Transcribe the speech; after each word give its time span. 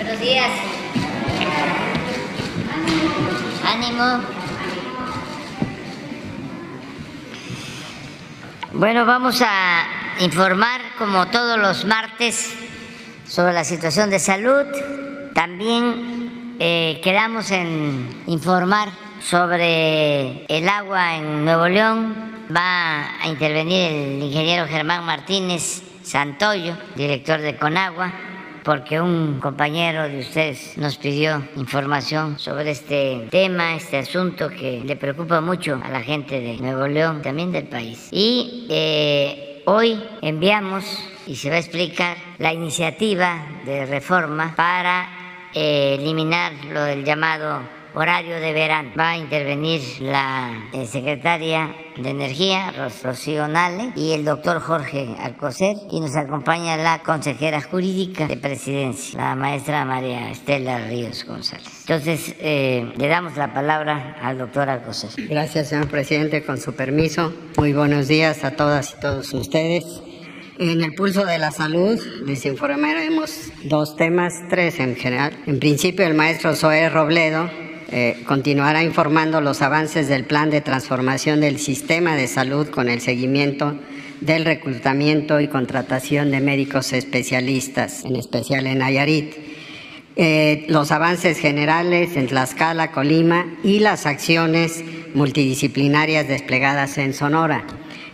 Buenos 0.00 0.20
días. 0.20 0.48
Ánimo. 3.64 4.20
Bueno, 8.74 9.04
vamos 9.06 9.42
a 9.44 9.88
informar 10.20 10.82
como 10.98 11.26
todos 11.26 11.58
los 11.58 11.84
martes 11.84 12.54
sobre 13.26 13.52
la 13.52 13.64
situación 13.64 14.08
de 14.08 14.20
salud. 14.20 14.66
También 15.34 16.54
eh, 16.60 17.00
quedamos 17.02 17.50
en 17.50 18.22
informar 18.28 18.90
sobre 19.20 20.44
el 20.46 20.68
agua 20.68 21.16
en 21.16 21.44
Nuevo 21.44 21.66
León. 21.66 22.46
Va 22.56 23.20
a 23.20 23.26
intervenir 23.26 23.90
el 23.90 24.22
ingeniero 24.22 24.68
Germán 24.68 25.04
Martínez 25.04 25.82
Santoyo, 26.04 26.78
director 26.94 27.40
de 27.40 27.56
Conagua, 27.56 28.12
porque 28.68 29.00
un 29.00 29.40
compañero 29.40 30.10
de 30.10 30.18
ustedes 30.18 30.76
nos 30.76 30.98
pidió 30.98 31.42
información 31.56 32.38
sobre 32.38 32.72
este 32.72 33.26
tema, 33.30 33.74
este 33.74 33.96
asunto 33.96 34.50
que 34.50 34.82
le 34.84 34.94
preocupa 34.94 35.40
mucho 35.40 35.80
a 35.82 35.88
la 35.88 36.02
gente 36.02 36.38
de 36.38 36.58
Nuevo 36.58 36.86
León, 36.86 37.22
también 37.22 37.50
del 37.50 37.66
país. 37.66 38.10
Y 38.12 38.66
eh, 38.68 39.62
hoy 39.64 39.98
enviamos, 40.20 40.84
y 41.26 41.36
se 41.36 41.48
va 41.48 41.56
a 41.56 41.60
explicar, 41.60 42.18
la 42.36 42.52
iniciativa 42.52 43.42
de 43.64 43.86
reforma 43.86 44.52
para 44.54 45.48
eh, 45.54 45.96
eliminar 45.98 46.52
lo 46.70 46.82
del 46.82 47.06
llamado 47.06 47.77
horario 47.98 48.38
de 48.40 48.52
verano. 48.52 48.90
Va 48.98 49.10
a 49.10 49.16
intervenir 49.16 49.80
la 50.00 50.68
eh, 50.72 50.86
secretaria 50.86 51.74
de 51.96 52.10
Energía, 52.10 52.72
Rocío 53.02 53.48
Nale, 53.48 53.92
y 53.96 54.12
el 54.12 54.24
doctor 54.24 54.60
Jorge 54.60 55.16
Alcocer, 55.18 55.76
y 55.90 56.00
nos 56.00 56.14
acompaña 56.14 56.76
la 56.76 57.00
consejera 57.02 57.60
jurídica 57.60 58.28
de 58.28 58.36
presidencia, 58.36 59.18
la 59.18 59.34
maestra 59.34 59.84
María 59.84 60.30
Estela 60.30 60.86
Ríos 60.86 61.24
González. 61.24 61.66
Entonces, 61.80 62.36
eh, 62.38 62.92
le 62.96 63.08
damos 63.08 63.36
la 63.36 63.52
palabra 63.52 64.16
al 64.22 64.38
doctor 64.38 64.68
Alcocer. 64.68 65.10
Gracias, 65.28 65.68
señor 65.68 65.88
presidente, 65.88 66.44
con 66.44 66.58
su 66.58 66.74
permiso. 66.74 67.32
Muy 67.56 67.72
buenos 67.72 68.06
días 68.06 68.44
a 68.44 68.52
todas 68.52 68.94
y 68.96 69.00
todos 69.00 69.32
ustedes. 69.34 70.02
En 70.60 70.82
el 70.82 70.94
pulso 70.94 71.24
de 71.24 71.38
la 71.38 71.50
salud 71.50 72.00
les 72.24 72.44
informaremos 72.44 73.52
dos 73.64 73.96
temas, 73.96 74.34
tres 74.50 74.78
en 74.80 74.96
general. 74.96 75.32
En 75.46 75.58
principio, 75.58 76.06
el 76.06 76.14
maestro 76.14 76.54
Zoé 76.54 76.88
Robledo 76.88 77.48
eh, 77.90 78.22
continuará 78.26 78.82
informando 78.82 79.40
los 79.40 79.62
avances 79.62 80.08
del 80.08 80.24
plan 80.24 80.50
de 80.50 80.60
transformación 80.60 81.40
del 81.40 81.58
sistema 81.58 82.16
de 82.16 82.26
salud 82.26 82.68
con 82.68 82.90
el 82.90 83.00
seguimiento 83.00 83.78
del 84.20 84.44
reclutamiento 84.44 85.40
y 85.40 85.48
contratación 85.48 86.30
de 86.30 86.40
médicos 86.40 86.92
especialistas, 86.92 88.04
en 88.04 88.16
especial 88.16 88.66
en 88.66 88.78
Nayarit. 88.78 89.34
Eh, 90.16 90.66
los 90.68 90.90
avances 90.90 91.38
generales 91.38 92.14
en 92.16 92.26
Tlaxcala, 92.26 92.90
Colima 92.90 93.46
y 93.62 93.78
las 93.78 94.04
acciones 94.04 94.84
multidisciplinarias 95.14 96.28
desplegadas 96.28 96.98
en 96.98 97.14
Sonora. 97.14 97.64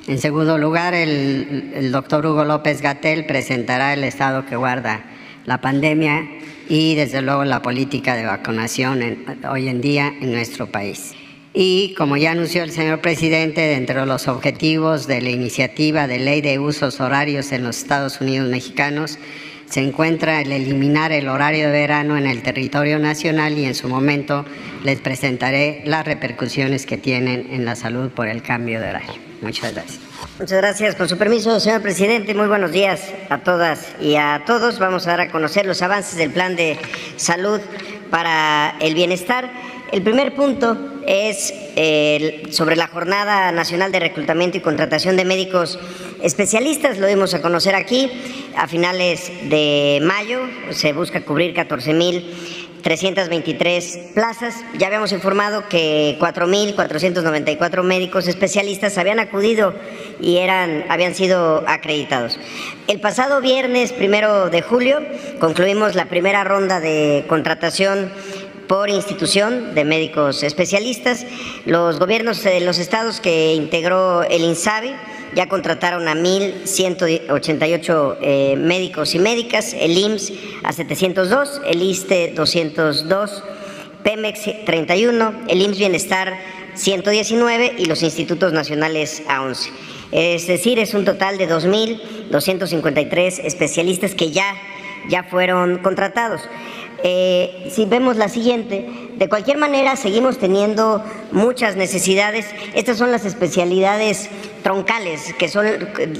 En 0.06 0.18
segundo 0.18 0.56
lugar, 0.56 0.94
el, 0.94 1.72
el 1.74 1.90
doctor 1.90 2.26
Hugo 2.26 2.44
López 2.44 2.80
Gatel 2.80 3.26
presentará 3.26 3.92
el 3.94 4.04
estado 4.04 4.46
que 4.46 4.54
guarda 4.54 5.02
la 5.46 5.60
pandemia 5.60 6.28
y 6.68 6.94
desde 6.94 7.22
luego 7.22 7.44
la 7.44 7.62
política 7.62 8.14
de 8.14 8.24
vacunación 8.24 9.02
hoy 9.50 9.68
en 9.68 9.80
día 9.80 10.12
en 10.20 10.32
nuestro 10.32 10.66
país. 10.66 11.14
Y 11.52 11.94
como 11.94 12.16
ya 12.16 12.32
anunció 12.32 12.64
el 12.64 12.72
señor 12.72 13.00
presidente, 13.00 13.60
dentro 13.60 14.00
de 14.00 14.06
los 14.06 14.26
objetivos 14.26 15.06
de 15.06 15.20
la 15.20 15.30
iniciativa 15.30 16.08
de 16.08 16.18
ley 16.18 16.40
de 16.40 16.58
usos 16.58 17.00
horarios 17.00 17.52
en 17.52 17.62
los 17.62 17.78
Estados 17.78 18.20
Unidos 18.20 18.48
mexicanos, 18.50 19.18
se 19.68 19.80
encuentra 19.80 20.40
el 20.40 20.52
eliminar 20.52 21.12
el 21.12 21.28
horario 21.28 21.66
de 21.66 21.72
verano 21.72 22.16
en 22.16 22.26
el 22.26 22.42
territorio 22.42 22.98
nacional 22.98 23.58
y 23.58 23.64
en 23.64 23.74
su 23.74 23.88
momento 23.88 24.44
les 24.82 25.00
presentaré 25.00 25.82
las 25.84 26.04
repercusiones 26.04 26.86
que 26.86 26.98
tienen 26.98 27.48
en 27.50 27.64
la 27.64 27.76
salud 27.76 28.10
por 28.10 28.28
el 28.28 28.42
cambio 28.42 28.80
de 28.80 28.90
horario. 28.90 29.12
Muchas 29.42 29.72
gracias. 29.72 30.00
Muchas 30.38 30.58
gracias. 30.58 30.94
Con 30.94 31.08
su 31.08 31.18
permiso, 31.18 31.60
señor 31.60 31.82
presidente, 31.82 32.34
muy 32.34 32.46
buenos 32.46 32.72
días 32.72 33.12
a 33.28 33.38
todas 33.38 33.94
y 34.00 34.16
a 34.16 34.42
todos. 34.46 34.78
Vamos 34.78 35.06
a 35.06 35.10
dar 35.10 35.20
a 35.20 35.30
conocer 35.30 35.66
los 35.66 35.82
avances 35.82 36.16
del 36.16 36.30
plan 36.30 36.56
de 36.56 36.78
salud 37.16 37.60
para 38.10 38.76
el 38.80 38.94
bienestar. 38.94 39.50
El 39.92 40.02
primer 40.02 40.34
punto 40.34 40.76
es 41.06 41.52
sobre 42.50 42.76
la 42.76 42.86
Jornada 42.88 43.52
Nacional 43.52 43.92
de 43.92 44.00
Reclutamiento 44.00 44.56
y 44.56 44.60
Contratación 44.60 45.16
de 45.16 45.24
Médicos 45.24 45.78
Especialistas. 46.24 46.96
Lo 46.96 47.06
dimos 47.06 47.34
a 47.34 47.42
conocer 47.42 47.74
aquí. 47.74 48.10
A 48.56 48.66
finales 48.66 49.30
de 49.50 50.00
mayo 50.02 50.40
se 50.70 50.94
busca 50.94 51.20
cubrir 51.20 51.52
14 51.52 51.92
mil 51.92 52.34
323 52.82 53.98
plazas. 54.14 54.54
Ya 54.78 54.86
habíamos 54.86 55.12
informado 55.12 55.68
que 55.68 56.16
4.494 56.18 57.82
médicos 57.82 58.26
especialistas 58.26 58.96
habían 58.96 59.20
acudido 59.20 59.74
y 60.18 60.38
eran, 60.38 60.86
habían 60.88 61.14
sido 61.14 61.62
acreditados. 61.66 62.38
El 62.88 63.00
pasado 63.00 63.42
viernes, 63.42 63.92
primero 63.92 64.48
de 64.48 64.62
julio, 64.62 65.00
concluimos 65.40 65.94
la 65.94 66.06
primera 66.06 66.42
ronda 66.42 66.80
de 66.80 67.26
contratación 67.28 68.10
por 68.66 68.88
institución 68.88 69.74
de 69.74 69.84
médicos 69.84 70.42
especialistas. 70.42 71.26
Los 71.66 71.98
gobiernos 71.98 72.42
de 72.42 72.60
los 72.60 72.78
estados 72.78 73.20
que 73.20 73.52
integró 73.52 74.22
el 74.22 74.42
INSABI 74.42 74.94
ya 75.34 75.48
contrataron 75.48 76.06
a 76.08 76.14
1.188 76.14 78.16
eh, 78.20 78.56
médicos 78.56 79.14
y 79.14 79.18
médicas, 79.18 79.74
el 79.78 79.96
IMSS 79.96 80.32
a 80.62 80.72
702, 80.72 81.62
el 81.66 81.82
ISTE 81.82 82.32
202, 82.34 83.44
Pemex 84.02 84.64
31, 84.64 85.34
el 85.48 85.62
IMSS 85.62 85.78
Bienestar 85.78 86.34
119 86.74 87.76
y 87.78 87.86
los 87.86 88.02
institutos 88.02 88.52
nacionales 88.52 89.22
a 89.28 89.42
11. 89.42 89.70
Es 90.12 90.46
decir, 90.46 90.78
es 90.78 90.94
un 90.94 91.04
total 91.04 91.38
de 91.38 91.48
2.253 91.48 93.40
especialistas 93.44 94.14
que 94.14 94.30
ya, 94.30 94.54
ya 95.08 95.24
fueron 95.24 95.78
contratados. 95.78 96.42
Eh, 97.02 97.68
si 97.70 97.84
vemos 97.84 98.16
la 98.16 98.28
siguiente, 98.28 98.86
de 99.16 99.28
cualquier 99.28 99.58
manera 99.58 99.96
seguimos 99.96 100.38
teniendo 100.38 101.02
muchas 101.32 101.76
necesidades. 101.76 102.46
Estas 102.74 102.98
son 102.98 103.10
las 103.12 103.24
especialidades 103.24 104.28
troncales, 104.64 105.34
que 105.38 105.48
son 105.48 105.66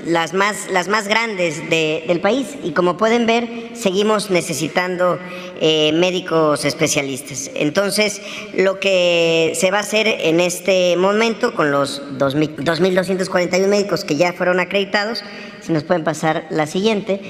las 0.06 0.34
más, 0.34 0.70
las 0.70 0.86
más 0.88 1.08
grandes 1.08 1.68
del 1.70 2.20
país 2.20 2.56
y 2.62 2.72
como 2.72 2.96
pueden 2.96 3.26
ver, 3.26 3.70
seguimos 3.72 4.30
necesitando 4.30 5.18
eh, 5.60 5.92
médicos 5.92 6.64
especialistas. 6.66 7.50
Entonces, 7.54 8.20
lo 8.54 8.78
que 8.78 9.52
se 9.54 9.70
va 9.70 9.78
a 9.78 9.80
hacer 9.80 10.06
en 10.06 10.40
este 10.40 10.96
momento 10.96 11.54
con 11.54 11.70
los 11.70 12.02
2.241 12.18 13.66
médicos 13.66 14.04
que 14.04 14.16
ya 14.16 14.34
fueron 14.34 14.60
acreditados, 14.60 15.24
si 15.60 15.72
nos 15.72 15.82
pueden 15.84 16.04
pasar 16.04 16.46
la 16.50 16.66
siguiente, 16.66 17.20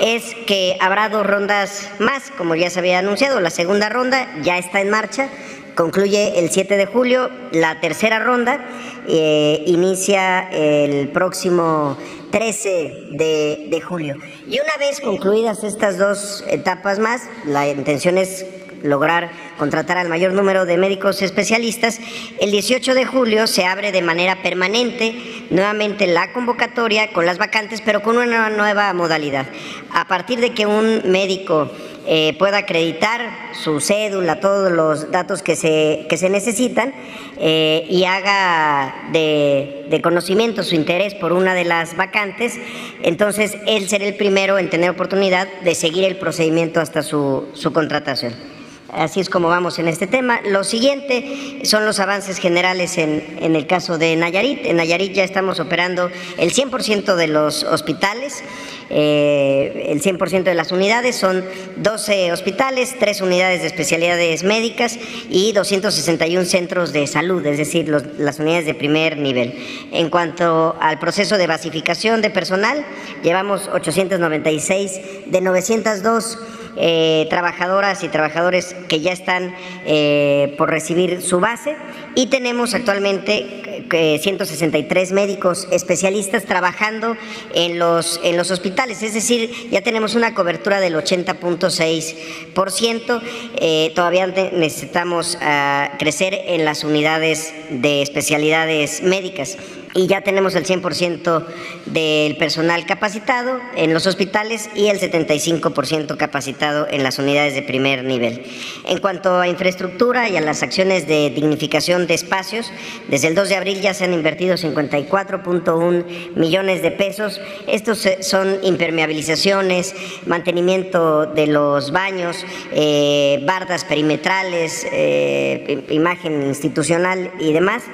es 0.00 0.34
que 0.46 0.76
habrá 0.80 1.08
dos 1.08 1.26
rondas 1.26 1.90
más, 1.98 2.30
como 2.36 2.54
ya 2.54 2.70
se 2.70 2.78
había 2.78 2.98
anunciado. 2.98 3.40
La 3.40 3.50
segunda 3.50 3.88
ronda 3.88 4.28
ya 4.42 4.58
está 4.58 4.80
en 4.80 4.90
marcha, 4.90 5.28
concluye 5.74 6.38
el 6.38 6.50
7 6.50 6.76
de 6.76 6.86
julio. 6.86 7.30
La 7.52 7.80
tercera 7.80 8.18
ronda 8.18 8.64
eh, 9.06 9.62
inicia 9.66 10.48
el 10.50 11.08
próximo 11.08 11.96
13 12.30 13.08
de, 13.12 13.66
de 13.70 13.80
julio. 13.80 14.16
Y 14.48 14.58
una 14.60 14.76
vez 14.78 15.00
concluidas 15.00 15.64
estas 15.64 15.98
dos 15.98 16.44
etapas 16.48 16.98
más, 16.98 17.22
la 17.44 17.68
intención 17.68 18.18
es 18.18 18.46
lograr 18.84 19.30
contratar 19.58 19.96
al 19.96 20.08
mayor 20.08 20.32
número 20.32 20.66
de 20.66 20.76
médicos 20.76 21.22
especialistas, 21.22 21.98
el 22.40 22.50
18 22.50 22.94
de 22.94 23.04
julio 23.06 23.46
se 23.46 23.64
abre 23.64 23.92
de 23.92 24.02
manera 24.02 24.42
permanente 24.42 25.14
nuevamente 25.50 26.06
la 26.06 26.32
convocatoria 26.32 27.12
con 27.12 27.26
las 27.26 27.38
vacantes, 27.38 27.80
pero 27.80 28.02
con 28.02 28.18
una 28.18 28.50
nueva 28.50 28.92
modalidad. 28.92 29.46
A 29.92 30.06
partir 30.06 30.38
de 30.40 30.52
que 30.52 30.66
un 30.66 31.02
médico 31.10 31.70
eh, 32.06 32.36
pueda 32.38 32.58
acreditar 32.58 33.22
su 33.52 33.80
cédula, 33.80 34.38
todos 34.38 34.70
los 34.70 35.10
datos 35.10 35.42
que 35.42 35.56
se, 35.56 36.04
que 36.06 36.18
se 36.18 36.28
necesitan 36.28 36.92
eh, 37.38 37.86
y 37.88 38.04
haga 38.04 38.94
de, 39.12 39.86
de, 39.88 40.02
conocimiento 40.02 40.62
su 40.64 40.74
interés 40.74 41.14
por 41.14 41.32
una 41.32 41.54
de 41.54 41.64
las 41.64 41.96
vacantes, 41.96 42.58
entonces 43.02 43.56
él 43.66 43.88
será 43.88 44.04
el 44.04 44.16
primero 44.16 44.58
en 44.58 44.68
tener 44.68 44.90
oportunidad 44.90 45.48
de 45.62 45.74
seguir 45.74 46.04
el 46.04 46.16
procedimiento 46.16 46.78
hasta 46.78 47.02
su, 47.02 47.48
su 47.54 47.72
contratación. 47.72 48.53
Así 48.94 49.18
es 49.18 49.28
como 49.28 49.48
vamos 49.48 49.78
en 49.78 49.88
este 49.88 50.06
tema. 50.06 50.40
Lo 50.42 50.62
siguiente 50.62 51.58
son 51.64 51.84
los 51.84 51.98
avances 51.98 52.38
generales 52.38 52.96
en, 52.96 53.24
en 53.40 53.56
el 53.56 53.66
caso 53.66 53.98
de 53.98 54.14
Nayarit. 54.14 54.64
En 54.64 54.76
Nayarit 54.76 55.12
ya 55.12 55.24
estamos 55.24 55.58
operando 55.58 56.10
el 56.38 56.52
100% 56.52 57.16
de 57.16 57.26
los 57.26 57.64
hospitales, 57.64 58.44
eh, 58.90 59.86
el 59.88 60.00
100% 60.00 60.44
de 60.44 60.54
las 60.54 60.70
unidades. 60.70 61.16
Son 61.16 61.44
12 61.76 62.32
hospitales, 62.32 62.94
3 62.98 63.20
unidades 63.22 63.62
de 63.62 63.66
especialidades 63.66 64.44
médicas 64.44 64.96
y 65.28 65.52
261 65.52 66.44
centros 66.44 66.92
de 66.92 67.08
salud, 67.08 67.44
es 67.46 67.58
decir, 67.58 67.88
las 67.88 68.38
unidades 68.38 68.66
de 68.66 68.74
primer 68.74 69.18
nivel. 69.18 69.54
En 69.92 70.08
cuanto 70.08 70.76
al 70.80 71.00
proceso 71.00 71.36
de 71.36 71.48
basificación 71.48 72.22
de 72.22 72.30
personal, 72.30 72.84
llevamos 73.24 73.68
896 73.72 75.00
de 75.26 75.40
902 75.40 76.38
eh, 76.76 77.26
trabajadoras 77.30 78.02
y 78.02 78.08
trabajadores 78.08 78.74
que 78.88 79.00
ya 79.00 79.12
están 79.12 79.54
eh, 79.86 80.56
por 80.58 80.70
recibir 80.70 81.22
su 81.22 81.38
base. 81.40 81.76
Y 82.14 82.26
tenemos 82.26 82.74
actualmente 82.74 83.86
163 83.90 85.10
eh, 85.10 85.14
médicos 85.14 85.66
especialistas 85.70 86.44
trabajando 86.44 87.16
en 87.54 87.78
los, 87.78 88.20
en 88.24 88.36
los 88.36 88.50
hospitales, 88.50 89.02
es 89.02 89.14
decir, 89.14 89.70
ya 89.70 89.80
tenemos 89.82 90.14
una 90.14 90.34
cobertura 90.34 90.80
del 90.80 90.94
80.6%. 90.94 93.94
todavía 93.94 94.26
necesitamos 94.26 95.38
ah, 95.40 95.92
crecer 95.98 96.38
en 96.46 96.64
las 96.64 96.84
unidades 96.84 97.52
de 97.70 98.02
especialidades 98.02 99.02
médicas 99.02 99.56
y 99.94 100.06
ya 100.06 100.22
tenemos 100.22 100.54
el 100.56 100.64
100% 100.64 101.44
del 101.86 102.36
personal 102.36 102.84
capacitado 102.84 103.60
en 103.76 103.94
los 103.94 104.06
hospitales 104.06 104.68
y 104.74 104.88
el 104.88 104.98
75% 104.98 106.16
capacitado 106.16 106.86
en 106.90 107.02
las 107.02 107.18
unidades 107.18 107.54
de 107.54 107.62
primer 107.62 108.04
nivel. 108.04 108.42
En 108.86 108.98
cuanto 108.98 109.38
a 109.38 109.48
infraestructura 109.48 110.28
y 110.28 110.36
a 110.36 110.40
las 110.40 110.62
acciones 110.62 111.06
de 111.06 111.30
dignificación 111.30 112.06
de 112.06 112.14
espacios, 112.14 112.70
desde 113.08 113.28
el 113.28 113.34
2 113.34 113.48
de 113.48 113.56
abril 113.56 113.80
ya 113.80 113.94
se 113.94 114.04
han 114.04 114.12
invertido 114.12 114.56
54.1 114.56 116.34
millones 116.34 116.82
de 116.82 116.90
pesos. 116.90 117.40
Estos 117.68 118.06
son 118.20 118.58
impermeabilizaciones, 118.62 119.94
mantenimiento 120.26 121.26
de 121.26 121.46
los 121.46 121.92
baños, 121.92 122.44
eh, 122.72 123.42
bardas 123.46 123.84
perimetrales, 123.84 124.86
eh, 124.90 125.84
imagen 125.90 126.42
institucional 126.42 127.30
y 127.38 127.52
demás. 127.52 127.84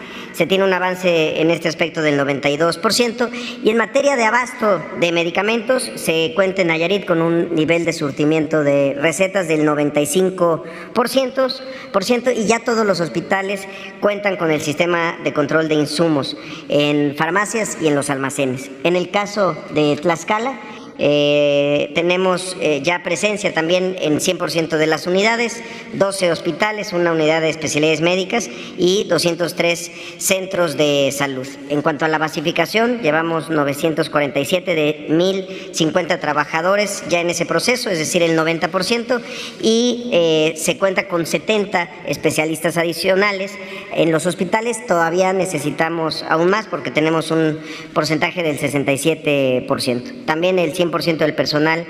Se 0.41 0.47
tiene 0.47 0.65
un 0.65 0.73
avance 0.73 1.43
en 1.43 1.51
este 1.51 1.69
aspecto 1.69 2.01
del 2.01 2.19
92%. 2.19 3.29
Y 3.63 3.69
en 3.69 3.77
materia 3.77 4.17
de 4.17 4.25
abasto 4.25 4.83
de 4.99 5.13
medicamentos, 5.13 5.93
se 5.97 6.33
cuenta 6.35 6.63
en 6.63 6.69
Nayarit 6.69 7.05
con 7.05 7.21
un 7.21 7.55
nivel 7.55 7.85
de 7.85 7.93
surtimiento 7.93 8.65
de 8.65 8.97
recetas 8.99 9.49
del 9.49 9.69
95%, 9.69 12.33
y 12.35 12.47
ya 12.47 12.61
todos 12.61 12.87
los 12.87 13.01
hospitales 13.01 13.69
cuentan 14.01 14.39
con 14.39 14.51
el 14.51 14.63
sistema 14.63 15.19
de 15.23 15.35
control 15.35 15.69
de 15.69 15.75
insumos 15.75 16.39
en 16.71 17.15
farmacias 17.17 17.77
y 17.83 17.89
en 17.89 17.95
los 17.95 18.09
almacenes. 18.09 18.71
En 18.83 18.97
el 18.97 19.11
caso 19.11 19.55
de 19.75 19.97
Tlaxcala, 19.97 20.59
eh, 21.02 21.93
tenemos 21.94 22.58
eh, 22.61 22.82
ya 22.82 23.02
presencia 23.02 23.55
también 23.55 23.97
en 24.00 24.20
100% 24.20 24.76
de 24.76 24.87
las 24.87 25.06
unidades, 25.06 25.62
12 25.94 26.31
hospitales, 26.31 26.93
una 26.93 27.12
unidad 27.12 27.41
de 27.41 27.49
especialidades 27.49 28.02
médicas 28.02 28.50
y 28.76 29.05
203 29.05 29.91
centros 30.19 30.76
de 30.76 31.11
salud. 31.11 31.49
En 31.70 31.81
cuanto 31.81 32.05
a 32.05 32.08
la 32.08 32.19
basificación, 32.19 33.00
llevamos 33.00 33.49
947 33.49 34.75
de 34.75 35.06
1.050 35.08 36.20
trabajadores 36.20 37.02
ya 37.08 37.23
en 37.23 37.31
ese 37.31 37.47
proceso, 37.47 37.88
es 37.88 37.99
decir, 37.99 38.23
el 38.23 38.38
90%, 38.38 39.23
y 39.62 40.11
eh, 40.12 40.52
se 40.56 40.76
cuenta 40.76 41.08
con 41.08 41.25
70 41.25 41.88
especialistas 42.08 42.76
adicionales. 42.76 43.52
En 43.94 44.12
los 44.12 44.26
hospitales 44.26 44.87
todavía 44.87 45.32
necesitamos 45.32 46.25
aún 46.29 46.50
más 46.50 46.67
porque 46.67 46.91
tenemos 46.91 47.31
un 47.31 47.58
porcentaje 47.94 48.43
del 48.43 48.58
67%. 48.58 50.26
También 50.26 50.58
el 50.58 50.75
100% 50.75 50.90
del 50.91 51.35
personal 51.35 51.87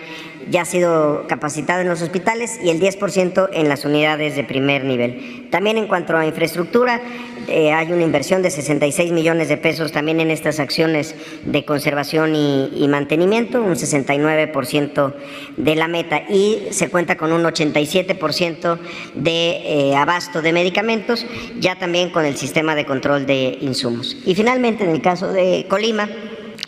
ya 0.49 0.63
ha 0.63 0.65
sido 0.65 1.27
capacitado 1.29 1.81
en 1.81 1.89
los 1.89 2.03
hospitales 2.03 2.59
y 2.63 2.71
el 2.71 2.81
10% 2.81 3.49
en 3.53 3.69
las 3.69 3.85
unidades 3.85 4.37
de 4.37 4.45
primer 4.45 4.85
nivel. 4.85 5.49
También 5.51 5.79
en 5.79 5.87
cuanto 5.87 6.17
a 6.17 6.27
infraestructura, 6.27 7.01
eh, 7.49 7.73
hay 7.73 7.93
una 7.93 8.03
inversión 8.03 8.43
de 8.43 8.51
66 8.51 9.13
millones 9.13 9.49
de 9.49 9.57
pesos 9.57 9.93
también 9.93 10.21
en 10.21 10.31
estas 10.31 10.61
acciones 10.61 11.15
de 11.45 11.65
conservación 11.65 12.35
y, 12.35 12.87
mantenimiento, 12.89 13.61
un 13.63 13.75
69% 13.75 15.15
de 15.57 15.75
la 15.75 15.89
meta 15.89 16.23
y 16.29 16.69
se 16.71 16.89
cuenta 16.89 17.17
con 17.17 17.33
un 17.33 17.43
87% 17.43 18.79
de 19.15 19.91
eh, 19.91 19.97
abasto 19.97 20.43
de 20.43 20.53
medicamentos, 20.53 21.27
ya 21.59 21.77
también 21.77 22.11
con 22.11 22.25
el 22.25 22.37
sistema 22.37 22.75
de 22.75 22.87
control 22.87 23.27
de 23.27 23.59
insumos. 23.61 24.17
Y 24.25 24.35
finalmente, 24.35 24.85
en 24.85 24.91
el 24.91 25.03
caso 25.03 25.33
de 25.33 25.67
Colima, 25.69 26.09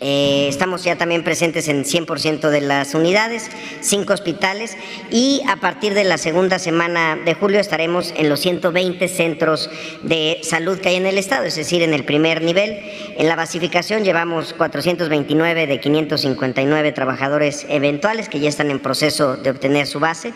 eh, 0.05 0.47
estamos 0.49 0.83
ya 0.83 0.97
también 0.97 1.23
presentes 1.23 1.69
en 1.69 1.85
100% 1.85 2.49
de 2.49 2.59
las 2.59 2.93
unidades, 2.93 3.49
cinco 3.79 4.11
hospitales 4.11 4.75
y 5.09 5.41
a 5.47 5.55
partir 5.55 5.93
de 5.93 6.03
la 6.03 6.17
segunda 6.17 6.59
semana 6.59 7.15
de 7.15 7.33
julio 7.35 7.61
estaremos 7.61 8.13
en 8.17 8.27
los 8.27 8.41
120 8.41 9.07
centros 9.07 9.69
de 10.01 10.39
salud 10.43 10.77
que 10.79 10.89
hay 10.89 10.95
en 10.97 11.05
el 11.05 11.17
estado, 11.17 11.45
es 11.45 11.55
decir, 11.55 11.81
en 11.83 11.93
el 11.93 12.03
primer 12.03 12.41
nivel. 12.41 12.81
En 13.17 13.29
la 13.29 13.37
basificación 13.37 14.03
llevamos 14.03 14.51
429 14.51 15.67
de 15.67 15.79
559 15.79 16.91
trabajadores 16.91 17.65
eventuales 17.69 18.27
que 18.27 18.41
ya 18.41 18.49
están 18.49 18.71
en 18.71 18.79
proceso 18.79 19.37
de 19.37 19.51
obtener 19.51 19.87
su 19.87 20.01
base 20.01 20.33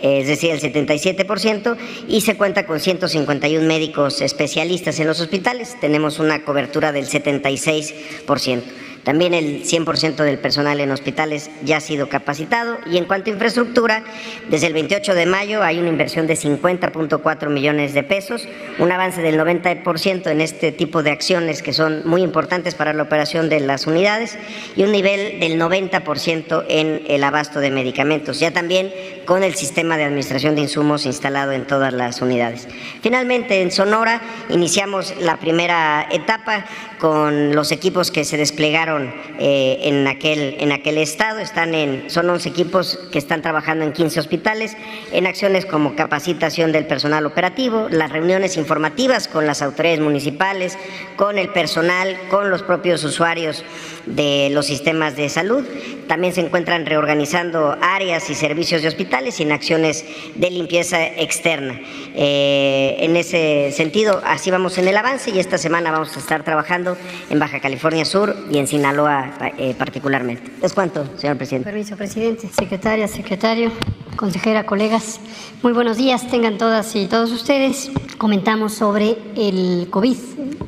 es 0.00 0.26
decir, 0.26 0.50
el 0.50 0.60
77%, 0.60 1.76
y 2.08 2.22
se 2.22 2.36
cuenta 2.36 2.66
con 2.66 2.80
151 2.80 3.64
médicos 3.64 4.20
especialistas 4.20 4.98
en 4.98 5.06
los 5.06 5.20
hospitales. 5.20 5.76
Tenemos 5.80 6.18
una 6.18 6.44
cobertura 6.44 6.90
del 6.90 7.06
76%. 7.06 8.62
También 9.04 9.34
el 9.34 9.64
100% 9.64 10.16
del 10.22 10.38
personal 10.38 10.78
en 10.80 10.92
hospitales 10.92 11.50
ya 11.64 11.78
ha 11.78 11.80
sido 11.80 12.08
capacitado 12.08 12.78
y 12.86 12.98
en 12.98 13.04
cuanto 13.04 13.30
a 13.30 13.32
infraestructura, 13.32 14.04
desde 14.48 14.68
el 14.68 14.74
28 14.74 15.14
de 15.14 15.26
mayo 15.26 15.62
hay 15.62 15.80
una 15.80 15.88
inversión 15.88 16.28
de 16.28 16.34
50.4 16.34 17.48
millones 17.48 17.94
de 17.94 18.04
pesos, 18.04 18.46
un 18.78 18.92
avance 18.92 19.20
del 19.20 19.40
90% 19.40 20.30
en 20.30 20.40
este 20.40 20.70
tipo 20.70 21.02
de 21.02 21.10
acciones 21.10 21.62
que 21.62 21.72
son 21.72 22.06
muy 22.06 22.22
importantes 22.22 22.76
para 22.76 22.92
la 22.92 23.02
operación 23.02 23.48
de 23.48 23.58
las 23.60 23.88
unidades 23.88 24.38
y 24.76 24.84
un 24.84 24.92
nivel 24.92 25.40
del 25.40 25.60
90% 25.60 26.64
en 26.68 27.02
el 27.08 27.24
abasto 27.24 27.58
de 27.58 27.70
medicamentos, 27.70 28.38
ya 28.38 28.52
también 28.52 28.92
con 29.24 29.42
el 29.42 29.54
sistema 29.54 29.96
de 29.96 30.04
administración 30.04 30.54
de 30.54 30.62
insumos 30.62 31.06
instalado 31.06 31.52
en 31.52 31.66
todas 31.66 31.92
las 31.92 32.22
unidades. 32.22 32.68
Finalmente, 33.02 33.62
en 33.62 33.70
Sonora 33.70 34.20
iniciamos 34.48 35.14
la 35.20 35.38
primera 35.38 36.06
etapa 36.10 36.66
con 37.02 37.52
los 37.52 37.72
equipos 37.72 38.12
que 38.12 38.24
se 38.24 38.36
desplegaron 38.36 39.12
eh, 39.40 39.80
en, 39.82 40.06
aquel, 40.06 40.54
en 40.60 40.70
aquel 40.70 40.98
estado. 40.98 41.40
Están 41.40 41.74
en, 41.74 42.08
son 42.08 42.30
11 42.30 42.48
equipos 42.48 42.96
que 43.10 43.18
están 43.18 43.42
trabajando 43.42 43.84
en 43.84 43.92
15 43.92 44.20
hospitales 44.20 44.76
en 45.10 45.26
acciones 45.26 45.66
como 45.66 45.96
capacitación 45.96 46.70
del 46.70 46.86
personal 46.86 47.26
operativo, 47.26 47.88
las 47.90 48.12
reuniones 48.12 48.56
informativas 48.56 49.26
con 49.26 49.48
las 49.48 49.62
autoridades 49.62 49.98
municipales, 49.98 50.78
con 51.16 51.38
el 51.38 51.48
personal, 51.48 52.16
con 52.30 52.50
los 52.50 52.62
propios 52.62 53.02
usuarios 53.02 53.64
de 54.06 54.50
los 54.52 54.66
sistemas 54.66 55.16
de 55.16 55.28
salud. 55.28 55.64
También 56.06 56.32
se 56.32 56.40
encuentran 56.40 56.86
reorganizando 56.86 57.76
áreas 57.82 58.30
y 58.30 58.36
servicios 58.36 58.80
de 58.82 58.86
hospitales 58.86 59.40
y 59.40 59.42
en 59.42 59.50
acciones 59.50 60.04
de 60.36 60.50
limpieza 60.50 61.04
externa. 61.04 61.80
Eh, 62.14 62.96
en 63.00 63.16
ese 63.16 63.72
sentido, 63.72 64.22
así 64.24 64.52
vamos 64.52 64.78
en 64.78 64.86
el 64.86 64.96
avance 64.96 65.32
y 65.32 65.40
esta 65.40 65.58
semana 65.58 65.90
vamos 65.90 66.16
a 66.16 66.20
estar 66.20 66.44
trabajando 66.44 66.91
en 67.30 67.38
Baja 67.38 67.60
California 67.60 68.04
Sur 68.04 68.36
y 68.50 68.58
en 68.58 68.66
Sinaloa 68.66 69.32
eh, 69.58 69.74
particularmente. 69.76 70.50
¿Es 70.62 70.72
cuánto, 70.72 71.04
señor 71.16 71.36
presidente? 71.36 71.70
Permiso, 71.70 71.96
presidente, 71.96 72.48
secretaria, 72.48 73.08
secretario, 73.08 73.70
consejera, 74.16 74.64
colegas. 74.66 75.20
Muy 75.62 75.72
buenos 75.72 75.96
días, 75.96 76.28
tengan 76.28 76.58
todas 76.58 76.94
y 76.96 77.06
todos 77.06 77.30
ustedes. 77.32 77.90
Comentamos 78.18 78.74
sobre 78.74 79.16
el 79.36 79.88
COVID, 79.90 80.16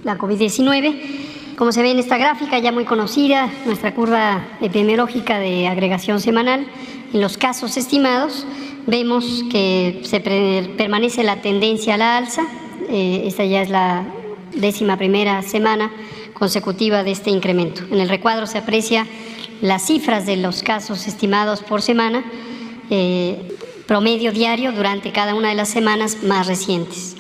la 0.04 0.18
COVID-19. 0.18 1.56
Como 1.56 1.70
se 1.70 1.82
ve 1.82 1.92
en 1.92 2.00
esta 2.00 2.18
gráfica 2.18 2.58
ya 2.58 2.72
muy 2.72 2.84
conocida, 2.84 3.48
nuestra 3.64 3.94
curva 3.94 4.44
epidemiológica 4.60 5.38
de 5.38 5.68
agregación 5.68 6.20
semanal, 6.20 6.66
en 7.12 7.20
los 7.20 7.38
casos 7.38 7.76
estimados, 7.76 8.44
vemos 8.86 9.44
que 9.50 10.00
se 10.02 10.18
permanece 10.20 11.22
la 11.22 11.40
tendencia 11.42 11.94
a 11.94 11.96
la 11.96 12.16
alza. 12.16 12.42
Eh, 12.88 13.22
esta 13.26 13.44
ya 13.44 13.62
es 13.62 13.70
la 13.70 14.04
décima 14.54 14.96
primera 14.96 15.42
semana 15.42 15.90
consecutiva 16.32 17.04
de 17.04 17.12
este 17.12 17.30
incremento. 17.30 17.82
En 17.90 18.00
el 18.00 18.08
recuadro 18.08 18.46
se 18.46 18.58
aprecia 18.58 19.06
las 19.61 19.87
cifras 19.87 20.26
de 20.26 20.37
los 20.37 20.62
casos 20.62 21.06
estimados 21.06 21.62
por 21.62 21.82
semana, 21.82 22.25
eh, 22.90 23.56
promedio 23.87 24.32
diario 24.32 24.73
durante 24.73 25.12
cada 25.12 25.34
una 25.34 25.49
de 25.50 25.54
las 25.54 25.68
semanas 25.68 26.23
más 26.23 26.46
recientes. 26.46 27.16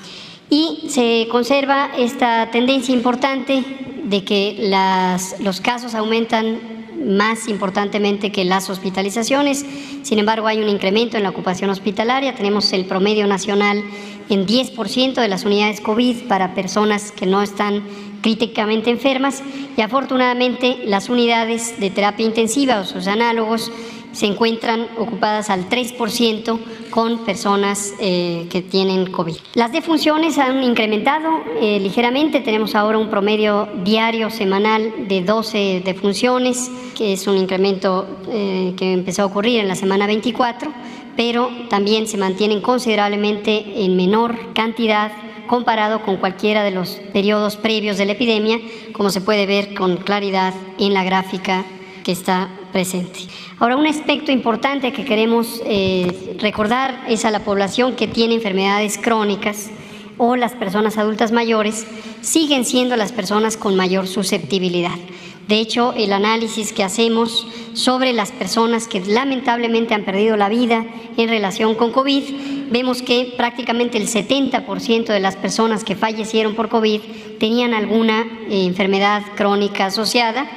Y 0.50 0.86
se 0.88 1.26
conserva 1.30 1.90
esta 1.96 2.50
tendencia 2.50 2.94
importante 2.94 3.64
de 4.04 4.24
que 4.24 4.56
las, 4.58 5.40
los 5.40 5.60
casos 5.60 5.94
aumentan 5.94 6.73
más 7.04 7.48
importantemente 7.48 8.32
que 8.32 8.44
las 8.44 8.70
hospitalizaciones. 8.70 9.64
Sin 10.02 10.18
embargo, 10.18 10.46
hay 10.46 10.60
un 10.60 10.68
incremento 10.68 11.16
en 11.16 11.22
la 11.22 11.30
ocupación 11.30 11.70
hospitalaria. 11.70 12.34
Tenemos 12.34 12.72
el 12.72 12.84
promedio 12.84 13.26
nacional 13.26 13.82
en 14.28 14.46
10% 14.46 15.14
de 15.14 15.28
las 15.28 15.44
unidades 15.44 15.80
COVID 15.80 16.28
para 16.28 16.54
personas 16.54 17.12
que 17.12 17.26
no 17.26 17.42
están 17.42 17.82
críticamente 18.22 18.90
enfermas 18.90 19.42
y 19.76 19.82
afortunadamente 19.82 20.78
las 20.86 21.10
unidades 21.10 21.78
de 21.78 21.90
terapia 21.90 22.24
intensiva 22.24 22.80
o 22.80 22.84
sus 22.84 23.06
análogos 23.06 23.70
se 24.14 24.26
encuentran 24.26 24.86
ocupadas 24.96 25.50
al 25.50 25.68
3% 25.68 26.58
con 26.90 27.24
personas 27.24 27.94
eh, 28.00 28.46
que 28.50 28.62
tienen 28.62 29.10
COVID. 29.10 29.36
Las 29.54 29.72
defunciones 29.72 30.38
han 30.38 30.62
incrementado 30.62 31.42
eh, 31.60 31.80
ligeramente, 31.80 32.40
tenemos 32.40 32.74
ahora 32.74 32.98
un 32.98 33.10
promedio 33.10 33.68
diario 33.84 34.30
semanal 34.30 35.08
de 35.08 35.22
12 35.22 35.82
defunciones, 35.84 36.70
que 36.96 37.12
es 37.12 37.26
un 37.26 37.36
incremento 37.36 38.06
eh, 38.30 38.74
que 38.76 38.92
empezó 38.92 39.22
a 39.22 39.26
ocurrir 39.26 39.60
en 39.60 39.68
la 39.68 39.74
semana 39.74 40.06
24 40.06 40.72
pero 41.16 41.48
también 41.70 42.08
se 42.08 42.16
mantienen 42.16 42.60
considerablemente 42.60 43.84
en 43.84 43.94
menor 43.96 44.52
cantidad 44.52 45.12
comparado 45.46 46.02
con 46.02 46.16
cualquiera 46.16 46.64
de 46.64 46.70
los 46.70 47.00
periodos 47.12 47.56
previos 47.56 47.98
de 47.98 48.06
la 48.06 48.12
epidemia, 48.12 48.58
como 48.92 49.10
se 49.10 49.20
puede 49.20 49.46
ver 49.46 49.74
con 49.74 49.98
claridad 49.98 50.54
en 50.78 50.94
la 50.94 51.04
gráfica 51.04 51.64
que 52.04 52.12
está 52.12 52.50
presente. 52.72 53.20
Ahora, 53.58 53.76
un 53.76 53.86
aspecto 53.86 54.30
importante 54.30 54.92
que 54.92 55.04
queremos 55.04 55.60
eh, 55.64 56.36
recordar 56.38 57.04
es 57.08 57.24
a 57.24 57.30
la 57.30 57.40
población 57.40 57.96
que 57.96 58.06
tiene 58.06 58.34
enfermedades 58.34 58.98
crónicas 58.98 59.70
o 60.18 60.36
las 60.36 60.52
personas 60.52 60.98
adultas 60.98 61.32
mayores, 61.32 61.86
siguen 62.20 62.64
siendo 62.64 62.96
las 62.96 63.10
personas 63.10 63.56
con 63.56 63.74
mayor 63.74 64.06
susceptibilidad. 64.06 64.94
De 65.48 65.58
hecho, 65.58 65.92
el 65.94 66.12
análisis 66.12 66.72
que 66.72 66.84
hacemos 66.84 67.46
sobre 67.74 68.12
las 68.12 68.32
personas 68.32 68.88
que 68.88 69.00
lamentablemente 69.00 69.92
han 69.92 70.04
perdido 70.04 70.36
la 70.36 70.48
vida 70.48 70.86
en 71.16 71.28
relación 71.28 71.74
con 71.74 71.92
COVID, 71.92 72.70
vemos 72.70 73.02
que 73.02 73.34
prácticamente 73.36 73.98
el 73.98 74.08
70% 74.08 75.06
de 75.06 75.20
las 75.20 75.36
personas 75.36 75.84
que 75.84 75.96
fallecieron 75.96 76.54
por 76.54 76.70
COVID 76.70 77.00
tenían 77.38 77.74
alguna 77.74 78.22
eh, 78.48 78.64
enfermedad 78.64 79.22
crónica 79.36 79.86
asociada. 79.86 80.48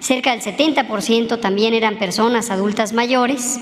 Cerca 0.00 0.32
del 0.32 0.40
70% 0.40 1.40
también 1.40 1.74
eran 1.74 1.98
personas 1.98 2.50
adultas 2.50 2.92
mayores 2.92 3.60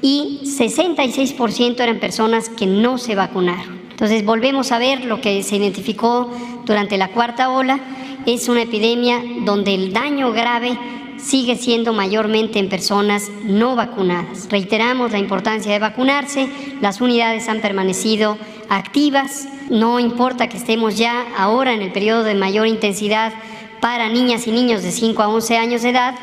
y 0.00 0.40
66% 0.44 1.80
eran 1.80 1.98
personas 1.98 2.48
que 2.48 2.66
no 2.66 2.96
se 2.96 3.14
vacunaron. 3.14 3.80
Entonces 3.90 4.24
volvemos 4.24 4.72
a 4.72 4.78
ver 4.78 5.04
lo 5.04 5.20
que 5.20 5.42
se 5.42 5.56
identificó 5.56 6.32
durante 6.64 6.96
la 6.96 7.08
cuarta 7.08 7.50
ola 7.50 7.80
es 8.26 8.48
una 8.48 8.62
epidemia 8.62 9.22
donde 9.44 9.74
el 9.74 9.92
daño 9.92 10.32
grave 10.32 10.78
sigue 11.18 11.56
siendo 11.56 11.92
mayormente 11.92 12.58
en 12.58 12.68
personas 12.68 13.30
no 13.44 13.76
vacunadas. 13.76 14.48
Reiteramos 14.50 15.12
la 15.12 15.18
importancia 15.18 15.72
de 15.72 15.78
vacunarse, 15.78 16.48
las 16.80 17.00
unidades 17.00 17.48
han 17.48 17.60
permanecido 17.60 18.38
activas, 18.68 19.48
no 19.68 20.00
importa 20.00 20.48
que 20.48 20.56
estemos 20.56 20.96
ya 20.96 21.26
ahora 21.36 21.74
en 21.74 21.82
el 21.82 21.92
periodo 21.92 22.24
de 22.24 22.34
mayor 22.34 22.66
intensidad 22.66 23.32
para 23.80 24.08
niñas 24.08 24.46
y 24.46 24.52
niños 24.52 24.82
de 24.82 24.92
5 24.92 25.22
a 25.22 25.28
11 25.28 25.56
años 25.56 25.82
de 25.82 25.90
edad, 25.90 26.14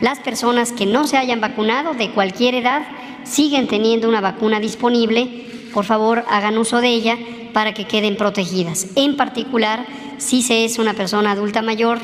las 0.00 0.18
personas 0.18 0.72
que 0.72 0.86
no 0.86 1.06
se 1.06 1.16
hayan 1.16 1.40
vacunado 1.40 1.94
de 1.94 2.10
cualquier 2.10 2.54
edad 2.54 2.82
siguen 3.24 3.68
teniendo 3.68 4.08
una 4.08 4.20
vacuna 4.20 4.60
disponible, 4.60 5.46
por 5.72 5.84
favor 5.84 6.24
hagan 6.28 6.58
uso 6.58 6.80
de 6.80 6.88
ella 6.88 7.18
para 7.52 7.72
que 7.72 7.86
queden 7.86 8.16
protegidas. 8.16 8.88
En 8.96 9.16
particular, 9.16 9.86
si 10.18 10.42
se 10.42 10.64
es 10.64 10.78
una 10.78 10.94
persona 10.94 11.32
adulta 11.32 11.62
mayor 11.62 11.98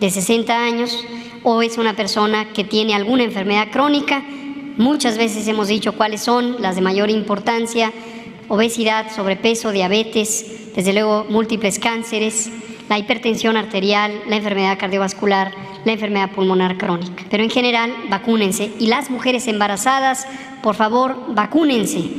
de 0.00 0.10
60 0.10 0.64
años 0.64 1.04
o 1.42 1.62
es 1.62 1.78
una 1.78 1.94
persona 1.94 2.52
que 2.52 2.64
tiene 2.64 2.94
alguna 2.94 3.24
enfermedad 3.24 3.68
crónica, 3.70 4.24
muchas 4.76 5.18
veces 5.18 5.46
hemos 5.46 5.68
dicho 5.68 5.92
cuáles 5.92 6.22
son 6.22 6.60
las 6.60 6.74
de 6.74 6.82
mayor 6.82 7.10
importancia, 7.10 7.92
obesidad, 8.48 9.14
sobrepeso, 9.14 9.70
diabetes, 9.70 10.72
desde 10.74 10.92
luego 10.92 11.26
múltiples 11.28 11.78
cánceres, 11.78 12.50
la 12.88 12.98
hipertensión 12.98 13.56
arterial, 13.56 14.12
la 14.28 14.36
enfermedad 14.36 14.78
cardiovascular, 14.78 15.52
la 15.84 15.92
enfermedad 15.92 16.30
pulmonar 16.30 16.76
crónica. 16.76 17.24
Pero 17.30 17.42
en 17.42 17.50
general, 17.50 17.94
vacúnense. 18.08 18.72
Y 18.78 18.86
las 18.86 19.10
mujeres 19.10 19.46
embarazadas, 19.48 20.26
por 20.62 20.74
favor, 20.74 21.34
vacúnense. 21.34 22.10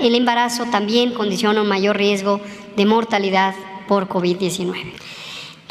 el 0.00 0.14
embarazo 0.14 0.66
también 0.66 1.12
condiciona 1.12 1.62
un 1.62 1.68
mayor 1.68 1.96
riesgo 1.96 2.40
de 2.76 2.86
mortalidad 2.86 3.54
por 3.88 4.08
COVID-19. 4.08 4.92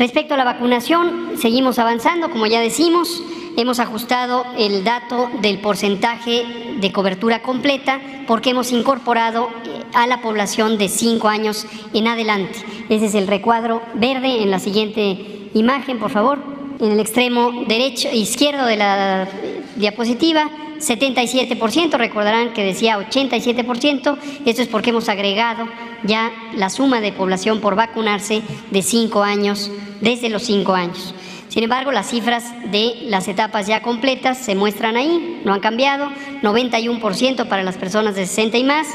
Respecto 0.02 0.34
a 0.34 0.38
la 0.38 0.46
vacunación, 0.46 1.38
seguimos 1.38 1.78
avanzando, 1.78 2.32
como 2.32 2.48
ya 2.48 2.60
decimos, 2.60 3.22
hemos 3.56 3.78
ajustado 3.78 4.48
el 4.58 4.84
dato 4.84 5.30
del 5.44 5.60
porcentaje 5.60 6.44
de 6.80 6.92
cobertura 6.92 7.44
completa 7.44 8.02
porque 8.26 8.50
hemos 8.50 8.72
incorporado 8.72 9.50
eh, 9.64 9.84
a 9.94 10.08
la 10.08 10.20
población 10.24 10.80
de 10.80 10.90
5 10.90 11.28
años 11.28 11.68
en 11.94 12.08
adelante. 12.08 12.58
Ese 12.90 13.06
es 13.06 13.14
el 13.14 13.28
recuadro 13.28 13.84
verde 13.94 14.42
en 14.42 14.50
la 14.50 14.58
siguiente 14.58 15.50
imagen, 15.54 16.00
por 16.00 16.10
favor. 16.10 16.40
En 16.80 16.94
el 16.94 17.00
extremo 17.00 17.66
derecho 17.68 18.10
izquierdo 18.12 18.66
de 18.66 18.78
la 18.78 19.28
diapositiva 19.76 20.50
77%, 20.82 21.98
recordarán 21.98 22.54
que 22.54 22.64
decía 22.64 22.98
87%, 22.98 24.18
esto 24.46 24.62
es 24.62 24.68
porque 24.68 24.90
hemos 24.90 25.10
agregado 25.10 25.68
ya 26.04 26.32
la 26.56 26.70
suma 26.70 27.02
de 27.02 27.14
población 27.14 27.62
por 27.62 27.76
vacunarse 27.76 28.42
de 28.72 28.82
5 28.82 29.24
años, 29.24 29.72
desde 30.02 30.30
los 30.30 30.44
5 30.44 30.74
años. 30.74 31.14
Sin 31.50 31.64
embargo, 31.64 31.92
las 31.92 32.10
cifras 32.10 32.46
de 32.72 32.96
las 33.04 33.28
etapas 33.28 33.68
ya 33.68 33.82
completas 33.82 34.38
se 34.38 34.56
muestran 34.56 34.96
ahí, 34.96 35.42
no 35.44 35.54
han 35.54 35.60
cambiado, 35.60 36.10
91% 36.42 37.48
para 37.48 37.62
las 37.62 37.76
personas 37.76 38.16
de 38.16 38.26
60 38.26 38.58
y 38.58 38.64
más, 38.64 38.88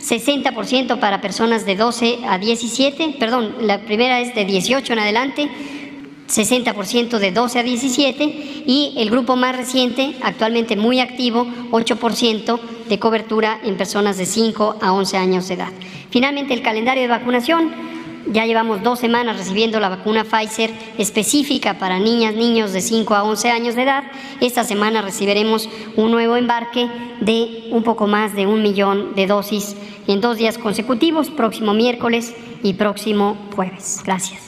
60% 0.00 0.98
para 0.98 1.20
personas 1.20 1.64
de 1.64 1.76
12 1.76 2.20
a 2.26 2.38
17, 2.38 3.16
perdón, 3.18 3.56
la 3.60 3.82
primera 3.82 4.20
es 4.20 4.34
de 4.34 4.44
18 4.44 4.92
en 4.92 4.98
adelante, 4.98 5.50
60% 6.32 7.18
de 7.18 7.30
12 7.30 7.58
a 7.58 7.62
17 7.62 8.24
y 8.66 8.94
el 8.96 9.10
grupo 9.10 9.36
más 9.36 9.54
reciente, 9.54 10.16
actualmente 10.22 10.76
muy 10.76 10.98
activo, 10.98 11.46
8% 11.70 12.58
de 12.88 12.98
cobertura 12.98 13.60
en 13.62 13.76
personas 13.76 14.16
de 14.16 14.24
5 14.24 14.78
a 14.80 14.92
11 14.92 15.16
años 15.18 15.48
de 15.48 15.54
edad. 15.54 15.72
Finalmente, 16.10 16.54
el 16.54 16.62
calendario 16.62 17.02
de 17.02 17.08
vacunación. 17.08 17.92
Ya 18.28 18.46
llevamos 18.46 18.84
dos 18.84 19.00
semanas 19.00 19.36
recibiendo 19.36 19.80
la 19.80 19.88
vacuna 19.88 20.22
Pfizer 20.22 20.70
específica 20.96 21.78
para 21.78 21.98
niñas, 21.98 22.34
niños 22.34 22.72
de 22.72 22.80
5 22.80 23.14
a 23.16 23.24
11 23.24 23.50
años 23.50 23.74
de 23.74 23.82
edad. 23.82 24.04
Esta 24.40 24.62
semana 24.62 25.02
recibiremos 25.02 25.68
un 25.96 26.12
nuevo 26.12 26.36
embarque 26.36 26.88
de 27.20 27.68
un 27.72 27.82
poco 27.82 28.06
más 28.06 28.36
de 28.36 28.46
un 28.46 28.62
millón 28.62 29.16
de 29.16 29.26
dosis 29.26 29.76
en 30.06 30.20
dos 30.20 30.38
días 30.38 30.58
consecutivos, 30.58 31.30
próximo 31.30 31.74
miércoles 31.74 32.34
y 32.62 32.74
próximo 32.74 33.36
jueves. 33.54 34.00
Gracias. 34.04 34.40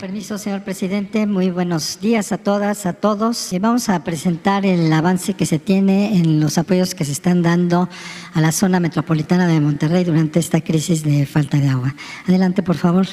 Permiso, 0.00 0.38
señor 0.38 0.62
presidente. 0.62 1.26
Muy 1.26 1.50
buenos 1.50 2.00
días 2.00 2.32
a 2.32 2.38
todas, 2.38 2.86
a 2.86 2.94
todos. 2.94 3.50
Vamos 3.60 3.90
a 3.90 4.02
presentar 4.02 4.64
el 4.64 4.90
avance 4.90 5.34
que 5.34 5.44
se 5.44 5.58
tiene 5.58 6.16
en 6.16 6.40
los 6.40 6.56
apoyos 6.56 6.94
que 6.94 7.04
se 7.04 7.12
están 7.12 7.42
dando 7.42 7.86
a 8.32 8.40
la 8.40 8.50
zona 8.50 8.80
metropolitana 8.80 9.46
de 9.46 9.60
Monterrey 9.60 10.04
durante 10.04 10.40
esta 10.40 10.62
crisis 10.62 11.04
de 11.04 11.26
falta 11.26 11.58
de 11.58 11.68
agua. 11.68 11.94
Adelante, 12.26 12.62
por 12.62 12.76
favor. 12.76 13.06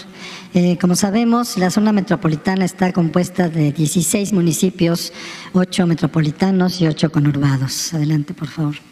Eh, 0.53 0.77
como 0.79 0.95
sabemos, 0.95 1.57
la 1.57 1.71
zona 1.71 1.91
metropolitana 1.91 2.63
está 2.63 2.93
compuesta 2.93 3.49
de 3.49 3.73
16 3.73 4.31
municipios, 4.31 5.11
8 5.51 5.87
metropolitanos 5.87 6.79
y 6.79 6.87
8 6.87 7.11
conurbados. 7.11 7.93
Adelante, 7.93 8.33
por 8.33 8.47
favor. 8.47 8.86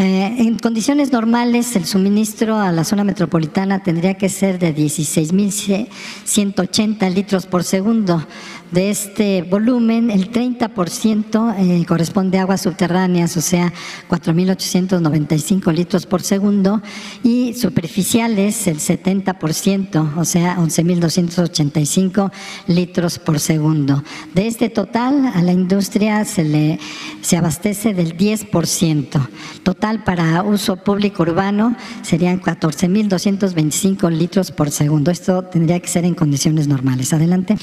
Eh, 0.00 0.36
en 0.38 0.60
condiciones 0.60 1.10
normales, 1.10 1.74
el 1.74 1.84
suministro 1.84 2.60
a 2.60 2.70
la 2.70 2.84
zona 2.84 3.02
metropolitana 3.02 3.82
tendría 3.82 4.14
que 4.14 4.28
ser 4.28 4.60
de 4.60 4.72
16.180 4.72 7.12
litros 7.12 7.46
por 7.46 7.64
segundo. 7.64 8.24
De 8.70 8.90
este 8.90 9.42
volumen, 9.42 10.10
el 10.10 10.30
30% 10.30 11.54
eh, 11.58 11.86
corresponde 11.86 12.38
a 12.38 12.42
aguas 12.42 12.60
subterráneas, 12.60 13.36
o 13.36 13.40
sea, 13.40 13.72
4.895 14.08 15.72
litros 15.72 16.04
por 16.04 16.22
segundo, 16.22 16.82
y 17.22 17.54
superficiales, 17.54 18.66
el 18.66 18.78
70%, 18.78 20.18
o 20.18 20.24
sea, 20.24 20.58
11.285 20.58 22.30
litros 22.66 23.18
por 23.18 23.40
segundo. 23.40 24.04
De 24.34 24.46
este 24.46 24.68
total, 24.68 25.32
a 25.34 25.42
la 25.42 25.52
industria 25.52 26.24
se 26.24 26.44
le 26.44 26.78
se 27.22 27.36
abastece 27.36 27.94
del 27.94 28.16
10%. 28.16 29.28
Total 29.62 30.04
para 30.04 30.42
uso 30.42 30.76
público 30.76 31.22
urbano 31.22 31.76
serían 32.02 32.40
14.225 32.40 34.10
litros 34.10 34.50
por 34.50 34.70
segundo. 34.70 35.10
Esto 35.10 35.42
tendría 35.44 35.80
que 35.80 35.88
ser 35.88 36.04
en 36.04 36.14
condiciones 36.14 36.68
normales. 36.68 37.12
Adelante. 37.12 37.56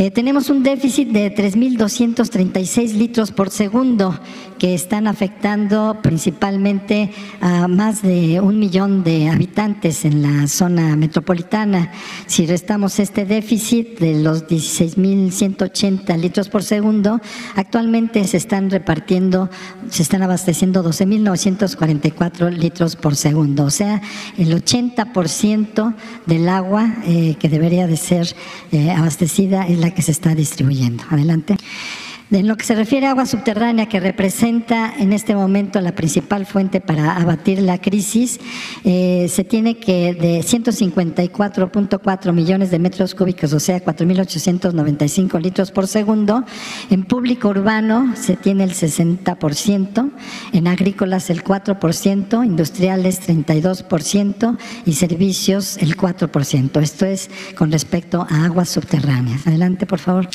Eh, 0.00 0.12
tenemos 0.12 0.48
un 0.48 0.62
déficit 0.62 1.08
de 1.08 1.34
3.236 1.34 2.92
litros 2.92 3.32
por 3.32 3.50
segundo 3.50 4.16
que 4.56 4.72
están 4.72 5.08
afectando 5.08 5.98
principalmente 6.02 7.10
a 7.40 7.66
más 7.66 8.02
de 8.02 8.40
un 8.40 8.60
millón 8.60 9.02
de 9.02 9.28
habitantes 9.28 10.04
en 10.04 10.22
la 10.22 10.46
zona 10.46 10.94
metropolitana. 10.94 11.90
Si 12.26 12.46
restamos 12.46 13.00
este 13.00 13.24
déficit 13.24 13.98
de 13.98 14.22
los 14.22 14.46
16.180 14.46 16.16
litros 16.16 16.48
por 16.48 16.62
segundo, 16.62 17.20
actualmente 17.56 18.22
se 18.24 18.36
están 18.36 18.70
repartiendo, 18.70 19.50
se 19.90 20.04
están 20.04 20.22
abasteciendo 20.22 20.84
12.944 20.84 22.50
litros 22.50 22.94
por 22.94 23.16
segundo, 23.16 23.64
o 23.64 23.70
sea, 23.70 24.00
el 24.36 24.52
80% 24.52 25.94
del 26.26 26.48
agua 26.48 26.94
eh, 27.04 27.34
que 27.40 27.48
debería 27.48 27.88
de 27.88 27.96
ser 27.96 28.28
eh, 28.70 28.92
abastecida 28.92 29.66
es 29.66 29.78
la 29.78 29.87
que 29.94 30.02
se 30.02 30.12
está 30.12 30.34
distribuyendo. 30.34 31.04
Adelante. 31.10 31.56
En 32.30 32.46
lo 32.46 32.58
que 32.58 32.64
se 32.66 32.74
refiere 32.74 33.06
a 33.06 33.12
agua 33.12 33.24
subterránea, 33.24 33.86
que 33.86 34.00
representa 34.00 34.92
en 34.98 35.14
este 35.14 35.34
momento 35.34 35.80
la 35.80 35.94
principal 35.94 36.44
fuente 36.44 36.82
para 36.82 37.16
abatir 37.16 37.62
la 37.62 37.78
crisis, 37.78 38.38
eh, 38.84 39.28
se 39.30 39.44
tiene 39.44 39.78
que 39.78 40.12
de 40.12 40.40
154.4 40.40 42.32
millones 42.34 42.70
de 42.70 42.78
metros 42.78 43.14
cúbicos, 43.14 43.54
o 43.54 43.60
sea, 43.60 43.82
4.895 43.82 45.40
litros 45.40 45.70
por 45.70 45.86
segundo. 45.86 46.44
En 46.90 47.04
público 47.04 47.48
urbano 47.48 48.12
se 48.14 48.36
tiene 48.36 48.64
el 48.64 48.74
60%, 48.74 50.10
en 50.52 50.66
agrícolas 50.66 51.30
el 51.30 51.42
4%, 51.42 52.44
industriales 52.44 53.26
32% 53.26 54.58
y 54.84 54.92
servicios 54.92 55.78
el 55.78 55.96
4%. 55.96 56.82
Esto 56.82 57.06
es 57.06 57.30
con 57.56 57.72
respecto 57.72 58.26
a 58.28 58.44
aguas 58.44 58.68
subterráneas. 58.68 59.46
Adelante, 59.46 59.86
por 59.86 59.98
favor. 59.98 60.28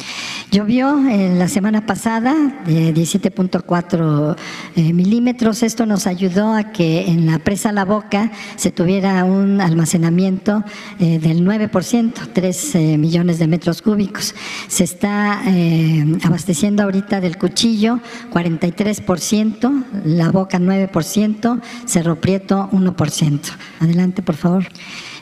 Llovió 0.51 0.97
en 1.07 1.37
la 1.37 1.47
semana 1.47 1.82
pasada 1.85 2.33
de 2.65 2.93
17.4 2.93 4.35
eh, 4.75 4.93
milímetros. 4.93 5.63
Esto 5.63 5.85
nos 5.85 6.07
ayudó 6.07 6.53
a 6.53 6.71
que 6.71 7.07
en 7.07 7.25
la 7.25 7.39
presa 7.39 7.71
La 7.71 7.85
Boca 7.85 8.31
se 8.55 8.71
tuviera 8.71 9.23
un 9.23 9.61
almacenamiento 9.61 10.63
eh, 10.99 11.19
del 11.19 11.45
9%, 11.45 12.29
3 12.33 12.75
eh, 12.75 12.97
millones 12.97 13.39
de 13.39 13.47
metros 13.47 13.81
cúbicos. 13.81 14.35
Se 14.67 14.83
está 14.83 15.41
abasteciendo 16.23 16.83
ahorita 16.83 17.21
del 17.21 17.37
cuchillo 17.37 17.99
43%, 18.31 19.83
La 20.05 20.31
Boca 20.31 20.59
9%, 20.59 21.61
Cerro 21.85 22.19
Prieto 22.19 22.69
1%. 22.71 23.39
Adelante, 23.79 24.21
por 24.21 24.35
favor. 24.35 24.65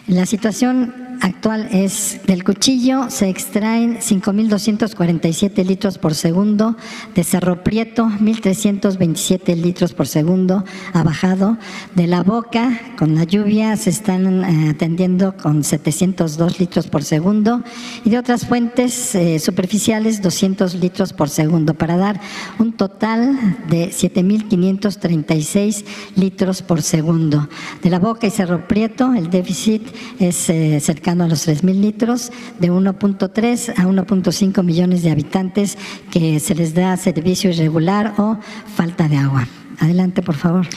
La 0.08 0.25
situación 0.25 1.11
actual 1.21 1.69
es 1.71 2.19
del 2.25 2.43
cuchillo 2.43 3.09
se 3.09 3.29
extraen 3.29 3.99
5.247 3.99 5.63
litros 5.65 5.97
por 5.97 6.15
segundo, 6.15 6.75
de 7.13 7.23
Cerro 7.23 7.63
Prieto 7.63 8.05
1.327 8.05 9.55
litros 9.55 9.93
por 9.93 10.07
segundo 10.07 10.63
ha 10.93 11.03
bajado, 11.03 11.57
de 11.95 12.07
la 12.07 12.23
boca 12.23 12.79
con 12.97 13.15
la 13.15 13.23
lluvia 13.23 13.77
se 13.77 13.91
están 13.91 14.43
eh, 14.43 14.69
atendiendo 14.71 15.37
con 15.37 15.63
702 15.63 16.59
litros 16.59 16.87
por 16.87 17.03
segundo 17.03 17.63
y 18.03 18.09
de 18.09 18.17
otras 18.17 18.47
fuentes 18.47 19.13
eh, 19.13 19.37
superficiales 19.39 20.21
200 20.21 20.75
litros 20.75 21.13
por 21.13 21.29
segundo 21.29 21.75
para 21.75 21.97
dar 21.97 22.19
un 22.57 22.73
total 22.73 23.57
de 23.69 23.89
7.536 23.89 25.85
litros 26.15 26.61
por 26.63 26.81
segundo. 26.81 27.47
De 27.83 27.89
la 27.89 27.99
boca 27.99 28.25
y 28.25 28.31
Cerro 28.31 28.67
Prieto 28.67 29.13
el 29.13 29.29
déficit 29.29 29.83
es 30.19 30.49
eh, 30.49 30.79
cercano 30.79 31.11
a 31.20 31.27
los 31.27 31.48
3.000 31.48 31.82
litros, 31.82 32.32
de 32.60 32.72
1.3 32.72 33.74
a 33.77 33.84
1.5 33.84 34.63
millones 34.63 35.03
de 35.03 35.12
habitantes 35.12 35.77
que 36.12 36.39
se 36.39 36.56
les 36.56 36.74
da 36.74 36.96
servicio 36.96 37.50
irregular 37.50 38.13
o 38.18 38.38
falta 38.75 39.10
de 39.10 39.18
agua. 39.18 39.48
Adelante, 39.81 40.21
por 40.21 40.35
favor. 40.35 40.67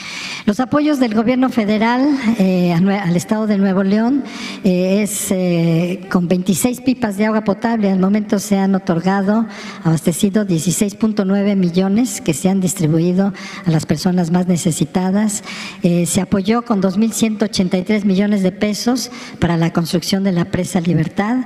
Los 0.47 0.59
apoyos 0.59 0.99
del 0.99 1.13
gobierno 1.13 1.49
federal 1.49 2.07
eh, 2.39 2.73
al 2.73 3.15
Estado 3.15 3.45
de 3.45 3.59
Nuevo 3.59 3.83
León 3.83 4.23
eh, 4.63 5.03
es 5.03 5.27
eh, 5.29 6.01
con 6.11 6.27
26 6.27 6.81
pipas 6.81 7.15
de 7.15 7.27
agua 7.27 7.43
potable. 7.43 7.91
Al 7.91 7.99
momento 7.99 8.39
se 8.39 8.57
han 8.57 8.73
otorgado, 8.73 9.45
abastecido 9.83 10.43
16.9 10.43 11.55
millones 11.55 12.19
que 12.19 12.33
se 12.33 12.49
han 12.49 12.61
distribuido 12.61 13.31
a 13.63 13.69
las 13.69 13.85
personas 13.85 14.31
más 14.31 14.47
necesitadas. 14.47 15.43
se 15.83 16.21
apoyó 16.21 16.63
con 16.63 16.81
2.183 16.81 18.05
millones 18.05 18.41
de 18.41 18.51
pesos 18.51 19.11
para 19.39 19.55
la 19.55 19.71
construcción 19.71 20.23
de 20.23 20.31
la 20.31 20.45
presa 20.45 20.81
Libertad. 20.81 21.45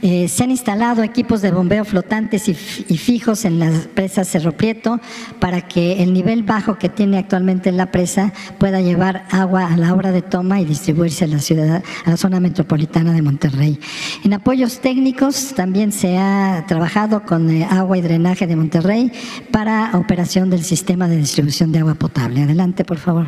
se 0.00 0.44
han 0.44 0.52
instalado 0.52 1.02
equipos 1.02 1.42
de 1.42 1.50
bombeo 1.50 1.84
flotantes 1.84 2.48
y, 2.48 2.54
fijos 2.54 3.44
en 3.44 3.58
las 3.58 3.88
presas 3.88 4.28
Cerro 4.28 4.52
Prieto 4.52 5.00
para 5.40 5.62
que 5.62 6.02
el 6.02 6.12
nivel 6.12 6.42
bajo 6.44 6.78
que 6.78 6.88
tiene 6.88 6.99
actualmente 7.00 7.72
la 7.72 7.90
presa 7.90 8.32
pueda 8.58 8.80
llevar 8.80 9.24
agua 9.30 9.66
a 9.72 9.76
la 9.76 9.94
obra 9.94 10.12
de 10.12 10.22
toma 10.22 10.60
y 10.60 10.64
distribuirse 10.64 11.24
a 11.24 11.28
la 11.28 11.38
ciudad, 11.38 11.82
a 12.04 12.10
la 12.10 12.16
zona 12.16 12.40
metropolitana 12.40 13.12
de 13.12 13.22
Monterrey. 13.22 13.78
En 14.24 14.34
apoyos 14.34 14.80
técnicos 14.80 15.54
también 15.54 15.92
se 15.92 16.18
ha 16.18 16.64
trabajado 16.68 17.24
con 17.24 17.50
eh, 17.50 17.66
agua 17.70 17.96
y 17.98 18.02
drenaje 18.02 18.46
de 18.46 18.56
Monterrey 18.56 19.12
para 19.50 19.90
operación 19.94 20.50
del 20.50 20.62
sistema 20.62 21.08
de 21.08 21.16
distribución 21.16 21.72
de 21.72 21.78
agua 21.78 21.94
potable. 21.94 22.42
Adelante, 22.42 22.84
por 22.84 22.98
favor. 22.98 23.26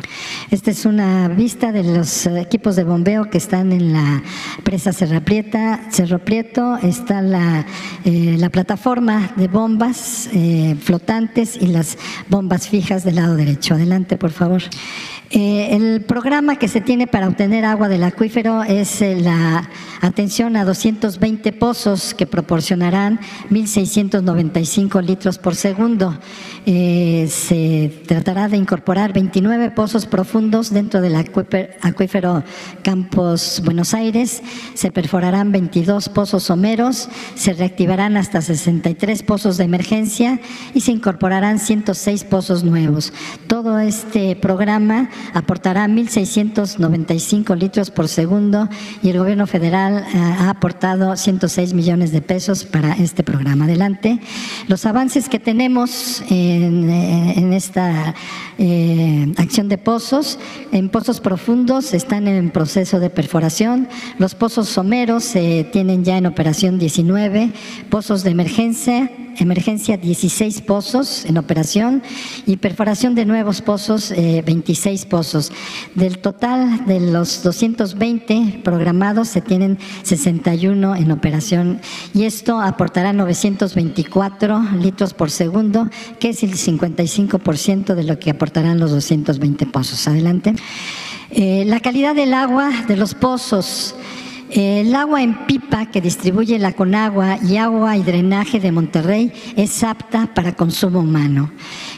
Esta 0.51 0.71
es 0.71 0.85
una 0.85 1.27
vista 1.27 1.71
de 1.71 1.83
los 1.83 2.27
equipos 2.27 2.75
de 2.75 2.83
bombeo 2.83 3.29
que 3.29 3.37
están 3.37 3.71
en 3.71 3.93
la 3.93 4.21
presa 4.63 4.93
Cerro 4.93 5.21
Prieta, 5.21 5.81
Cerro 5.89 6.19
Prieto. 6.19 6.77
Está 6.77 7.21
la, 7.21 7.65
eh, 8.05 8.35
la 8.37 8.49
plataforma 8.49 9.31
de 9.35 9.47
bombas 9.47 10.29
eh, 10.33 10.75
flotantes 10.79 11.57
y 11.59 11.67
las 11.67 11.97
bombas 12.29 12.67
fijas 12.67 13.03
del 13.03 13.15
lado 13.15 13.35
derecho. 13.35 13.52
Adelante, 13.71 14.17
por 14.17 14.31
favor. 14.31 14.61
Eh, 15.35 15.75
el 15.75 16.01
programa 16.01 16.57
que 16.57 16.67
se 16.67 16.79
tiene 16.79 17.07
para 17.07 17.27
obtener 17.27 17.65
agua 17.65 17.89
del 17.89 18.03
acuífero 18.03 18.61
es 18.61 19.01
eh, 19.01 19.19
la 19.19 19.67
atención 20.01 20.55
a 20.55 20.63
220 20.63 21.51
pozos 21.53 22.13
que 22.13 22.27
proporcionarán 22.27 23.19
1.695 23.49 25.01
litros 25.01 25.39
por 25.39 25.55
segundo. 25.55 26.19
Eh, 26.67 27.27
se 27.31 28.03
tratará 28.07 28.47
de 28.47 28.57
incorporar 28.57 29.11
29 29.11 29.71
pozos 29.71 30.05
profundos 30.05 30.71
dentro 30.71 31.01
del 31.01 31.15
acuífero 31.15 32.43
Campos 32.83 33.61
Buenos 33.65 33.95
Aires. 33.95 34.43
Se 34.75 34.91
perforarán 34.91 35.51
22 35.51 36.09
pozos 36.09 36.43
someros, 36.43 37.09
se 37.33 37.53
reactivarán 37.53 38.17
hasta 38.17 38.39
63 38.41 39.23
pozos 39.23 39.57
de 39.57 39.63
emergencia 39.63 40.39
y 40.75 40.81
se 40.81 40.91
incorporarán 40.91 41.57
106 41.57 42.23
pozos 42.25 42.63
nuevos. 42.63 43.11
Todo 43.47 43.79
este 43.79 44.35
programa 44.35 45.09
aportará 45.33 45.87
1.695 45.87 47.57
litros 47.57 47.91
por 47.91 48.07
segundo 48.07 48.69
y 49.01 49.09
el 49.09 49.19
gobierno 49.19 49.47
federal 49.47 50.05
eh, 50.13 50.17
ha 50.17 50.49
aportado 50.49 51.15
106 51.15 51.73
millones 51.73 52.11
de 52.11 52.21
pesos 52.21 52.63
para 52.63 52.93
este 52.93 53.23
programa. 53.23 53.65
Adelante. 53.65 54.19
Los 54.67 54.85
avances 54.85 55.29
que 55.29 55.39
tenemos 55.39 56.23
en, 56.29 56.89
eh, 56.89 57.55
esta 57.55 58.15
eh, 58.57 59.31
acción 59.37 59.69
de 59.69 59.77
pozos, 59.77 60.39
en 60.71 60.89
pozos 60.89 61.19
profundos 61.19 61.93
están 61.93 62.27
en 62.27 62.49
proceso 62.49 62.99
de 62.99 63.09
perforación, 63.09 63.87
los 64.17 64.35
pozos 64.35 64.69
someros 64.69 65.23
se 65.23 65.65
tienen 65.71 66.03
ya 66.03 66.17
en 66.17 66.25
operación 66.25 66.79
19, 66.79 67.51
pozos 67.89 68.23
de 68.23 68.31
emergencia 68.31 69.11
emergencia 69.39 69.97
16 69.97 70.61
pozos 70.61 71.25
en 71.25 71.37
operación 71.37 72.03
y 72.45 72.57
perforación 72.57 73.15
de 73.15 73.25
nuevos 73.25 73.42
pozos 73.61 74.11
26 74.11 75.05
pozos. 75.05 75.51
Del 75.95 76.19
total 76.19 76.85
de 76.85 76.99
los 76.99 77.43
220 77.43 78.61
programados 78.63 79.27
se 79.27 79.41
tienen 79.41 79.77
61 80.03 80.95
en 80.95 81.11
operación 81.11 81.81
y 82.13 82.23
esto 82.23 82.59
aportará 82.59 83.13
924 83.13 84.61
litros 84.81 85.13
por 85.13 85.29
segundo, 85.31 85.89
que 86.19 86.29
es 86.29 86.43
el 86.43 86.53
55% 86.53 87.95
de 87.95 88.03
lo 88.03 88.19
que 88.19 88.31
aportarán 88.31 88.79
los 88.79 88.91
220 88.91 89.65
pozos. 89.67 90.07
Adelante. 90.07 90.55
Eh, 91.29 91.63
la 91.65 91.79
calidad 91.79 92.13
del 92.15 92.33
agua 92.33 92.69
de 92.87 92.95
los 92.95 93.15
pozos 93.15 93.95
el 94.55 94.93
agua 94.93 95.23
en 95.23 95.47
pipa 95.47 95.87
que 95.87 95.99
distribuye 95.99 96.59
la 96.59 96.73
Conagua 96.73 97.39
y 97.41 97.57
agua 97.57 97.97
y 97.97 98.03
drenaje 98.03 98.59
de 98.59 98.71
Monterrey 98.71 99.33
es 99.55 99.83
apta 99.83 100.29
para 100.35 100.55
consumo 100.55 100.99
humano. 100.99 101.49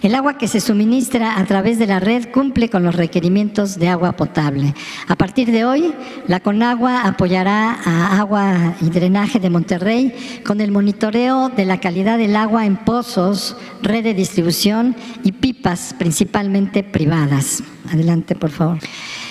El 0.01 0.15
agua 0.15 0.37
que 0.37 0.47
se 0.47 0.61
suministra 0.61 1.37
a 1.37 1.45
través 1.45 1.79
de 1.79 1.87
la 1.87 1.99
red 1.99 2.31
cumple 2.31 2.69
con 2.69 2.83
los 2.83 2.95
requerimientos 2.95 3.77
de 3.77 3.89
agua 3.89 4.13
potable. 4.13 4.73
A 5.09 5.17
partir 5.17 5.51
de 5.51 5.65
hoy, 5.65 5.93
la 6.27 6.39
Conagua 6.39 7.01
apoyará 7.01 7.77
a 7.83 8.19
agua 8.19 8.75
y 8.79 8.89
drenaje 8.89 9.41
de 9.41 9.49
Monterrey 9.49 10.41
con 10.45 10.61
el 10.61 10.71
monitoreo 10.71 11.49
de 11.49 11.65
la 11.65 11.81
calidad 11.81 12.17
del 12.17 12.37
agua 12.37 12.65
en 12.65 12.77
pozos, 12.77 13.57
red 13.81 14.05
de 14.05 14.13
distribución 14.13 14.95
y 15.23 15.33
pipas, 15.33 15.93
principalmente 15.97 16.83
privadas. 16.83 17.63
Adelante, 17.91 18.35
por 18.35 18.51
favor. 18.51 18.79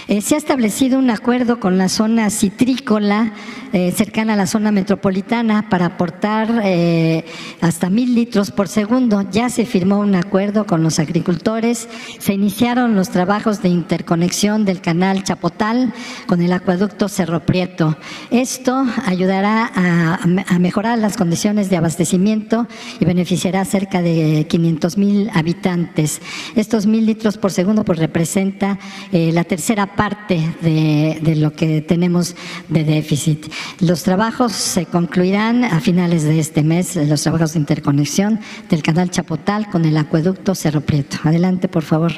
Eh, 0.06 0.20
se 0.20 0.34
ha 0.34 0.38
establecido 0.38 0.98
un 0.98 1.08
acuerdo 1.08 1.58
con 1.58 1.78
la 1.78 1.88
zona 1.88 2.28
citrícola 2.28 3.32
eh, 3.72 3.90
cercana 3.90 4.34
a 4.34 4.36
la 4.36 4.46
zona 4.46 4.70
metropolitana 4.70 5.70
para 5.70 5.86
aportar 5.86 6.60
eh, 6.62 7.24
hasta 7.62 7.88
mil 7.88 8.14
litros 8.14 8.50
por 8.50 8.68
segundo. 8.68 9.22
Ya 9.30 9.48
se 9.48 9.64
firmó 9.64 9.98
un 10.00 10.14
acuerdo 10.14 10.66
con 10.66 10.82
los 10.82 10.98
agricultores, 10.98 11.88
se 12.18 12.34
iniciaron 12.34 12.94
los 12.94 13.08
trabajos 13.08 13.62
de 13.62 13.70
interconexión 13.70 14.66
del 14.66 14.82
canal 14.82 15.24
Chapotal 15.24 15.94
con 16.26 16.42
el 16.42 16.52
acueducto 16.52 17.08
Cerro 17.08 17.40
Prieto. 17.40 17.96
Esto 18.30 18.84
ayudará 19.06 19.72
a, 19.74 20.58
mejorar 20.58 20.98
las 20.98 21.16
condiciones 21.16 21.70
de 21.70 21.78
abastecimiento 21.78 22.68
y 23.00 23.06
beneficiará 23.06 23.62
a 23.62 23.64
cerca 23.64 24.02
de 24.02 24.46
500 24.48 24.98
mil 24.98 25.30
habitantes. 25.32 26.20
Estos 26.56 26.86
mil 26.86 27.06
litros 27.06 27.38
por 27.38 27.52
segundo 27.52 27.84
pues 27.84 27.98
representa 27.98 28.78
la 29.10 29.44
tercera 29.44 29.93
parte 29.96 30.54
de, 30.60 31.36
lo 31.36 31.52
que 31.52 31.80
tenemos 31.80 32.36
de 32.68 32.84
déficit. 32.84 33.46
Los 33.80 34.02
trabajos 34.02 34.52
se 34.52 34.86
concluirán 34.86 35.64
a 35.64 35.80
finales 35.80 36.24
de 36.24 36.38
este 36.38 36.62
mes, 36.62 36.96
los 36.96 37.22
trabajos 37.22 37.54
de 37.54 37.60
interconexión 37.60 38.40
del 38.70 38.82
canal 38.82 39.10
Chapotal 39.10 39.68
con 39.70 39.84
el 39.84 39.96
acueducto 39.96 40.54
Cerro 40.54 40.80
Prieto. 40.80 41.18
Adelante, 41.24 41.68
por 41.68 41.82
favor. 41.82 42.12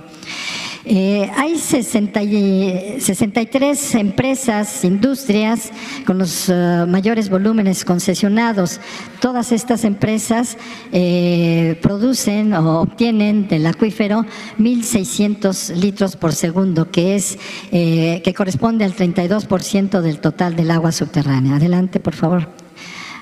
Eh, 0.88 1.28
hay 1.36 1.58
60 1.58 2.22
y, 2.22 3.00
63 3.00 3.96
empresas, 3.96 4.84
industrias 4.84 5.72
con 6.06 6.16
los 6.16 6.48
uh, 6.48 6.86
mayores 6.86 7.28
volúmenes 7.28 7.84
concesionados. 7.84 8.80
Todas 9.20 9.50
estas 9.50 9.82
empresas 9.82 10.56
eh, 10.92 11.76
producen 11.82 12.54
o 12.54 12.82
obtienen 12.82 13.48
del 13.48 13.66
acuífero 13.66 14.24
1.600 14.60 15.74
litros 15.74 16.14
por 16.14 16.32
segundo, 16.32 16.88
que, 16.88 17.16
es, 17.16 17.36
eh, 17.72 18.22
que 18.24 18.35
corresponde 18.35 18.85
al 18.85 18.94
32% 18.94 20.00
del 20.00 20.18
total 20.20 20.57
del 20.57 20.70
agua 20.70 20.92
subterránea. 20.92 21.57
Adelante, 21.57 22.00
por 22.00 22.14
favor. 22.14 22.48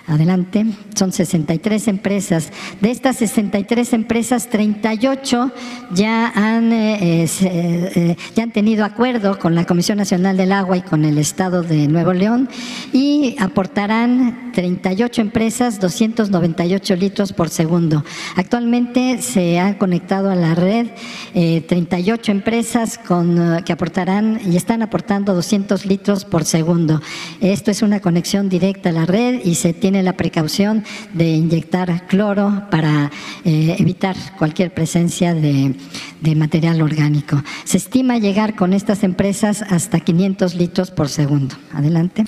Adelante. 0.06 0.66
Son 0.94 1.12
63 1.12 1.88
empresas. 1.88 2.50
De 2.82 2.90
estas 2.90 3.16
63 3.16 3.94
empresas, 3.94 4.50
38 4.50 5.50
ya 5.94 6.30
han, 6.34 6.72
eh, 6.74 7.26
eh, 7.40 8.16
ya 8.36 8.42
han 8.42 8.52
tenido 8.52 8.84
acuerdo 8.84 9.38
con 9.38 9.54
la 9.54 9.64
Comisión 9.64 9.96
Nacional 9.96 10.36
del 10.36 10.52
Agua 10.52 10.76
y 10.76 10.82
con 10.82 11.06
el 11.06 11.16
Estado 11.16 11.62
de 11.62 11.88
Nuevo 11.88 12.12
León 12.12 12.50
y 12.92 13.34
aportarán 13.38 14.52
38 14.52 15.22
empresas 15.22 15.80
298 15.80 16.96
litros 16.96 17.32
por 17.32 17.48
segundo. 17.48 18.04
Actualmente 18.36 19.22
se 19.22 19.58
han 19.58 19.74
conectado 19.74 20.30
a 20.30 20.34
la 20.34 20.54
red 20.54 20.88
38 21.32 22.30
eh, 22.30 22.34
empresas 22.34 22.98
con, 22.98 23.62
que 23.64 23.72
aportarán 23.72 24.38
y 24.44 24.56
están 24.56 24.82
aportando 24.82 25.32
200 25.34 25.86
litros 25.86 26.26
por 26.26 26.44
segundo. 26.44 27.00
Esto 27.40 27.70
es 27.70 27.80
una 27.80 28.00
conexión 28.00 28.50
directa 28.50 28.90
a 28.90 28.92
la 28.92 29.06
red 29.06 29.40
y 29.42 29.54
se 29.54 29.72
tiene 29.72 29.93
la 30.02 30.14
precaución 30.14 30.84
de 31.12 31.28
inyectar 31.30 32.06
cloro 32.06 32.64
para 32.70 33.10
eh, 33.44 33.76
evitar 33.78 34.16
cualquier 34.38 34.72
presencia 34.72 35.34
de, 35.34 35.74
de 36.20 36.34
material 36.34 36.82
orgánico. 36.82 37.42
Se 37.64 37.76
estima 37.76 38.18
llegar 38.18 38.54
con 38.54 38.72
estas 38.72 39.04
empresas 39.04 39.62
hasta 39.62 40.00
500 40.00 40.54
litros 40.54 40.90
por 40.90 41.08
segundo. 41.08 41.54
Adelante. 41.72 42.24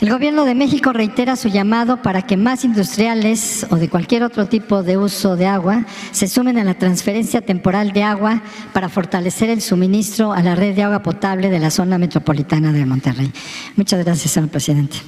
El 0.00 0.10
Gobierno 0.10 0.44
de 0.44 0.54
México 0.54 0.92
reitera 0.92 1.34
su 1.34 1.48
llamado 1.48 2.02
para 2.02 2.22
que 2.22 2.36
más 2.36 2.64
industriales 2.64 3.66
o 3.68 3.76
de 3.76 3.88
cualquier 3.88 4.22
otro 4.22 4.46
tipo 4.46 4.84
de 4.84 4.96
uso 4.96 5.34
de 5.34 5.46
agua 5.46 5.86
se 6.12 6.28
sumen 6.28 6.56
a 6.56 6.62
la 6.62 6.74
transferencia 6.74 7.40
temporal 7.40 7.90
de 7.90 8.04
agua 8.04 8.40
para 8.72 8.88
fortalecer 8.88 9.50
el 9.50 9.60
suministro 9.60 10.32
a 10.32 10.40
la 10.40 10.54
red 10.54 10.76
de 10.76 10.84
agua 10.84 11.02
potable 11.02 11.50
de 11.50 11.58
la 11.58 11.72
zona 11.72 11.98
metropolitana 11.98 12.72
de 12.72 12.86
Monterrey. 12.86 13.32
Muchas 13.74 14.04
gracias, 14.04 14.30
señor 14.30 14.50
presidente. 14.50 14.98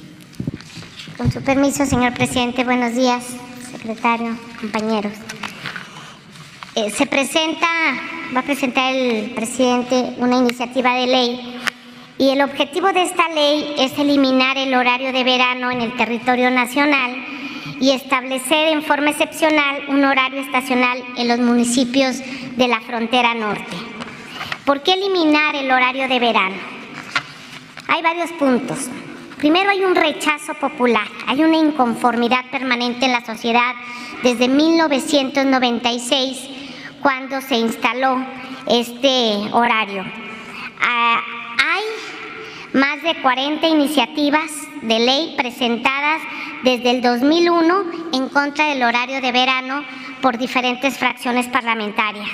Con 1.21 1.31
su 1.31 1.43
permiso, 1.43 1.85
señor 1.85 2.15
presidente, 2.15 2.63
buenos 2.63 2.95
días, 2.95 3.23
secretario, 3.71 4.35
compañeros. 4.59 5.13
Eh, 6.73 6.89
se 6.89 7.05
presenta, 7.05 7.67
va 8.35 8.39
a 8.39 8.43
presentar 8.43 8.91
el 8.91 9.29
presidente 9.35 10.15
una 10.17 10.37
iniciativa 10.37 10.95
de 10.95 11.05
ley 11.05 11.59
y 12.17 12.29
el 12.31 12.41
objetivo 12.41 12.91
de 12.91 13.03
esta 13.03 13.29
ley 13.29 13.75
es 13.77 13.99
eliminar 13.99 14.57
el 14.57 14.73
horario 14.73 15.13
de 15.13 15.23
verano 15.23 15.69
en 15.69 15.81
el 15.81 15.95
territorio 15.95 16.49
nacional 16.49 17.15
y 17.79 17.91
establecer 17.91 18.69
en 18.69 18.81
forma 18.81 19.11
excepcional 19.11 19.89
un 19.89 20.03
horario 20.03 20.41
estacional 20.41 21.03
en 21.17 21.27
los 21.27 21.37
municipios 21.37 22.17
de 22.57 22.67
la 22.67 22.81
frontera 22.81 23.35
norte. 23.35 23.77
¿Por 24.65 24.81
qué 24.81 24.93
eliminar 24.93 25.53
el 25.55 25.69
horario 25.69 26.07
de 26.07 26.19
verano? 26.19 26.57
Hay 27.87 28.01
varios 28.01 28.31
puntos. 28.31 28.89
Primero 29.41 29.71
hay 29.71 29.83
un 29.83 29.95
rechazo 29.95 30.53
popular, 30.53 31.07
hay 31.25 31.43
una 31.43 31.57
inconformidad 31.57 32.45
permanente 32.51 33.07
en 33.07 33.11
la 33.11 33.25
sociedad 33.25 33.73
desde 34.21 34.47
1996 34.47 36.47
cuando 37.01 37.41
se 37.41 37.55
instaló 37.55 38.23
este 38.67 39.49
horario. 39.51 40.05
Ah, 40.79 41.19
hay 41.57 42.79
más 42.79 43.01
de 43.01 43.19
40 43.19 43.67
iniciativas 43.67 44.51
de 44.83 44.99
ley 44.99 45.33
presentadas 45.35 46.21
desde 46.63 46.91
el 46.91 47.01
2001 47.01 47.83
en 48.13 48.29
contra 48.29 48.67
del 48.67 48.83
horario 48.83 49.21
de 49.21 49.31
verano 49.31 49.83
por 50.21 50.37
diferentes 50.37 50.99
fracciones 50.99 51.47
parlamentarias. 51.47 52.29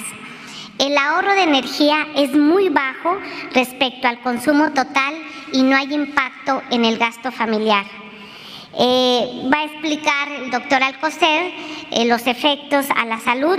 El 0.78 0.98
ahorro 0.98 1.32
de 1.36 1.44
energía 1.44 2.06
es 2.18 2.36
muy 2.36 2.68
bajo 2.68 3.18
respecto 3.54 4.10
al 4.10 4.20
consumo 4.20 4.74
total 4.74 5.16
y 5.52 5.64
no 5.64 5.76
hay 5.76 5.94
impacto 5.94 6.62
en 6.70 6.86
el 6.86 6.98
gasto 6.98 7.32
familiar. 7.32 7.86
Eh, 8.80 9.50
va 9.52 9.60
a 9.60 9.66
explicar 9.66 10.32
el 10.32 10.52
doctor 10.52 10.84
Alcocer 10.84 11.52
eh, 11.92 12.06
los 12.06 12.28
efectos 12.28 12.86
a 12.96 13.06
la 13.06 13.20
salud 13.20 13.58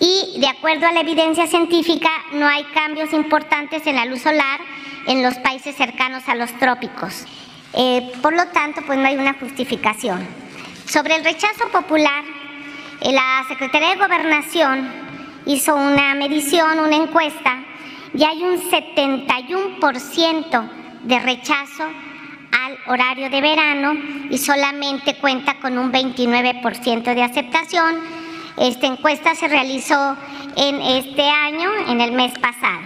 y 0.00 0.38
de 0.38 0.48
acuerdo 0.48 0.86
a 0.86 0.92
la 0.92 1.00
evidencia 1.00 1.46
científica 1.46 2.10
no 2.32 2.46
hay 2.46 2.64
cambios 2.74 3.14
importantes 3.14 3.86
en 3.86 3.96
la 3.96 4.04
luz 4.04 4.20
solar 4.20 4.60
en 5.06 5.22
los 5.22 5.34
países 5.36 5.74
cercanos 5.76 6.28
a 6.28 6.34
los 6.34 6.52
trópicos. 6.58 7.24
Eh, 7.74 8.12
por 8.22 8.34
lo 8.34 8.46
tanto, 8.48 8.82
pues 8.86 8.98
no 8.98 9.06
hay 9.06 9.16
una 9.16 9.34
justificación. 9.34 10.26
Sobre 10.86 11.16
el 11.16 11.24
rechazo 11.24 11.68
popular, 11.72 12.24
la 13.00 13.44
Secretaría 13.48 13.90
de 13.90 13.96
Gobernación 13.96 14.88
hizo 15.46 15.74
una 15.74 16.14
medición, 16.14 16.80
una 16.80 16.96
encuesta, 16.96 17.64
y 18.14 18.24
hay 18.24 18.44
un 18.44 18.60
71% 18.70 20.83
de 21.04 21.18
rechazo 21.20 21.84
al 21.84 22.78
horario 22.86 23.30
de 23.30 23.40
verano 23.40 23.94
y 24.30 24.38
solamente 24.38 25.16
cuenta 25.16 25.58
con 25.60 25.78
un 25.78 25.92
29% 25.92 27.14
de 27.14 27.22
aceptación. 27.22 28.00
Esta 28.56 28.86
encuesta 28.86 29.34
se 29.34 29.48
realizó 29.48 30.16
en 30.56 30.80
este 30.80 31.28
año, 31.28 31.70
en 31.88 32.00
el 32.00 32.12
mes 32.12 32.32
pasado. 32.38 32.80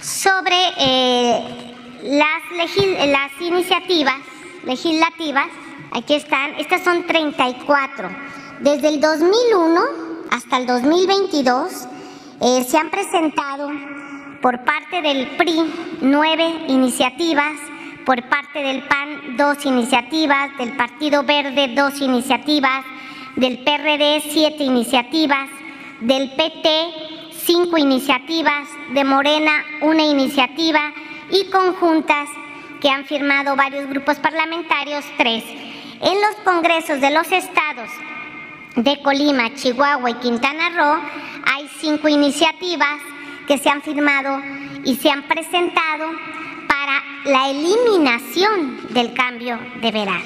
Sobre 0.00 0.56
eh, 0.78 1.74
las, 2.02 3.40
iniciativas 3.40 4.16
legislativas, 4.64 5.46
aquí 5.92 6.14
están, 6.14 6.54
estas 6.58 6.82
son 6.82 7.06
34. 7.06 8.10
Desde 8.60 8.88
el 8.88 9.00
2001 9.00 9.80
hasta 10.30 10.58
el 10.58 10.66
2022 10.66 11.88
eh, 12.40 12.64
se 12.68 12.78
han 12.78 12.90
presentado 12.90 13.70
por 14.42 14.64
parte 14.64 15.00
del 15.00 15.28
PRI 15.36 15.72
nueve 16.00 16.44
iniciativas, 16.66 17.52
por 18.04 18.28
parte 18.28 18.60
del 18.60 18.82
PAN 18.82 19.36
dos 19.36 19.64
iniciativas, 19.64 20.50
del 20.58 20.76
Partido 20.76 21.22
Verde 21.22 21.72
dos 21.76 22.00
iniciativas, 22.00 22.84
del 23.36 23.60
PRD 23.60 24.20
siete 24.28 24.64
iniciativas, 24.64 25.48
del 26.00 26.32
PT 26.32 26.68
cinco 27.46 27.78
iniciativas, 27.78 28.68
de 28.92 29.04
Morena 29.04 29.52
una 29.80 30.02
iniciativa 30.02 30.92
y 31.30 31.48
conjuntas 31.48 32.28
que 32.80 32.90
han 32.90 33.04
firmado 33.04 33.54
varios 33.54 33.88
grupos 33.88 34.18
parlamentarios, 34.18 35.04
tres. 35.16 35.44
En 36.00 36.20
los 36.20 36.34
congresos 36.44 37.00
de 37.00 37.12
los 37.12 37.30
estados 37.30 37.88
de 38.74 39.00
Colima, 39.02 39.54
Chihuahua 39.54 40.10
y 40.10 40.14
Quintana 40.14 40.70
Roo 40.70 41.00
hay 41.46 41.68
cinco 41.78 42.08
iniciativas 42.08 42.98
que 43.46 43.58
se 43.58 43.68
han 43.68 43.82
firmado 43.82 44.40
y 44.84 44.96
se 44.96 45.10
han 45.10 45.22
presentado 45.28 46.10
para 46.68 47.02
la 47.24 47.50
eliminación 47.50 48.88
del 48.90 49.12
cambio 49.14 49.58
de 49.80 49.90
verano. 49.90 50.24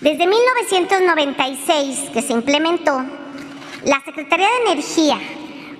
Desde 0.00 0.26
1996 0.26 2.10
que 2.12 2.22
se 2.22 2.32
implementó, 2.32 3.04
la 3.84 4.00
Secretaría 4.04 4.48
de 4.48 4.72
Energía 4.72 5.18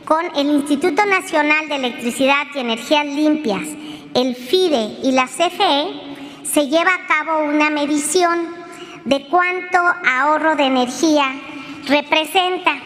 con 0.05 0.25
el 0.37 0.49
Instituto 0.49 1.05
Nacional 1.07 1.69
de 1.69 1.77
Electricidad 1.77 2.47
y 2.55 2.59
Energías 2.59 3.07
Limpias, 3.07 3.63
el 4.15 4.35
FIDE 4.35 4.99
y 5.03 5.13
la 5.13 5.27
CFE, 5.27 6.13
se 6.45 6.69
lleva 6.69 6.93
a 6.95 7.07
cabo 7.07 7.45
una 7.45 7.71
medición 7.71 8.63
de 9.05 9.27
cuánto 9.27 9.79
ahorro 9.79 10.57
de 10.57 10.65
energía 10.65 11.35
representa. 11.87 12.79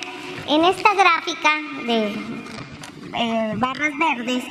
En 0.49 0.65
esta 0.65 0.95
gráfica 0.95 1.51
de 1.87 2.15
eh, 3.19 3.53
barras 3.57 3.93
verdes, 3.99 4.45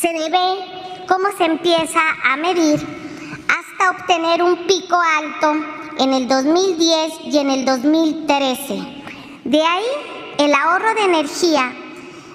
se 0.00 0.12
ve 0.12 1.04
cómo 1.08 1.28
se 1.36 1.44
empieza 1.44 2.00
a 2.24 2.36
medir 2.36 2.80
hasta 3.48 3.90
obtener 3.90 4.42
un 4.42 4.66
pico 4.66 4.96
alto 5.18 5.54
en 5.98 6.12
el 6.12 6.28
2010 6.28 7.12
y 7.24 7.38
en 7.38 7.50
el 7.50 7.64
2013. 7.64 8.74
De 9.44 9.62
ahí 9.62 9.84
el 10.38 10.52
ahorro 10.54 10.94
de 10.94 11.04
energía 11.04 11.72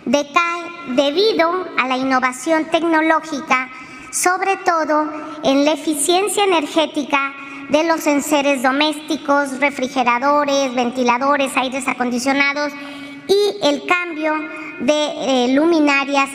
decae 0.06 0.64
debido 0.96 1.68
a 1.78 1.88
la 1.88 1.98
innovación 1.98 2.66
tecnológica, 2.66 3.70
sobre 4.12 4.58
todo 4.58 5.10
en 5.44 5.66
la 5.66 5.74
eficiencia 5.74 6.44
energética 6.44 7.34
de 7.70 7.86
los 7.86 8.06
enseres 8.08 8.64
domésticos, 8.64 9.60
refrigeradores, 9.60 10.74
ventiladores, 10.76 11.56
aires 11.56 11.88
acondicionados 11.88 12.74
y 13.32 13.56
el 13.64 13.86
cambio 13.86 14.34
de 14.82 14.94
eh, 14.94 15.48
luminarias 15.54 16.30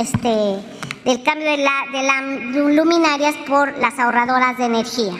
este, 0.00 0.58
del 1.04 1.22
cambio 1.22 1.50
de, 1.50 1.58
las 1.58 2.24
luminarias 2.74 3.36
por 3.46 3.78
las 3.78 3.96
ahorradoras 3.98 4.56
de 4.58 4.64
energía. 4.64 5.12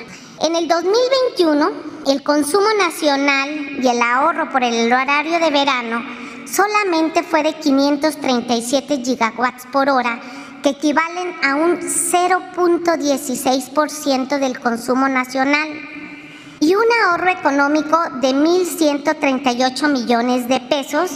En 0.43 0.57
el 0.57 0.67
2021, 0.67 1.71
el 2.09 2.25
consumo 2.25 2.67
nacional 2.77 3.79
y 3.81 3.87
el 3.87 4.03
ahorro 4.03 4.51
por 4.51 4.65
el 4.65 4.93
horario 4.93 5.39
de 5.39 5.51
verano 5.51 6.03
solamente 6.47 7.23
fue 7.23 7.45
de 7.45 7.53
537 7.53 9.03
gigawatts 9.05 9.67
por 9.67 9.89
hora, 9.89 10.21
que 10.63 10.71
equivalen 10.71 11.37
a 11.45 11.55
un 11.55 11.79
0.16% 11.79 14.41
del 14.41 14.59
consumo 14.59 15.09
nacional 15.09 15.69
y 16.61 16.75
un 16.75 16.85
ahorro 17.05 17.31
económico 17.31 17.99
de 18.21 18.35
1.138 18.35 19.91
millones 19.91 20.47
de 20.47 20.61
pesos, 20.61 21.13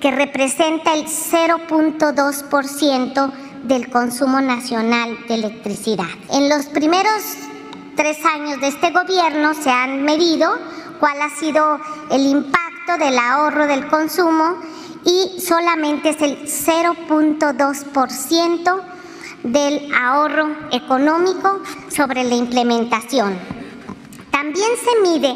que 0.00 0.10
representa 0.10 0.94
el 0.94 1.04
0.2% 1.06 3.32
del 3.64 3.90
consumo 3.90 4.40
nacional 4.40 5.18
de 5.28 5.34
electricidad. 5.34 6.08
En 6.30 6.48
los 6.48 6.64
primeros 6.66 7.22
tres 7.94 8.24
años 8.24 8.58
de 8.60 8.68
este 8.68 8.90
gobierno 8.90 9.52
se 9.54 9.68
han 9.70 10.02
medido 10.02 10.58
cuál 11.00 11.20
ha 11.22 11.30
sido 11.30 11.80
el 12.10 12.26
impacto 12.26 12.98
del 12.98 13.16
ahorro 13.18 13.66
del 13.66 13.88
consumo 13.88 14.56
y 15.04 15.40
solamente 15.40 16.10
es 16.10 16.22
el 16.22 16.46
0.2% 16.46 18.82
del 19.42 19.92
ahorro 19.94 20.48
económico 20.72 21.62
sobre 21.88 22.24
la 22.24 22.34
implementación. 22.34 23.65
También 24.36 24.68
se 24.84 24.92
mide 25.00 25.32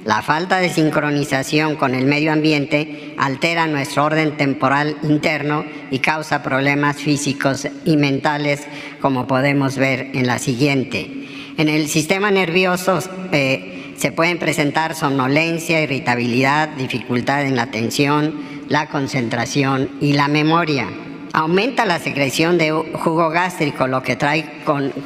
La 0.06 0.22
falta 0.22 0.60
de 0.60 0.70
sincronización 0.70 1.76
con 1.76 1.96
el 1.96 2.06
medio 2.06 2.32
ambiente 2.32 3.16
altera 3.18 3.66
nuestro 3.66 4.06
orden 4.06 4.38
temporal 4.38 4.98
interno 5.02 5.66
y 5.90 6.00
causa 6.00 6.44
problemas 6.44 6.98
físicos 6.98 7.68
y 7.84 7.98
mentales, 7.98 8.68
como 9.02 9.26
podemos 9.26 9.78
ver 9.78 10.12
en 10.14 10.28
la 10.28 10.38
siguiente. 10.38 11.10
En 11.58 11.68
el 11.68 11.88
sistema 11.88 12.30
nervioso 12.30 13.00
eh, 13.32 13.94
se 13.98 14.12
pueden 14.12 14.38
presentar 14.38 14.94
somnolencia, 14.94 15.82
irritabilidad, 15.82 16.70
dificultad 16.70 17.44
en 17.44 17.56
la 17.56 17.64
atención, 17.64 18.36
la 18.68 18.90
concentración 18.90 19.90
y 20.00 20.14
la 20.14 20.28
memoria. 20.28 20.90
Aumenta 21.36 21.88
la 21.88 21.98
secreción 21.98 22.60
de 22.60 22.70
jugo 22.70 23.30
gástrico, 23.32 23.88
lo 23.88 24.04
que 24.04 24.16
trae 24.16 24.46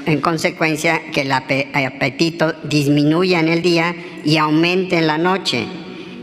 en 0.06 0.20
consecuencia 0.20 1.02
que 1.14 1.22
el 1.22 1.32
apetito 1.32 2.52
disminuya 2.64 3.40
en 3.40 3.48
el 3.48 3.62
día 3.62 3.96
y 4.26 4.36
aumente 4.36 4.98
en 4.98 5.08
la 5.08 5.18
noche. 5.18 5.66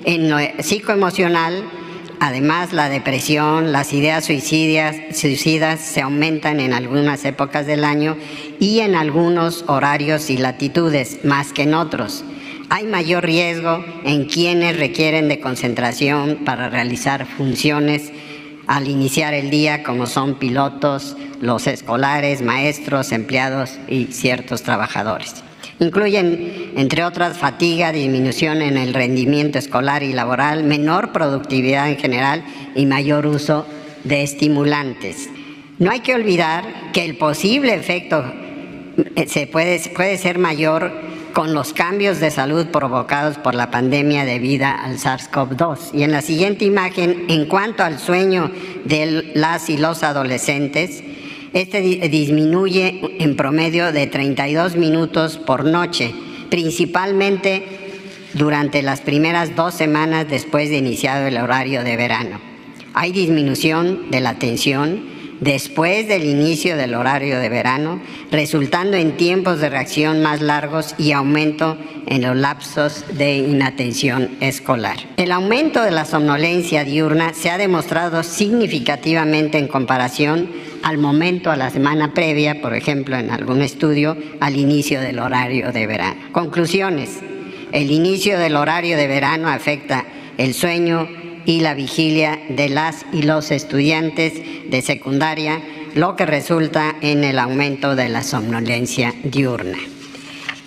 En 0.05 0.29
lo 0.29 0.37
psicoemocional, 0.59 1.65
además, 2.21 2.75
la 2.75 2.91
depresión, 2.91 3.73
las 3.73 3.95
ideas 3.95 4.27
suicidas, 4.27 4.95
suicidas 5.17 5.81
se 5.81 6.03
aumentan 6.03 6.61
en 6.61 6.75
algunas 6.75 7.25
épocas 7.25 7.67
del 7.67 7.83
año 7.83 8.19
y 8.61 8.81
en 8.81 8.97
algunos 8.97 9.65
horarios 9.69 10.29
y 10.29 10.37
latitudes, 10.37 11.25
más 11.25 11.55
que 11.55 11.63
en 11.63 11.73
otros. 11.73 12.27
Hay 12.69 12.85
mayor 12.85 13.25
riesgo 13.25 13.83
en 14.05 14.27
quienes 14.27 14.77
requieren 14.79 15.29
de 15.29 15.41
concentración 15.41 16.41
para 16.45 16.69
realizar 16.69 17.25
funciones 17.25 18.13
al 18.67 18.89
iniciar 18.89 19.35
el 19.35 19.51
día, 19.51 19.83
como 19.83 20.07
son 20.07 20.39
pilotos, 20.39 21.17
los 21.41 21.67
escolares, 21.67 22.43
maestros, 22.43 23.13
empleados 23.13 23.79
y 23.89 24.07
ciertos 24.07 24.63
trabajadores. 24.63 25.45
Incluyen, 25.81 26.73
entre 26.77 27.05
otras, 27.05 27.37
fatiga, 27.37 27.93
disminución 27.93 28.63
en 28.63 28.77
el 28.77 28.95
rendimiento 28.95 29.59
escolar 29.59 30.03
y 30.03 30.13
laboral, 30.13 30.65
menor 30.65 31.13
productividad 31.13 31.91
en 31.91 31.99
general 31.99 32.45
y 32.75 32.87
mayor 32.87 33.27
uso 33.27 33.67
de 34.05 34.23
estimulantes. 34.23 35.29
No 35.79 35.91
hay 35.91 36.01
que 36.01 36.15
olvidar 36.15 36.93
que 36.93 37.05
el 37.05 37.17
posible 37.17 37.75
efecto 37.75 38.25
eh, 39.17 39.27
se 39.27 39.47
puede, 39.49 39.81
puede 39.95 40.17
ser 40.19 40.39
mayor 40.39 40.93
con 41.35 41.53
los 41.53 41.73
cambios 41.73 42.21
de 42.21 42.31
salud 42.31 42.67
provocados 42.69 43.37
por 43.39 43.55
la 43.55 43.71
pandemia 43.71 44.25
debido 44.25 44.67
al 44.67 44.99
SARS-CoV-2. 44.99 45.91
Y 45.93 46.05
en 46.05 46.13
la 46.13 46.23
siguiente 46.23 46.65
imagen, 46.65 47.27
en 47.29 47.47
cuanto 47.47 47.83
al 47.83 47.99
sueño 47.99 48.51
de 48.85 49.33
las 49.35 49.69
y 49.69 49.77
los 49.77 50.05
adolescentes, 50.05 51.03
este 51.53 51.81
disminuye 52.09 53.17
en 53.19 53.37
promedio 53.37 53.93
de 53.93 54.07
32 54.07 54.77
minutos 54.77 55.37
por 55.37 55.65
noche, 55.65 56.15
principalmente 56.51 57.65
durante 58.35 58.83
las 58.83 59.01
primeras 59.01 59.55
dos 59.57 59.75
semanas 59.75 60.27
después 60.29 60.71
de 60.71 60.79
iniciado 60.79 61.27
el 61.27 61.37
horario 61.37 61.85
de 61.85 61.97
verano. 61.97 62.41
Hay 62.95 63.13
disminución 63.13 64.11
de 64.11 64.21
la 64.21 64.31
atención, 64.31 65.14
después 65.41 66.09
del 66.09 66.25
inicio 66.25 66.77
del 66.77 66.95
horario 66.95 67.39
de 67.39 67.49
verano, 67.49 68.01
resultando 68.31 68.97
en 68.97 69.17
tiempos 69.17 69.61
de 69.61 69.71
reacción 69.71 70.23
más 70.23 70.41
largos 70.41 70.95
y 70.99 71.13
aumento 71.13 71.77
en 72.07 72.23
los 72.23 72.37
lapsos 72.37 73.05
de 73.17 73.37
inatención 73.37 74.31
escolar. 74.41 74.97
El 75.17 75.33
aumento 75.33 75.83
de 75.83 75.91
la 75.91 76.05
somnolencia 76.05 76.85
diurna 76.85 77.33
se 77.35 77.51
ha 77.51 77.59
demostrado 77.59 78.23
significativamente 78.23 79.59
en 79.59 79.69
comparación 79.69 80.51
al 80.83 80.99
momento 80.99 81.51
a 81.51 81.57
la 81.57 81.71
semana 81.71 82.13
previa, 82.13 82.61
por 82.61 82.75
ejemplo, 82.75 83.17
en 83.17 83.31
algún 83.31 83.63
estudio, 83.63 84.17
al 84.41 84.57
inicio 84.57 85.01
del 85.01 85.19
horario 85.19 85.73
de 85.73 85.87
verano. 85.87 86.21
Conclusiones. 86.33 87.21
El 87.73 87.91
inicio 87.91 88.39
del 88.39 88.55
horario 88.55 88.97
de 88.97 89.09
verano 89.09 89.49
afecta 89.49 90.05
el 90.37 90.53
sueño, 90.53 91.09
y 91.47 91.61
la 91.61 91.75
vigilia 91.75 92.41
de 92.49 92.69
las 92.69 93.05
y 93.13 93.23
los 93.23 93.51
estudiantes 93.51 94.33
de 94.71 94.83
secundaria, 94.83 95.61
lo 95.95 96.17
que 96.17 96.27
resulta 96.27 96.95
en 97.01 97.25
el 97.25 97.39
aumento 97.39 97.95
de 97.97 98.09
la 98.09 98.23
somnolencia 98.23 99.15
diurna. 99.23 99.79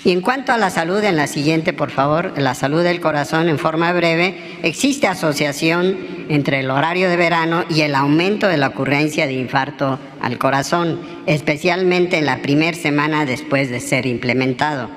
Y 0.07 0.11
en 0.11 0.21
cuanto 0.21 0.53
a 0.53 0.57
la 0.57 0.69
salud, 0.69 1.03
en 1.03 1.17
la 1.17 1.27
siguiente, 1.27 1.73
por 1.73 1.91
favor, 1.91 2.31
la 2.37 2.53
salud 2.53 2.81
del 2.81 3.01
corazón 3.01 3.49
en 3.49 3.59
forma 3.59 3.91
breve, 3.91 4.37
existe 4.63 5.05
asociación 5.05 5.97
entre 6.29 6.61
el 6.61 6.71
horario 6.71 7.09
de 7.09 7.17
verano 7.17 7.65
y 7.69 7.81
el 7.81 7.93
aumento 7.93 8.47
de 8.47 8.55
la 8.55 8.69
ocurrencia 8.69 9.27
de 9.27 9.33
infarto 9.33 9.99
al 10.21 10.37
corazón, 10.37 11.01
especialmente 11.25 12.17
en 12.17 12.25
la 12.25 12.41
primera 12.41 12.77
semana 12.77 13.25
después 13.25 13.69
de 13.69 13.81
ser 13.81 14.05
implementado. 14.05 14.89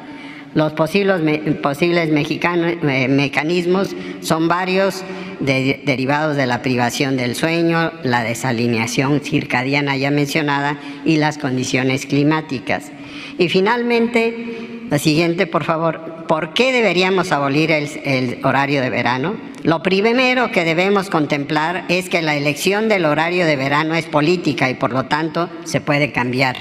Los 0.54 0.72
posibles, 0.72 1.20
eh, 1.24 3.08
mecanismos 3.08 3.94
son 4.20 4.48
varios 4.48 5.04
derivados 5.38 6.36
de 6.36 6.46
la 6.46 6.60
privación 6.60 7.16
del 7.16 7.34
sueño, 7.34 7.92
la 8.02 8.24
desalineación 8.24 9.20
circadiana 9.20 9.96
ya 9.96 10.10
mencionada 10.10 10.78
y 11.04 11.16
las 11.18 11.38
condiciones 11.38 12.04
climáticas. 12.04 12.90
Y 13.38 13.48
finalmente, 13.48 14.88
la 14.90 14.98
siguiente, 14.98 15.46
por 15.46 15.64
favor, 15.64 16.26
¿por 16.26 16.52
qué 16.52 16.72
deberíamos 16.72 17.30
abolir 17.30 17.70
el 17.70 18.38
horario 18.42 18.82
de 18.82 18.90
verano? 18.90 19.36
Lo 19.62 19.82
primero 19.82 20.50
que 20.50 20.64
debemos 20.64 21.10
contemplar 21.10 21.84
es 21.88 22.08
que 22.08 22.22
la 22.22 22.34
elección 22.34 22.88
del 22.88 23.04
horario 23.04 23.46
de 23.46 23.56
verano 23.56 23.94
es 23.94 24.06
política 24.06 24.68
y 24.70 24.74
por 24.74 24.92
lo 24.92 25.04
tanto 25.04 25.48
se 25.64 25.80
puede 25.80 26.12
cambiar. 26.12 26.56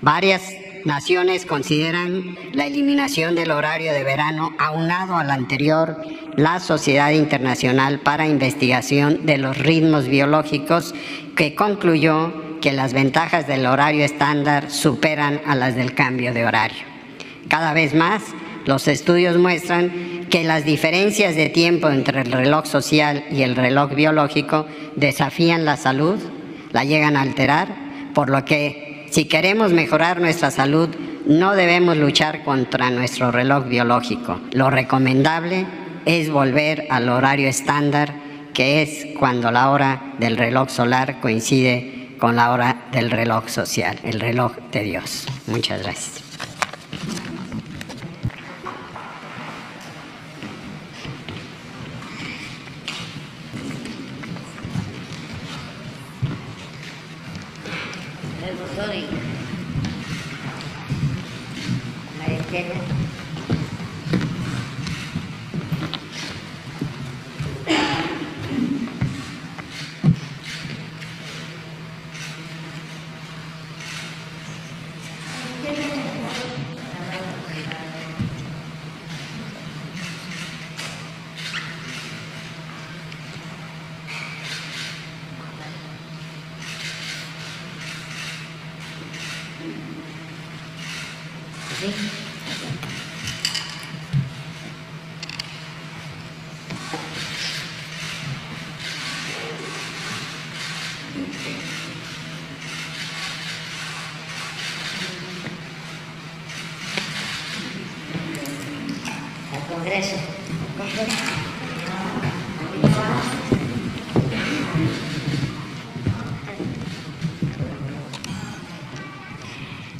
Varias 0.00 0.42
naciones 0.84 1.46
consideran 1.46 2.36
la 2.52 2.66
eliminación 2.66 3.34
del 3.34 3.50
horario 3.50 3.92
de 3.92 4.04
verano 4.04 4.52
aunado 4.58 5.16
al 5.16 5.30
anterior 5.30 5.98
la 6.36 6.60
Sociedad 6.60 7.10
Internacional 7.10 8.00
para 8.00 8.26
Investigación 8.26 9.26
de 9.26 9.38
los 9.38 9.58
Ritmos 9.58 10.08
Biológicos 10.08 10.94
que 11.36 11.54
concluyó 11.54 12.60
que 12.60 12.72
las 12.72 12.92
ventajas 12.94 13.46
del 13.46 13.66
horario 13.66 14.04
estándar 14.04 14.70
superan 14.70 15.40
a 15.46 15.54
las 15.54 15.74
del 15.74 15.94
cambio 15.94 16.32
de 16.32 16.46
horario. 16.46 16.84
Cada 17.48 17.74
vez 17.74 17.94
más, 17.94 18.22
los 18.64 18.88
estudios 18.88 19.36
muestran 19.36 20.26
que 20.30 20.44
las 20.44 20.64
diferencias 20.64 21.34
de 21.34 21.48
tiempo 21.48 21.90
entre 21.90 22.20
el 22.22 22.32
reloj 22.32 22.64
social 22.66 23.24
y 23.30 23.42
el 23.42 23.56
reloj 23.56 23.94
biológico 23.94 24.66
desafían 24.96 25.64
la 25.64 25.76
salud, 25.76 26.18
la 26.70 26.84
llegan 26.84 27.16
a 27.16 27.22
alterar, 27.22 27.68
por 28.14 28.30
lo 28.30 28.44
que 28.44 28.91
si 29.12 29.26
queremos 29.26 29.72
mejorar 29.72 30.22
nuestra 30.22 30.50
salud, 30.50 30.88
no 31.26 31.52
debemos 31.52 31.98
luchar 31.98 32.44
contra 32.44 32.90
nuestro 32.90 33.30
reloj 33.30 33.66
biológico. 33.66 34.40
Lo 34.52 34.70
recomendable 34.70 35.66
es 36.06 36.30
volver 36.30 36.86
al 36.88 37.10
horario 37.10 37.46
estándar, 37.46 38.14
que 38.54 38.80
es 38.80 39.08
cuando 39.18 39.50
la 39.50 39.70
hora 39.70 40.14
del 40.18 40.38
reloj 40.38 40.70
solar 40.70 41.20
coincide 41.20 42.16
con 42.18 42.36
la 42.36 42.52
hora 42.52 42.86
del 42.90 43.10
reloj 43.10 43.48
social, 43.48 43.98
el 44.02 44.18
reloj 44.18 44.56
de 44.72 44.82
Dios. 44.82 45.26
Muchas 45.46 45.82
gracias. 45.82 46.31
Can't. 62.52 63.01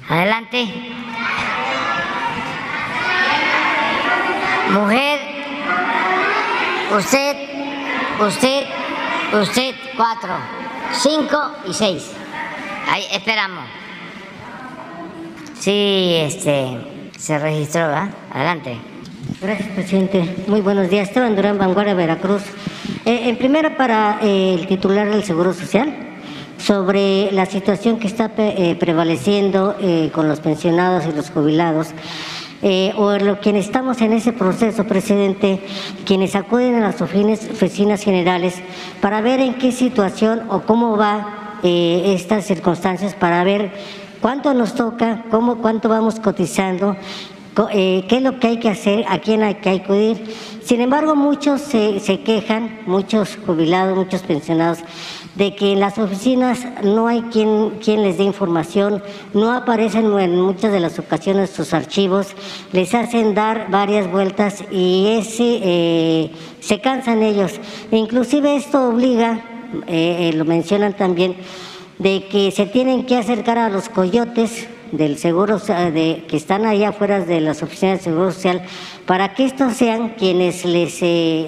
Adelante. 0.08 0.68
Mujer, 4.70 5.20
usted, 6.96 7.36
usted, 8.20 8.66
usted, 9.32 9.74
cuatro, 9.96 10.61
cinco 11.00 11.38
y 11.68 11.72
seis. 11.72 12.10
Ahí 12.88 13.04
esperamos. 13.12 13.64
Sí, 15.58 16.14
este, 16.16 17.10
se 17.16 17.38
registró, 17.38 17.82
¿verdad? 17.82 18.10
Adelante. 18.32 18.76
Gracias, 19.40 19.68
presidente. 19.70 20.44
Muy 20.46 20.60
buenos 20.60 20.90
días. 20.90 21.08
Esteban 21.08 21.36
Durán, 21.36 21.58
Vanguardia, 21.58 21.94
Veracruz. 21.94 22.42
Eh, 23.04 23.28
en 23.28 23.36
primera, 23.36 23.76
para 23.76 24.18
eh, 24.22 24.54
el 24.54 24.66
titular 24.66 25.08
del 25.08 25.24
Seguro 25.24 25.52
Social 25.52 26.12
sobre 26.58 27.32
la 27.32 27.46
situación 27.46 27.98
que 27.98 28.06
está 28.06 28.30
eh, 28.36 28.76
prevaleciendo 28.78 29.76
eh, 29.80 30.10
con 30.12 30.28
los 30.28 30.40
pensionados 30.40 31.04
y 31.06 31.12
los 31.12 31.30
jubilados. 31.30 31.88
Eh, 32.64 32.92
o 32.96 33.10
lo, 33.18 33.40
quienes 33.40 33.66
estamos 33.66 34.00
en 34.02 34.12
ese 34.12 34.32
proceso, 34.32 34.84
presidente, 34.84 35.60
quienes 36.04 36.36
acuden 36.36 36.76
a 36.76 36.80
las 36.80 37.00
oficinas 37.02 38.02
generales 38.02 38.54
para 39.00 39.20
ver 39.20 39.40
en 39.40 39.54
qué 39.54 39.72
situación 39.72 40.42
o 40.48 40.60
cómo 40.60 40.96
va 40.96 41.58
estas 41.64 42.44
circunstancias, 42.44 43.14
para 43.14 43.42
ver 43.42 43.72
cuánto 44.20 44.54
nos 44.54 44.74
toca, 44.74 45.24
cómo, 45.30 45.58
cuánto 45.58 45.88
vamos 45.88 46.20
cotizando, 46.20 46.96
qué 47.54 48.06
es 48.08 48.22
lo 48.22 48.38
que 48.38 48.46
hay 48.48 48.58
que 48.58 48.68
hacer, 48.68 49.04
a 49.08 49.18
quién 49.18 49.42
hay 49.42 49.56
que 49.56 49.70
acudir. 49.70 50.24
Sin 50.64 50.80
embargo, 50.80 51.16
muchos 51.16 51.60
se 51.60 52.20
quejan, 52.24 52.80
muchos 52.86 53.38
jubilados, 53.44 53.96
muchos 53.96 54.22
pensionados, 54.22 54.78
de 55.34 55.54
que 55.54 55.72
en 55.72 55.80
las 55.80 55.98
oficinas 55.98 56.66
no 56.82 57.06
hay 57.06 57.22
quien, 57.22 57.78
quien 57.82 58.02
les 58.02 58.18
dé 58.18 58.24
información, 58.24 59.02
no 59.32 59.52
aparecen 59.52 60.18
en 60.18 60.40
muchas 60.40 60.72
de 60.72 60.80
las 60.80 60.98
ocasiones 60.98 61.50
sus 61.50 61.72
archivos, 61.72 62.28
les 62.72 62.94
hacen 62.94 63.34
dar 63.34 63.70
varias 63.70 64.10
vueltas 64.10 64.62
y 64.70 65.06
ese, 65.18 65.60
eh, 65.62 66.30
se 66.60 66.80
cansan 66.80 67.22
ellos. 67.22 67.52
Inclusive 67.90 68.56
esto 68.56 68.88
obliga, 68.88 69.44
eh, 69.86 70.30
eh, 70.32 70.36
lo 70.36 70.44
mencionan 70.44 70.94
también, 70.94 71.36
de 71.98 72.26
que 72.30 72.50
se 72.50 72.66
tienen 72.66 73.06
que 73.06 73.16
acercar 73.16 73.58
a 73.58 73.70
los 73.70 73.88
coyotes 73.88 74.68
del 74.90 75.16
seguro 75.16 75.58
de, 75.58 76.24
que 76.28 76.36
están 76.36 76.66
allá 76.66 76.90
afuera 76.90 77.20
de 77.20 77.40
las 77.40 77.62
oficinas 77.62 77.98
de 77.98 78.04
seguro 78.04 78.30
social 78.30 78.62
para 79.06 79.32
que 79.32 79.46
estos 79.46 79.72
sean 79.72 80.10
quienes 80.10 80.66
les 80.66 81.00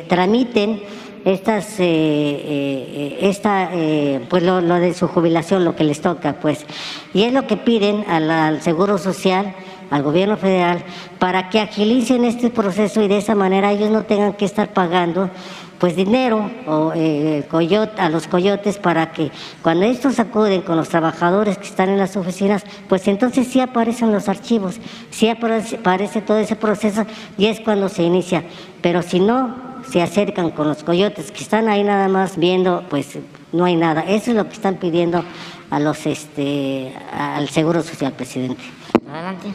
tramiten 0.08 0.80
estas, 1.24 1.80
eh, 1.80 1.84
eh, 1.86 3.18
esta, 3.22 3.70
eh, 3.72 4.24
pues 4.28 4.42
lo, 4.42 4.60
de 4.60 4.92
su 4.92 5.08
jubilación, 5.08 5.64
lo 5.64 5.74
que 5.74 5.84
les 5.84 6.00
toca, 6.00 6.34
pues. 6.34 6.66
Y 7.14 7.22
es 7.22 7.32
lo 7.32 7.46
que 7.46 7.56
piden 7.56 8.04
al, 8.08 8.60
Seguro 8.60 8.98
Social, 8.98 9.54
al 9.90 10.02
gobierno 10.02 10.36
federal, 10.36 10.84
para 11.18 11.48
que 11.48 11.60
agilicen 11.60 12.24
este 12.24 12.50
proceso 12.50 13.02
y 13.02 13.08
de 13.08 13.18
esa 13.18 13.34
manera 13.34 13.72
ellos 13.72 13.90
no 13.90 14.02
tengan 14.02 14.34
que 14.34 14.44
estar 14.44 14.72
pagando 14.72 15.30
pues 15.78 15.96
dinero 15.96 16.50
o, 16.66 16.92
a 16.92 18.08
los 18.08 18.26
coyotes 18.26 18.78
para 18.78 19.12
que 19.12 19.30
cuando 19.60 19.84
estos 19.84 20.18
acuden 20.18 20.62
con 20.62 20.76
los 20.76 20.88
trabajadores 20.88 21.58
que 21.58 21.66
están 21.66 21.90
en 21.90 21.98
las 21.98 22.16
oficinas, 22.16 22.64
pues 22.88 23.06
entonces 23.08 23.48
sí 23.48 23.60
aparecen 23.60 24.12
los 24.12 24.28
archivos, 24.28 24.78
sí 25.10 25.28
aparece 25.28 26.22
todo 26.22 26.38
ese 26.38 26.56
proceso 26.56 27.04
y 27.36 27.46
es 27.46 27.60
cuando 27.60 27.88
se 27.88 28.02
inicia. 28.02 28.44
Pero 28.80 29.02
si 29.02 29.20
no, 29.20 29.73
se 29.90 30.02
acercan 30.02 30.50
con 30.50 30.68
los 30.68 30.82
coyotes 30.82 31.30
que 31.30 31.42
están 31.42 31.68
ahí 31.68 31.84
nada 31.84 32.08
más 32.08 32.36
viendo, 32.36 32.84
pues 32.88 33.18
no 33.52 33.64
hay 33.64 33.76
nada. 33.76 34.02
Eso 34.02 34.30
es 34.30 34.36
lo 34.36 34.48
que 34.48 34.54
están 34.54 34.76
pidiendo 34.76 35.24
a 35.70 35.80
los 35.80 36.06
este 36.06 36.92
al 37.12 37.48
Seguro 37.48 37.82
Social, 37.82 38.12
presidente. 38.12 38.62
Adelante. 39.10 39.48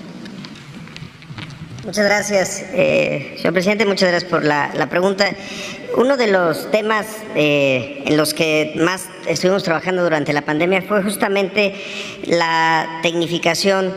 Muchas 1.86 2.06
gracias, 2.06 2.66
eh, 2.74 3.34
señor 3.38 3.54
presidente. 3.54 3.86
Muchas 3.86 4.10
gracias 4.10 4.30
por 4.30 4.44
la, 4.44 4.88
pregunta. 4.90 5.30
Uno 5.98 6.18
de 6.18 6.28
los 6.28 6.70
temas 6.72 7.08
eh, 7.36 8.04
en 8.06 8.16
los 8.16 8.34
que 8.34 8.74
más 8.76 9.10
estuvimos 9.28 9.64
trabajando 9.64 10.04
durante 10.04 10.34
la 10.34 10.42
pandemia 10.42 10.82
fue 10.82 11.02
justamente 11.02 11.74
la 12.26 13.00
tecnificación 13.02 13.94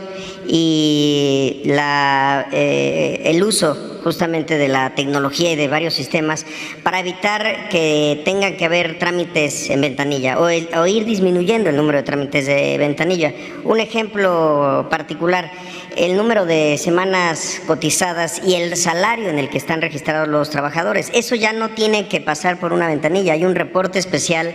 y 0.47 1.61
la, 1.65 2.47
eh, 2.51 3.21
el 3.25 3.43
uso 3.43 3.99
justamente 4.03 4.57
de 4.57 4.67
la 4.67 4.93
tecnología 4.95 5.53
y 5.53 5.55
de 5.55 5.67
varios 5.67 5.93
sistemas 5.93 6.45
para 6.83 6.99
evitar 6.99 7.69
que 7.69 8.21
tengan 8.25 8.57
que 8.57 8.65
haber 8.65 8.99
trámites 8.99 9.69
en 9.69 9.81
ventanilla 9.81 10.39
o, 10.39 10.43
o 10.45 10.87
ir 10.87 11.05
disminuyendo 11.05 11.69
el 11.69 11.77
número 11.77 11.99
de 11.99 12.03
trámites 12.03 12.45
de 12.45 12.77
ventanilla. 12.77 13.33
Un 13.63 13.79
ejemplo 13.79 14.87
particular, 14.89 15.49
el 15.97 16.15
número 16.17 16.45
de 16.45 16.77
semanas 16.77 17.61
cotizadas 17.67 18.41
y 18.45 18.55
el 18.55 18.75
salario 18.75 19.29
en 19.29 19.39
el 19.39 19.49
que 19.49 19.57
están 19.57 19.81
registrados 19.81 20.27
los 20.27 20.49
trabajadores. 20.49 21.09
Eso 21.13 21.35
ya 21.35 21.53
no 21.53 21.69
tiene 21.69 22.07
que 22.07 22.21
pasar 22.21 22.59
por 22.59 22.73
una 22.73 22.87
ventanilla, 22.87 23.33
hay 23.33 23.45
un 23.45 23.55
reporte 23.55 23.99
especial 23.99 24.53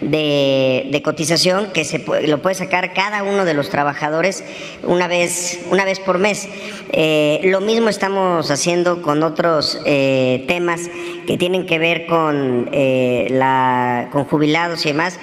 de, 0.00 1.00
cotización 1.04 1.72
que 1.72 1.84
se 1.84 2.04
lo 2.26 2.42
puede 2.42 2.54
sacar 2.54 2.92
cada 2.92 3.22
uno 3.22 3.44
de 3.44 3.54
los 3.54 3.70
trabajadores 3.70 4.44
una 4.82 5.08
vez, 5.08 5.60
una 5.70 5.84
vez 5.84 5.98
por 6.00 6.18
mes. 6.18 6.48
Eh, 6.92 7.40
lo 7.44 7.60
mismo 7.60 7.88
estamos 7.88 8.50
haciendo 8.50 9.02
con 9.02 9.22
otros 9.22 9.80
eh, 9.86 10.44
temas 10.46 10.82
que 11.26 11.38
tienen 11.38 11.66
que 11.66 11.78
ver 11.78 12.06
con, 12.06 12.68
eh, 12.72 13.28
la, 13.30 14.08
con 14.12 14.24
jubilados 14.24 14.84
y 14.84 14.88
demás 14.90 15.18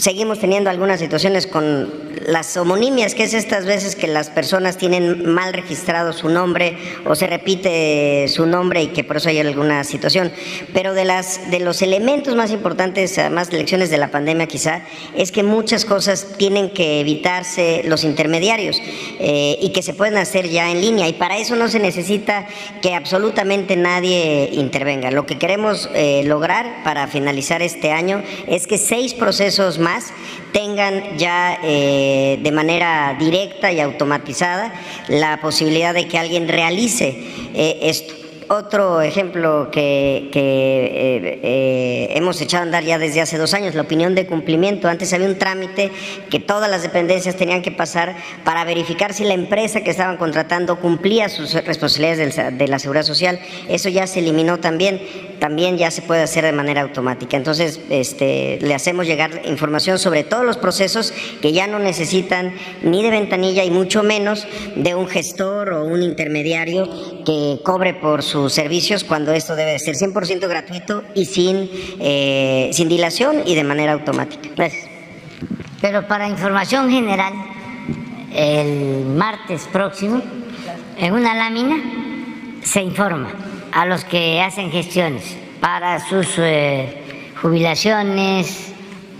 seguimos 0.00 0.38
teniendo 0.38 0.70
algunas 0.70 0.98
situaciones 0.98 1.46
con 1.46 2.10
las 2.26 2.56
homonimias, 2.56 3.14
que 3.14 3.24
es 3.24 3.34
estas 3.34 3.66
veces 3.66 3.96
que 3.96 4.06
las 4.06 4.30
personas 4.30 4.76
tienen 4.76 5.32
mal 5.32 5.52
registrado 5.52 6.12
su 6.12 6.28
nombre 6.28 6.76
o 7.04 7.14
se 7.14 7.26
repite 7.26 8.26
su 8.28 8.46
nombre 8.46 8.82
y 8.82 8.86
que 8.88 9.04
por 9.04 9.18
eso 9.18 9.28
hay 9.28 9.38
alguna 9.38 9.84
situación. 9.84 10.32
Pero 10.72 10.94
de, 10.94 11.04
las, 11.04 11.50
de 11.50 11.60
los 11.60 11.82
elementos 11.82 12.34
más 12.36 12.50
importantes, 12.50 13.18
además 13.18 13.50
de 13.50 13.58
lecciones 13.58 13.90
de 13.90 13.98
la 13.98 14.10
pandemia 14.10 14.46
quizá, 14.46 14.82
es 15.16 15.32
que 15.32 15.42
muchas 15.42 15.84
cosas 15.84 16.26
tienen 16.36 16.70
que 16.70 17.00
evitarse 17.00 17.82
los 17.84 18.04
intermediarios 18.04 18.80
eh, 19.18 19.58
y 19.60 19.70
que 19.70 19.82
se 19.82 19.94
pueden 19.94 20.16
hacer 20.16 20.48
ya 20.48 20.70
en 20.70 20.80
línea. 20.80 21.08
Y 21.08 21.14
para 21.14 21.38
eso 21.38 21.56
no 21.56 21.68
se 21.68 21.78
necesita 21.78 22.46
que 22.80 22.94
absolutamente 22.94 23.76
nadie 23.76 24.50
intervenga. 24.52 25.10
Lo 25.10 25.26
que 25.26 25.38
queremos 25.38 25.90
eh, 25.94 26.22
lograr 26.24 26.84
para 26.84 27.06
finalizar 27.08 27.62
este 27.62 27.92
año 27.92 28.22
es 28.46 28.66
que 28.66 28.78
seis 28.78 29.14
procesos 29.14 29.78
más 29.78 29.89
tengan 30.52 31.18
ya 31.18 31.58
eh, 31.62 32.38
de 32.42 32.52
manera 32.52 33.16
directa 33.18 33.72
y 33.72 33.80
automatizada 33.80 34.72
la 35.08 35.40
posibilidad 35.40 35.94
de 35.94 36.08
que 36.08 36.18
alguien 36.18 36.48
realice 36.48 37.08
eh, 37.54 37.78
esto. 37.82 38.19
Otro 38.52 39.00
ejemplo 39.00 39.68
que, 39.70 40.28
eh, 40.34 41.40
eh, 41.40 42.08
hemos 42.16 42.40
echado 42.40 42.62
a 42.62 42.66
andar 42.66 42.82
ya 42.82 42.98
desde 42.98 43.20
hace 43.20 43.38
dos 43.38 43.54
años, 43.54 43.76
la 43.76 43.82
opinión 43.82 44.16
de 44.16 44.26
cumplimiento. 44.26 44.88
Antes 44.88 45.12
había 45.12 45.28
un 45.28 45.38
trámite 45.38 45.92
que 46.30 46.40
todas 46.40 46.68
las 46.68 46.82
dependencias 46.82 47.36
tenían 47.36 47.62
que 47.62 47.70
pasar 47.70 48.16
para 48.42 48.64
verificar 48.64 49.14
si 49.14 49.22
la 49.22 49.34
empresa 49.34 49.82
que 49.82 49.90
estaban 49.90 50.16
contratando 50.16 50.80
cumplía 50.80 51.28
sus 51.28 51.54
responsabilidades 51.64 52.58
de 52.58 52.66
la 52.66 52.80
seguridad 52.80 53.04
social. 53.04 53.38
Eso 53.68 53.88
ya 53.88 54.08
se 54.08 54.18
eliminó 54.18 54.58
también, 54.58 55.00
también 55.38 55.78
ya 55.78 55.92
se 55.92 56.02
puede 56.02 56.22
hacer 56.22 56.44
de 56.44 56.50
manera 56.50 56.80
automática. 56.80 57.36
Entonces, 57.36 57.80
este, 57.88 58.58
le 58.62 58.74
hacemos 58.74 59.06
llegar 59.06 59.42
información 59.44 60.00
sobre 60.00 60.24
todos 60.24 60.44
los 60.44 60.56
procesos 60.56 61.14
que 61.40 61.52
ya 61.52 61.68
no 61.68 61.78
necesitan 61.78 62.52
ni 62.82 63.00
de 63.04 63.10
ventanilla 63.10 63.62
y 63.62 63.70
mucho 63.70 64.02
menos 64.02 64.48
de 64.74 64.96
un 64.96 65.06
gestor 65.06 65.72
o 65.72 65.84
un 65.84 66.02
intermediario 66.02 66.90
que 67.24 67.60
cobre 67.62 67.94
por 67.94 68.24
su 68.24 68.39
servicios 68.48 69.04
cuando 69.04 69.32
esto 69.32 69.54
debe 69.56 69.78
ser 69.78 69.94
100% 69.94 70.48
gratuito 70.48 71.04
y 71.14 71.24
sin, 71.24 71.68
eh, 72.00 72.70
sin 72.72 72.88
dilación 72.88 73.42
y 73.44 73.54
de 73.54 73.64
manera 73.64 73.92
automática. 73.92 74.48
Gracias. 74.56 74.88
Pero 75.80 76.06
para 76.06 76.28
información 76.28 76.90
general, 76.90 77.32
el 78.32 79.06
martes 79.06 79.68
próximo, 79.72 80.22
en 80.98 81.14
una 81.14 81.34
lámina, 81.34 81.76
se 82.62 82.82
informa 82.82 83.30
a 83.72 83.86
los 83.86 84.04
que 84.04 84.40
hacen 84.40 84.70
gestiones 84.70 85.36
para 85.60 86.00
sus 86.00 86.26
eh, 86.38 87.32
jubilaciones, 87.40 88.72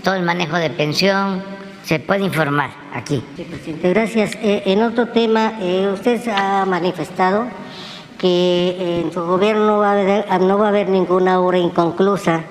todo 0.03 0.15
el 0.15 0.23
manejo 0.23 0.57
de 0.57 0.69
pensión, 0.69 1.43
se 1.83 1.99
puede 1.99 2.23
informar 2.23 2.71
aquí. 2.93 3.23
presidente, 3.35 3.89
gracias. 3.89 4.35
Eh, 4.41 4.63
en 4.67 4.83
otro 4.83 5.07
tema, 5.07 5.53
usted 5.93 6.21
ha 6.29 6.65
manifestado 6.65 7.47
que 8.21 9.01
en 9.01 9.11
su 9.11 9.25
gobierno 9.25 9.65
no 9.65 9.77
va 9.79 9.89
a 9.89 9.91
haber, 9.93 10.41
no 10.41 10.59
va 10.59 10.67
a 10.67 10.69
haber 10.69 10.89
ninguna 10.89 11.39
obra 11.39 11.57
inconclusa. 11.57 12.43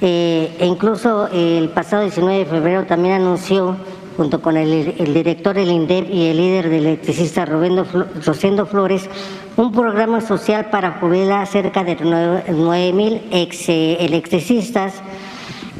Eh, 0.00 0.56
e 0.60 0.66
incluso 0.66 1.26
el 1.26 1.70
pasado 1.70 2.02
19 2.02 2.38
de 2.38 2.46
febrero 2.46 2.86
también 2.86 3.14
anunció, 3.16 3.76
junto 4.16 4.40
con 4.40 4.56
el, 4.56 4.94
director 5.12 5.56
del 5.56 5.72
INDEP 5.72 6.08
y 6.08 6.26
el 6.26 6.36
líder 6.36 6.68
de 6.68 6.78
electricista 6.78 7.44
Rosendo 7.44 8.66
Flores, 8.66 9.10
un 9.56 9.72
programa 9.72 10.20
social 10.20 10.66
para 10.70 10.92
jubilar 11.00 11.48
cerca 11.48 11.82
de 11.82 11.96
9 11.96 12.92
mil 12.92 13.22
ex 13.32 13.68
electricistas, 13.68 14.94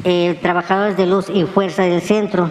eh, 0.03 0.37
trabajadores 0.41 0.97
de 0.97 1.05
luz 1.05 1.29
y 1.29 1.45
fuerza 1.45 1.83
del 1.83 2.01
centro. 2.01 2.49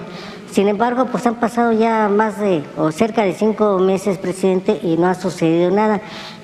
Sin 0.50 0.68
embargo, 0.68 1.06
pues 1.06 1.26
han 1.26 1.36
pasado 1.36 1.72
ya 1.72 2.10
más 2.10 2.38
de 2.38 2.62
o 2.76 2.92
cerca 2.92 3.22
de 3.22 3.32
cinco 3.32 3.78
meses, 3.78 4.18
presidente, 4.18 4.78
y 4.82 4.98
no 4.98 5.06
ha 5.06 5.14
sucedido 5.14 5.70
nada. 5.70 6.02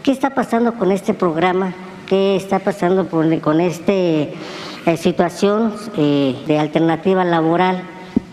¿Qué 0.09 0.13
está 0.13 0.31
pasando 0.31 0.73
con 0.73 0.91
este 0.91 1.13
programa? 1.13 1.75
¿Qué 2.07 2.35
está 2.35 2.61
pasando 2.61 3.11
con 3.11 3.61
esta 3.61 3.93
eh, 3.93 4.33
situación 4.97 5.75
eh, 5.99 6.35
de 6.47 6.59
alternativa 6.59 7.27
laboral? 7.27 7.83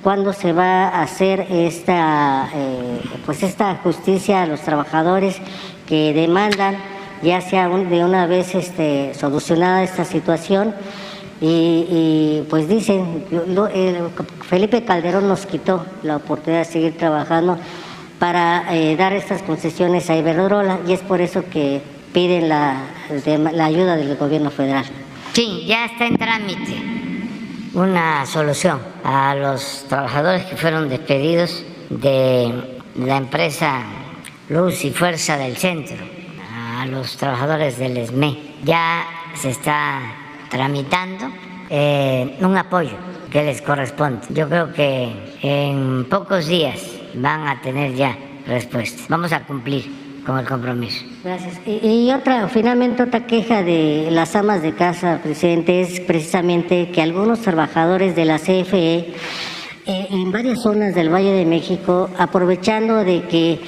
¿Cuándo 0.01 0.31
se 0.31 0.53
va 0.53 0.87
a 0.87 1.01
hacer 1.01 1.45
esta, 1.49 2.47
eh, 2.55 3.01
pues 3.25 3.43
esta 3.43 3.75
justicia 3.83 4.43
a 4.43 4.45
los 4.45 4.61
trabajadores 4.61 5.35
que 5.85 6.13
demandan, 6.13 6.77
ya 7.21 7.41
sea 7.41 7.67
de 7.67 8.05
una 8.05 8.25
vez 8.25 8.55
este, 8.55 9.13
solucionada 9.13 9.83
esta 9.83 10.05
situación? 10.05 10.73
Y, 11.41 12.43
pues 12.49 12.69
dicen, 12.69 13.25
Felipe 14.47 14.85
Calderón 14.85 15.27
nos 15.27 15.45
quitó 15.45 15.85
la 16.03 16.15
oportunidad 16.15 16.59
de 16.59 16.71
seguir 16.71 16.97
trabajando 16.97 17.57
para 18.19 18.75
eh, 18.75 18.95
dar 18.95 19.13
estas 19.13 19.41
concesiones 19.41 20.09
a 20.09 20.15
Iberdrola 20.15 20.79
y 20.87 20.93
es 20.93 21.01
por 21.01 21.21
eso 21.21 21.43
que 21.49 21.81
piden 22.13 22.49
la, 22.49 22.81
la 23.53 23.65
ayuda 23.65 23.95
del 23.95 24.15
gobierno 24.15 24.51
federal. 24.51 24.85
Sí, 25.33 25.65
ya 25.67 25.85
está 25.85 26.07
en 26.07 26.17
trámite 26.17 26.95
una 27.75 28.25
solución 28.25 28.79
a 29.03 29.35
los 29.35 29.85
trabajadores 29.89 30.45
que 30.45 30.55
fueron 30.55 30.87
despedidos 30.87 31.63
de 31.89 32.79
la 32.95 33.17
empresa 33.17 33.83
Luz 34.47 34.85
y 34.85 34.91
Fuerza 34.91 35.37
del 35.37 35.57
Centro, 35.57 35.97
a 36.53 36.85
los 36.85 37.17
trabajadores 37.17 37.77
del 37.77 37.97
ESME. 37.97 38.37
Ya 38.63 39.05
se 39.35 39.49
está 39.49 39.99
tramitando 40.49 41.29
eh, 41.69 42.37
un 42.39 42.55
apoyo 42.55 42.95
que 43.29 43.43
les 43.43 43.61
corresponde. 43.61 44.21
Yo 44.29 44.47
creo 44.47 44.71
que 44.71 45.35
en 45.41 46.05
pocos 46.09 46.47
días 46.47 46.79
van 47.17 47.47
a 47.47 47.61
tener 47.61 47.93
ya 47.93 48.17
respuesta. 48.47 49.03
Vamos 49.09 49.31
a 49.31 49.41
cumplir 49.43 49.85
con 50.25 50.39
el 50.39 50.45
compromiso. 50.45 51.05
Gracias. 51.23 51.59
Y, 51.65 52.11
otra, 52.11 52.47
finalmente 52.47 53.03
otra 53.03 53.27
queja 53.27 53.63
de 53.63 54.09
las 54.11 54.35
amas 54.35 54.61
de 54.61 54.73
casa, 54.73 55.19
presidente, 55.21 55.81
es 55.81 55.99
precisamente 55.99 56.89
que 56.89 57.01
algunos 57.01 57.41
trabajadores 57.41 58.15
de 58.15 58.25
la 58.25 58.39
CFE 58.39 59.13
eh, 59.87 60.07
en 60.09 60.31
varias 60.31 60.61
zonas 60.61 60.95
del 60.95 61.13
Valle 61.13 61.31
de 61.31 61.45
México, 61.45 62.09
aprovechando 62.17 63.03
de 63.03 63.23
que 63.23 63.59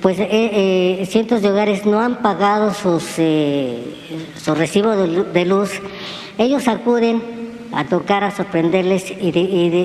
pues 0.00 0.18
eh, 0.20 1.02
cientos 1.08 1.40
de 1.40 1.50
hogares 1.50 1.86
no 1.86 1.98
han 1.98 2.16
pagado 2.16 2.74
sus, 2.74 3.04
su 3.04 4.54
recibo 4.54 4.90
de 4.90 5.44
luz, 5.46 5.80
ellos 6.36 6.68
acuden 6.68 7.22
a 7.72 7.84
tocar, 7.84 8.24
a 8.24 8.30
sorprenderles 8.30 9.10
y, 9.10 9.30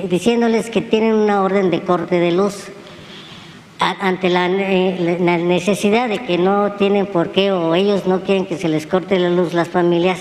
diciéndoles 0.08 0.70
que 0.70 0.80
tienen 0.80 1.14
una 1.14 1.42
orden 1.42 1.70
de 1.70 1.82
corte 1.82 2.20
de 2.20 2.32
luz 2.32 2.70
ante 3.80 4.28
eh, 4.28 5.18
la, 5.20 5.38
necesidad 5.38 6.08
de 6.08 6.18
que 6.18 6.36
no 6.36 6.72
tienen 6.72 7.06
por 7.06 7.32
qué 7.32 7.50
o 7.50 7.74
ellos 7.74 8.06
no 8.06 8.22
quieren 8.22 8.46
que 8.46 8.58
se 8.58 8.68
les 8.68 8.86
corte 8.86 9.18
la 9.18 9.30
luz 9.30 9.54
las 9.54 9.68
familias, 9.68 10.20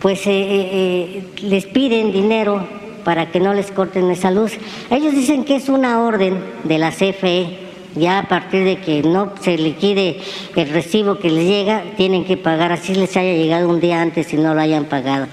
pues 0.00 0.26
eh, 0.26 0.30
eh, 0.30 1.24
les 1.42 1.66
piden 1.66 2.12
dinero 2.12 2.66
para 3.04 3.30
que 3.30 3.40
no 3.40 3.54
les 3.54 3.70
corten 3.72 4.10
esa 4.10 4.30
luz. 4.30 4.52
Ellos 4.90 5.14
dicen 5.14 5.44
que 5.44 5.56
es 5.56 5.68
una 5.68 6.02
orden 6.02 6.38
de 6.64 6.78
la 6.78 6.90
CFE, 6.92 7.58
ya 7.96 8.20
a 8.20 8.28
partir 8.28 8.64
de 8.64 8.76
que 8.78 9.02
no 9.02 9.32
se 9.40 9.58
liquide 9.58 10.20
el 10.54 10.68
recibo 10.70 11.18
que 11.18 11.30
les 11.30 11.46
llega, 11.46 11.82
tienen 11.96 12.24
que 12.24 12.36
pagar, 12.36 12.70
así 12.70 12.94
les 12.94 13.16
haya 13.16 13.32
llegado 13.32 13.68
un 13.68 13.80
día 13.80 14.00
antes 14.00 14.32
y 14.32 14.36
no 14.36 14.54
lo 14.54 14.60
hayan 14.60 14.84
pagado. 14.84 15.26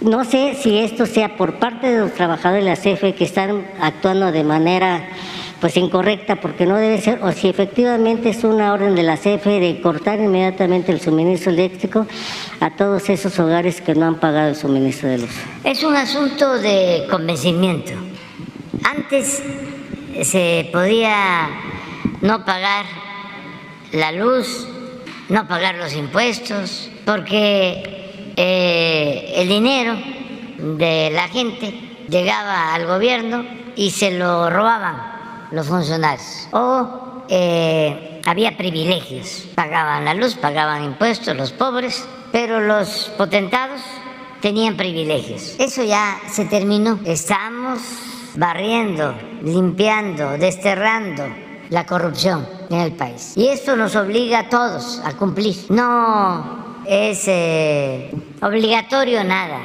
No 0.00 0.24
sé 0.24 0.54
si 0.54 0.78
esto 0.78 1.04
sea 1.04 1.36
por 1.36 1.58
parte 1.58 1.90
de 1.90 2.00
los 2.00 2.14
trabajadores 2.14 2.64
de 2.64 2.70
la 2.70 2.76
CFE 2.76 3.14
que 3.14 3.24
están 3.24 3.66
actuando 3.82 4.32
de 4.32 4.44
manera 4.44 5.06
pues 5.60 5.76
incorrecta 5.76 6.36
porque 6.36 6.64
no 6.64 6.76
debe 6.76 7.00
ser, 7.00 7.22
o 7.22 7.30
si 7.32 7.48
efectivamente 7.48 8.30
es 8.30 8.44
una 8.44 8.72
orden 8.72 8.94
de 8.94 9.02
la 9.02 9.16
CFE 9.16 9.60
de 9.60 9.80
cortar 9.82 10.18
inmediatamente 10.18 10.90
el 10.90 11.00
suministro 11.00 11.52
eléctrico 11.52 12.06
a 12.60 12.70
todos 12.70 13.08
esos 13.10 13.38
hogares 13.38 13.80
que 13.80 13.94
no 13.94 14.06
han 14.06 14.16
pagado 14.16 14.48
el 14.48 14.56
suministro 14.56 15.10
de 15.10 15.18
luz. 15.18 15.30
Es 15.62 15.84
un 15.84 15.94
asunto 15.94 16.58
de 16.58 17.06
convencimiento. 17.10 17.92
Antes 18.84 19.42
se 20.22 20.68
podía 20.72 21.48
no 22.22 22.44
pagar 22.44 22.86
la 23.92 24.12
luz, 24.12 24.66
no 25.28 25.46
pagar 25.46 25.74
los 25.74 25.94
impuestos, 25.94 26.90
porque 27.04 28.32
eh, 28.36 29.32
el 29.36 29.48
dinero 29.48 29.94
de 30.78 31.10
la 31.12 31.28
gente 31.28 31.74
llegaba 32.08 32.74
al 32.74 32.86
gobierno 32.86 33.44
y 33.76 33.90
se 33.90 34.12
lo 34.12 34.48
robaban 34.48 35.09
los 35.52 35.66
funcionarios. 35.66 36.48
O 36.52 37.24
eh, 37.28 38.20
había 38.26 38.56
privilegios, 38.56 39.46
pagaban 39.54 40.04
la 40.04 40.14
luz, 40.14 40.34
pagaban 40.34 40.84
impuestos 40.84 41.36
los 41.36 41.52
pobres, 41.52 42.04
pero 42.32 42.60
los 42.60 43.10
potentados 43.16 43.80
tenían 44.40 44.76
privilegios. 44.76 45.54
Eso 45.58 45.84
ya 45.84 46.18
se 46.28 46.44
terminó. 46.44 46.98
Estamos 47.04 47.80
barriendo, 48.36 49.14
limpiando, 49.42 50.38
desterrando 50.38 51.24
la 51.70 51.86
corrupción 51.86 52.46
en 52.68 52.80
el 52.80 52.92
país. 52.92 53.32
Y 53.36 53.48
esto 53.48 53.76
nos 53.76 53.96
obliga 53.96 54.40
a 54.40 54.48
todos 54.48 55.00
a 55.04 55.12
cumplir. 55.16 55.56
No 55.68 56.82
es 56.86 57.24
eh, 57.26 58.10
obligatorio 58.42 59.22
nada, 59.24 59.60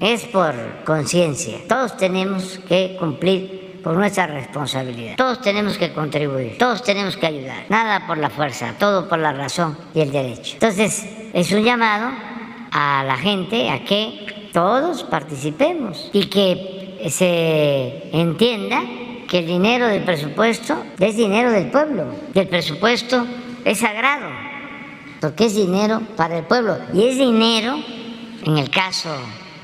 es 0.00 0.24
por 0.24 0.54
conciencia. 0.84 1.58
Todos 1.68 1.96
tenemos 1.96 2.58
que 2.68 2.96
cumplir 2.98 3.63
por 3.84 3.94
nuestra 3.94 4.26
responsabilidad. 4.26 5.16
Todos 5.16 5.42
tenemos 5.42 5.76
que 5.76 5.92
contribuir, 5.92 6.56
todos 6.58 6.82
tenemos 6.82 7.16
que 7.18 7.26
ayudar. 7.26 7.66
Nada 7.68 8.06
por 8.06 8.16
la 8.16 8.30
fuerza, 8.30 8.74
todo 8.78 9.08
por 9.08 9.18
la 9.18 9.32
razón 9.32 9.76
y 9.94 10.00
el 10.00 10.10
derecho. 10.10 10.54
Entonces, 10.54 11.06
es 11.32 11.52
un 11.52 11.62
llamado 11.62 12.10
a 12.72 13.04
la 13.06 13.16
gente 13.18 13.70
a 13.70 13.84
que 13.84 14.48
todos 14.52 15.04
participemos 15.04 16.10
y 16.12 16.26
que 16.26 17.06
se 17.10 18.08
entienda 18.12 18.82
que 19.28 19.40
el 19.40 19.46
dinero 19.46 19.86
del 19.88 20.02
presupuesto 20.02 20.82
es 20.98 21.16
dinero 21.16 21.50
del 21.50 21.70
pueblo, 21.70 22.06
que 22.32 22.40
el 22.40 22.48
presupuesto 22.48 23.26
es 23.64 23.78
sagrado, 23.78 24.30
porque 25.20 25.46
es 25.46 25.54
dinero 25.54 26.00
para 26.16 26.38
el 26.38 26.44
pueblo 26.44 26.78
y 26.92 27.06
es 27.08 27.18
dinero, 27.18 27.76
en 28.44 28.58
el 28.58 28.70
caso 28.70 29.10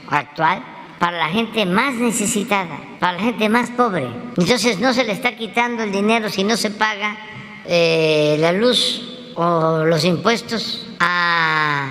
actual, 0.08 0.62
para 1.00 1.16
la 1.16 1.28
gente 1.30 1.64
más 1.64 1.94
necesitada, 1.94 2.78
para 3.00 3.14
la 3.14 3.22
gente 3.22 3.48
más 3.48 3.70
pobre. 3.70 4.06
Entonces 4.36 4.78
no 4.80 4.92
se 4.92 5.02
le 5.02 5.12
está 5.12 5.34
quitando 5.34 5.82
el 5.82 5.90
dinero 5.90 6.28
si 6.28 6.44
no 6.44 6.58
se 6.58 6.70
paga 6.70 7.16
eh, 7.64 8.36
la 8.38 8.52
luz 8.52 9.32
o 9.34 9.84
los 9.86 10.04
impuestos 10.04 10.86
a 11.00 11.88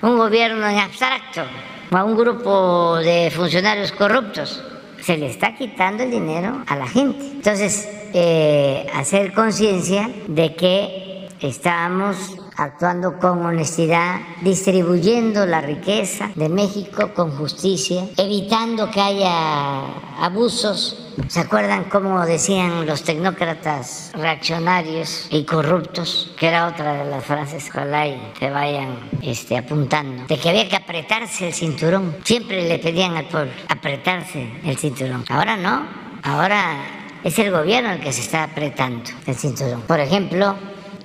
un 0.00 0.16
gobierno 0.16 0.68
en 0.68 0.78
abstracto 0.78 1.42
o 1.90 1.96
a 1.96 2.04
un 2.04 2.16
grupo 2.16 2.98
de 2.98 3.32
funcionarios 3.34 3.90
corruptos 3.90 4.62
se 5.00 5.16
le 5.16 5.26
está 5.26 5.56
quitando 5.56 6.04
el 6.04 6.12
dinero 6.12 6.62
a 6.68 6.76
la 6.76 6.86
gente. 6.86 7.18
Entonces, 7.18 7.88
eh, 8.14 8.86
hacer 8.94 9.32
conciencia 9.32 10.08
de 10.28 10.54
que 10.54 11.28
estamos 11.40 12.36
actuando 12.56 13.18
con 13.18 13.44
honestidad, 13.44 14.20
distribuyendo 14.42 15.46
la 15.46 15.60
riqueza 15.60 16.30
de 16.34 16.48
México 16.48 17.12
con 17.14 17.30
justicia, 17.30 18.04
evitando 18.16 18.90
que 18.90 19.00
haya 19.00 19.80
abusos. 20.18 20.98
¿Se 21.28 21.40
acuerdan 21.40 21.84
cómo 21.84 22.24
decían 22.24 22.86
los 22.86 23.02
tecnócratas 23.02 24.12
reaccionarios 24.14 25.28
y 25.30 25.44
corruptos? 25.44 26.32
Que 26.38 26.48
era 26.48 26.66
otra 26.66 27.04
de 27.04 27.10
las 27.10 27.24
frases, 27.24 27.68
ojalá 27.68 28.06
y 28.06 28.32
se 28.38 28.50
vayan 28.50 29.10
este, 29.20 29.58
apuntando, 29.58 30.24
de 30.26 30.38
que 30.38 30.48
había 30.48 30.68
que 30.68 30.76
apretarse 30.76 31.48
el 31.48 31.54
cinturón. 31.54 32.16
Siempre 32.24 32.66
le 32.66 32.78
pedían 32.78 33.16
al 33.16 33.26
pueblo 33.26 33.52
apretarse 33.68 34.50
el 34.64 34.76
cinturón. 34.78 35.24
Ahora 35.28 35.56
no, 35.56 35.86
ahora 36.22 36.76
es 37.22 37.38
el 37.38 37.50
gobierno 37.50 37.92
el 37.92 38.00
que 38.00 38.12
se 38.12 38.22
está 38.22 38.44
apretando 38.44 39.10
el 39.26 39.34
cinturón. 39.34 39.82
Por 39.82 40.00
ejemplo, 40.00 40.56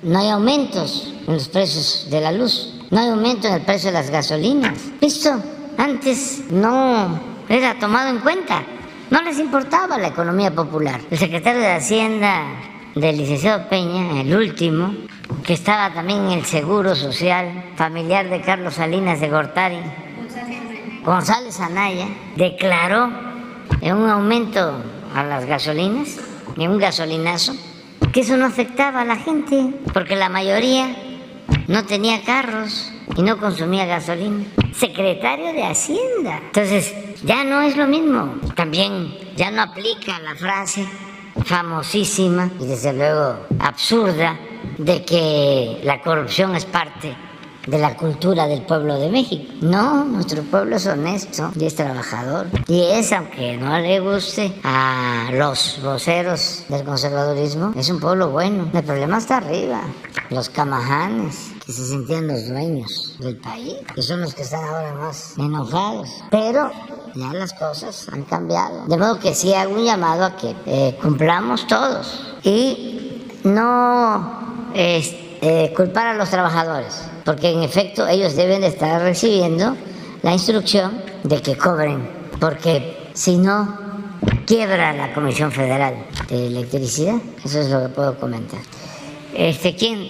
no 0.02 0.18
hay 0.18 0.28
aumentos 0.28 1.12
en 1.26 1.34
los 1.34 1.48
precios 1.48 2.06
de 2.10 2.20
la 2.20 2.32
luz, 2.32 2.74
no 2.90 3.00
hay 3.00 3.08
aumento 3.08 3.48
en 3.48 3.54
el 3.54 3.62
precio 3.62 3.90
de 3.90 3.94
las 3.94 4.10
gasolinas. 4.10 4.78
Esto 5.00 5.42
antes 5.76 6.44
no 6.50 7.20
era 7.48 7.78
tomado 7.78 8.08
en 8.10 8.18
cuenta, 8.18 8.62
no 9.10 9.22
les 9.22 9.38
importaba 9.38 9.98
la 9.98 10.08
economía 10.08 10.54
popular. 10.54 11.00
El 11.10 11.18
secretario 11.18 11.60
de 11.60 11.72
Hacienda 11.72 12.44
del 12.94 13.16
licenciado 13.16 13.68
Peña, 13.68 14.20
el 14.20 14.34
último, 14.34 14.94
que 15.44 15.54
estaba 15.54 15.92
también 15.94 16.26
en 16.26 16.38
el 16.38 16.44
Seguro 16.44 16.94
Social, 16.94 17.72
familiar 17.76 18.28
de 18.28 18.40
Carlos 18.40 18.74
Salinas 18.74 19.20
de 19.20 19.28
Gortari, 19.28 19.80
González 21.04 21.60
Anaya, 21.60 22.06
declaró 22.36 23.08
en 23.80 23.96
un 23.96 24.10
aumento 24.10 24.82
a 25.14 25.22
las 25.22 25.46
gasolinas, 25.46 26.18
en 26.56 26.70
un 26.70 26.78
gasolinazo, 26.78 27.54
que 28.12 28.20
eso 28.20 28.36
no 28.36 28.46
afectaba 28.46 29.02
a 29.02 29.04
la 29.04 29.16
gente, 29.16 29.74
porque 29.92 30.16
la 30.16 30.28
mayoría 30.28 30.96
no 31.66 31.84
tenía 31.84 32.22
carros 32.22 32.92
y 33.16 33.22
no 33.22 33.38
consumía 33.38 33.86
gasolina. 33.86 34.44
Secretario 34.72 35.52
de 35.52 35.64
Hacienda. 35.64 36.40
Entonces, 36.46 36.94
ya 37.24 37.44
no 37.44 37.62
es 37.62 37.76
lo 37.76 37.86
mismo. 37.86 38.36
También 38.54 39.14
ya 39.36 39.50
no 39.50 39.62
aplica 39.62 40.18
la 40.20 40.34
frase 40.34 40.86
famosísima 41.44 42.50
y 42.60 42.66
desde 42.66 42.92
luego 42.92 43.46
absurda 43.58 44.38
de 44.76 45.04
que 45.04 45.80
la 45.84 46.00
corrupción 46.00 46.54
es 46.56 46.64
parte 46.64 47.14
de 47.68 47.78
la 47.78 47.96
cultura 47.96 48.46
del 48.46 48.62
pueblo 48.62 48.98
de 48.98 49.10
México. 49.10 49.52
No, 49.60 50.04
nuestro 50.04 50.42
pueblo 50.42 50.76
es 50.76 50.86
honesto 50.86 51.50
y 51.54 51.66
es 51.66 51.74
trabajador. 51.74 52.46
Y 52.66 52.82
es, 52.82 53.12
aunque 53.12 53.56
no 53.56 53.78
le 53.78 54.00
guste 54.00 54.52
a 54.64 55.28
los 55.32 55.80
voceros 55.82 56.64
del 56.68 56.84
conservadurismo, 56.84 57.72
es 57.76 57.90
un 57.90 58.00
pueblo 58.00 58.30
bueno. 58.30 58.70
El 58.72 58.84
problema 58.84 59.18
está 59.18 59.38
arriba. 59.38 59.82
Los 60.30 60.48
camajanes, 60.48 61.52
que 61.64 61.72
se 61.72 61.86
sentían 61.86 62.26
los 62.26 62.48
dueños 62.48 63.16
del 63.18 63.36
país, 63.36 63.76
que 63.94 64.02
son 64.02 64.20
los 64.20 64.34
que 64.34 64.42
están 64.42 64.64
ahora 64.64 64.94
más 64.94 65.36
enojados. 65.38 66.08
Pero 66.30 66.70
ya 67.14 67.32
las 67.32 67.52
cosas 67.52 68.08
han 68.12 68.22
cambiado. 68.22 68.86
De 68.86 68.96
modo 68.96 69.18
que 69.18 69.34
sí 69.34 69.52
hago 69.52 69.74
un 69.74 69.84
llamado 69.84 70.24
a 70.24 70.36
que 70.36 70.54
eh, 70.66 70.98
cumplamos 71.00 71.66
todos 71.66 72.36
y 72.42 73.24
no 73.44 74.70
eh, 74.74 75.27
culpar 75.74 76.08
a 76.08 76.14
los 76.14 76.30
trabajadores 76.30 77.08
porque 77.28 77.50
en 77.50 77.62
efecto 77.62 78.08
ellos 78.08 78.36
deben 78.36 78.62
de 78.62 78.68
estar 78.68 79.02
recibiendo 79.02 79.76
la 80.22 80.32
instrucción 80.32 81.02
de 81.24 81.42
que 81.42 81.58
cobren, 81.58 82.08
porque 82.40 83.10
si 83.12 83.36
no, 83.36 83.78
quiebra 84.46 84.94
la 84.94 85.12
Comisión 85.12 85.52
Federal 85.52 86.06
de 86.30 86.46
Electricidad. 86.46 87.16
Eso 87.44 87.60
es 87.60 87.68
lo 87.68 87.82
que 87.82 87.88
puedo 87.90 88.18
comentar. 88.18 88.60
Este, 89.34 89.76
¿quién? 89.76 90.08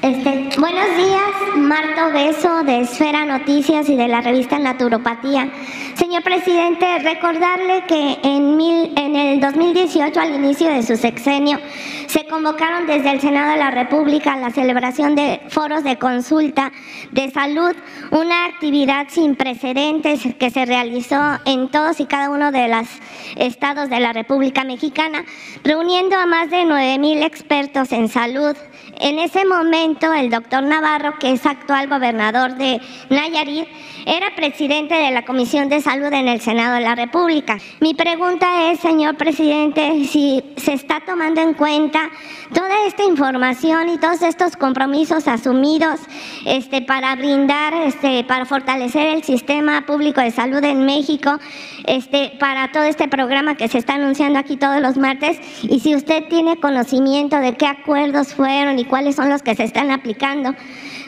Este, 0.00 0.43
buenos 0.64 0.96
días, 0.96 1.56
Marta 1.56 2.08
Beso 2.08 2.64
de 2.64 2.80
Esfera 2.80 3.26
Noticias 3.26 3.86
y 3.90 3.96
de 3.96 4.08
la 4.08 4.22
revista 4.22 4.58
Naturopatía. 4.58 5.50
Señor 5.94 6.22
presidente, 6.22 7.00
recordarle 7.00 7.84
que 7.86 8.18
en, 8.22 8.58
en 8.96 9.14
el 9.14 9.40
2018, 9.40 10.18
al 10.18 10.34
inicio 10.36 10.70
de 10.70 10.82
su 10.82 10.96
sexenio, 10.96 11.58
se 12.06 12.26
convocaron 12.26 12.86
desde 12.86 13.10
el 13.10 13.20
Senado 13.20 13.50
de 13.50 13.58
la 13.58 13.72
República 13.72 14.36
la 14.36 14.50
celebración 14.50 15.14
de 15.14 15.42
foros 15.48 15.84
de 15.84 15.98
consulta 15.98 16.72
de 17.10 17.30
salud, 17.30 17.74
una 18.10 18.46
actividad 18.46 19.08
sin 19.10 19.36
precedentes 19.36 20.22
que 20.38 20.50
se 20.50 20.64
realizó 20.64 21.40
en 21.44 21.68
todos 21.68 22.00
y 22.00 22.06
cada 22.06 22.30
uno 22.30 22.52
de 22.52 22.68
los 22.68 22.88
estados 23.36 23.90
de 23.90 24.00
la 24.00 24.12
República 24.12 24.64
Mexicana, 24.64 25.24
reuniendo 25.62 26.16
a 26.16 26.24
más 26.24 26.48
de 26.50 26.64
9 26.64 26.98
mil 26.98 27.22
expertos 27.22 27.92
en 27.92 28.08
salud. 28.08 28.56
En 29.00 29.18
ese 29.18 29.44
momento, 29.44 30.12
el 30.12 30.30
doctor 30.30 30.53
Navarro, 30.62 31.18
que 31.18 31.32
es 31.32 31.44
actual 31.46 31.88
gobernador 31.88 32.54
de 32.56 32.80
Nayarit, 33.10 33.66
era 34.06 34.34
presidente 34.34 34.94
de 34.94 35.10
la 35.10 35.24
Comisión 35.24 35.68
de 35.68 35.80
Salud 35.80 36.12
en 36.12 36.28
el 36.28 36.40
Senado 36.40 36.74
de 36.74 36.82
la 36.82 36.94
República. 36.94 37.58
Mi 37.80 37.94
pregunta 37.94 38.70
es, 38.70 38.80
señor 38.80 39.16
presidente, 39.16 40.04
si 40.04 40.42
se 40.56 40.74
está 40.74 41.00
tomando 41.00 41.40
en 41.40 41.54
cuenta 41.54 42.10
toda 42.52 42.86
esta 42.86 43.04
información 43.04 43.88
y 43.88 43.98
todos 43.98 44.20
estos 44.22 44.56
compromisos 44.56 45.26
asumidos 45.26 46.00
este, 46.44 46.82
para 46.82 47.16
brindar, 47.16 47.72
este, 47.72 48.24
para 48.24 48.44
fortalecer 48.44 49.06
el 49.06 49.22
sistema 49.22 49.86
público 49.86 50.20
de 50.20 50.30
salud 50.30 50.62
en 50.62 50.84
México, 50.84 51.38
este, 51.86 52.32
para 52.38 52.72
todo 52.72 52.82
este 52.82 53.08
programa 53.08 53.56
que 53.56 53.68
se 53.68 53.78
está 53.78 53.94
anunciando 53.94 54.38
aquí 54.38 54.56
todos 54.56 54.80
los 54.80 54.96
martes, 54.96 55.38
y 55.62 55.80
si 55.80 55.94
usted 55.94 56.24
tiene 56.28 56.60
conocimiento 56.60 57.38
de 57.38 57.54
qué 57.54 57.66
acuerdos 57.66 58.34
fueron 58.34 58.78
y 58.78 58.84
cuáles 58.84 59.16
son 59.16 59.30
los 59.30 59.42
que 59.42 59.54
se 59.54 59.64
están 59.64 59.90
aplicando 59.90 60.33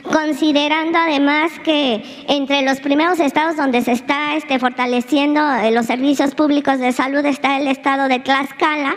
considerando 0.03 0.99
además 0.99 1.53
que 1.65 2.03
entre 2.29 2.63
los 2.63 2.81
primeros 2.81 3.19
estados 3.21 3.57
donde 3.57 3.83
se 3.83 3.93
está 3.93 4.37
este, 4.37 4.59
fortaleciendo 4.59 5.41
eh, 5.41 5.71
los 5.73 5.87
servicios 5.87 6.35
públicos 6.35 6.79
de 6.79 6.93
salud 6.93 7.25
está 7.25 7.59
el 7.59 7.67
estado 7.67 8.09
de 8.09 8.21
Tlaxcala 8.21 8.97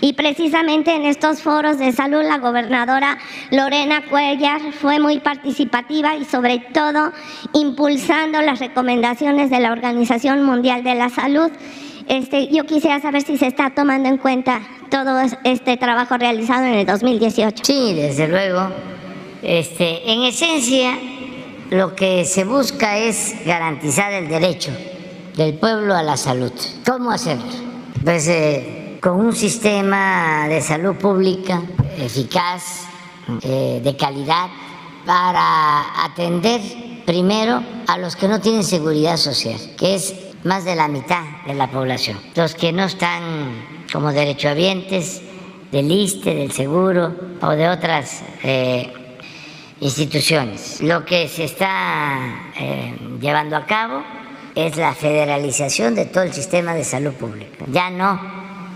y 0.00 0.12
precisamente 0.14 0.94
en 0.94 1.04
estos 1.04 1.42
foros 1.42 1.78
de 1.78 1.92
salud 1.92 2.22
la 2.22 2.38
gobernadora 2.38 3.18
Lorena 3.50 4.02
Cuellar 4.08 4.60
fue 4.72 4.98
muy 4.98 5.20
participativa 5.20 6.16
y 6.16 6.24
sobre 6.24 6.58
todo 6.72 7.12
impulsando 7.54 8.40
las 8.42 8.58
recomendaciones 8.58 9.50
de 9.50 9.60
la 9.60 9.72
Organización 9.72 10.44
Mundial 10.44 10.82
de 10.84 10.94
la 10.94 11.08
Salud. 11.08 11.50
Este, 12.08 12.48
yo 12.48 12.64
quisiera 12.64 13.00
saber 13.00 13.22
si 13.22 13.36
se 13.36 13.46
está 13.46 13.70
tomando 13.70 14.08
en 14.08 14.16
cuenta 14.16 14.60
todo 14.90 15.20
este 15.44 15.76
trabajo 15.76 16.16
realizado 16.16 16.64
en 16.64 16.74
el 16.74 16.86
2018. 16.86 17.64
Sí, 17.64 17.92
desde 17.94 18.28
luego. 18.28 18.70
Este, 19.42 20.10
en 20.10 20.22
esencia, 20.22 20.98
lo 21.70 21.94
que 21.94 22.24
se 22.24 22.44
busca 22.44 22.98
es 22.98 23.34
garantizar 23.44 24.12
el 24.12 24.28
derecho 24.28 24.72
del 25.36 25.54
pueblo 25.54 25.94
a 25.94 26.02
la 26.02 26.16
salud. 26.16 26.52
¿Cómo 26.84 27.10
hacerlo? 27.10 27.44
Pues 28.04 28.26
eh, 28.28 28.98
con 29.00 29.20
un 29.20 29.32
sistema 29.34 30.48
de 30.48 30.60
salud 30.60 30.96
pública 30.96 31.62
eficaz, 31.98 32.86
eh, 33.42 33.80
de 33.82 33.96
calidad, 33.96 34.48
para 35.06 36.04
atender 36.04 36.60
primero 37.06 37.62
a 37.86 37.96
los 37.98 38.16
que 38.16 38.28
no 38.28 38.40
tienen 38.40 38.64
seguridad 38.64 39.16
social, 39.16 39.58
que 39.78 39.94
es 39.94 40.14
más 40.44 40.64
de 40.64 40.74
la 40.74 40.88
mitad 40.88 41.22
de 41.46 41.54
la 41.54 41.70
población, 41.70 42.18
los 42.34 42.54
que 42.54 42.72
no 42.72 42.84
están 42.84 43.84
como 43.92 44.12
derechohabientes 44.12 45.22
del 45.70 45.90
ISTE, 45.90 46.34
del 46.34 46.52
seguro 46.52 47.14
o 47.40 47.50
de 47.50 47.68
otras 47.68 48.22
eh, 48.42 48.92
instituciones. 49.80 50.80
Lo 50.80 51.04
que 51.04 51.28
se 51.28 51.44
está 51.44 52.50
eh, 52.58 52.94
llevando 53.20 53.56
a 53.56 53.66
cabo 53.66 54.02
es 54.54 54.76
la 54.76 54.94
federalización 54.94 55.94
de 55.94 56.06
todo 56.06 56.24
el 56.24 56.32
sistema 56.32 56.74
de 56.74 56.84
salud 56.84 57.12
pública. 57.12 57.64
Ya 57.68 57.90
no 57.90 58.20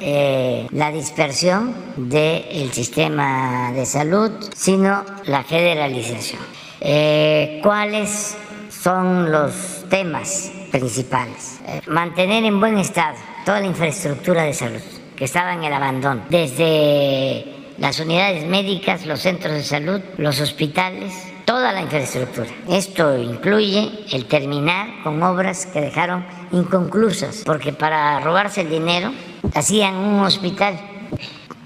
eh, 0.01 0.67
la 0.71 0.91
dispersión 0.91 1.75
del 1.97 2.73
sistema 2.73 3.73
de 3.73 3.87
salud, 3.87 4.33
sino 4.55 5.05
la 5.27 5.45
federalización. 5.45 6.41
Eh, 6.81 7.61
¿Cuáles 7.63 8.37
son 8.69 9.31
los 9.31 9.85
temas 9.89 10.51
principales? 10.71 11.61
mantener 11.87 12.45
en 12.45 12.59
buen 12.59 12.77
estado 12.79 13.17
toda 13.45 13.61
la 13.61 13.67
infraestructura 13.67 14.43
de 14.43 14.53
salud 14.53 14.81
que 15.15 15.25
estaba 15.25 15.53
en 15.53 15.63
el 15.63 15.73
abandono, 15.73 16.23
desde 16.29 17.62
las 17.83 17.99
unidades 17.99 18.47
médicas, 18.47 19.07
los 19.07 19.23
centros 19.23 19.55
de 19.55 19.65
salud, 19.65 20.01
los 20.17 20.39
hospitales, 20.39 21.13
toda 21.45 21.73
la 21.73 21.81
infraestructura. 21.83 22.47
Esto 22.71 23.19
incluye 23.19 24.05
el 24.13 24.27
terminar 24.27 25.03
con 25.03 25.21
obras 25.21 25.67
que 25.67 25.81
dejaron 25.81 26.25
inconclusas, 26.53 27.43
porque 27.45 27.73
para 27.73 28.21
robarse 28.21 28.61
el 28.61 28.71
dinero 28.71 29.13
hacían 29.53 29.97
un 29.97 30.21
hospital 30.21 30.79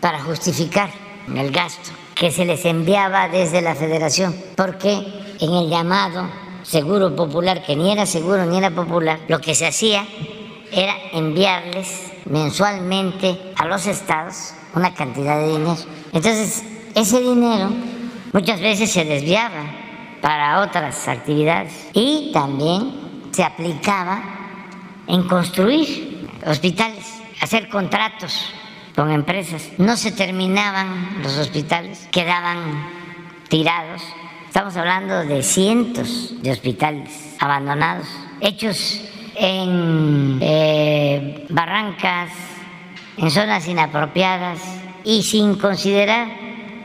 para 0.01 0.19
justificar 0.21 0.89
el 1.37 1.51
gasto 1.51 1.91
que 2.15 2.31
se 2.31 2.47
les 2.47 2.65
enviaba 2.65 3.29
desde 3.29 3.61
la 3.61 3.75
federación, 3.75 4.35
porque 4.57 5.07
en 5.39 5.53
el 5.53 5.69
llamado 5.69 6.31
seguro 6.63 7.15
popular, 7.15 7.63
que 7.63 7.77
ni 7.77 7.93
era 7.93 8.07
seguro 8.07 8.47
ni 8.47 8.57
era 8.57 8.71
popular, 8.71 9.21
lo 9.29 9.43
que 9.43 9.55
se 9.55 9.67
hacía 9.67 10.07
era 10.73 10.95
enviarles 11.13 12.11
mensualmente 12.25 13.53
a 13.55 13.67
los 13.67 13.87
estados 13.87 14.55
una 14.77 14.95
cantidad 14.95 15.39
de 15.39 15.49
dinero. 15.49 15.77
Entonces, 16.13 16.63
ese 16.95 17.21
dinero 17.21 17.71
muchas 18.33 18.61
veces 18.61 18.91
se 18.93 19.05
desviaba 19.05 19.65
para 20.21 20.61
otras 20.61 21.09
actividades 21.09 21.89
y 21.95 22.31
también 22.33 23.31
se 23.33 23.43
aplicaba 23.43 24.23
en 25.07 25.23
construir 25.27 26.29
hospitales, 26.47 27.07
hacer 27.41 27.69
contratos 27.69 28.53
con 28.95 29.11
empresas. 29.11 29.71
No 29.79 29.97
se 29.97 30.13
terminaban 30.13 31.23
los 31.23 31.39
hospitales, 31.39 32.07
quedaban 32.13 32.87
tirados. 33.49 34.03
Estamos 34.47 34.77
hablando 34.77 35.25
de 35.25 35.43
cientos 35.43 36.35
de 36.43 36.51
hospitales 36.51 37.37
abandonados, 37.39 38.07
hechos 38.41 39.03
en 39.37 40.39
eh, 40.41 41.47
barrancas, 41.51 42.31
en 43.17 43.31
zonas 43.31 43.67
inapropiadas 43.69 44.61
y 45.05 45.23
sin 45.23 45.57
considerar 45.57 46.29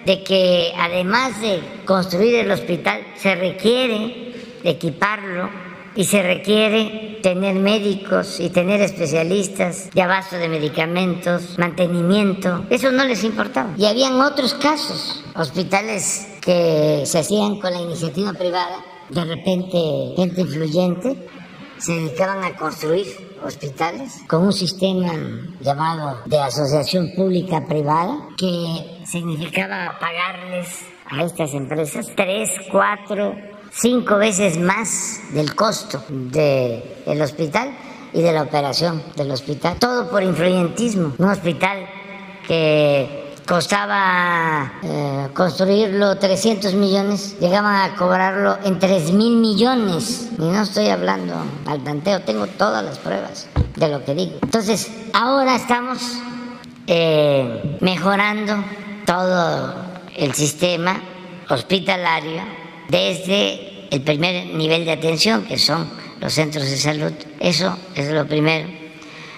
de 0.05 0.23
que 0.23 0.73
además 0.77 1.39
de 1.41 1.61
construir 1.85 2.35
el 2.35 2.51
hospital 2.51 3.01
se 3.15 3.35
requiere 3.35 4.33
equiparlo 4.63 5.49
y 5.95 6.05
se 6.05 6.23
requiere 6.23 7.19
tener 7.21 7.55
médicos 7.55 8.39
y 8.39 8.49
tener 8.49 8.81
especialistas 8.81 9.89
de 9.91 10.01
abasto 10.01 10.37
de 10.37 10.47
medicamentos, 10.47 11.57
mantenimiento. 11.59 12.65
Eso 12.69 12.91
no 12.91 13.03
les 13.03 13.23
importaba. 13.23 13.73
Y 13.77 13.85
habían 13.85 14.19
otros 14.21 14.53
casos, 14.53 15.23
hospitales 15.35 16.27
que 16.41 17.03
se 17.05 17.19
hacían 17.19 17.59
con 17.59 17.73
la 17.73 17.81
iniciativa 17.81 18.33
privada, 18.33 18.77
de 19.09 19.25
repente 19.25 19.77
gente 20.15 20.41
influyente 20.41 21.27
se 21.77 21.93
dedicaban 21.93 22.43
a 22.43 22.55
construir 22.55 23.30
hospitales 23.43 24.21
con 24.27 24.43
un 24.43 24.53
sistema 24.53 25.13
llamado 25.59 26.19
de 26.25 26.39
asociación 26.39 27.11
pública 27.15 27.65
privada 27.65 28.29
que 28.37 29.03
significaba 29.05 29.97
pagarles 29.99 30.67
a 31.09 31.23
estas 31.23 31.53
empresas 31.53 32.07
tres, 32.15 32.49
cuatro, 32.71 33.35
cinco 33.71 34.17
veces 34.17 34.57
más 34.57 35.21
del 35.33 35.55
costo 35.55 36.03
del 36.09 37.21
hospital 37.21 37.75
y 38.13 38.21
de 38.21 38.33
la 38.33 38.43
operación 38.43 39.03
del 39.15 39.31
hospital. 39.31 39.77
Todo 39.79 40.09
por 40.09 40.23
influyentismo. 40.23 41.13
Un 41.17 41.29
hospital 41.29 41.85
que 42.47 43.30
costaba 43.45 44.73
eh, 44.83 45.27
construirlo 45.33 46.17
300 46.17 46.73
millones, 46.73 47.37
llegaban 47.39 47.75
a 47.75 47.95
cobrarlo 47.95 48.57
en 48.63 48.79
3 48.79 49.11
mil 49.13 49.37
millones. 49.37 50.29
Y 50.37 50.43
no 50.43 50.61
estoy 50.61 50.87
hablando 50.87 51.35
al 51.65 51.83
tanteo, 51.83 52.21
tengo 52.21 52.47
todas 52.47 52.83
las 52.83 52.97
pruebas 52.99 53.47
de 53.75 53.87
lo 53.87 54.03
que 54.03 54.15
digo. 54.15 54.33
Entonces, 54.41 54.91
ahora 55.13 55.55
estamos 55.55 55.99
eh, 56.87 57.77
mejorando 57.81 58.63
todo 59.05 59.75
el 60.15 60.33
sistema 60.33 61.01
hospitalario 61.49 62.41
desde 62.89 63.87
el 63.89 64.01
primer 64.01 64.53
nivel 64.55 64.85
de 64.85 64.93
atención, 64.93 65.43
que 65.45 65.57
son 65.57 65.89
los 66.19 66.33
centros 66.33 66.69
de 66.69 66.77
salud. 66.77 67.11
Eso 67.39 67.77
es 67.95 68.11
lo 68.11 68.25
primero. 68.25 68.69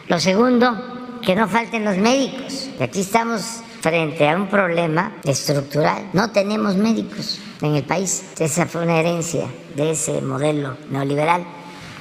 Lo 0.07 0.19
segundo, 0.19 1.19
que 1.21 1.35
no 1.35 1.47
falten 1.47 1.85
los 1.85 1.97
médicos. 1.97 2.69
Aquí 2.79 3.01
estamos 3.01 3.62
frente 3.83 4.29
a 4.29 4.37
un 4.37 4.47
problema 4.47 5.17
estructural. 5.25 6.09
No 6.13 6.31
tenemos 6.31 6.77
médicos 6.77 7.39
en 7.61 7.75
el 7.75 7.83
país. 7.83 8.23
Esa 8.39 8.65
fue 8.65 8.83
una 8.83 8.97
herencia 8.97 9.45
de 9.75 9.91
ese 9.91 10.21
modelo 10.21 10.77
neoliberal 10.89 11.43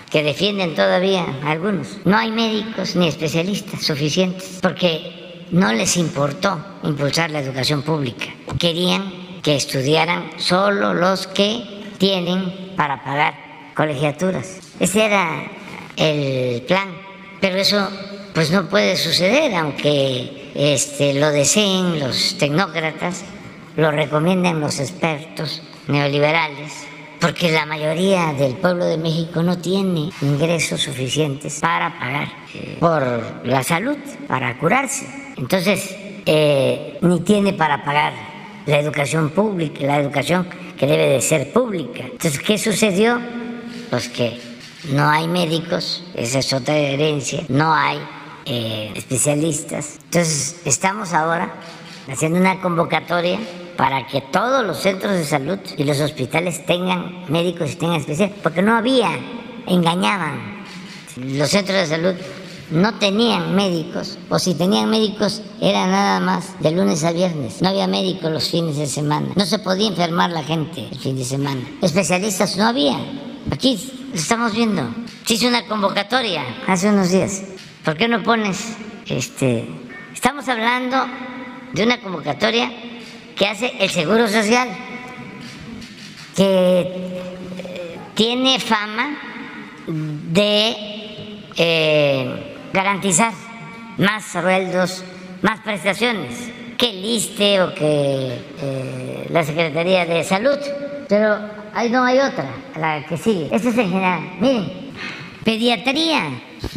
que 0.09 0.23
defienden 0.23 0.77
todavía 0.77 1.27
algunos. 1.45 1.99
No 2.05 2.17
hay 2.17 2.31
médicos 2.31 2.95
ni 2.95 3.09
especialistas 3.09 3.83
suficientes 3.83 4.61
porque 4.63 5.45
no 5.51 5.73
les 5.73 5.97
importó 5.97 6.57
impulsar 6.85 7.33
la 7.33 7.41
educación 7.41 7.83
pública. 7.83 8.27
Querían 8.61 9.41
que 9.43 9.57
estudiaran 9.57 10.31
solo 10.37 10.95
los 10.95 11.27
que 11.27 11.65
tienen 11.99 12.75
para 12.77 13.03
pagar 13.03 13.35
colegiaturas. 13.75 14.61
Ese 14.79 15.07
era 15.07 15.51
el 15.97 16.63
plan, 16.63 16.95
pero 17.41 17.57
eso 17.57 17.89
pues 18.35 18.53
no 18.53 18.69
puede 18.69 18.97
suceder 18.97 19.53
aunque 19.57 20.42
este, 20.55 21.15
lo 21.15 21.31
deseen 21.31 22.01
los 22.01 22.37
tecnócratas, 22.39 23.25
lo 23.77 23.91
recomiendan 23.91 24.61
los 24.61 24.81
expertos 24.81 25.63
neoliberales, 25.89 26.73
porque 27.21 27.51
la 27.51 27.67
mayoría 27.67 28.33
del 28.35 28.55
pueblo 28.57 28.85
de 28.85 28.99
México 28.99 29.43
no 29.43 29.59
tiene 29.59 30.11
ingresos 30.21 30.81
suficientes 30.81 31.61
para 31.61 31.99
pagar 31.99 32.29
eh, 32.55 32.77
por 32.81 33.47
la 33.47 33.63
salud, 33.63 33.97
para 34.27 34.59
curarse. 34.59 35.07
Entonces, 35.37 35.97
eh, 36.27 36.99
ni 37.01 37.21
tiene 37.21 37.53
para 37.53 37.85
pagar 37.85 38.13
la 38.67 38.79
educación 38.79 39.31
pública, 39.31 39.85
la 39.87 39.99
educación 39.99 40.47
que 40.77 40.87
debe 40.87 41.09
de 41.09 41.21
ser 41.21 41.53
pública. 41.53 42.03
Entonces, 42.05 42.41
¿qué 42.41 42.59
sucedió? 42.59 43.21
Pues 43.91 44.09
que 44.09 44.39
no 44.91 45.09
hay 45.09 45.29
médicos, 45.29 46.05
esa 46.15 46.41
es 46.41 46.53
otra 46.53 46.77
herencia, 46.77 47.45
no 47.49 47.73
hay 47.73 47.99
eh, 48.45 48.93
especialistas. 48.95 49.99
Entonces, 50.05 50.61
estamos 50.65 51.13
ahora 51.13 51.55
haciendo 52.11 52.39
una 52.39 52.61
convocatoria 52.61 53.39
para 53.77 54.07
que 54.07 54.21
todos 54.21 54.65
los 54.67 54.79
centros 54.79 55.13
de 55.13 55.25
salud 55.25 55.59
y 55.77 55.85
los 55.85 56.01
hospitales 56.01 56.65
tengan 56.67 57.25
médicos 57.29 57.73
y 57.73 57.77
tengan 57.77 57.97
especialistas, 57.97 58.43
porque 58.43 58.63
no 58.63 58.77
había, 58.77 59.11
engañaban. 59.67 60.63
Los 61.17 61.51
centros 61.51 61.79
de 61.79 61.87
salud 61.87 62.15
no 62.71 62.95
tenían 62.95 63.55
médicos, 63.55 64.19
o 64.31 64.39
si 64.39 64.55
tenían 64.55 64.89
médicos 64.89 65.43
era 65.61 65.87
nada 65.87 66.21
más 66.21 66.59
de 66.61 66.71
lunes 66.71 67.05
a 67.05 67.13
viernes. 67.13 67.61
No 67.61 67.69
había 67.69 67.87
médicos 67.87 68.31
los 68.31 68.49
fines 68.49 68.77
de 68.77 68.87
semana. 68.87 69.29
No 69.37 69.45
se 69.45 69.59
podía 69.59 69.89
enfermar 69.89 70.31
la 70.31 70.43
gente 70.43 70.89
el 70.91 70.99
fin 70.99 71.17
de 71.17 71.25
semana. 71.25 71.61
Especialistas 71.83 72.57
no 72.57 72.67
había. 72.67 72.99
Aquí 73.51 73.79
estamos 74.15 74.55
viendo. 74.55 74.89
Se 75.27 75.35
hizo 75.35 75.49
una 75.49 75.67
convocatoria 75.67 76.45
hace 76.67 76.89
unos 76.89 77.11
días. 77.11 77.43
¿Por 77.85 77.97
qué 77.97 78.07
no 78.07 78.23
pones 78.23 78.77
este? 79.07 79.65
Estamos 80.15 80.49
hablando 80.49 81.05
de 81.73 81.83
una 81.83 81.99
convocatoria 82.01 82.71
que 83.37 83.47
hace 83.49 83.73
el 83.81 83.91
Seguro 83.91 84.29
Social, 84.29 84.69
que 86.37 86.45
eh, 86.45 87.99
tiene 88.15 88.61
fama 88.61 89.19
de 89.89 90.77
eh, 91.57 92.57
garantizar 92.73 93.33
más 93.99 94.27
sueldos, 94.27 95.03
más 95.43 95.59
prestaciones 95.61 96.51
que 96.79 96.89
el 96.89 97.05
ISTE 97.05 97.63
o 97.63 97.75
que 97.75 98.39
eh, 98.61 99.27
la 99.29 99.43
Secretaría 99.43 100.07
de 100.07 100.23
Salud. 100.23 100.59
Pero 101.09 101.37
ahí 101.75 101.91
no 101.91 102.05
hay 102.05 102.21
otra, 102.21 102.47
la 102.79 103.05
que 103.07 103.17
sigue. 103.17 103.49
Esta 103.51 103.71
es 103.71 103.79
en 103.79 103.89
general. 103.91 104.21
Miren, 104.39 104.73
pediatría 105.45 106.31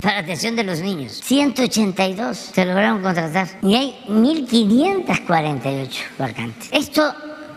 para 0.06 0.20
atención 0.20 0.56
de 0.56 0.64
los 0.64 0.82
niños. 0.82 1.20
182 1.24 2.38
se 2.54 2.64
lograron 2.64 3.02
contratar 3.02 3.48
y 3.64 3.74
hay 3.74 4.00
1.548 4.08 5.90
vacantes. 6.20 6.70
Esto 6.72 7.12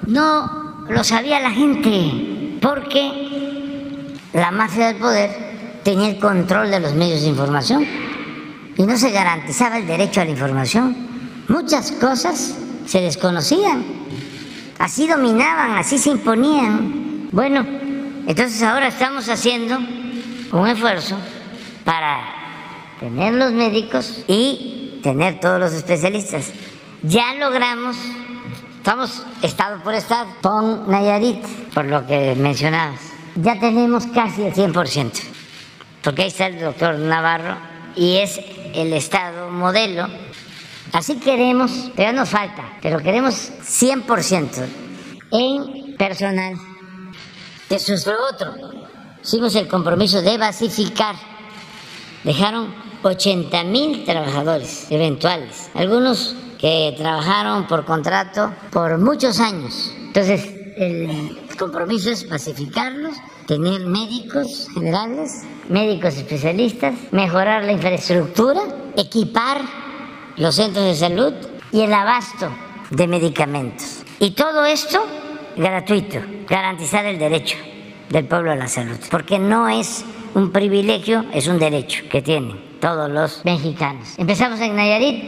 no 0.06 0.86
lo 0.88 1.04
sabía 1.04 1.40
la 1.40 1.50
gente 1.50 2.56
porque 2.62 4.16
la 4.32 4.50
mafia 4.50 4.86
del 4.86 4.96
poder 4.96 5.30
tenía 5.84 6.08
el 6.08 6.18
control 6.18 6.70
de 6.70 6.80
los 6.80 6.94
medios 6.94 7.20
de 7.20 7.28
información 7.28 7.86
y 8.78 8.82
no 8.82 8.96
se 8.96 9.10
garantizaba 9.10 9.76
el 9.76 9.86
derecho 9.86 10.22
a 10.22 10.24
la 10.24 10.30
información. 10.30 10.96
Muchas 11.48 11.92
cosas 11.92 12.56
se 12.86 13.02
desconocían, 13.02 13.84
así 14.78 15.06
dominaban, 15.06 15.76
así 15.76 15.98
se 15.98 16.08
imponían. 16.08 17.28
Bueno, 17.30 17.66
entonces 18.26 18.62
ahora 18.62 18.88
estamos 18.88 19.28
haciendo 19.28 19.78
un 20.50 20.66
esfuerzo 20.66 21.18
para 21.84 22.37
tener 23.00 23.34
los 23.34 23.52
médicos 23.52 24.24
y 24.26 25.00
tener 25.02 25.40
todos 25.40 25.60
los 25.60 25.72
especialistas. 25.72 26.50
Ya 27.02 27.34
logramos, 27.34 27.96
estamos 28.76 29.22
estado 29.42 29.82
por 29.82 29.94
estado, 29.94 30.28
con 30.42 30.90
Nayarit, 30.90 31.44
por 31.74 31.84
lo 31.84 32.06
que 32.06 32.34
mencionabas. 32.34 33.00
Ya 33.36 33.58
tenemos 33.58 34.06
casi 34.06 34.42
el 34.42 34.54
100% 34.54 35.38
porque 36.02 36.22
ahí 36.22 36.28
está 36.28 36.46
el 36.46 36.60
doctor 36.60 36.98
Navarro 36.98 37.56
y 37.96 38.16
es 38.16 38.40
el 38.74 38.92
Estado 38.92 39.50
modelo. 39.50 40.08
Así 40.92 41.18
queremos, 41.18 41.90
pero 41.96 42.12
nos 42.12 42.30
falta, 42.30 42.78
pero 42.80 42.98
queremos 43.00 43.34
100% 43.60 44.66
en 45.32 45.96
personal. 45.96 46.54
Eso 47.68 47.92
es 47.92 48.06
lo 48.06 48.14
otro. 48.32 48.54
Hicimos 49.22 49.54
el 49.56 49.68
compromiso 49.68 50.22
de 50.22 50.38
basificar. 50.38 51.14
Dejaron 52.24 52.74
80 53.02 53.64
mil 53.64 54.04
trabajadores 54.04 54.86
eventuales, 54.90 55.70
algunos 55.74 56.34
que 56.58 56.94
trabajaron 56.96 57.66
por 57.66 57.84
contrato 57.84 58.52
por 58.70 58.98
muchos 58.98 59.38
años. 59.40 59.92
Entonces, 60.06 60.44
el 60.76 61.38
compromiso 61.58 62.10
es 62.10 62.24
pacificarlos, 62.24 63.14
tener 63.46 63.80
médicos 63.86 64.68
generales, 64.74 65.42
médicos 65.68 66.16
especialistas, 66.16 66.94
mejorar 67.12 67.64
la 67.64 67.72
infraestructura, 67.72 68.60
equipar 68.96 69.62
los 70.36 70.54
centros 70.54 70.84
de 70.84 70.94
salud 70.94 71.32
y 71.72 71.82
el 71.82 71.92
abasto 71.92 72.50
de 72.90 73.06
medicamentos. 73.06 74.02
Y 74.20 74.30
todo 74.32 74.64
esto 74.64 75.04
gratuito, 75.56 76.20
garantizar 76.48 77.04
el 77.06 77.18
derecho 77.18 77.56
del 78.08 78.24
pueblo 78.24 78.52
a 78.52 78.56
la 78.56 78.68
salud, 78.68 78.96
porque 79.10 79.38
no 79.38 79.68
es 79.68 80.04
un 80.34 80.50
privilegio, 80.50 81.24
es 81.32 81.48
un 81.48 81.58
derecho 81.58 82.04
que 82.10 82.22
tienen 82.22 82.67
todos 82.80 83.10
los 83.10 83.44
mexicanos. 83.44 84.14
Empezamos 84.18 84.60
en 84.60 84.76
Nayarit, 84.76 85.24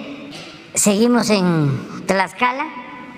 seguimos 0.75 1.31
en 1.31 2.07
Tlaxcala, 2.07 2.67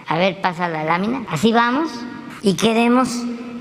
a 0.07 0.18
ver, 0.18 0.41
pasa 0.41 0.68
la 0.68 0.85
lámina, 0.85 1.24
así 1.28 1.53
vamos, 1.53 1.91
y 2.43 2.55
queremos 2.55 3.09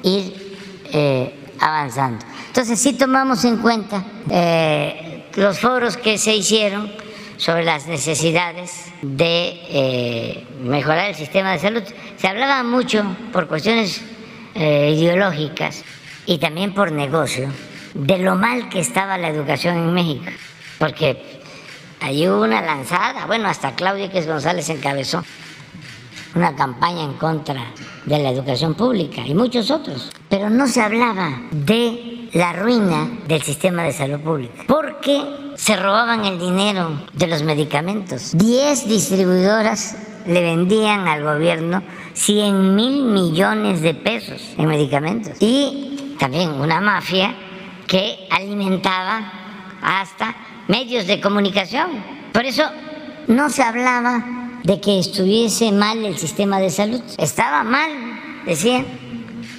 ir 0.04 0.58
eh, 0.92 1.34
avanzando. 1.60 2.26
Entonces 2.48 2.80
sí 2.80 2.94
tomamos 2.94 3.46
en 3.46 3.58
cuenta 3.58 4.04
eh, 4.30 5.26
los 5.36 5.60
foros 5.60 5.98
que 5.98 6.18
se 6.18 6.36
hicieron 6.36 6.92
sobre 7.38 7.64
las 7.64 7.88
necesidades 7.88 8.92
de 9.02 9.60
eh, 9.70 10.48
mejorar 10.62 11.10
el 11.10 11.16
sistema 11.16 11.52
de 11.54 11.60
salud. 11.60 11.84
Se 12.18 12.28
hablaba 12.28 12.64
mucho 12.64 13.04
por 13.32 13.48
cuestiones 13.48 14.02
ideológicas 14.54 15.86
y 16.26 16.38
también 16.38 16.74
por 16.74 16.92
negocio 16.92 17.50
de 17.94 18.18
lo 18.18 18.36
mal 18.36 18.70
que 18.70 18.80
estaba 18.80 19.18
la 19.18 19.30
educación 19.30 19.78
en 19.78 19.94
México, 19.94 20.30
porque 20.82 21.16
hay 22.00 22.28
una 22.28 22.60
lanzada, 22.60 23.28
bueno, 23.28 23.48
hasta 23.48 23.76
Claudia 23.76 24.10
es 24.12 24.26
González 24.26 24.68
encabezó 24.68 25.24
una 26.34 26.56
campaña 26.56 27.04
en 27.04 27.14
contra 27.14 27.68
de 28.04 28.18
la 28.18 28.30
educación 28.32 28.74
pública 28.74 29.22
y 29.24 29.36
muchos 29.36 29.70
otros. 29.70 30.10
Pero 30.28 30.50
no 30.50 30.66
se 30.66 30.82
hablaba 30.82 31.40
de 31.52 32.30
la 32.34 32.54
ruina 32.54 33.12
del 33.28 33.44
sistema 33.44 33.84
de 33.84 33.94
salud 33.94 34.22
pública, 34.22 34.64
porque 34.68 35.24
se 35.56 35.76
robaban 35.76 36.26
el 36.26 36.40
dinero 36.40 37.04
de 37.14 37.28
los 37.28 37.44
medicamentos. 37.44 38.32
Diez 38.34 38.88
distribuidoras 38.88 39.96
le 40.26 40.42
vendían 40.42 41.08
al 41.08 41.24
gobierno 41.24 41.84
100 42.14 42.76
mil 42.76 43.04
millones 43.04 43.82
de 43.82 43.94
pesos 43.94 44.42
en 44.58 44.66
medicamentos. 44.66 45.34
Y 45.42 46.16
también 46.18 46.50
una 46.54 46.82
mafia 46.82 47.36
que 47.86 48.28
alimentaba 48.32 49.32
hasta 49.82 50.36
medios 50.72 51.06
de 51.06 51.20
comunicación. 51.20 51.90
Por 52.32 52.46
eso 52.46 52.64
no 53.28 53.50
se 53.50 53.62
hablaba 53.62 54.60
de 54.64 54.80
que 54.80 55.00
estuviese 55.00 55.72
mal 55.74 56.04
el 56.06 56.18
sistema 56.18 56.60
de 56.60 56.70
salud. 56.70 57.02
Estaba 57.18 57.64
mal, 57.64 57.92
decían, 58.46 58.86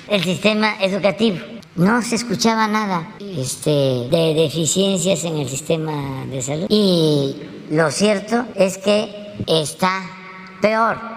el 0.08 0.24
sistema 0.24 0.74
educativo. 0.80 1.38
No 1.76 2.00
se 2.00 2.16
escuchaba 2.16 2.66
nada 2.66 3.14
este, 3.20 3.70
de 3.70 4.34
deficiencias 4.34 5.24
en 5.24 5.36
el 5.36 5.48
sistema 5.48 6.24
de 6.30 6.40
salud. 6.40 6.66
Y 6.70 7.36
lo 7.70 7.90
cierto 7.90 8.46
es 8.54 8.78
que 8.78 9.34
está 9.46 10.02
peor 10.62 11.11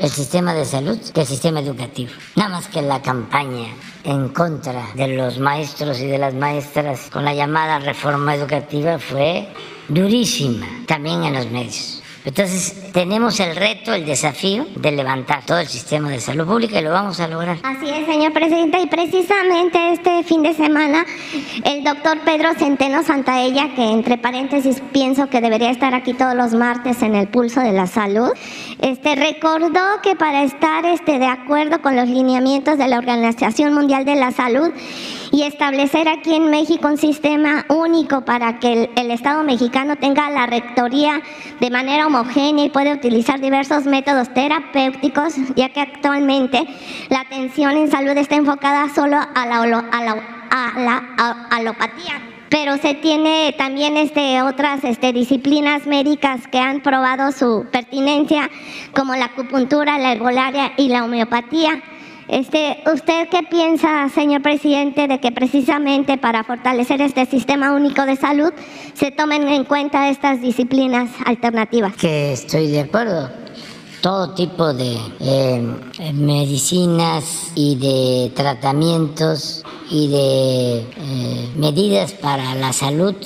el 0.00 0.08
sistema 0.08 0.54
de 0.54 0.64
salud 0.64 0.98
que 1.12 1.20
el 1.20 1.26
sistema 1.26 1.60
educativo. 1.60 2.10
Nada 2.34 2.48
más 2.48 2.68
que 2.68 2.80
la 2.80 3.02
campaña 3.02 3.68
en 4.02 4.30
contra 4.30 4.86
de 4.94 5.08
los 5.08 5.38
maestros 5.38 6.00
y 6.00 6.06
de 6.06 6.16
las 6.16 6.32
maestras 6.32 7.10
con 7.10 7.24
la 7.24 7.34
llamada 7.34 7.78
reforma 7.78 8.34
educativa 8.34 8.98
fue 8.98 9.48
durísima, 9.88 10.66
también 10.86 11.24
en 11.24 11.34
los 11.34 11.50
medios. 11.50 11.99
Entonces, 12.24 12.92
tenemos 12.92 13.40
el 13.40 13.56
reto, 13.56 13.94
el 13.94 14.04
desafío 14.04 14.66
de 14.76 14.92
levantar 14.92 15.44
todo 15.46 15.58
el 15.58 15.66
sistema 15.66 16.10
de 16.10 16.20
salud 16.20 16.46
pública 16.46 16.78
y 16.78 16.84
lo 16.84 16.90
vamos 16.90 17.18
a 17.18 17.28
lograr. 17.28 17.56
Así 17.62 17.88
es, 17.88 18.06
señor 18.06 18.32
presidente, 18.32 18.78
y 18.78 18.86
precisamente 18.86 19.92
este 19.92 20.22
fin 20.24 20.42
de 20.42 20.52
semana, 20.52 21.06
el 21.64 21.82
doctor 21.82 22.18
Pedro 22.24 22.52
Centeno 22.54 23.02
Santaella, 23.02 23.74
que 23.74 23.90
entre 23.90 24.18
paréntesis 24.18 24.82
pienso 24.92 25.28
que 25.28 25.40
debería 25.40 25.70
estar 25.70 25.94
aquí 25.94 26.12
todos 26.12 26.34
los 26.34 26.52
martes 26.52 27.02
en 27.02 27.14
el 27.14 27.28
pulso 27.28 27.60
de 27.60 27.72
la 27.72 27.86
salud, 27.86 28.30
este, 28.80 29.16
recordó 29.16 29.80
que 30.02 30.14
para 30.14 30.42
estar 30.42 30.84
este, 30.84 31.18
de 31.18 31.26
acuerdo 31.26 31.80
con 31.80 31.96
los 31.96 32.08
lineamientos 32.08 32.76
de 32.76 32.88
la 32.88 32.98
Organización 32.98 33.72
Mundial 33.72 34.04
de 34.04 34.16
la 34.16 34.30
Salud 34.30 34.70
y 35.32 35.42
establecer 35.42 36.08
aquí 36.08 36.34
en 36.34 36.50
México 36.50 36.88
un 36.88 36.96
sistema 36.96 37.64
único 37.68 38.22
para 38.24 38.58
que 38.58 38.90
el, 38.96 39.10
Estado 39.10 39.42
mexicano 39.42 39.96
tenga 39.96 40.30
la 40.30 40.46
rectoría 40.46 41.20
de 41.60 41.70
manera 41.70 42.06
homogénea 42.06 42.64
y 42.64 42.70
puede 42.70 42.92
utilizar 42.92 43.40
diversos 43.40 43.84
métodos 43.84 44.32
terapéuticos, 44.32 45.34
ya 45.56 45.68
que 45.70 45.80
actualmente 45.80 46.64
la 47.08 47.20
atención 47.20 47.72
en 47.76 47.90
salud 47.90 48.16
está 48.16 48.36
enfocada 48.36 48.88
solo 48.94 49.16
a 49.16 49.46
la, 49.46 49.84
a 49.92 50.40
a 50.50 50.80
la 50.80 51.46
alopatía 51.50 52.20
pero 52.50 52.76
se 52.78 52.94
tiene 52.94 53.54
también 53.56 53.96
este, 53.96 54.42
otras 54.42 54.82
este, 54.82 55.12
disciplinas 55.12 55.86
médicas 55.86 56.48
que 56.48 56.58
han 56.58 56.80
probado 56.80 57.30
su 57.30 57.66
pertinencia, 57.70 58.50
como 58.92 59.14
la 59.14 59.26
acupuntura, 59.26 59.98
la 59.98 60.12
herbolaria 60.12 60.72
y 60.76 60.88
la 60.88 61.04
homeopatía. 61.04 61.80
Este, 62.30 62.80
¿Usted 62.86 63.28
qué 63.28 63.42
piensa, 63.42 64.08
señor 64.08 64.40
presidente, 64.40 65.08
de 65.08 65.18
que 65.18 65.32
precisamente 65.32 66.16
para 66.16 66.44
fortalecer 66.44 67.00
este 67.00 67.26
sistema 67.26 67.72
único 67.72 68.06
de 68.06 68.14
salud 68.14 68.52
se 68.94 69.10
tomen 69.10 69.48
en 69.48 69.64
cuenta 69.64 70.08
estas 70.08 70.40
disciplinas 70.40 71.10
alternativas? 71.26 71.96
Que 71.96 72.32
estoy 72.32 72.68
de 72.68 72.80
acuerdo. 72.82 73.28
Todo 74.00 74.32
tipo 74.34 74.72
de 74.72 74.96
eh, 75.18 75.60
medicinas 76.14 77.50
y 77.56 77.74
de 77.74 78.30
tratamientos 78.36 79.64
y 79.90 80.06
de 80.06 80.78
eh, 80.78 81.50
medidas 81.56 82.12
para 82.12 82.54
la 82.54 82.72
salud 82.72 83.16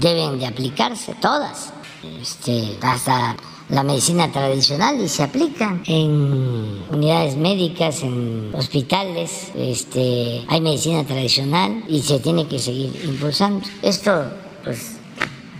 deben 0.00 0.38
de 0.38 0.46
aplicarse 0.46 1.14
todas, 1.20 1.74
este, 2.22 2.78
hasta 2.80 3.36
la 3.68 3.82
medicina 3.82 4.32
tradicional 4.32 4.98
y 5.00 5.08
se 5.08 5.22
aplica 5.22 5.78
en 5.86 6.82
unidades 6.90 7.36
médicas, 7.36 8.02
en 8.02 8.50
hospitales, 8.54 9.52
este, 9.54 10.44
hay 10.48 10.60
medicina 10.60 11.04
tradicional 11.04 11.84
y 11.86 12.00
se 12.00 12.18
tiene 12.18 12.46
que 12.46 12.58
seguir 12.58 12.98
impulsando. 13.04 13.66
Esto 13.82 14.24
pues 14.64 14.96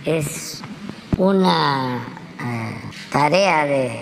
es 0.05 0.61
una 1.17 2.03
eh, 2.39 2.91
tarea 3.11 3.65
de 3.65 3.99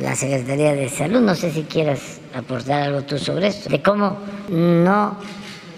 la 0.00 0.14
Secretaría 0.14 0.74
de 0.74 0.88
Salud, 0.88 1.20
no 1.20 1.34
sé 1.34 1.52
si 1.52 1.64
quieras 1.64 2.20
aportar 2.34 2.82
algo 2.82 3.02
tú 3.02 3.18
sobre 3.18 3.48
esto, 3.48 3.68
de 3.68 3.82
cómo 3.82 4.16
no 4.48 5.16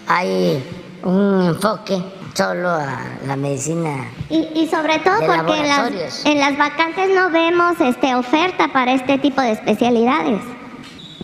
hay 0.07 0.63
un 1.03 1.47
enfoque 1.47 2.01
solo 2.33 2.69
a 2.69 2.99
la 3.27 3.35
medicina. 3.35 4.07
Y, 4.29 4.67
sobre 4.67 4.99
todo 4.99 5.19
porque 5.19 5.59
en 5.59 5.67
las, 5.67 6.25
en 6.25 6.39
las, 6.39 6.57
vacantes 6.57 7.09
no 7.13 7.29
vemos 7.29 7.79
este 7.79 8.15
oferta 8.15 8.69
para 8.69 8.93
este 8.93 9.17
tipo 9.17 9.41
de 9.41 9.51
especialidades. 9.51 10.41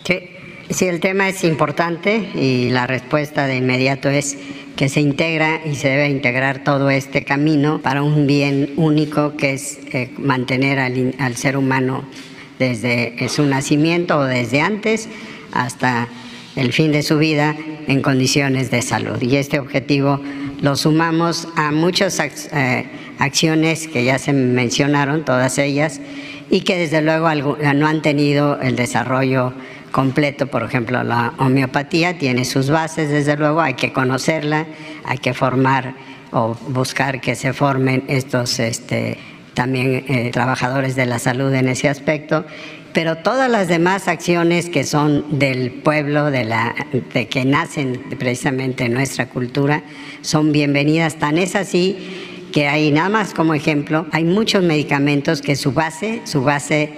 Sí, 0.03 0.29
sí, 0.69 0.85
el 0.85 0.99
tema 0.99 1.27
es 1.27 1.43
importante 1.43 2.29
y 2.35 2.69
la 2.69 2.87
respuesta 2.87 3.47
de 3.47 3.57
inmediato 3.57 4.09
es 4.09 4.37
que 4.75 4.87
se 4.87 5.01
integra 5.01 5.59
y 5.65 5.75
se 5.75 5.89
debe 5.89 6.09
integrar 6.09 6.63
todo 6.63 6.89
este 6.89 7.23
camino 7.23 7.81
para 7.81 8.01
un 8.01 8.27
bien 8.27 8.73
único 8.77 9.35
que 9.35 9.53
es 9.53 9.79
eh, 9.91 10.13
mantener 10.17 10.79
al, 10.79 11.15
al 11.19 11.35
ser 11.35 11.57
humano 11.57 12.05
desde 12.59 13.27
su 13.29 13.43
nacimiento 13.45 14.19
o 14.19 14.23
desde 14.23 14.61
antes 14.61 15.09
hasta 15.51 16.07
el 16.55 16.73
fin 16.73 16.91
de 16.91 17.03
su 17.03 17.17
vida 17.17 17.55
en 17.87 18.01
condiciones 18.01 18.69
de 18.69 18.81
salud. 18.81 19.21
Y 19.21 19.37
este 19.37 19.59
objetivo 19.59 20.21
lo 20.61 20.75
sumamos 20.75 21.47
a 21.55 21.71
muchas 21.71 22.19
eh, 22.19 22.85
acciones 23.17 23.87
que 23.87 24.03
ya 24.03 24.19
se 24.19 24.33
mencionaron, 24.33 25.23
todas 25.23 25.57
ellas, 25.57 26.01
y 26.49 26.61
que 26.61 26.77
desde 26.77 27.01
luego 27.01 27.29
no 27.75 27.87
han 27.87 28.01
tenido 28.01 28.59
el 28.59 28.75
desarrollo 28.75 29.53
completo. 29.91 30.47
Por 30.47 30.63
ejemplo, 30.63 31.03
la 31.03 31.33
homeopatía 31.37 32.17
tiene 32.17 32.45
sus 32.45 32.69
bases, 32.69 33.09
desde 33.09 33.37
luego, 33.37 33.61
hay 33.61 33.75
que 33.75 33.93
conocerla, 33.93 34.65
hay 35.05 35.17
que 35.19 35.33
formar 35.33 35.93
o 36.31 36.55
buscar 36.67 37.21
que 37.21 37.35
se 37.35 37.53
formen 37.53 38.03
estos 38.07 38.59
este, 38.59 39.17
también 39.53 40.05
eh, 40.07 40.29
trabajadores 40.31 40.95
de 40.95 41.05
la 41.05 41.19
salud 41.19 41.53
en 41.53 41.69
ese 41.69 41.89
aspecto 41.89 42.45
pero 42.93 43.17
todas 43.17 43.49
las 43.49 43.67
demás 43.67 44.07
acciones 44.07 44.69
que 44.69 44.83
son 44.83 45.39
del 45.39 45.71
pueblo, 45.71 46.31
de, 46.31 46.45
la, 46.45 46.75
de 47.13 47.27
que 47.27 47.45
nacen 47.45 48.01
precisamente 48.17 48.85
en 48.85 48.93
nuestra 48.93 49.27
cultura, 49.29 49.83
son 50.21 50.51
bienvenidas. 50.51 51.15
Tan 51.15 51.37
es 51.37 51.55
así 51.55 51.97
que 52.51 52.67
hay 52.67 52.91
nada 52.91 53.09
más 53.09 53.33
como 53.33 53.53
ejemplo, 53.53 54.07
hay 54.11 54.23
muchos 54.23 54.63
medicamentos 54.63 55.41
que 55.41 55.55
su 55.55 55.71
base, 55.71 56.21
su 56.25 56.41
base 56.41 56.89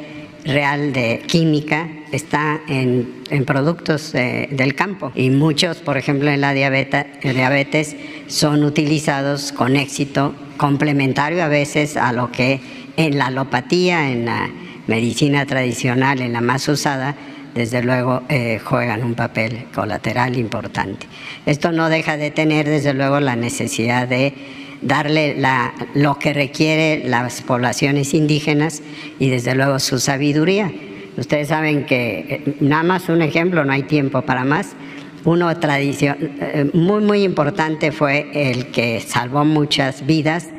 real 0.45 0.93
de 0.93 1.21
química 1.27 1.87
está 2.11 2.61
en, 2.67 3.21
en 3.29 3.45
productos 3.45 4.15
eh, 4.15 4.49
del 4.51 4.75
campo 4.75 5.11
y 5.15 5.29
muchos, 5.29 5.77
por 5.77 5.97
ejemplo, 5.97 6.29
en 6.29 6.41
la 6.41 6.53
diabetes, 6.53 7.05
diabetes 7.21 7.95
son 8.27 8.63
utilizados 8.63 9.51
con 9.51 9.75
éxito 9.75 10.33
complementario 10.57 11.43
a 11.43 11.47
veces 11.47 11.97
a 11.97 12.11
lo 12.11 12.31
que 12.31 12.59
en 12.97 13.17
la 13.17 13.27
alopatía, 13.27 14.09
en 14.09 14.25
la 14.25 14.49
medicina 14.91 15.45
tradicional, 15.45 16.21
en 16.21 16.33
la 16.33 16.41
más 16.41 16.67
usada, 16.67 17.15
desde 17.55 17.81
luego 17.81 18.23
eh, 18.27 18.59
juegan 18.61 19.03
un 19.03 19.15
papel 19.15 19.67
colateral 19.73 20.37
importante. 20.37 21.07
Esto 21.45 21.71
no 21.71 21.87
deja 21.87 22.17
de 22.17 22.29
tener, 22.29 22.67
desde 22.67 22.93
luego, 22.93 23.21
la 23.21 23.37
necesidad 23.37 24.05
de 24.07 24.33
darle 24.81 25.37
lo 25.93 26.19
que 26.19 26.33
requiere 26.33 27.03
las 27.07 27.41
poblaciones 27.41 28.13
indígenas 28.13 28.81
y, 29.17 29.29
desde 29.29 29.55
luego, 29.55 29.79
su 29.79 29.97
sabiduría. 29.97 30.69
Ustedes 31.15 31.47
saben 31.47 31.85
que, 31.85 32.25
eh, 32.27 32.55
nada 32.59 32.83
más 32.83 33.07
un 33.07 33.21
ejemplo, 33.21 33.63
no 33.63 33.71
hay 33.71 33.83
tiempo 33.83 34.21
para 34.23 34.43
más, 34.43 34.75
uno 35.23 35.55
tradición, 35.57 36.17
eh, 36.19 36.69
muy, 36.73 37.01
muy 37.01 37.23
importante 37.23 37.93
fue 37.93 38.29
el 38.33 38.67
que 38.71 38.99
salvó 38.99 39.45
muchas 39.45 40.05
vidas 40.05 40.49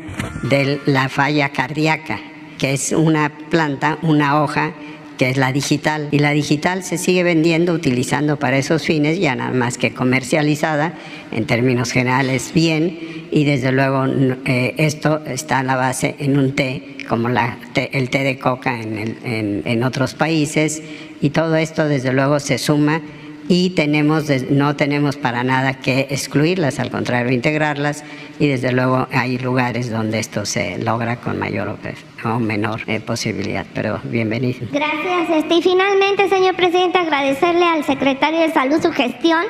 de 0.49 0.81
la 0.87 1.11
falla 1.11 1.51
cardíaca 1.51 2.32
que 2.63 2.75
es 2.75 2.93
una 2.93 3.33
planta, 3.51 3.99
una 4.03 4.41
hoja 4.41 4.73
que 5.19 5.31
es 5.31 5.37
la 5.37 5.51
digital. 5.51 6.07
Y 6.13 6.21
la 6.21 6.31
digital 6.31 6.85
se 6.85 6.97
sigue 6.97 7.25
vendiendo, 7.25 7.73
utilizando 7.73 8.39
para 8.39 8.57
esos 8.57 8.85
fines, 8.85 9.19
ya 9.19 9.35
nada 9.35 9.51
más 9.51 9.79
que 9.79 9.93
comercializada, 9.93 10.95
en 11.33 11.47
términos 11.47 11.91
generales 11.91 12.53
bien, 12.55 13.27
y 13.33 13.43
desde 13.43 13.73
luego 13.73 14.07
eh, 14.45 14.77
esto 14.79 15.25
está 15.27 15.59
a 15.59 15.63
la 15.65 15.75
base 15.75 16.15
en 16.21 16.39
un 16.39 16.55
té, 16.55 16.99
como 17.09 17.29
la, 17.29 17.59
el 17.75 18.11
té 18.11 18.23
de 18.23 18.39
coca 18.39 18.81
en, 18.81 19.63
en 19.65 19.83
otros 19.83 20.15
países, 20.15 20.85
y 21.21 21.31
todo 21.31 21.57
esto 21.57 21.89
desde 21.89 22.13
luego 22.13 22.39
se 22.39 22.59
suma 22.59 23.03
y 23.49 23.71
tenemos, 23.71 24.25
no 24.51 24.77
tenemos 24.77 25.17
para 25.17 25.45
nada 25.45 25.75
que 25.75 26.07
excluirlas, 26.11 26.79
al 26.79 26.91
contrario, 26.91 27.33
integrarlas 27.33 28.05
y 28.39 28.49
desde 28.49 28.73
luego 28.73 29.09
hay 29.13 29.39
lugares 29.39 29.91
donde 29.91 30.19
esto 30.19 30.47
se 30.47 30.79
logra 30.79 31.17
con 31.17 31.39
mayor 31.39 31.77
o 32.25 32.39
menor 32.39 32.83
eh, 32.87 33.01
posibilidad, 33.01 33.67
pero 33.75 34.01
bienvenido. 34.05 34.67
Gracias. 34.73 35.31
Este, 35.31 35.55
y 35.55 35.63
finalmente, 35.63 36.29
señor 36.29 36.55
presidente, 36.57 36.99
agradecerle 36.99 37.65
al 37.65 37.85
secretario 37.85 38.41
de 38.41 38.53
Salud 38.53 38.81
su 38.81 38.93
gestión 38.93 39.45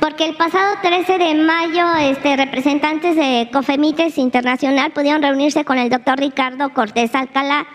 porque 0.00 0.24
el 0.24 0.34
pasado 0.34 0.76
13 0.82 1.18
de 1.18 1.34
mayo 1.36 1.86
este, 2.00 2.36
representantes 2.36 3.14
de 3.14 3.48
COFEMITES 3.52 4.18
Internacional 4.18 4.90
pudieron 4.90 5.22
reunirse 5.22 5.64
con 5.64 5.78
el 5.78 5.90
doctor 5.90 6.18
Ricardo 6.18 6.70
Cortés 6.74 7.14
Alcalá 7.14 7.66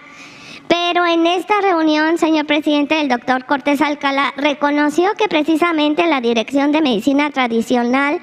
pero 0.68 1.06
en 1.06 1.26
esta 1.28 1.62
reunión, 1.62 2.18
señor 2.18 2.46
presidente, 2.46 3.00
el 3.00 3.10
doctor 3.10 3.46
Cortés 3.46 3.82
Alcalá 3.82 4.34
reconoció 4.38 5.10
que 5.18 5.28
precisamente 5.28 6.08
la 6.08 6.22
Dirección 6.22 6.72
de 6.72 6.82
Medicina 6.82 7.30
Tradicional 7.30 8.20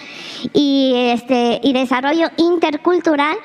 y, 0.53 0.93
este, 0.97 1.61
y 1.63 1.73
Desarrollo 1.73 2.29
Intercultural 2.37 3.37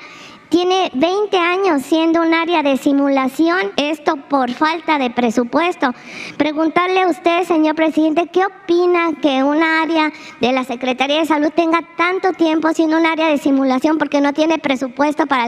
tiene 0.50 0.90
20 0.94 1.36
años 1.38 1.82
siendo 1.82 2.20
un 2.20 2.34
área 2.34 2.62
de 2.62 2.76
simulación, 2.76 3.70
esto 3.76 4.16
por 4.28 4.50
falta 4.50 4.98
de 4.98 5.08
presupuesto. 5.10 5.94
Preguntarle 6.36 7.02
a 7.02 7.06
usted, 7.06 7.44
señor 7.44 7.76
presidente, 7.76 8.28
¿qué 8.32 8.44
opina 8.44 9.12
que 9.22 9.44
un 9.44 9.62
área 9.62 10.12
de 10.40 10.52
la 10.52 10.64
Secretaría 10.64 11.20
de 11.20 11.26
Salud 11.26 11.50
tenga 11.54 11.80
tanto 11.96 12.32
tiempo 12.32 12.68
siendo 12.74 12.98
un 12.98 13.06
área 13.06 13.28
de 13.28 13.38
simulación 13.38 13.96
porque 13.96 14.20
no 14.20 14.32
tiene 14.32 14.58
presupuesto 14.58 15.26
para 15.26 15.44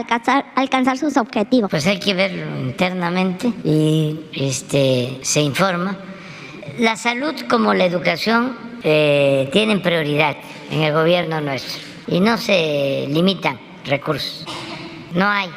alcanzar, 0.55 0.97
sus 0.97 1.17
objetivos? 1.17 1.69
Pues 1.69 1.85
hay 1.85 1.99
que 1.99 2.13
verlo 2.13 2.59
internamente 2.61 3.51
y 3.63 4.21
este, 4.33 5.19
se 5.21 5.41
informa. 5.41 5.97
La 6.79 6.95
salud 6.95 7.35
como 7.49 7.73
la 7.73 7.85
educación 7.85 8.57
eh, 8.83 9.49
tienen 9.51 9.81
prioridad 9.81 10.37
en 10.71 10.81
el 10.81 10.93
gobierno 10.93 11.41
nuestro 11.41 11.81
y 12.07 12.21
no 12.21 12.37
se 12.37 13.05
limitan 13.09 13.59
recursos 13.85 14.45
no 15.13 15.27
hay 15.27 15.49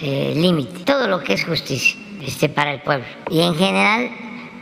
eh, 0.00 0.32
límite. 0.36 0.84
Todo 0.84 1.06
lo 1.06 1.22
que 1.22 1.34
es 1.34 1.44
justicia 1.44 2.00
este, 2.20 2.48
para 2.48 2.72
el 2.72 2.82
pueblo. 2.82 3.06
Y 3.30 3.40
en 3.40 3.54
general, 3.54 4.10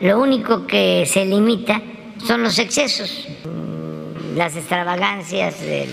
lo 0.01 0.21
único 0.21 0.67
que 0.67 1.07
se 1.07 1.25
limita 1.25 1.81
son 2.27 2.43
los 2.43 2.59
excesos, 2.59 3.27
mm, 3.45 4.37
las 4.37 4.57
extravagancias 4.57 5.61
de 5.61 5.89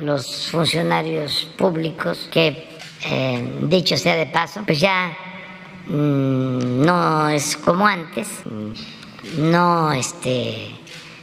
los 0.00 0.48
funcionarios 0.50 1.48
públicos, 1.56 2.28
que, 2.30 2.68
eh, 3.06 3.58
dicho 3.62 3.96
sea 3.96 4.16
de 4.16 4.26
paso, 4.26 4.62
pues 4.64 4.80
ya 4.80 5.16
mm, 5.86 6.84
no 6.84 7.28
es 7.28 7.56
como 7.56 7.86
antes, 7.86 8.28
mm, 8.44 9.50
no 9.50 9.92
este 9.92 10.77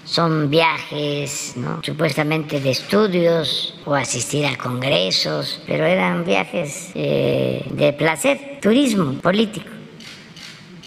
son 0.05 0.49
viajes 0.49 1.55
supuestamente 1.81 2.61
de 2.61 2.69
estudios 2.69 3.75
o 3.85 3.95
asistir 3.95 4.45
a 4.45 4.55
congresos, 4.55 5.61
pero 5.65 5.85
eran 5.85 6.23
viajes 6.23 6.91
eh, 6.93 7.65
de 7.71 7.91
placer, 7.93 8.59
turismo 8.61 9.13
político. 9.19 9.67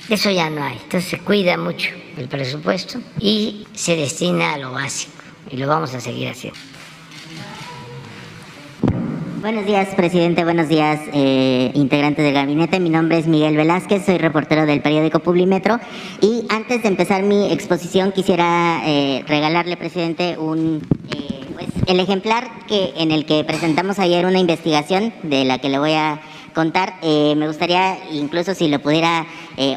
Eso 0.08 0.30
ya 0.30 0.48
no 0.48 0.64
hay. 0.64 0.78
Entonces 0.82 1.10
se 1.10 1.18
cuida 1.18 1.58
mucho 1.58 1.90
el 2.16 2.28
presupuesto 2.28 3.00
y 3.20 3.66
se 3.74 3.96
destina 3.96 4.54
a 4.54 4.58
lo 4.58 4.72
básico 4.72 5.12
y 5.50 5.56
lo 5.56 5.66
vamos 5.66 5.92
a 5.94 6.00
seguir 6.00 6.28
haciendo. 6.28 6.58
Buenos 9.40 9.66
días, 9.66 9.94
presidente. 9.94 10.42
Buenos 10.42 10.68
días, 10.68 10.98
eh, 11.12 11.70
integrantes 11.74 12.24
del 12.24 12.34
gabinete. 12.34 12.80
Mi 12.80 12.90
nombre 12.90 13.18
es 13.18 13.28
Miguel 13.28 13.56
Velázquez, 13.56 14.04
soy 14.04 14.18
reportero 14.18 14.66
del 14.66 14.82
periódico 14.82 15.20
Publimetro. 15.20 15.78
Y 16.20 16.44
antes 16.48 16.82
de 16.82 16.88
empezar 16.88 17.22
mi 17.22 17.52
exposición, 17.52 18.10
quisiera 18.10 18.80
eh, 18.84 19.22
regalarle, 19.28 19.76
presidente, 19.76 20.36
un, 20.36 20.82
eh, 21.14 21.44
pues, 21.54 21.68
el 21.86 22.00
ejemplar 22.00 22.48
que, 22.66 22.94
en 22.96 23.12
el 23.12 23.26
que 23.26 23.44
presentamos 23.44 24.00
ayer 24.00 24.26
una 24.26 24.40
investigación 24.40 25.12
de 25.22 25.44
la 25.44 25.58
que 25.58 25.68
le 25.68 25.78
voy 25.78 25.92
a 25.92 26.20
contar. 26.52 26.94
me 27.02 27.46
gustaría, 27.46 27.96
incluso 28.10 28.54
si 28.54 28.66
lo 28.66 28.80
pudiera 28.80 29.24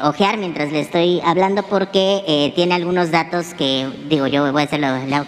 ojear 0.02 0.38
mientras 0.38 0.72
le 0.72 0.80
estoy 0.80 1.20
hablando, 1.24 1.62
porque 1.62 2.52
tiene 2.56 2.74
algunos 2.74 3.12
datos 3.12 3.54
que, 3.54 3.88
digo, 4.08 4.26
yo 4.26 4.50
voy 4.50 4.62
a 4.62 4.64
hacerlo 4.64 4.88
la 5.06 5.24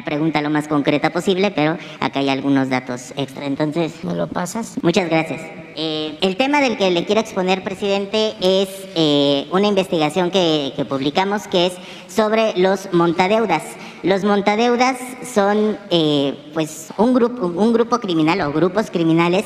pregunta 0.00 0.40
lo 0.40 0.48
más 0.48 0.66
concreta 0.66 1.10
posible, 1.10 1.50
pero 1.50 1.76
acá 2.00 2.20
hay 2.20 2.30
algunos 2.30 2.70
datos 2.70 3.12
extra. 3.18 3.44
Entonces, 3.44 4.02
¿me 4.02 4.14
lo 4.14 4.28
pasas? 4.28 4.76
Muchas 4.82 5.10
gracias. 5.10 5.42
Eh, 5.76 6.16
el 6.22 6.36
tema 6.36 6.62
del 6.62 6.78
que 6.78 6.90
le 6.90 7.04
quiero 7.04 7.20
exponer, 7.20 7.62
presidente, 7.62 8.34
es 8.40 8.68
eh, 8.94 9.46
una 9.50 9.68
investigación 9.68 10.30
que, 10.30 10.72
que, 10.74 10.86
publicamos 10.86 11.46
que 11.48 11.66
es 11.66 11.72
sobre 12.08 12.56
los 12.56 12.92
montadeudas. 12.92 13.62
Los 14.02 14.24
montadeudas 14.24 14.96
son 15.22 15.78
eh, 15.90 16.34
pues 16.54 16.88
un 16.96 17.14
grupo, 17.14 17.46
un 17.46 17.72
grupo 17.72 18.00
criminal 18.00 18.40
o 18.40 18.52
grupos 18.52 18.90
criminales 18.90 19.44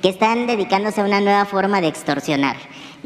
que 0.00 0.08
están 0.08 0.46
dedicándose 0.46 1.00
a 1.00 1.04
una 1.04 1.20
nueva 1.20 1.44
forma 1.44 1.80
de 1.80 1.88
extorsionar. 1.88 2.56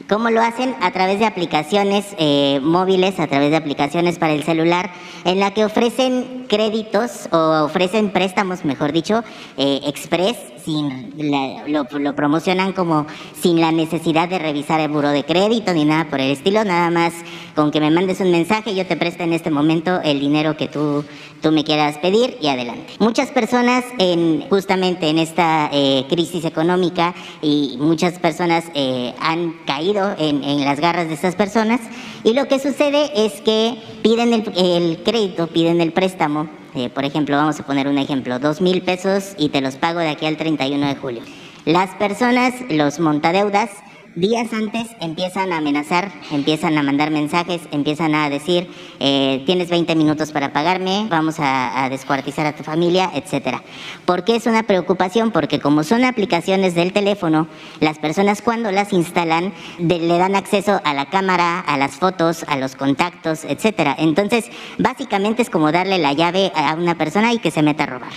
¿Cómo 0.08 0.28
lo 0.30 0.42
hacen? 0.42 0.74
A 0.80 0.90
través 0.90 1.18
de 1.18 1.24
aplicaciones 1.24 2.04
eh, 2.18 2.60
móviles, 2.62 3.18
a 3.20 3.26
través 3.26 3.50
de 3.50 3.56
aplicaciones 3.56 4.18
para 4.18 4.32
el 4.32 4.42
celular, 4.42 4.90
en 5.24 5.40
la 5.40 5.52
que 5.52 5.64
ofrecen 5.64 6.46
créditos 6.48 7.28
o 7.30 7.64
ofrecen 7.64 8.10
préstamos, 8.10 8.64
mejor 8.64 8.92
dicho, 8.92 9.22
eh, 9.56 9.80
express, 9.84 10.36
sin 10.64 11.14
lo, 11.18 11.86
lo, 11.98 12.16
promocionan 12.16 12.72
como 12.72 13.06
sin 13.40 13.60
la 13.60 13.72
necesidad 13.72 14.28
de 14.28 14.38
revisar 14.38 14.80
el 14.80 14.88
buro 14.88 15.10
de 15.10 15.24
crédito 15.24 15.72
ni 15.72 15.84
nada 15.84 16.08
por 16.08 16.20
el 16.20 16.30
estilo, 16.30 16.64
nada 16.64 16.90
más 16.90 17.12
con 17.54 17.70
que 17.70 17.80
me 17.80 17.90
mandes 17.90 18.20
un 18.20 18.30
mensaje, 18.30 18.74
yo 18.74 18.86
te 18.86 18.96
presto 18.96 19.22
en 19.22 19.32
este 19.32 19.50
momento 19.50 20.00
el 20.02 20.20
dinero 20.20 20.56
que 20.56 20.68
tú 20.68 21.04
tú 21.44 21.52
me 21.52 21.62
quieras 21.62 21.98
pedir 21.98 22.38
y 22.40 22.48
adelante. 22.48 22.94
Muchas 23.00 23.30
personas 23.30 23.84
en, 23.98 24.48
justamente 24.48 25.10
en 25.10 25.18
esta 25.18 25.68
eh, 25.70 26.06
crisis 26.08 26.46
económica 26.46 27.14
y 27.42 27.76
muchas 27.78 28.18
personas 28.18 28.64
eh, 28.72 29.12
han 29.20 29.52
caído 29.66 30.14
en, 30.18 30.42
en, 30.42 30.64
las 30.64 30.80
garras 30.80 31.06
de 31.08 31.12
estas 31.12 31.36
personas 31.36 31.82
y 32.24 32.32
lo 32.32 32.48
que 32.48 32.58
sucede 32.58 33.26
es 33.26 33.42
que 33.42 33.76
piden 34.02 34.32
el, 34.32 34.52
el 34.56 35.02
crédito, 35.02 35.46
piden 35.48 35.82
el 35.82 35.92
préstamo. 35.92 36.63
Por 36.92 37.04
ejemplo, 37.04 37.36
vamos 37.36 37.60
a 37.60 37.66
poner 37.66 37.86
un 37.86 37.98
ejemplo, 37.98 38.38
dos 38.40 38.60
mil 38.60 38.82
pesos 38.82 39.34
y 39.38 39.50
te 39.50 39.60
los 39.60 39.76
pago 39.76 40.00
de 40.00 40.08
aquí 40.08 40.26
al 40.26 40.36
31 40.36 40.86
de 40.88 40.96
julio. 40.96 41.22
Las 41.64 41.94
personas, 41.94 42.52
los 42.68 42.98
montadeudas, 42.98 43.70
días 44.14 44.52
antes 44.52 44.88
empiezan 45.00 45.52
a 45.52 45.58
amenazar, 45.58 46.12
empiezan 46.30 46.78
a 46.78 46.82
mandar 46.82 47.10
mensajes, 47.10 47.62
empiezan 47.72 48.14
a 48.14 48.30
decir, 48.30 48.68
eh, 49.00 49.42
tienes 49.46 49.70
20 49.70 49.94
minutos 49.96 50.32
para 50.32 50.52
pagarme, 50.52 51.06
vamos 51.10 51.36
a, 51.38 51.88
descuartizar 51.90 52.46
a 52.46 52.54
tu 52.54 52.62
familia, 52.62 53.10
etc. 53.14 53.58
¿Por 54.04 54.24
qué 54.24 54.36
es 54.36 54.46
una 54.46 54.62
preocupación? 54.62 55.30
Porque 55.32 55.60
como 55.60 55.84
son 55.84 56.04
aplicaciones 56.04 56.74
del 56.74 56.92
teléfono, 56.92 57.46
las 57.80 57.98
personas 57.98 58.42
cuando 58.42 58.70
las 58.70 58.92
instalan 58.92 59.52
le 59.78 60.18
dan 60.18 60.34
acceso 60.34 60.80
a 60.84 60.94
la 60.94 61.06
cámara, 61.06 61.60
a 61.60 61.76
las 61.76 61.92
fotos, 61.96 62.44
a 62.48 62.56
los 62.56 62.76
contactos, 62.76 63.44
etc. 63.44 63.94
Entonces, 63.98 64.50
básicamente 64.78 65.42
es 65.42 65.50
como 65.50 65.72
darle 65.72 65.98
la 65.98 66.12
llave 66.12 66.52
a 66.54 66.74
una 66.74 66.96
persona 66.96 67.32
y 67.32 67.38
que 67.38 67.50
se 67.50 67.62
meta 67.62 67.84
a 67.84 67.86
robar. 67.86 68.12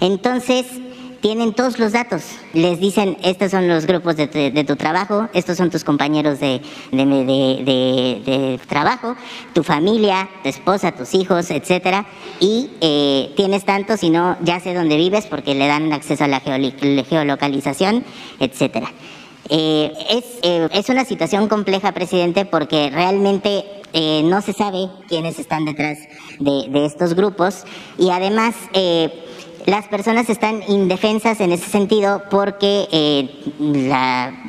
Entonces, 0.00 0.66
tienen 1.20 1.54
todos 1.54 1.78
los 1.78 1.92
datos. 1.92 2.22
Les 2.52 2.80
dicen, 2.80 3.16
estos 3.22 3.50
son 3.50 3.68
los 3.68 3.86
grupos 3.86 4.16
de 4.16 4.64
tu, 4.66 4.76
trabajo, 4.76 5.28
estos 5.32 5.56
son 5.56 5.70
tus 5.70 5.84
compañeros 5.84 6.40
de, 6.40 6.60
de, 6.92 8.60
trabajo, 8.68 9.16
tu 9.52 9.62
familia, 9.62 10.28
tu 10.42 10.48
esposa, 10.48 10.92
tus 10.92 11.14
hijos, 11.14 11.50
etcétera, 11.50 12.06
y 12.40 12.70
eh, 12.80 13.32
tienes 13.36 13.64
tanto, 13.64 13.96
si 13.96 14.10
no, 14.10 14.36
ya 14.42 14.60
sé 14.60 14.74
dónde 14.74 14.96
vives 14.96 15.26
porque 15.26 15.54
le 15.54 15.66
dan 15.66 15.92
acceso 15.92 16.24
a 16.24 16.28
la 16.28 16.40
geolocalización, 16.40 18.04
etcétera. 18.40 18.92
Eh, 19.48 19.92
es, 20.10 20.24
eh, 20.42 20.68
es, 20.72 20.88
una 20.88 21.04
situación 21.04 21.48
compleja, 21.48 21.92
presidente, 21.92 22.44
porque 22.44 22.90
realmente 22.90 23.64
no 24.24 24.42
se 24.42 24.52
sabe 24.52 24.90
quiénes 25.08 25.38
están 25.38 25.64
detrás 25.64 25.98
de, 26.38 26.84
estos 26.84 27.14
grupos 27.14 27.64
y 27.96 28.10
además 28.10 28.54
las 29.66 29.88
personas 29.88 30.30
están 30.30 30.62
indefensas 30.68 31.40
en 31.40 31.50
ese 31.50 31.68
sentido 31.68 32.22
porque 32.30 32.86
eh, 32.92 33.28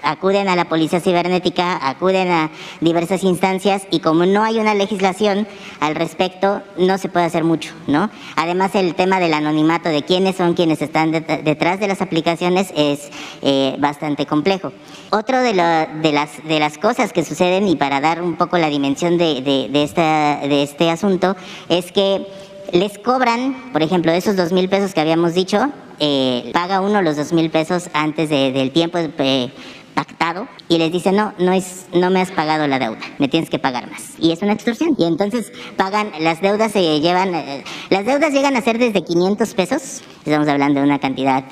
acuden 0.03 0.47
a 0.47 0.55
la 0.55 0.65
policía 0.65 0.99
cibernética, 0.99 1.89
acuden 1.89 2.30
a 2.30 2.51
diversas 2.82 3.24
instancias 3.24 3.88
y 3.89 3.99
como 3.99 4.28
no 4.28 4.43
hay 4.43 4.59
una 4.59 4.76
legislación 4.76 5.47
al 5.80 5.95
respecto, 5.95 6.61
no 6.78 6.99
se 6.99 7.09
puede 7.09 7.26
hacer 7.26 7.43
mucho, 7.43 7.74
¿no? 7.88 8.11
Además, 8.36 8.76
el 8.76 8.93
tema 8.93 9.20
del 9.20 9.34
anonimato 9.34 9.89
de 9.89 10.03
quiénes 10.03 10.36
son 10.36 10.53
quienes 10.53 10.84
están 10.84 11.11
detrás 11.11 11.80
de 11.80 11.88
las 11.88 12.01
aplicaciones 12.01 12.72
es 12.76 13.09
eh, 13.41 13.76
bastante 13.80 14.28
complejo. 14.28 14.72
Otro 15.09 15.39
de, 15.39 15.53
de, 15.53 16.11
las, 16.11 16.43
de 16.43 16.59
las 16.59 16.78
cosas 16.78 17.11
que 17.11 17.26
suceden, 17.26 17.68
y 17.68 17.76
para 17.76 18.01
dar 18.01 18.22
un 18.22 18.36
poco 18.36 18.59
la 18.59 18.70
dimensión 18.70 19.18
de, 19.18 19.41
de 19.41 20.63
este 20.63 20.91
asunto, 20.91 21.36
es 21.70 21.91
que 21.91 22.47
les 22.72 22.97
cobran, 22.97 23.72
por 23.72 23.82
ejemplo, 23.82 24.11
esos 24.11 24.36
dos 24.36 24.51
mil 24.51 24.70
pesos 24.70 24.93
que 24.93 25.01
habíamos 25.01 25.34
dicho, 25.34 25.70
eh, 25.99 26.51
paga 26.53 26.82
uno 26.82 27.01
los 27.01 27.18
dos 27.18 27.34
mil 27.34 27.49
pesos 27.49 27.89
antes 27.93 28.30
del 28.30 28.72
tiempo 28.72 28.99
eh, 28.99 29.51
pactado 29.93 30.47
y 30.70 30.78
les 30.78 30.91
dice 30.91 31.11
no, 31.11 31.34
no 31.39 31.53
es, 31.53 31.88
no 31.93 32.11
me 32.11 32.22
has 32.22 32.32
pagado 32.32 32.68
la 32.68 32.78
deuda, 32.78 32.99
me 33.18 33.28
tienes 33.28 33.49
que 33.49 33.59
pagar 33.59 33.89
más. 33.89 34.13
Y 34.20 34.32
es 34.32 34.41
una 34.41 34.53
extorsión. 34.53 34.95
Y 34.97 35.05
entonces 35.05 35.51
pagan, 35.76 36.11
las 36.20 36.41
deudas 36.41 36.72
se 36.72 36.99
llevan, 36.99 37.34
eh, 37.34 37.63
las 37.89 38.05
deudas 38.05 38.32
llegan 38.32 38.55
a 38.55 38.61
ser 38.61 38.78
desde 38.78 39.03
500 39.03 39.53
pesos, 39.53 40.01
estamos 40.26 40.47
hablando 40.47 40.80
de 40.80 40.86
una 40.86 40.99
cantidad 40.99 41.45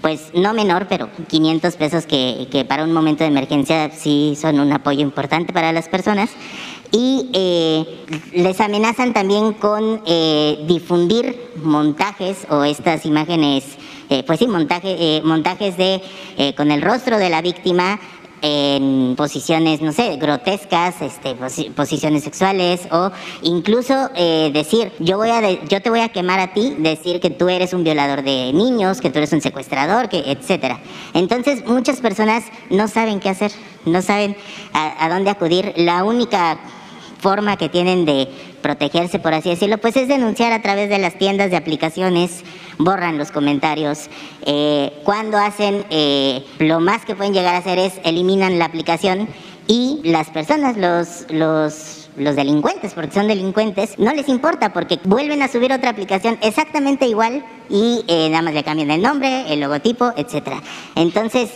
pues 0.00 0.32
no 0.32 0.54
menor, 0.54 0.86
pero 0.88 1.10
500 1.28 1.76
pesos 1.76 2.06
que, 2.06 2.48
que, 2.50 2.64
para 2.64 2.84
un 2.84 2.92
momento 2.92 3.22
de 3.22 3.28
emergencia 3.28 3.90
sí 3.90 4.34
son 4.40 4.58
un 4.58 4.72
apoyo 4.72 5.02
importante 5.02 5.52
para 5.52 5.74
las 5.74 5.90
personas 5.90 6.30
y 6.92 7.30
eh, 7.32 8.04
les 8.32 8.60
amenazan 8.60 9.12
también 9.12 9.52
con 9.52 10.02
eh, 10.06 10.64
difundir 10.66 11.52
montajes 11.62 12.46
o 12.50 12.64
estas 12.64 13.06
imágenes, 13.06 13.64
eh, 14.08 14.24
pues 14.26 14.38
sí, 14.38 14.48
montaje, 14.48 15.20
montajes 15.24 15.76
de 15.76 16.02
con 16.56 16.70
el 16.70 16.82
rostro 16.82 17.18
de 17.18 17.28
la 17.28 17.42
víctima 17.42 18.00
en 18.42 19.14
posiciones, 19.16 19.82
no 19.82 19.92
sé, 19.92 20.16
grotescas, 20.16 21.02
este, 21.02 21.36
posiciones 21.76 22.24
sexuales 22.24 22.88
o 22.90 23.10
incluso 23.42 24.08
decir, 24.52 24.92
yo, 24.98 25.18
voy 25.18 25.28
a 25.28 25.62
yo 25.64 25.82
te 25.82 25.90
voy 25.90 26.00
a 26.00 26.08
quemar 26.08 26.40
a 26.40 26.54
ti, 26.54 26.74
decir 26.78 27.20
que 27.20 27.28
tú 27.28 27.50
eres 27.50 27.74
un 27.74 27.84
violador 27.84 28.22
de 28.22 28.52
niños, 28.54 29.02
que 29.02 29.10
tú 29.10 29.18
eres 29.18 29.34
un 29.34 29.42
secuestrador, 29.42 30.08
que, 30.08 30.18
etcétera. 30.18 30.80
Entonces 31.12 31.66
muchas 31.66 32.00
personas 32.00 32.44
no 32.70 32.88
saben 32.88 33.20
qué 33.20 33.28
hacer, 33.28 33.52
no 33.84 34.00
saben 34.00 34.34
a 34.72 35.08
dónde 35.10 35.30
acudir. 35.30 35.74
La 35.76 36.02
única 36.04 36.58
forma 37.20 37.56
que 37.56 37.68
tienen 37.68 38.04
de 38.04 38.28
protegerse, 38.62 39.18
por 39.18 39.34
así 39.34 39.50
decirlo, 39.50 39.78
pues 39.78 39.96
es 39.96 40.08
denunciar 40.08 40.52
a 40.52 40.62
través 40.62 40.88
de 40.88 40.98
las 40.98 41.18
tiendas 41.18 41.50
de 41.50 41.56
aplicaciones, 41.56 42.42
borran 42.78 43.18
los 43.18 43.30
comentarios. 43.30 44.08
Eh, 44.46 44.92
cuando 45.04 45.38
hacen, 45.38 45.84
eh, 45.90 46.44
lo 46.58 46.80
más 46.80 47.04
que 47.04 47.14
pueden 47.14 47.34
llegar 47.34 47.54
a 47.54 47.58
hacer 47.58 47.78
es 47.78 47.94
eliminan 48.04 48.58
la 48.58 48.64
aplicación 48.64 49.28
y 49.66 50.00
las 50.02 50.30
personas, 50.30 50.76
los, 50.76 51.30
los 51.30 51.99
los 52.16 52.36
delincuentes, 52.36 52.92
porque 52.94 53.12
son 53.12 53.28
delincuentes, 53.28 53.98
no 53.98 54.12
les 54.12 54.28
importa 54.28 54.72
porque 54.72 54.98
vuelven 55.04 55.42
a 55.42 55.48
subir 55.48 55.72
otra 55.72 55.90
aplicación 55.90 56.38
exactamente 56.42 57.06
igual 57.06 57.44
y 57.68 58.04
eh, 58.08 58.28
nada 58.30 58.42
más 58.42 58.54
le 58.54 58.64
cambian 58.64 58.90
el 58.90 59.02
nombre, 59.02 59.52
el 59.52 59.60
logotipo, 59.60 60.12
etcétera. 60.16 60.62
Entonces, 60.94 61.50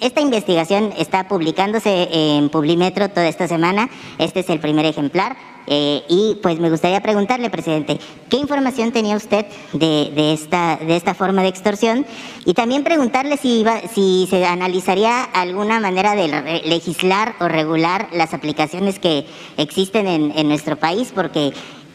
esta 0.00 0.20
investigación 0.20 0.92
está 0.96 1.26
publicándose 1.26 2.08
en 2.12 2.48
Publimetro 2.48 3.08
toda 3.08 3.28
esta 3.28 3.48
semana. 3.48 3.88
Este 4.18 4.40
es 4.40 4.50
el 4.50 4.60
primer 4.60 4.86
ejemplar. 4.86 5.36
Eh, 5.70 6.02
y 6.08 6.36
pues 6.42 6.58
me 6.58 6.70
gustaría 6.70 7.02
preguntarle, 7.02 7.50
presidente, 7.50 7.98
¿qué 8.30 8.38
información 8.38 8.90
tenía 8.90 9.16
usted 9.16 9.44
de, 9.74 10.32
esta, 10.32 10.76
de 10.76 10.96
esta 10.96 11.14
forma 11.14 11.42
de 11.42 11.48
extorsión? 11.48 12.06
Y 12.46 12.54
también 12.54 12.84
preguntarle 12.84 13.36
si, 13.36 13.64
si 13.94 14.26
se 14.30 14.46
analizaría 14.46 15.24
alguna 15.24 15.78
manera 15.78 16.14
de 16.14 16.62
legislar 16.64 17.34
o 17.40 17.48
regular 17.48 18.08
las 18.12 18.32
aplicaciones 18.32 18.98
que 18.98 19.26
existen 19.58 20.06
en, 20.06 20.32
en 20.36 20.48
nuestro 20.48 20.76
país, 20.76 21.12
porque 21.14 21.52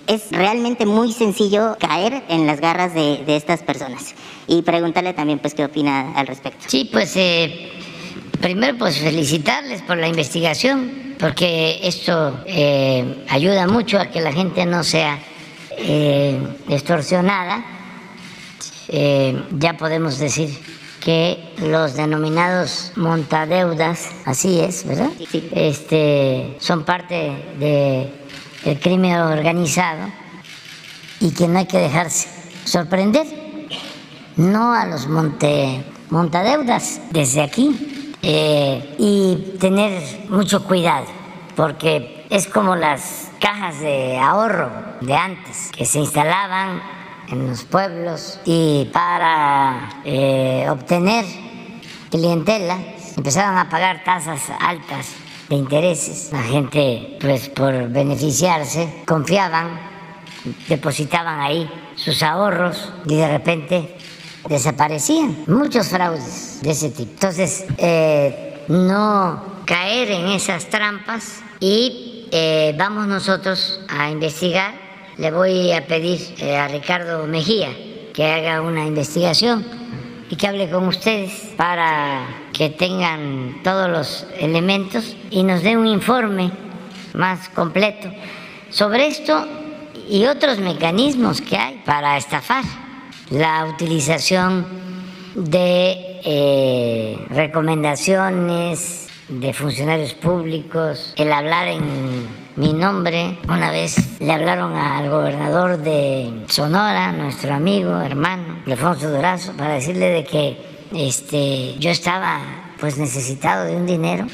es 0.08 0.32
realmente 0.32 0.86
muy 0.86 1.12
sencillo 1.12 1.78
caer 1.80 2.24
en 2.28 2.46
las 2.46 2.60
garras 2.60 2.94
de, 2.94 3.24
estas 3.28 3.62
personas. 3.64 4.16
Y 4.48 4.62
preguntarle 4.62 5.14
también, 5.14 5.40
pues, 5.40 5.54
qué 5.54 5.66
opina 5.66 6.14
al 6.14 6.28
respecto. 6.28 6.66
Sí, 6.68 6.90
pues, 6.92 7.16
eh, 7.16 7.72
primero, 8.40 8.78
pues, 8.78 8.98
felicitarles 8.98 9.82
por 9.82 9.98
la 9.98 10.08
investigación, 10.08 11.16
porque 11.20 11.80
esto 11.84 12.44
eh, 12.46 13.26
ayuda 13.30 13.68
mucho 13.68 14.00
a 14.00 14.08
que 14.08 14.22
la 14.22 14.34
gente 14.34 14.66
no 14.66 14.84
sea 14.84 15.20
eh, 15.78 16.40
extorsionada. 16.70 17.66
ya 18.90 19.78
podemos 19.78 20.20
decir 20.20 20.50
que 21.00 21.54
los 21.58 21.96
denominados 21.96 22.92
montadeudas, 22.96 24.10
así 24.26 24.60
es, 24.60 24.86
¿verdad? 24.86 25.10
Sí. 25.32 25.50
Este, 25.54 26.56
son 26.60 26.86
parte 26.86 27.32
de 27.60 28.10
el 28.66 28.80
crimen 28.80 29.16
organizado 29.16 30.10
y 31.20 31.32
que 31.32 31.48
no 31.48 31.60
hay 31.60 31.66
que 31.66 31.78
dejarse 31.78 32.30
sorprender, 32.66 33.28
no 34.38 34.74
a 34.74 34.86
los 34.86 35.08
monte, 35.08 35.84
montadeudas 36.10 37.02
desde 37.12 37.42
aquí 37.42 37.93
eh, 38.24 38.96
y 38.98 39.58
tener 39.60 40.02
mucho 40.30 40.64
cuidado, 40.64 41.06
porque 41.58 42.26
es 42.30 42.48
como 42.48 42.76
las 42.76 43.30
cajas 43.40 43.82
de 43.82 44.18
ahorro 44.18 44.72
de 45.02 45.14
antes 45.14 45.70
que 45.76 45.86
se 45.86 46.00
instalaban 46.00 46.82
en 47.28 47.50
los 47.50 47.64
pueblos 47.64 48.40
y 48.46 48.90
para 48.94 49.90
eh, 50.06 50.66
obtener 50.70 51.26
clientela 52.10 52.78
empezaban 53.18 53.58
a 53.58 53.70
pagar 53.70 54.04
tasas 54.06 54.50
altas 54.58 55.16
de 55.50 55.56
intereses. 55.58 56.30
La 56.32 56.44
gente, 56.44 57.18
pues 57.20 57.50
por 57.50 57.90
beneficiarse, 57.90 59.04
confiaban, 59.06 59.80
depositaban 60.70 61.42
ahí 61.42 61.70
sus 61.96 62.24
ahorros 62.24 62.94
y 63.06 63.16
de 63.16 63.28
repente 63.28 63.98
desaparecían. 64.50 65.44
Muchos 65.48 65.88
fraudes 65.88 66.60
de 66.62 66.72
ese 66.72 66.90
tipo. 66.90 67.12
Entonces, 67.14 67.66
eh, 67.78 68.64
no 68.68 69.44
caer 69.66 70.12
en 70.12 70.28
esas 70.28 70.70
trampas 70.70 71.42
y 71.60 72.28
eh, 72.32 72.76
vamos 72.78 73.08
nosotros 73.08 73.82
a 73.90 74.10
investigar. 74.10 74.74
Le 75.18 75.32
voy 75.32 75.72
a 75.72 75.86
pedir 75.86 76.20
eh, 76.40 76.58
a 76.58 76.68
Ricardo 76.68 77.26
Mejía 77.28 77.70
que 78.14 78.26
haga 78.26 78.62
una 78.62 78.86
investigación 78.86 79.66
y 80.30 80.36
que 80.36 80.48
hable 80.48 80.70
con 80.70 80.88
ustedes 80.88 81.32
para 81.58 82.22
que 82.54 82.70
tengan 82.70 83.62
todos 83.64 83.90
los 83.90 84.26
elementos 84.40 85.16
y 85.30 85.44
nos 85.44 85.64
dé 85.64 85.78
un 85.78 85.88
informe 85.88 86.52
más 87.14 87.50
completo 87.50 88.12
sobre 88.70 89.08
esto 89.08 89.48
y 90.10 90.26
otros 90.26 90.60
mecanismos 90.60 91.42
que 91.42 91.58
hay 91.58 91.82
para 91.86 92.18
estafar 92.18 92.64
la 93.34 93.66
utilización 93.66 94.66
de 95.34 96.20
eh, 96.24 97.18
recomendaciones 97.30 99.08
de 99.28 99.54
funcionarios 99.54 100.14
públicos, 100.14 101.14
el 101.18 101.34
hablar 101.34 101.68
en 101.68 102.28
mi 102.56 102.74
nombre. 102.74 103.40
Una 103.50 103.72
vez 103.72 104.20
le 104.20 104.32
hablaron 104.32 104.76
al 104.76 105.10
gobernador 105.10 105.80
de 105.80 106.44
Sonora, 106.48 107.12
nuestro 107.12 107.56
amigo, 107.56 108.00
hermano, 108.02 108.60
Alfonso 108.68 109.10
Durazo, 109.10 109.54
para 109.54 109.74
decirle 109.74 110.10
de 110.10 110.24
que 110.24 110.58
este, 110.94 111.76
yo 111.80 111.90
estaba 111.90 112.40
pues 112.80 113.00
necesitado 113.00 113.66
de 113.66 113.76
un 113.76 113.88
dinero 113.88 114.28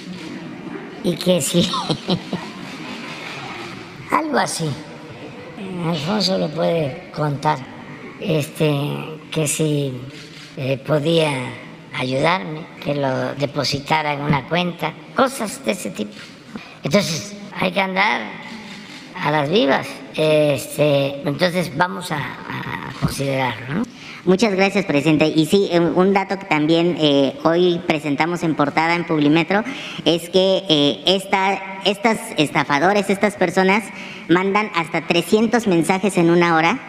y 1.06 1.16
que 1.16 1.42
sí, 1.42 1.70
algo 4.12 4.40
así. 4.40 4.70
Alfonso 5.86 6.38
lo 6.38 6.50
puede 6.50 7.12
contar, 7.16 7.60
este, 8.22 8.72
que 9.32 9.48
si 9.48 9.94
eh, 10.58 10.78
podía 10.78 11.32
ayudarme, 11.94 12.66
que 12.84 12.96
lo 12.96 13.34
depositara 13.36 14.14
en 14.14 14.22
una 14.22 14.48
cuenta, 14.48 14.94
cosas 15.16 15.64
de 15.66 15.72
ese 15.72 15.92
tipo. 15.92 16.12
Entonces, 16.84 17.36
hay 17.60 17.72
que 17.72 17.82
andar 17.82 18.22
a 19.16 19.32
las 19.32 19.50
vivas. 19.50 19.88
Este, 20.16 21.22
entonces, 21.26 21.76
vamos 21.76 22.12
a, 22.12 22.18
a 22.18 22.94
considerarlo. 23.00 23.84
Muchas 24.26 24.54
gracias, 24.54 24.86
presidente. 24.86 25.28
Y 25.28 25.46
sí, 25.46 25.70
eh, 25.72 25.80
un 25.80 26.14
dato 26.14 26.38
que 26.38 26.46
también 26.46 26.98
eh, 27.00 27.38
hoy 27.44 27.82
presentamos 27.88 28.44
en 28.44 28.54
portada 28.54 28.96
en 28.96 29.06
Publimetro 29.06 29.64
es 30.04 30.30
que 30.30 30.64
eh, 30.70 31.02
esta, 31.06 31.82
estas 31.86 32.20
estafadores, 32.38 33.10
estas 33.10 33.36
personas, 33.36 33.84
mandan 34.28 34.70
hasta 34.76 35.08
300 35.08 35.68
mensajes 35.68 36.18
en 36.18 36.30
una 36.30 36.56
hora 36.56 36.80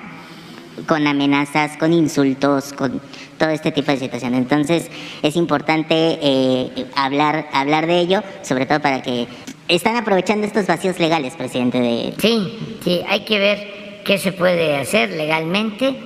con 0.86 1.06
amenazas, 1.06 1.76
con 1.76 1.92
insultos, 1.92 2.72
con 2.72 3.00
todo 3.38 3.50
este 3.50 3.72
tipo 3.72 3.90
de 3.90 3.98
situaciones. 3.98 4.40
Entonces, 4.40 4.90
es 5.22 5.36
importante 5.36 5.94
eh, 5.94 6.86
hablar, 6.94 7.48
hablar 7.52 7.86
de 7.86 8.00
ello, 8.00 8.22
sobre 8.42 8.66
todo 8.66 8.80
para 8.80 9.02
que 9.02 9.26
están 9.68 9.96
aprovechando 9.96 10.46
estos 10.46 10.66
vacíos 10.66 10.98
legales, 10.98 11.34
presidente. 11.34 11.80
De... 11.80 12.14
Sí, 12.18 12.78
sí, 12.82 13.00
hay 13.08 13.24
que 13.24 13.38
ver 13.38 14.02
qué 14.04 14.18
se 14.18 14.32
puede 14.32 14.76
hacer 14.76 15.10
legalmente 15.10 15.96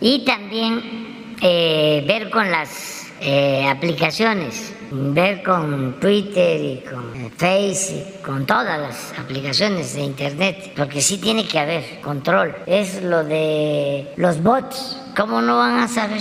y 0.00 0.24
también 0.24 1.34
eh, 1.42 2.04
ver 2.06 2.30
con 2.30 2.50
las 2.50 3.05
eh, 3.20 3.66
aplicaciones, 3.66 4.74
ver 4.90 5.42
con 5.42 5.98
Twitter 6.00 6.60
y 6.60 6.84
con 6.88 7.30
Facebook, 7.36 8.22
con 8.22 8.46
todas 8.46 8.78
las 8.78 9.18
aplicaciones 9.18 9.94
de 9.94 10.02
Internet, 10.02 10.72
porque 10.76 11.00
sí 11.00 11.18
tiene 11.18 11.46
que 11.46 11.58
haber 11.58 12.00
control. 12.02 12.54
Es 12.66 13.02
lo 13.02 13.24
de 13.24 14.12
los 14.16 14.42
bots, 14.42 14.98
¿cómo 15.16 15.40
no 15.40 15.56
van 15.56 15.78
a 15.78 15.88
saber? 15.88 16.20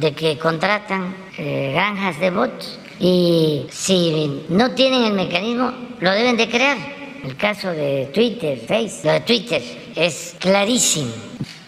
De 0.00 0.12
que 0.12 0.38
contratan 0.38 1.14
eh, 1.36 1.72
granjas 1.74 2.18
de 2.18 2.30
bots 2.30 2.78
y 2.98 3.66
si 3.70 4.44
no 4.48 4.70
tienen 4.72 5.04
el 5.04 5.12
mecanismo, 5.12 5.72
lo 6.00 6.10
deben 6.10 6.36
de 6.36 6.48
crear. 6.48 6.78
El 7.22 7.36
caso 7.36 7.70
de 7.70 8.10
Twitter, 8.12 8.58
Facebook, 8.58 9.04
lo 9.04 9.12
de 9.12 9.20
Twitter 9.20 9.62
es 9.94 10.36
clarísimo 10.40 11.12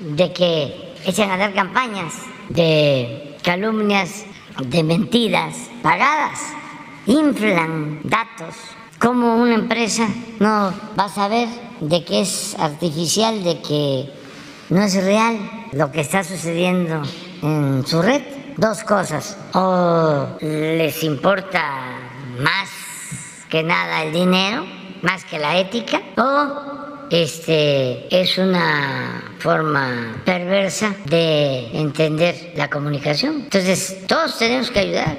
de 0.00 0.32
que 0.32 0.94
echan 1.06 1.30
a 1.30 1.36
dar 1.36 1.54
campañas 1.54 2.14
de 2.48 3.23
calumnias, 3.44 4.24
de 4.58 4.82
mentiras 4.82 5.54
pagadas, 5.82 6.40
inflan 7.06 8.00
datos. 8.02 8.56
Como 8.98 9.36
una 9.36 9.54
empresa 9.54 10.08
no 10.40 10.72
va 10.98 11.04
a 11.04 11.08
saber 11.08 11.48
de 11.80 12.04
que 12.04 12.22
es 12.22 12.56
artificial, 12.58 13.44
de 13.44 13.60
que 13.60 14.10
no 14.70 14.82
es 14.82 14.94
real 15.04 15.38
lo 15.72 15.92
que 15.92 16.00
está 16.00 16.24
sucediendo 16.24 17.02
en 17.42 17.86
su 17.86 18.00
red? 18.00 18.22
Dos 18.56 18.82
cosas. 18.82 19.36
O 19.52 20.28
les 20.40 21.02
importa 21.02 21.98
más 22.40 22.70
que 23.50 23.62
nada 23.62 24.04
el 24.04 24.12
dinero, 24.12 24.64
más 25.02 25.24
que 25.24 25.38
la 25.38 25.58
ética, 25.58 26.00
o 26.16 26.83
este 27.10 28.06
es 28.10 28.38
una 28.38 29.34
forma 29.38 30.22
perversa 30.24 30.94
de 31.04 31.68
entender 31.78 32.52
la 32.56 32.68
comunicación. 32.70 33.42
Entonces, 33.44 34.06
todos 34.06 34.38
tenemos 34.38 34.70
que 34.70 34.78
ayudar. 34.80 35.16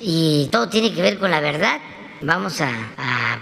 Y 0.00 0.48
todo 0.50 0.68
tiene 0.68 0.92
que 0.92 1.02
ver 1.02 1.18
con 1.18 1.30
la 1.30 1.40
verdad. 1.40 1.78
Vamos 2.22 2.60
a, 2.60 2.70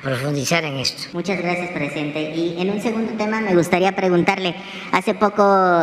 profundizar 0.04 0.62
en 0.64 0.76
esto. 0.76 1.08
Muchas 1.12 1.38
gracias, 1.38 1.70
presidente. 1.72 2.32
Y 2.36 2.54
en 2.60 2.70
un 2.70 2.80
segundo 2.80 3.14
tema 3.14 3.40
me 3.40 3.56
gustaría 3.56 3.96
preguntarle, 3.96 4.54
hace 4.92 5.14
poco, 5.14 5.42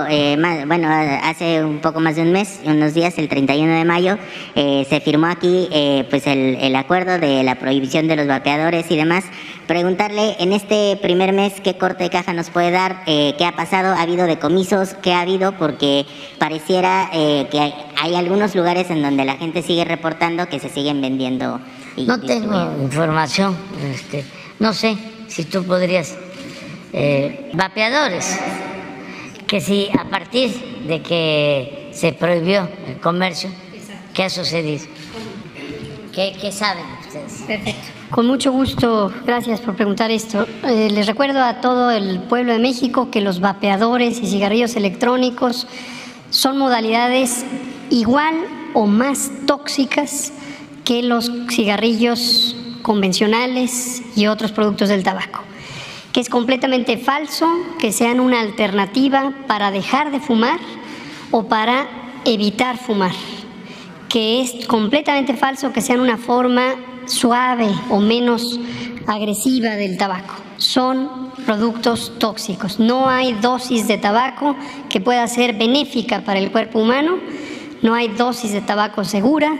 eh, 0.09 0.37
más, 0.37 0.65
bueno, 0.65 0.87
hace 0.89 1.61
un 1.65 1.79
poco 1.79 1.99
más 1.99 2.15
de 2.15 2.21
un 2.21 2.31
mes, 2.31 2.61
unos 2.63 2.93
días, 2.93 3.17
el 3.17 3.27
31 3.27 3.73
de 3.73 3.83
mayo, 3.83 4.17
eh, 4.55 4.85
se 4.89 5.01
firmó 5.01 5.27
aquí 5.27 5.67
eh, 5.73 6.07
pues 6.09 6.25
el, 6.27 6.73
acuerdo 6.77 7.19
de 7.19 7.43
la 7.43 7.55
prohibición 7.55 8.07
de 8.07 8.15
los 8.15 8.27
vapeadores 8.27 8.89
y 8.89 8.95
demás. 8.95 9.25
Preguntarle 9.67 10.37
en 10.39 10.53
este 10.53 10.97
primer 11.01 11.33
mes 11.33 11.59
qué 11.61 11.75
corte 11.77 12.05
de 12.05 12.09
caja 12.09 12.31
nos 12.31 12.49
puede 12.49 12.71
dar, 12.71 13.03
qué 13.05 13.45
ha 13.45 13.55
pasado, 13.57 13.93
ha 13.93 14.03
habido 14.03 14.25
decomisos, 14.25 14.93
qué 15.01 15.11
ha 15.11 15.21
habido, 15.21 15.51
porque 15.53 16.05
pareciera 16.37 17.09
que 17.11 17.59
hay, 17.59 17.73
hay 17.97 18.15
algunos 18.15 18.55
lugares 18.55 18.89
en 18.91 19.01
donde 19.01 19.25
la 19.25 19.35
gente 19.35 19.63
sigue 19.63 19.83
reportando 19.83 20.47
que 20.47 20.59
se 20.59 20.69
siguen 20.69 21.01
vendiendo 21.01 21.59
no 21.97 22.19
tengo 22.19 22.73
información, 22.81 23.55
este, 23.83 24.25
no 24.59 24.73
sé 24.73 24.97
si 25.27 25.45
tú 25.45 25.63
podrías, 25.63 26.15
eh, 26.93 27.51
vapeadores, 27.53 28.39
que 29.47 29.61
si 29.61 29.89
a 29.97 30.05
partir 30.09 30.51
de 30.87 31.01
que 31.01 31.89
se 31.93 32.13
prohibió 32.13 32.67
el 32.87 32.99
comercio, 32.99 33.49
¿qué 34.13 34.23
ha 34.23 34.29
sucedido? 34.29 34.85
¿Qué, 36.13 36.35
qué 36.39 36.51
saben 36.51 36.85
ustedes? 37.05 37.43
Perfecto. 37.47 37.95
Con 38.09 38.27
mucho 38.27 38.51
gusto, 38.51 39.11
gracias 39.25 39.59
por 39.59 39.75
preguntar 39.75 40.11
esto. 40.11 40.47
Eh, 40.63 40.89
les 40.91 41.07
recuerdo 41.07 41.41
a 41.41 41.59
todo 41.59 41.91
el 41.91 42.19
pueblo 42.21 42.53
de 42.53 42.59
México 42.59 43.09
que 43.11 43.19
los 43.19 43.39
vapeadores 43.39 44.19
y 44.21 44.27
cigarrillos 44.27 44.75
electrónicos 44.75 45.67
son 46.29 46.57
modalidades 46.57 47.45
igual 47.89 48.35
o 48.73 48.85
más 48.85 49.31
tóxicas 49.45 50.31
que 50.85 51.01
los 51.01 51.31
cigarrillos 51.49 52.55
convencionales 52.83 54.03
y 54.15 54.27
otros 54.27 54.51
productos 54.51 54.89
del 54.89 55.03
tabaco, 55.03 55.41
que 56.13 56.21
es 56.21 56.29
completamente 56.29 56.97
falso 56.97 57.47
que 57.79 57.91
sean 57.91 58.19
una 58.19 58.39
alternativa 58.39 59.33
para 59.47 59.71
dejar 59.71 60.11
de 60.11 60.19
fumar 60.19 60.59
o 61.31 61.47
para 61.47 61.87
evitar 62.23 62.77
fumar, 62.77 63.11
que 64.07 64.41
es 64.41 64.67
completamente 64.67 65.35
falso 65.35 65.73
que 65.73 65.81
sean 65.81 65.99
una 65.99 66.17
forma 66.17 66.75
suave 67.05 67.67
o 67.89 67.99
menos 67.99 68.59
agresiva 69.07 69.71
del 69.71 69.97
tabaco. 69.97 70.35
Son 70.57 71.31
productos 71.45 72.13
tóxicos. 72.17 72.79
No 72.79 73.09
hay 73.09 73.33
dosis 73.33 73.87
de 73.87 73.97
tabaco 73.97 74.55
que 74.89 75.01
pueda 75.01 75.27
ser 75.27 75.53
benéfica 75.53 76.21
para 76.21 76.39
el 76.39 76.51
cuerpo 76.51 76.79
humano, 76.79 77.17
no 77.81 77.93
hay 77.93 78.07
dosis 78.07 78.51
de 78.51 78.61
tabaco 78.61 79.03
segura, 79.03 79.53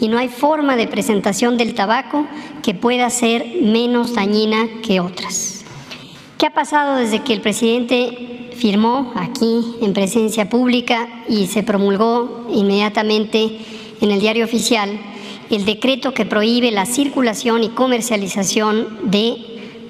y 0.00 0.08
no 0.08 0.18
hay 0.18 0.28
forma 0.28 0.76
de 0.76 0.86
presentación 0.86 1.56
del 1.56 1.74
tabaco 1.74 2.26
que 2.62 2.74
pueda 2.74 3.08
ser 3.10 3.46
menos 3.62 4.14
dañina 4.14 4.66
que 4.82 5.00
otras. 5.00 5.64
¿Qué 6.38 6.46
ha 6.46 6.54
pasado 6.54 6.96
desde 6.96 7.22
que 7.22 7.32
el 7.32 7.40
presidente 7.40 8.50
firmó 8.56 9.12
aquí 9.16 9.76
en 9.80 9.92
presencia 9.92 10.48
pública 10.48 11.08
y 11.28 11.46
se 11.46 11.62
promulgó 11.62 12.46
inmediatamente 12.52 13.58
en 14.00 14.10
el 14.10 14.20
diario 14.20 14.44
oficial 14.44 14.98
el 15.50 15.64
decreto 15.64 16.12
que 16.12 16.26
prohíbe 16.26 16.70
la 16.70 16.86
circulación 16.86 17.62
y 17.62 17.68
comercialización 17.70 19.10
de 19.10 19.36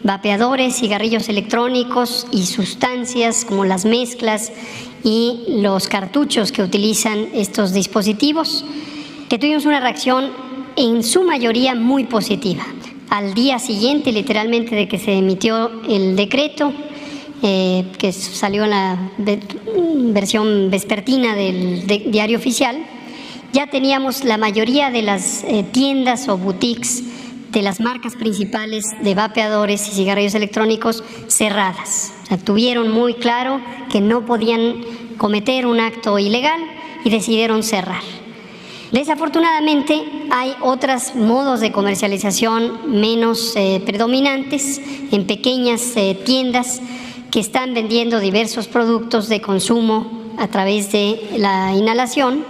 vapeadores, 0.03 0.77
cigarrillos 0.77 1.29
electrónicos 1.29 2.27
y 2.31 2.47
sustancias 2.47 3.45
como 3.45 3.65
las 3.65 3.85
mezclas 3.85 4.53
y 5.03 5.45
los 5.49 5.89
cartuchos 5.89 6.53
que 6.53 6.63
utilizan 6.63 7.29
estos 7.33 7.73
dispositivos, 7.73 8.65
que 9.29 9.39
tuvimos 9.39 9.67
una 9.67 9.81
reacción 9.81 10.31
en 10.77 11.03
su 11.03 11.25
mayoría 11.25 11.75
muy 11.75 12.05
positiva. 12.05 12.65
Al 13.09 13.35
día 13.35 13.59
siguiente, 13.59 14.13
literalmente, 14.13 14.75
de 14.75 14.89
que 14.89 14.99
se 14.99 15.13
emitió 15.13 15.83
el 15.89 16.17
decreto, 16.17 16.73
eh, 17.43 17.85
que 17.99 18.13
salió 18.13 18.65
en 18.65 18.71
la 18.71 19.11
versión 20.13 20.71
vespertina 20.71 21.35
del 21.35 21.87
diario 21.87 22.39
oficial, 22.39 22.77
ya 23.53 23.69
teníamos 23.69 24.25
la 24.25 24.37
mayoría 24.37 24.91
de 24.91 25.03
las 25.03 25.45
eh, 25.45 25.65
tiendas 25.71 26.29
o 26.29 26.37
boutiques 26.37 27.05
de 27.53 27.63
las 27.63 27.81
marcas 27.81 28.15
principales 28.17 28.85
de 29.03 29.15
vapeadores 29.15 29.89
y 29.89 29.93
cigarrillos 29.93 30.35
electrónicos 30.35 31.03
cerradas. 31.29 32.13
tuvieron 32.45 32.91
muy 32.91 33.15
claro 33.15 33.61
que 33.91 34.01
no 34.01 34.27
podían 34.27 34.85
cometer 35.17 35.65
un 35.65 35.81
acto 35.81 36.19
ilegal 36.19 36.61
y 37.05 37.11
decidieron 37.11 37.63
cerrar. 37.63 38.03
Desafortunadamente 38.93 40.01
hay 40.31 40.55
otros 40.61 41.17
modos 41.17 41.59
de 41.61 41.73
comercialización 41.73 43.01
menos 43.01 43.55
eh, 43.57 43.83
predominantes 43.85 44.81
en 45.11 45.27
pequeñas 45.27 45.93
eh, 45.97 46.17
tiendas 46.25 46.81
que 47.33 47.41
están 47.41 47.75
vendiendo 47.75 48.21
diversos 48.21 48.69
productos 48.69 49.29
de 49.29 49.41
consumo 49.41 50.09
a 50.39 50.47
través 50.49 50.93
de 50.93 51.21
la 51.37 51.75
inhalación 51.75 52.45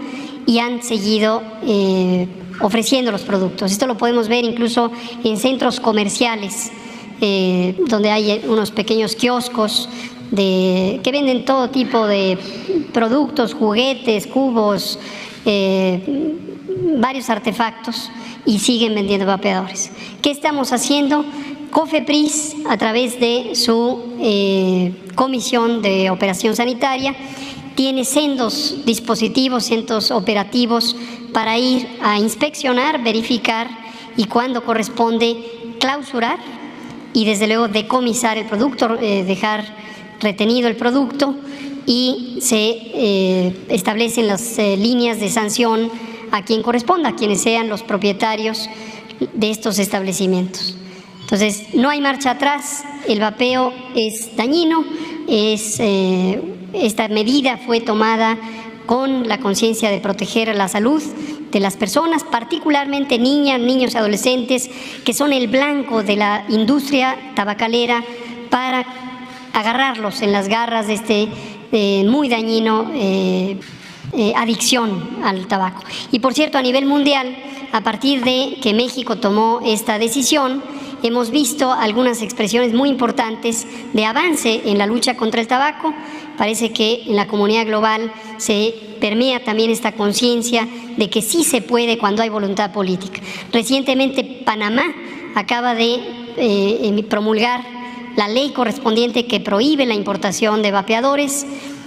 y 0.45 0.59
han 0.59 0.83
seguido 0.83 1.43
eh, 1.67 2.29
ofreciendo 2.61 3.13
los 3.13 3.23
productos. 3.23 3.73
Esto 3.73 3.87
lo 3.87 3.97
podemos 3.97 4.29
ver 4.29 4.45
incluso 4.45 4.93
en 5.25 5.39
centros 5.39 5.81
comerciales, 5.81 6.71
donde 7.89 8.11
hay 8.11 8.43
unos 8.47 8.71
pequeños 8.71 9.17
kioscos 9.17 9.89
que 10.35 11.11
venden 11.11 11.47
todo 11.47 11.71
tipo 11.71 12.07
de 12.07 12.37
productos, 12.93 13.55
juguetes, 13.55 14.27
cubos, 14.27 14.99
eh, 15.47 16.35
varios 16.99 17.31
artefactos 17.31 18.11
y 18.45 18.59
siguen 18.59 18.95
vendiendo 18.95 19.27
vapeadores. 19.27 19.91
¿Qué 20.21 20.31
estamos 20.31 20.73
haciendo? 20.73 21.25
COFEPRIS, 21.71 22.57
a 22.69 22.77
través 22.77 23.19
de 23.19 23.55
su 23.55 24.03
Comisión 25.15 25.83
de 25.83 26.11
Operación 26.11 26.55
Sanitaria, 26.55 27.15
tiene 27.77 28.05
sendos 28.05 28.85
dispositivos, 28.87 29.65
centros 29.65 30.11
operativos 30.11 30.97
para 31.33 31.59
ir 31.59 31.87
a 32.03 32.19
inspeccionar, 32.19 33.05
verificar 33.05 33.69
y 34.17 34.25
cuando 34.25 34.65
corresponde 34.65 35.77
clausurar 35.79 36.39
y 37.13 37.25
desde 37.25 37.47
luego 37.47 37.69
decomisar 37.69 38.39
el 38.39 38.47
producto, 38.47 38.97
eh, 39.01 39.25
dejar 39.25 39.65
retenido 40.21 40.69
el 40.69 40.77
producto 40.77 41.35
y 41.87 42.39
se 42.41 42.57
eh, 42.69 43.57
establecen 43.69 44.27
las 44.27 44.59
eh, 44.59 44.77
líneas 44.77 45.21
de 45.21 45.29
sanción 45.31 45.91
a 46.33 46.45
quien 46.45 46.63
corresponda, 46.63 47.11
a 47.11 47.17
quienes 47.17 47.41
sean 47.41 47.69
los 47.69 47.83
propietarios 47.83 48.69
de 49.33 49.51
estos 49.51 49.79
establecimientos. 49.79 50.77
Entonces, 51.23 51.75
no 51.75 51.89
hay 51.89 52.01
marcha 52.01 52.33
atrás, 52.33 52.85
el 53.09 53.21
vapeo 53.21 53.73
es 53.95 54.37
dañino, 54.37 54.85
es 55.29 55.81
esta 56.73 57.09
medida 57.09 57.59
fue 57.59 57.81
tomada 57.81 58.39
con 58.87 59.27
la 59.29 59.39
conciencia 59.39 59.91
de 59.91 59.99
proteger 59.99 60.55
la 60.55 60.69
salud 60.69 61.03
de 61.51 61.61
las 61.61 61.77
personas, 61.77 62.25
particularmente 62.25 63.19
niñas, 63.19 63.61
niños 63.61 63.95
y 63.95 63.99
adolescentes, 63.99 64.71
que 65.05 65.13
son 65.13 65.33
el 65.33 65.49
blanco 65.49 66.03
de 66.03 66.17
la 66.17 66.45
industria 66.49 67.17
tabacalera, 67.35 68.05
para 68.51 68.87
agarrarlos 69.53 70.23
en 70.23 70.33
las 70.33 70.49
garras 70.49 70.87
de 70.87 70.95
este 70.95 71.29
eh, 71.73 72.05
muy 72.07 72.29
dañino 72.29 72.91
eh, 72.95 73.59
eh, 74.13 74.33
adicción 74.37 75.19
al 75.25 75.47
tabaco. 75.47 75.83
Y 76.13 76.21
por 76.21 76.33
cierto, 76.33 76.59
a 76.59 76.63
nivel 76.63 76.87
mundial, 76.87 77.37
a 77.73 77.83
partir 77.83 78.23
de 78.23 78.57
que 78.63 78.73
México 78.73 79.17
tomó 79.17 79.61
esta 79.65 79.99
decisión, 79.99 80.63
hemos 81.03 81.31
visto 81.31 81.73
algunas 81.73 82.23
expresiones 82.23 82.73
muy 82.73 82.89
importantes 82.89 83.67
de 83.93 84.05
avance 84.05 84.63
en 84.65 84.79
la 84.79 84.87
lucha 84.87 85.17
contra 85.17 85.41
el 85.41 85.49
tabaco. 85.49 85.93
Parece 86.39 86.73
que 86.73 87.03
en 87.07 87.17
la 87.17 87.27
comunidad 87.27 87.67
global 87.67 88.13
se 88.39 88.75
permea 89.01 89.45
también 89.45 89.71
esta 89.71 89.93
conciencia 89.93 90.69
de 90.97 91.11
que 91.11 91.21
sí 91.21 91.45
se 91.45 91.61
puede 91.61 91.99
cuando 91.99 92.23
hay 92.23 92.29
voluntad 92.29 92.73
política. 92.73 93.21
Recientemente 93.53 94.23
Panamá 94.45 94.85
acaba 95.35 95.75
de 95.75 96.01
eh, 96.37 97.05
promulgar 97.09 97.76
la 98.17 98.29
ley 98.29 98.51
correspondiente 98.51 99.27
que 99.27 99.41
prohíbe 99.41 99.87
la 99.87 99.95
importación 99.95 100.63
de 100.63 100.73
vapeadores. 100.73 101.47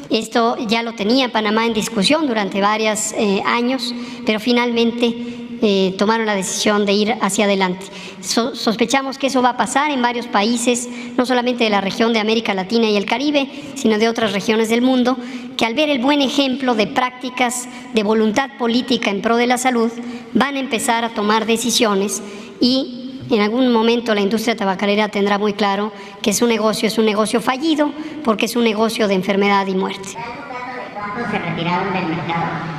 Esto 0.09 0.57
ya 0.67 0.81
lo 0.81 0.93
tenía 0.93 1.31
Panamá 1.31 1.65
en 1.65 1.73
discusión 1.73 2.27
durante 2.27 2.61
varios 2.61 3.13
eh, 3.13 3.41
años, 3.45 3.93
pero 4.25 4.39
finalmente 4.39 5.39
eh, 5.61 5.93
tomaron 5.97 6.25
la 6.25 6.35
decisión 6.35 6.85
de 6.85 6.93
ir 6.93 7.15
hacia 7.21 7.45
adelante. 7.45 7.85
sospechamos 8.21 9.17
que 9.17 9.27
eso 9.27 9.41
va 9.41 9.49
a 9.49 9.57
pasar 9.57 9.91
en 9.91 10.01
varios 10.01 10.25
países, 10.25 10.87
no 11.17 11.25
solamente 11.25 11.65
de 11.65 11.69
la 11.69 11.81
región 11.81 12.13
de 12.13 12.19
América 12.19 12.53
Latina 12.53 12.89
y 12.89 12.95
el 12.95 13.05
Caribe, 13.05 13.49
sino 13.75 13.97
de 13.97 14.07
otras 14.07 14.31
regiones 14.31 14.69
del 14.69 14.81
mundo, 14.81 15.17
que 15.57 15.65
al 15.65 15.73
ver 15.73 15.89
el 15.89 15.99
buen 15.99 16.21
ejemplo 16.21 16.75
de 16.75 16.87
prácticas 16.87 17.67
de 17.93 18.03
voluntad 18.03 18.51
política 18.57 19.11
en 19.11 19.21
pro 19.21 19.35
de 19.35 19.47
la 19.47 19.57
salud, 19.57 19.91
van 20.33 20.55
a 20.55 20.59
empezar 20.59 21.03
a 21.03 21.09
tomar 21.09 21.45
decisiones 21.45 22.21
y 22.61 22.98
en 23.35 23.41
algún 23.41 23.71
momento 23.71 24.13
la 24.15 24.21
industria 24.21 24.55
tabacalera 24.55 25.09
tendrá 25.09 25.37
muy 25.37 25.53
claro 25.53 25.91
que 26.21 26.31
es 26.31 26.41
un 26.41 26.49
negocio, 26.49 26.87
es 26.87 26.97
un 26.97 27.05
negocio 27.05 27.41
fallido 27.41 27.91
porque 28.23 28.45
es 28.45 28.55
un 28.55 28.63
negocio 28.63 29.07
de 29.07 29.13
enfermedad 29.15 29.67
y 29.67 29.75
muerte. 29.75 30.09
se 30.09 31.39
retiraron 31.39 31.93
del 31.93 32.07
mercado? 32.07 32.78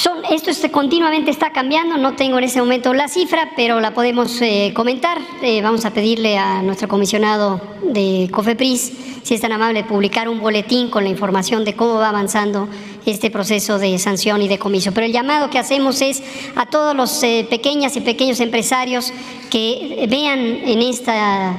Son, 0.00 0.18
esto 0.30 0.52
continuamente 0.70 1.32
está 1.32 1.50
cambiando, 1.50 1.96
no 1.96 2.14
tengo 2.14 2.38
en 2.38 2.44
ese 2.44 2.60
momento 2.60 2.94
la 2.94 3.08
cifra, 3.08 3.50
pero 3.56 3.80
la 3.80 3.94
podemos 3.94 4.40
eh, 4.40 4.70
comentar. 4.72 5.18
Eh, 5.42 5.60
vamos 5.60 5.84
a 5.84 5.90
pedirle 5.90 6.38
a 6.38 6.62
nuestro 6.62 6.86
comisionado 6.86 7.60
de 7.82 8.28
COFEPRIS, 8.30 8.92
si 9.24 9.34
es 9.34 9.40
tan 9.40 9.50
amable, 9.50 9.82
publicar 9.82 10.28
un 10.28 10.38
boletín 10.38 10.88
con 10.88 11.02
la 11.02 11.10
información 11.10 11.64
de 11.64 11.74
cómo 11.74 11.94
va 11.94 12.10
avanzando 12.10 12.68
este 13.06 13.28
proceso 13.28 13.80
de 13.80 13.98
sanción 13.98 14.40
y 14.40 14.46
de 14.46 14.60
comiso. 14.60 14.92
Pero 14.92 15.04
el 15.04 15.12
llamado 15.12 15.50
que 15.50 15.58
hacemos 15.58 16.00
es 16.00 16.22
a 16.54 16.66
todos 16.66 16.94
los 16.94 17.20
eh, 17.24 17.44
pequeños 17.50 17.96
y 17.96 18.00
pequeños 18.00 18.38
empresarios 18.38 19.12
que 19.50 20.06
vean 20.08 20.38
en 20.38 20.80
esta 20.80 21.58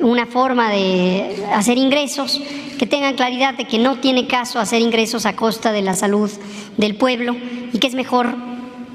una 0.00 0.26
forma 0.26 0.70
de 0.70 1.44
hacer 1.52 1.78
ingresos, 1.78 2.40
que 2.78 2.86
tengan 2.86 3.14
claridad 3.14 3.54
de 3.54 3.66
que 3.66 3.78
no 3.78 3.96
tiene 3.96 4.26
caso 4.26 4.58
hacer 4.58 4.80
ingresos 4.80 5.26
a 5.26 5.36
costa 5.36 5.72
de 5.72 5.82
la 5.82 5.94
salud 5.94 6.30
del 6.76 6.96
pueblo 6.96 7.36
y 7.72 7.78
que 7.78 7.86
es 7.86 7.94
mejor 7.94 8.34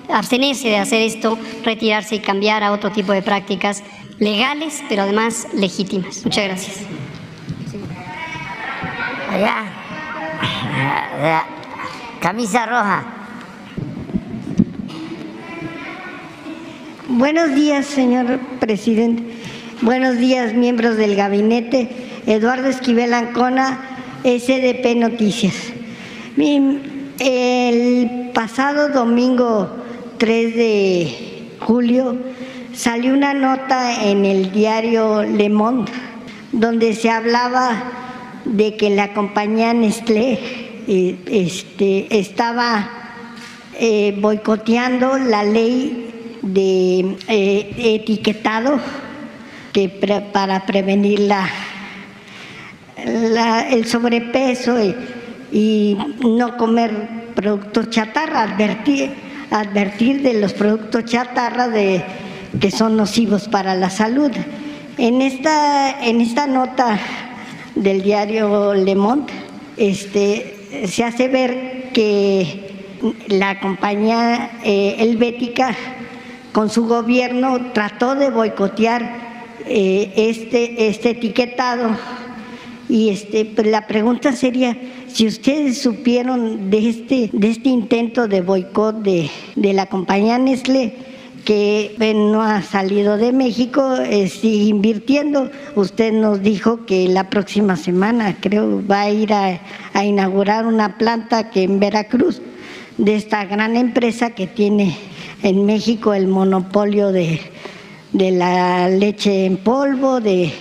abstenerse 0.10 0.68
de 0.70 0.78
hacer 0.78 1.02
esto, 1.02 1.38
retirarse 1.64 2.16
y 2.16 2.20
cambiar 2.20 2.64
a 2.64 2.72
otro 2.72 2.92
tipo 2.92 3.12
de 3.12 3.22
prácticas 3.22 3.84
legales, 4.18 4.84
pero 4.90 5.04
además 5.04 5.48
legítimas. 5.54 6.26
Muchas 6.26 6.44
gracias. 6.46 6.78
Allá, 9.32 9.66
camisa 12.20 12.66
roja. 12.66 13.06
Buenos 17.08 17.56
días, 17.56 17.86
señor 17.86 18.40
presidente. 18.60 19.39
Buenos 19.82 20.18
días, 20.18 20.54
miembros 20.56 20.98
del 20.98 21.16
gabinete. 21.16 21.88
Eduardo 22.28 22.68
Esquivel 22.68 23.14
Ancona, 23.14 23.80
SDP 24.26 24.96
Noticias. 24.98 25.56
El 26.38 28.32
pasado 28.34 28.90
domingo 28.90 29.70
3 30.18 30.56
de 30.56 31.14
julio 31.62 32.18
salió 32.74 33.14
una 33.14 33.34
nota 33.34 34.04
en 34.04 34.26
el 34.26 34.52
diario 34.52 35.24
Le 35.24 35.50
Monde 35.50 35.92
donde 36.52 36.94
se 36.94 37.10
hablaba 37.10 37.84
de 38.44 38.76
que 38.76 38.90
la 38.90 39.14
compañía 39.14 39.74
Nestlé 39.74 40.40
eh, 40.88 41.16
este, 41.26 42.20
estaba 42.20 42.90
eh, 43.80 44.18
boicoteando 44.20 45.18
la 45.18 45.44
ley 45.44 46.38
de 46.42 47.16
eh, 47.30 47.96
etiquetado 47.96 48.80
para 49.88 50.66
prevenir 50.66 51.20
la, 51.22 51.50
el 53.70 53.86
sobrepeso 53.86 54.78
y, 55.52 55.98
no 56.22 56.58
comer 56.58 56.92
productos 57.36 57.90
chatarra, 57.90 58.44
advertir, 58.44 59.12
advertir 59.50 60.22
de 60.22 60.40
los 60.40 60.54
productos 60.54 61.06
chatarra 61.06 61.68
de, 61.68 62.04
que 62.60 62.72
son 62.72 62.98
nocivos 62.98 63.48
para 63.48 63.76
la 63.76 63.90
salud. 63.90 64.32
En 64.98 65.22
esta, 65.22 66.06
en 66.06 66.22
esta 66.22 66.46
nota 66.46 67.00
del 67.76 68.02
diario 68.02 68.74
Le 68.74 68.96
Monde 68.96 69.32
este, 69.78 70.86
se 70.88 71.04
hace 71.04 71.30
ver 71.30 71.90
que 71.94 72.70
la 73.28 73.60
compañía 73.60 74.52
eh, 74.64 74.98
helvética 75.00 75.74
con 76.52 76.70
su 76.70 76.86
gobierno 76.86 77.72
trató 77.74 78.16
de 78.16 78.30
boicotear 78.30 79.29
eh, 79.66 80.14
este, 80.16 80.88
este 80.88 81.12
etiquetado. 81.12 81.98
Y 82.88 83.10
este, 83.10 83.46
pues 83.46 83.68
la 83.68 83.86
pregunta 83.86 84.32
sería, 84.32 84.76
si 85.08 85.28
ustedes 85.28 85.80
supieron 85.80 86.70
de 86.72 86.90
este, 86.90 87.30
de 87.32 87.50
este 87.50 87.70
intento 87.70 88.28
de 88.28 88.42
boicot 88.42 89.04
de, 89.04 89.30
de 89.56 89.74
la 89.74 89.86
compañía 89.86 90.40
Nestlé, 90.40 90.94
que 91.46 91.96
no 92.16 92.42
ha 92.42 92.62
salido 92.62 93.18
de 93.18 93.32
México, 93.32 93.96
eh, 93.98 94.28
sigue 94.28 94.66
invirtiendo. 94.66 95.50
Usted 95.76 96.14
nos 96.14 96.42
dijo 96.42 96.86
que 96.86 97.08
la 97.08 97.30
próxima 97.30 97.76
semana, 97.76 98.38
creo, 98.40 98.86
va 98.86 99.02
a 99.02 99.10
ir 99.10 99.34
a, 99.34 99.60
a 99.94 100.06
inaugurar 100.06 100.66
una 100.66 100.98
planta 100.98 101.50
que 101.50 101.64
en 101.64 101.80
Veracruz 101.80 102.42
de 102.98 103.16
esta 103.16 103.46
gran 103.46 103.78
empresa 103.78 104.32
que 104.32 104.48
tiene 104.48 104.98
en 105.42 105.66
México 105.66 106.14
el 106.14 106.28
monopolio 106.28 107.12
de, 107.12 107.40
de 108.14 108.32
la 108.32 108.90
leche 108.90 109.46
en 109.46 109.58
polvo, 109.58 110.20
de, 110.20 110.52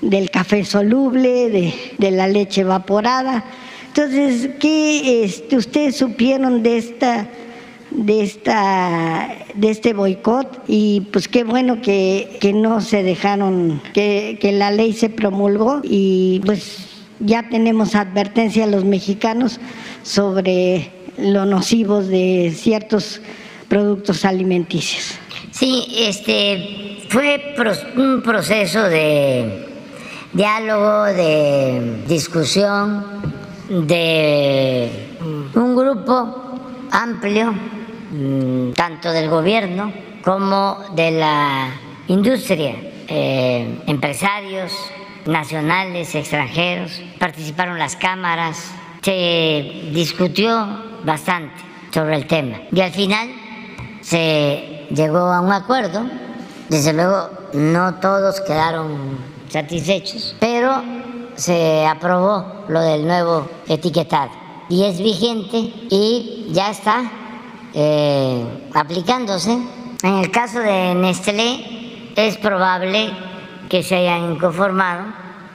del 0.00 0.30
café 0.30 0.64
soluble, 0.64 1.50
de, 1.50 1.74
de 1.98 2.10
la 2.10 2.26
leche 2.26 2.62
evaporada. 2.62 3.44
Entonces, 3.88 4.50
¿qué 4.60 5.24
este, 5.24 5.56
ustedes 5.56 5.96
supieron 5.96 6.62
de 6.62 6.78
esta 6.78 7.28
de 7.90 8.22
esta 8.22 9.28
de 9.54 9.70
este 9.70 9.94
boicot 9.94 10.62
y 10.68 11.08
pues 11.10 11.26
qué 11.26 11.42
bueno 11.42 11.80
que, 11.80 12.36
que 12.38 12.52
no 12.52 12.82
se 12.82 13.02
dejaron 13.02 13.80
que, 13.94 14.38
que 14.40 14.52
la 14.52 14.70
ley 14.70 14.92
se 14.92 15.08
promulgó 15.08 15.80
y 15.82 16.42
pues 16.44 16.86
ya 17.18 17.48
tenemos 17.48 17.94
advertencia 17.94 18.64
a 18.64 18.66
los 18.66 18.84
mexicanos 18.84 19.58
sobre 20.02 20.90
lo 21.16 21.46
nocivos 21.46 22.08
de 22.08 22.52
ciertos 22.54 23.20
productos 23.68 24.24
alimenticios. 24.24 25.18
Sí, 25.58 25.88
este 25.92 27.04
fue 27.08 27.56
un 27.96 28.22
proceso 28.22 28.80
de 28.84 29.66
diálogo, 30.32 31.02
de 31.06 32.04
discusión, 32.06 33.04
de 33.68 34.88
un 35.56 35.74
grupo 35.74 36.60
amplio, 36.92 37.52
mm, 38.12 38.70
tanto 38.74 39.10
del 39.10 39.28
gobierno 39.28 39.92
como 40.22 40.78
de 40.94 41.10
la 41.10 41.70
industria, 42.06 42.76
eh, 43.08 43.80
empresarios 43.88 44.72
nacionales, 45.26 46.14
extranjeros, 46.14 47.02
participaron 47.18 47.80
las 47.80 47.96
cámaras, 47.96 48.70
se 49.02 49.88
discutió 49.92 50.84
bastante 51.02 51.60
sobre 51.92 52.14
el 52.14 52.28
tema. 52.28 52.60
Y 52.70 52.80
al 52.80 52.92
final 52.92 53.28
se 54.02 54.77
llegó 54.90 55.18
a 55.18 55.40
un 55.40 55.52
acuerdo. 55.52 56.02
Desde 56.68 56.92
luego, 56.92 57.30
no 57.54 57.94
todos 57.96 58.40
quedaron 58.40 59.18
satisfechos, 59.48 60.36
pero 60.38 60.82
se 61.34 61.86
aprobó 61.86 62.64
lo 62.68 62.80
del 62.80 63.06
nuevo 63.06 63.48
etiquetado 63.68 64.30
y 64.68 64.84
es 64.84 64.98
vigente 64.98 65.56
y 65.56 66.48
ya 66.50 66.70
está 66.70 67.10
eh, 67.74 68.68
aplicándose. 68.74 69.58
En 70.02 70.14
el 70.14 70.30
caso 70.30 70.60
de 70.60 70.94
Nestlé 70.94 72.12
es 72.16 72.36
probable 72.36 73.10
que 73.68 73.82
se 73.82 73.96
hayan 73.96 74.32
inconformado 74.32 75.04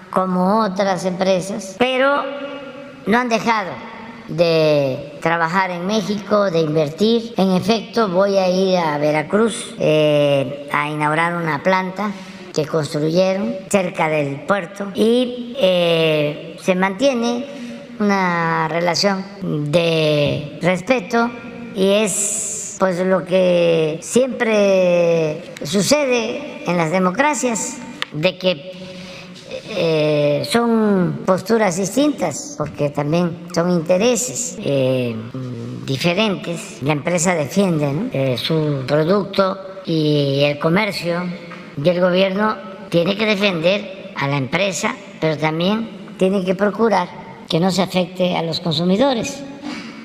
como 0.09 0.61
otras 0.61 1.05
empresas, 1.05 1.75
pero 1.77 2.23
no 3.05 3.17
han 3.17 3.29
dejado 3.29 3.71
de 4.27 5.17
trabajar 5.21 5.71
en 5.71 5.85
México, 5.85 6.49
de 6.49 6.59
invertir. 6.59 7.33
En 7.37 7.51
efecto, 7.51 8.09
voy 8.09 8.37
a 8.37 8.49
ir 8.49 8.77
a 8.77 8.97
Veracruz 8.97 9.75
eh, 9.79 10.69
a 10.71 10.89
inaugurar 10.89 11.35
una 11.35 11.61
planta 11.63 12.11
que 12.53 12.65
construyeron 12.65 13.55
cerca 13.69 14.07
del 14.07 14.41
puerto 14.41 14.91
y 14.93 15.55
eh, 15.59 16.55
se 16.61 16.75
mantiene 16.75 17.45
una 17.99 18.67
relación 18.67 19.23
de 19.71 20.59
respeto 20.61 21.29
y 21.75 21.89
es 21.89 22.75
pues 22.79 22.99
lo 22.99 23.23
que 23.23 23.99
siempre 24.01 25.41
sucede 25.63 26.63
en 26.69 26.77
las 26.77 26.91
democracias 26.91 27.77
de 28.11 28.37
que 28.37 28.82
eh, 29.69 30.47
son 30.49 31.21
posturas 31.25 31.77
distintas, 31.77 32.55
porque 32.57 32.89
también 32.89 33.47
son 33.53 33.71
intereses 33.71 34.57
eh, 34.59 35.15
diferentes. 35.85 36.81
La 36.81 36.93
empresa 36.93 37.33
defiende 37.33 38.09
eh, 38.11 38.37
su 38.37 38.83
producto 38.87 39.57
y 39.85 40.41
el 40.43 40.59
comercio, 40.59 41.23
y 41.81 41.89
el 41.89 42.01
gobierno 42.01 42.57
tiene 42.89 43.17
que 43.17 43.25
defender 43.25 44.13
a 44.15 44.27
la 44.27 44.37
empresa, 44.37 44.95
pero 45.19 45.37
también 45.37 46.15
tiene 46.17 46.43
que 46.43 46.55
procurar 46.55 47.07
que 47.49 47.59
no 47.59 47.71
se 47.71 47.81
afecte 47.81 48.35
a 48.35 48.43
los 48.43 48.59
consumidores 48.59 49.43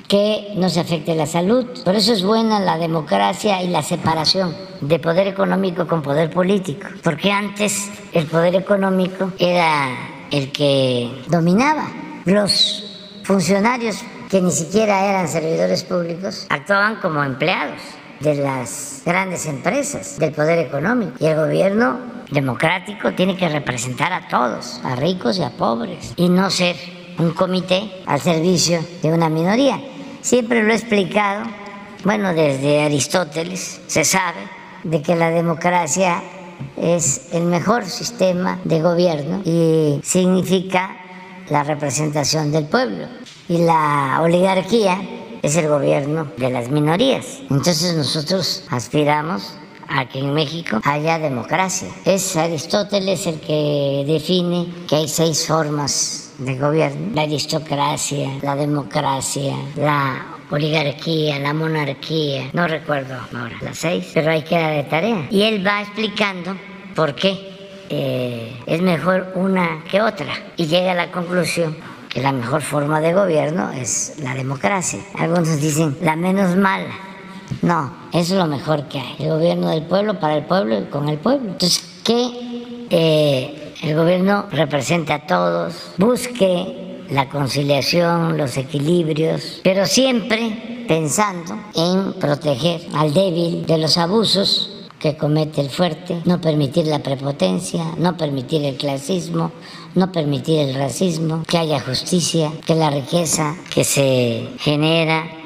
que 0.09 0.53
no 0.55 0.69
se 0.69 0.81
afecte 0.81 1.15
la 1.15 1.27
salud. 1.27 1.65
Por 1.85 1.95
eso 1.95 2.11
es 2.11 2.23
buena 2.23 2.59
la 2.59 2.77
democracia 2.77 3.61
y 3.61 3.69
la 3.69 3.83
separación 3.83 4.53
de 4.81 4.99
poder 4.99 5.27
económico 5.27 5.87
con 5.87 6.01
poder 6.01 6.31
político, 6.31 6.87
porque 7.03 7.31
antes 7.31 7.89
el 8.11 8.25
poder 8.25 8.55
económico 8.55 9.31
era 9.37 9.87
el 10.31 10.51
que 10.51 11.23
dominaba. 11.27 11.87
Los 12.25 13.21
funcionarios 13.23 13.97
que 14.29 14.41
ni 14.41 14.51
siquiera 14.51 15.05
eran 15.05 15.27
servidores 15.27 15.83
públicos 15.83 16.47
actuaban 16.49 16.97
como 16.97 17.23
empleados 17.23 17.79
de 18.19 18.35
las 18.35 19.03
grandes 19.05 19.45
empresas, 19.45 20.17
del 20.17 20.31
poder 20.31 20.59
económico. 20.59 21.13
Y 21.19 21.27
el 21.27 21.35
gobierno 21.35 21.99
democrático 22.31 23.13
tiene 23.13 23.37
que 23.37 23.47
representar 23.47 24.11
a 24.11 24.27
todos, 24.27 24.81
a 24.83 24.95
ricos 24.95 25.37
y 25.37 25.43
a 25.43 25.51
pobres, 25.51 26.13
y 26.15 26.29
no 26.29 26.49
ser 26.49 26.75
un 27.19 27.31
comité 27.31 27.91
al 28.05 28.19
servicio 28.19 28.79
de 29.03 29.13
una 29.13 29.29
minoría. 29.29 29.79
Siempre 30.21 30.63
lo 30.63 30.71
he 30.71 30.75
explicado, 30.75 31.45
bueno, 32.03 32.33
desde 32.33 32.83
Aristóteles 32.83 33.79
se 33.87 34.03
sabe 34.03 34.39
de 34.83 35.01
que 35.01 35.15
la 35.15 35.29
democracia 35.29 36.21
es 36.75 37.29
el 37.31 37.43
mejor 37.43 37.85
sistema 37.85 38.59
de 38.63 38.81
gobierno 38.81 39.41
y 39.45 39.99
significa 40.03 40.97
la 41.49 41.63
representación 41.63 42.51
del 42.51 42.65
pueblo. 42.65 43.07
Y 43.47 43.59
la 43.59 44.19
oligarquía 44.21 45.01
es 45.41 45.55
el 45.55 45.67
gobierno 45.69 46.31
de 46.37 46.49
las 46.49 46.69
minorías. 46.69 47.39
Entonces 47.49 47.95
nosotros 47.95 48.65
aspiramos 48.69 49.53
a 49.87 50.07
que 50.07 50.19
en 50.19 50.33
México 50.33 50.79
haya 50.83 51.17
democracia. 51.17 51.87
Es 52.05 52.35
Aristóteles 52.35 53.25
el 53.25 53.39
que 53.39 54.03
define 54.05 54.67
que 54.87 54.97
hay 54.97 55.07
seis 55.07 55.47
formas 55.47 56.28
de 56.39 56.57
gobierno, 56.57 57.11
la 57.13 57.23
aristocracia, 57.23 58.29
la 58.41 58.55
democracia, 58.55 59.55
la 59.75 60.25
oligarquía, 60.49 61.39
la 61.39 61.53
monarquía, 61.53 62.49
no 62.53 62.67
recuerdo 62.67 63.15
ahora, 63.15 63.55
las 63.61 63.77
seis, 63.77 64.09
pero 64.13 64.31
hay 64.31 64.43
que 64.43 64.55
dar 64.55 64.73
de 64.73 64.83
tarea. 64.83 65.27
Y 65.29 65.43
él 65.43 65.65
va 65.65 65.81
explicando 65.81 66.55
por 66.95 67.13
qué 67.15 67.37
eh, 67.89 68.61
es 68.65 68.81
mejor 68.81 69.33
una 69.35 69.83
que 69.89 70.01
otra 70.01 70.33
y 70.57 70.67
llega 70.67 70.91
a 70.91 70.95
la 70.95 71.11
conclusión 71.11 71.75
que 72.09 72.21
la 72.21 72.31
mejor 72.31 72.61
forma 72.61 73.01
de 73.01 73.13
gobierno 73.13 73.71
es 73.71 74.15
la 74.19 74.33
democracia. 74.33 74.99
Algunos 75.17 75.61
dicen 75.61 75.97
la 76.01 76.15
menos 76.15 76.55
mala. 76.55 76.89
No, 77.61 77.91
eso 78.13 78.33
es 78.33 78.39
lo 78.39 78.47
mejor 78.47 78.87
que 78.87 78.99
hay. 78.99 79.15
El 79.19 79.29
gobierno 79.29 79.69
del 79.69 79.83
pueblo, 79.83 80.19
para 80.19 80.35
el 80.35 80.45
pueblo 80.45 80.79
y 80.79 80.83
con 80.85 81.09
el 81.09 81.17
pueblo. 81.17 81.51
Entonces, 81.51 81.88
¿qué 82.03 82.85
eh, 82.89 83.73
el 83.81 83.95
gobierno 83.95 84.45
represente 84.51 85.13
a 85.13 85.25
todos, 85.25 85.73
busque 85.97 87.05
la 87.09 87.29
conciliación, 87.29 88.37
los 88.37 88.57
equilibrios, 88.57 89.61
pero 89.63 89.85
siempre 89.85 90.85
pensando 90.87 91.55
en 91.75 92.13
proteger 92.13 92.81
al 92.93 93.13
débil 93.13 93.65
de 93.65 93.77
los 93.77 93.97
abusos 93.97 94.71
que 94.99 95.15
comete 95.15 95.61
el 95.61 95.69
fuerte, 95.69 96.21
no 96.25 96.41
permitir 96.41 96.85
la 96.87 96.99
prepotencia, 96.99 97.85
no 97.97 98.17
permitir 98.17 98.65
el 98.65 98.75
clasismo, 98.75 99.51
no 99.95 100.11
permitir 100.11 100.59
el 100.59 100.75
racismo, 100.75 101.43
que 101.47 101.57
haya 101.57 101.79
justicia, 101.79 102.51
que 102.65 102.75
la 102.75 102.89
riqueza 102.89 103.55
que 103.73 103.85
se 103.85 104.49
genera 104.59 105.38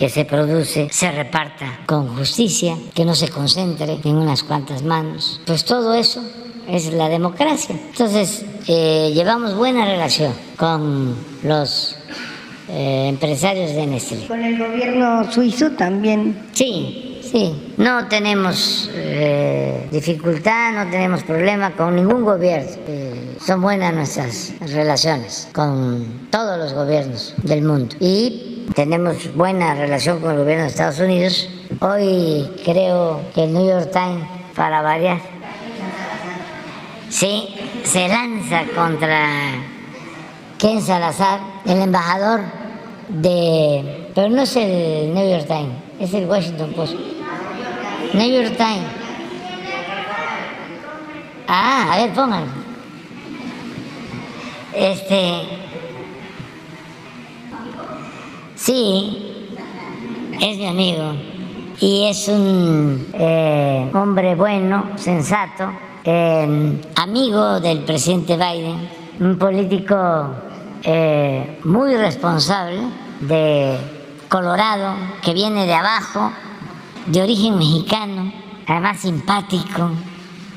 que 0.00 0.08
se 0.08 0.24
produce 0.24 0.88
se 0.90 1.12
reparta 1.12 1.80
con 1.84 2.16
justicia, 2.16 2.74
que 2.94 3.04
no 3.04 3.14
se 3.14 3.28
concentre 3.28 3.98
en 4.02 4.16
unas 4.16 4.42
cuantas 4.42 4.82
manos. 4.82 5.42
Pues 5.44 5.66
todo 5.66 5.92
eso 5.92 6.22
es 6.66 6.90
la 6.94 7.10
democracia. 7.10 7.76
Entonces, 7.90 8.46
eh, 8.66 9.10
llevamos 9.12 9.54
buena 9.54 9.84
relación 9.84 10.32
con 10.56 11.14
los 11.42 11.98
eh, 12.70 13.08
empresarios 13.10 13.74
de 13.74 13.86
Nestlé. 13.86 14.26
¿Con 14.26 14.42
el 14.42 14.58
gobierno 14.58 15.30
suizo 15.30 15.72
también? 15.72 16.48
Sí, 16.52 17.20
sí. 17.20 17.74
No 17.76 18.08
tenemos 18.08 18.88
eh, 18.94 19.86
dificultad, 19.92 20.82
no 20.82 20.90
tenemos 20.90 21.24
problema 21.24 21.72
con 21.72 21.94
ningún 21.94 22.24
gobierno. 22.24 22.70
son 23.44 23.60
buenas 23.60 23.92
nuestras 23.92 24.54
relaciones 24.60 25.50
con 25.52 26.30
todos 26.30 26.56
los 26.56 26.72
gobiernos 26.72 27.34
del 27.42 27.60
mundo. 27.60 27.94
Y 28.00 28.59
tenemos 28.74 29.34
buena 29.34 29.74
relación 29.74 30.20
con 30.20 30.32
el 30.32 30.38
gobierno 30.38 30.64
de 30.64 30.70
Estados 30.70 30.98
Unidos. 30.98 31.48
Hoy 31.80 32.48
creo 32.64 33.20
que 33.34 33.44
el 33.44 33.52
New 33.52 33.66
York 33.66 33.90
Times, 33.92 34.24
para 34.54 34.82
variar, 34.82 35.20
sí, 37.08 37.54
se 37.84 38.08
lanza 38.08 38.62
contra 38.74 39.28
Ken 40.58 40.80
Salazar, 40.80 41.40
el 41.66 41.80
embajador 41.82 42.40
de... 43.08 44.08
Pero 44.14 44.28
no 44.28 44.42
es 44.42 44.56
el 44.56 45.14
New 45.14 45.30
York 45.30 45.46
Times, 45.46 45.74
es 46.00 46.14
el 46.14 46.26
Washington 46.26 46.72
Post. 46.72 46.94
New 48.14 48.28
York 48.28 48.56
Times. 48.56 48.86
Ah, 51.46 51.92
a 51.92 51.96
ver, 51.98 52.12
pónganlo. 52.12 52.52
Este. 54.74 55.69
Sí, 58.60 59.56
es 60.38 60.58
mi 60.58 60.66
amigo. 60.66 61.14
Y 61.80 62.04
es 62.04 62.28
un 62.28 63.06
eh, 63.14 63.90
hombre 63.94 64.34
bueno, 64.34 64.90
sensato, 64.96 65.72
eh, 66.04 66.78
amigo 66.94 67.58
del 67.58 67.84
presidente 67.84 68.36
Biden, 68.36 68.86
un 69.18 69.38
político 69.38 69.96
eh, 70.82 71.58
muy 71.64 71.96
responsable 71.96 72.80
de 73.20 73.78
Colorado, 74.28 74.94
que 75.24 75.32
viene 75.32 75.64
de 75.64 75.72
abajo, 75.72 76.30
de 77.06 77.22
origen 77.22 77.56
mexicano, 77.56 78.30
además 78.66 79.00
simpático, 79.00 79.90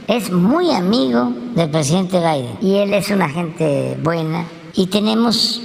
es 0.10 0.30
muy 0.30 0.74
amigo 0.74 1.32
del 1.56 1.70
presidente 1.70 2.20
Biden. 2.20 2.58
Y 2.60 2.80
él 2.80 2.94
es 2.94 3.10
una 3.12 3.30
gente 3.30 3.98
buena. 4.04 4.44
Y 4.74 4.88
tenemos 4.88 5.62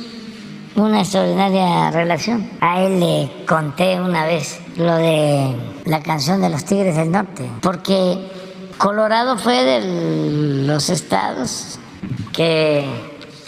una 0.78 1.00
extraordinaria 1.00 1.90
relación. 1.90 2.48
A 2.60 2.82
él 2.82 3.00
le 3.00 3.44
conté 3.46 4.00
una 4.00 4.24
vez 4.24 4.60
lo 4.76 4.96
de 4.96 5.54
la 5.84 6.02
canción 6.02 6.40
de 6.40 6.48
los 6.48 6.64
Tigres 6.64 6.96
del 6.96 7.10
Norte, 7.10 7.48
porque 7.60 8.18
Colorado 8.78 9.36
fue 9.38 9.64
de 9.64 10.66
los 10.66 10.88
estados 10.88 11.78
que 12.32 12.84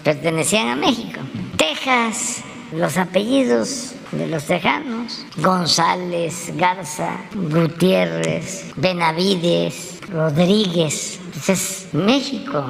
pertenecían 0.02 0.69
a 0.69 0.77
México. 0.77 1.20
Texas, 1.57 2.43
los 2.73 2.97
apellidos 2.97 3.94
de 4.12 4.27
los 4.27 4.45
tejanos, 4.45 5.24
González, 5.37 6.53
Garza, 6.57 7.19
Gutiérrez, 7.35 8.73
Benavides, 8.77 10.01
Rodríguez, 10.11 11.20
es 11.49 11.89
México. 11.93 12.65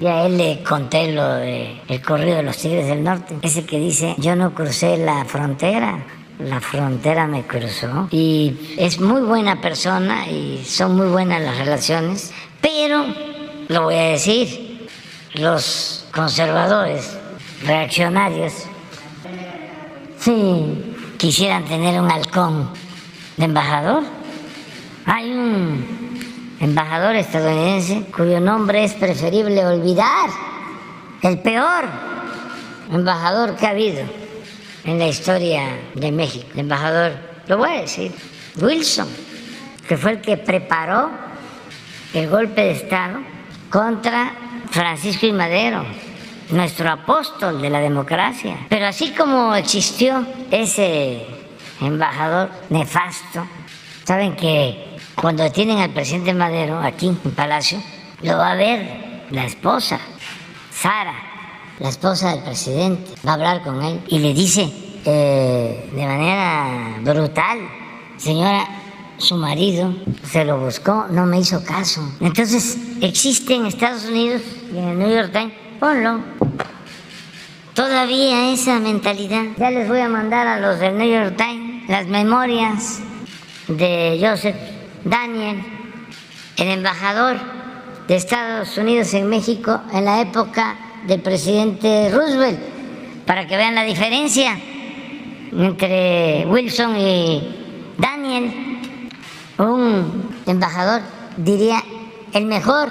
Y 0.00 0.06
a 0.06 0.26
él 0.26 0.36
le 0.36 0.62
conté 0.62 1.12
lo 1.12 1.34
de 1.34 1.80
el 1.88 2.02
corrido 2.02 2.36
de 2.36 2.42
los 2.42 2.58
Tigres 2.58 2.86
del 2.86 3.02
Norte, 3.02 3.36
ese 3.42 3.64
que 3.64 3.78
dice, 3.78 4.14
yo 4.18 4.36
no 4.36 4.54
crucé 4.54 4.98
la 4.98 5.24
frontera, 5.24 6.04
la 6.38 6.60
frontera 6.60 7.26
me 7.26 7.46
cruzó. 7.46 8.08
Y 8.10 8.74
es 8.76 9.00
muy 9.00 9.22
buena 9.22 9.60
persona 9.60 10.28
y 10.28 10.62
son 10.64 10.96
muy 10.96 11.08
buenas 11.08 11.40
las 11.40 11.58
relaciones, 11.58 12.32
pero, 12.60 13.06
lo 13.68 13.82
voy 13.84 13.94
a 13.94 14.10
decir, 14.10 14.88
los 15.34 16.06
conservadores, 16.12 17.16
reaccionarios, 17.64 18.66
sí 20.26 20.96
quisieran 21.18 21.64
tener 21.66 22.00
un 22.00 22.10
halcón 22.10 22.68
de 23.36 23.44
embajador. 23.44 24.02
Hay 25.04 25.30
un 25.30 26.56
embajador 26.58 27.14
estadounidense 27.14 28.02
cuyo 28.16 28.40
nombre 28.40 28.82
es 28.82 28.94
preferible 28.94 29.64
olvidar, 29.64 30.28
el 31.22 31.38
peor 31.38 31.84
embajador 32.90 33.54
que 33.54 33.66
ha 33.66 33.70
habido 33.70 34.02
en 34.84 34.98
la 34.98 35.06
historia 35.06 35.78
de 35.94 36.10
México. 36.10 36.46
El 36.54 36.60
embajador, 36.60 37.12
lo 37.46 37.58
voy 37.58 37.70
a 37.70 37.80
decir, 37.82 38.12
Wilson, 38.56 39.08
que 39.86 39.96
fue 39.96 40.12
el 40.12 40.20
que 40.20 40.36
preparó 40.36 41.08
el 42.12 42.28
golpe 42.28 42.62
de 42.62 42.70
Estado 42.72 43.20
contra 43.70 44.32
Francisco 44.70 45.24
y 45.26 45.32
Madero, 45.32 45.84
nuestro 46.50 46.90
apóstol 46.90 47.60
de 47.60 47.70
la 47.70 47.80
democracia. 47.80 48.56
Pero 48.68 48.86
así 48.86 49.12
como 49.12 49.54
existió 49.54 50.26
ese 50.50 51.26
embajador 51.80 52.50
nefasto, 52.70 53.46
saben 54.04 54.36
que 54.36 54.96
cuando 55.14 55.42
detienen 55.42 55.78
al 55.78 55.90
presidente 55.90 56.34
Madero 56.34 56.78
aquí 56.78 57.08
en 57.08 57.16
Palacio, 57.32 57.78
lo 58.22 58.36
va 58.38 58.52
a 58.52 58.54
ver 58.54 59.24
la 59.30 59.44
esposa, 59.44 59.98
Sara, 60.70 61.14
la 61.78 61.88
esposa 61.88 62.30
del 62.30 62.42
presidente, 62.42 63.14
va 63.26 63.32
a 63.32 63.34
hablar 63.34 63.62
con 63.62 63.82
él 63.82 64.00
y 64.08 64.18
le 64.18 64.32
dice 64.32 64.72
eh, 65.04 65.90
de 65.92 66.06
manera 66.06 66.96
brutal, 67.00 67.58
señora, 68.16 68.66
su 69.18 69.36
marido 69.36 69.94
se 70.24 70.44
lo 70.44 70.58
buscó, 70.58 71.06
no 71.10 71.26
me 71.26 71.40
hizo 71.40 71.64
caso. 71.64 72.00
Entonces 72.20 72.78
existe 73.00 73.54
en 73.54 73.66
Estados 73.66 74.04
Unidos 74.04 74.42
y 74.72 74.78
en 74.78 74.88
el 74.88 74.98
New 74.98 75.10
York 75.10 75.32
Times, 75.32 75.54
ponlo. 75.80 76.20
Todavía 77.74 78.52
esa 78.52 78.78
mentalidad. 78.78 79.44
Ya 79.58 79.70
les 79.70 79.88
voy 79.88 80.00
a 80.00 80.08
mandar 80.08 80.46
a 80.46 80.60
los 80.60 80.78
del 80.78 80.96
New 80.96 81.08
York 81.08 81.36
Times 81.36 81.88
las 81.88 82.06
memorias 82.06 83.00
de 83.68 84.18
Joseph 84.20 84.56
Daniel, 85.04 85.62
el 86.56 86.68
embajador 86.68 87.36
de 88.08 88.16
Estados 88.16 88.76
Unidos 88.78 89.12
en 89.14 89.28
México 89.28 89.80
en 89.92 90.04
la 90.04 90.20
época 90.20 90.76
del 91.06 91.20
presidente 91.20 92.10
Roosevelt, 92.10 92.58
para 93.24 93.46
que 93.46 93.56
vean 93.56 93.74
la 93.74 93.84
diferencia 93.84 94.58
entre 95.52 96.46
Wilson 96.46 96.96
y 96.96 97.94
Daniel, 97.98 98.75
un 99.58 100.30
embajador, 100.46 101.02
diría, 101.36 101.82
el 102.32 102.46
mejor 102.46 102.90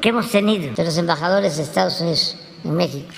que 0.00 0.10
hemos 0.10 0.30
tenido 0.30 0.74
de 0.74 0.84
los 0.84 0.96
embajadores 0.96 1.56
de 1.56 1.62
Estados 1.62 2.00
Unidos 2.00 2.36
en 2.64 2.74
México. 2.74 3.08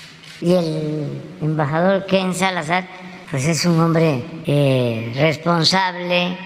Y 0.41 0.53
el 0.53 1.21
embajador 1.41 2.05
Ken 2.05 2.33
Salazar, 2.33 2.87
pues 3.31 3.45
es 3.47 3.65
un 3.65 3.79
hombre 3.79 4.23
eh, 4.45 5.13
responsable, 5.15 6.37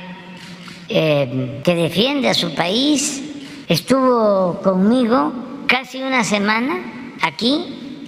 eh, 0.89 1.61
que 1.63 1.75
defiende 1.75 2.29
a 2.29 2.33
su 2.33 2.53
país, 2.53 3.21
estuvo 3.67 4.61
conmigo 4.61 5.33
casi 5.67 6.01
una 6.01 6.23
semana 6.23 7.15
aquí 7.21 8.07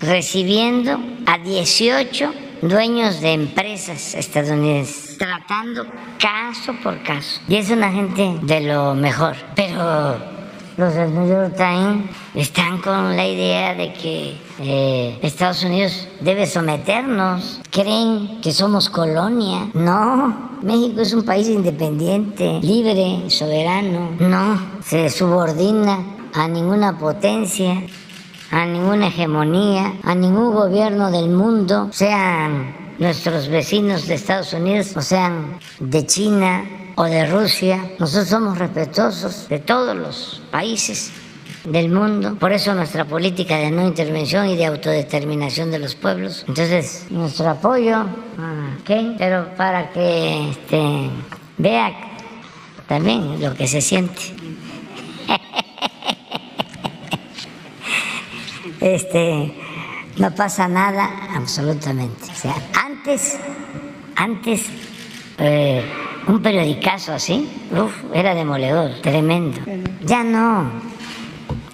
recibiendo 0.00 0.98
a 1.26 1.38
18 1.38 2.32
dueños 2.62 3.20
de 3.20 3.32
empresas 3.32 4.14
estadounidenses, 4.14 5.18
tratando 5.18 5.86
caso 6.18 6.74
por 6.82 7.02
caso. 7.02 7.40
Y 7.48 7.56
es 7.56 7.70
una 7.70 7.90
gente 7.90 8.36
de 8.42 8.60
lo 8.60 8.94
mejor. 8.94 9.36
Pero 9.54 10.16
los 10.76 10.94
del 10.94 11.14
New 11.14 11.28
York 11.28 11.56
Times 11.56 12.10
están 12.34 12.78
con 12.78 13.16
la 13.16 13.26
idea 13.26 13.74
de 13.74 13.92
que 13.92 14.36
eh, 14.60 15.18
Estados 15.22 15.62
Unidos 15.64 16.08
debe 16.20 16.46
someternos. 16.46 17.60
Creen 17.70 18.40
que 18.40 18.52
somos 18.52 18.88
colonia. 18.88 19.68
No, 19.74 20.50
México 20.62 21.00
es 21.00 21.12
un 21.12 21.24
país 21.24 21.48
independiente, 21.48 22.60
libre, 22.62 23.28
soberano. 23.28 24.12
No, 24.20 24.58
se 24.82 25.10
subordina 25.10 25.98
a 26.34 26.48
ninguna 26.48 26.98
potencia, 26.98 27.82
a 28.50 28.66
ninguna 28.66 29.08
hegemonía, 29.08 29.94
a 30.02 30.14
ningún 30.14 30.52
gobierno 30.52 31.10
del 31.10 31.30
mundo, 31.30 31.88
sean 31.92 32.74
nuestros 32.98 33.48
vecinos 33.48 34.06
de 34.06 34.14
Estados 34.14 34.52
Unidos 34.52 34.96
o 34.96 35.00
sean 35.00 35.58
de 35.78 36.06
China, 36.06 36.64
o 36.96 37.04
de 37.04 37.26
Rusia. 37.26 37.92
Nosotros 37.98 38.28
somos 38.28 38.58
respetuosos 38.58 39.48
de 39.48 39.58
todos 39.58 39.96
los 39.96 40.42
países 40.50 41.10
del 41.64 41.88
mundo. 41.88 42.36
Por 42.36 42.52
eso 42.52 42.74
nuestra 42.74 43.06
política 43.06 43.56
de 43.56 43.70
no 43.70 43.86
intervención 43.86 44.48
y 44.48 44.56
de 44.56 44.66
autodeterminación 44.66 45.70
de 45.70 45.78
los 45.78 45.94
pueblos. 45.94 46.44
Entonces, 46.46 47.06
nuestro 47.10 47.48
apoyo 47.48 48.04
pero 49.18 49.54
para 49.56 49.90
que 49.92 50.50
este, 50.50 51.10
vea 51.58 51.92
también 52.86 53.40
lo 53.40 53.54
que 53.54 53.66
se 53.66 53.80
siente. 53.80 54.20
Este, 58.80 59.54
no 60.16 60.34
pasa 60.34 60.68
nada 60.68 61.08
absolutamente. 61.34 62.30
O 62.30 62.34
sea, 62.34 62.54
antes, 62.84 63.38
antes 64.16 64.66
eh, 65.38 65.84
un 66.26 66.42
periodicazo 66.42 67.12
así, 67.12 67.48
era 68.14 68.34
demoledor, 68.34 69.00
tremendo. 69.02 69.60
Ya 70.02 70.22
no, 70.22 70.70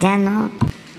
ya 0.00 0.16
no. 0.16 0.50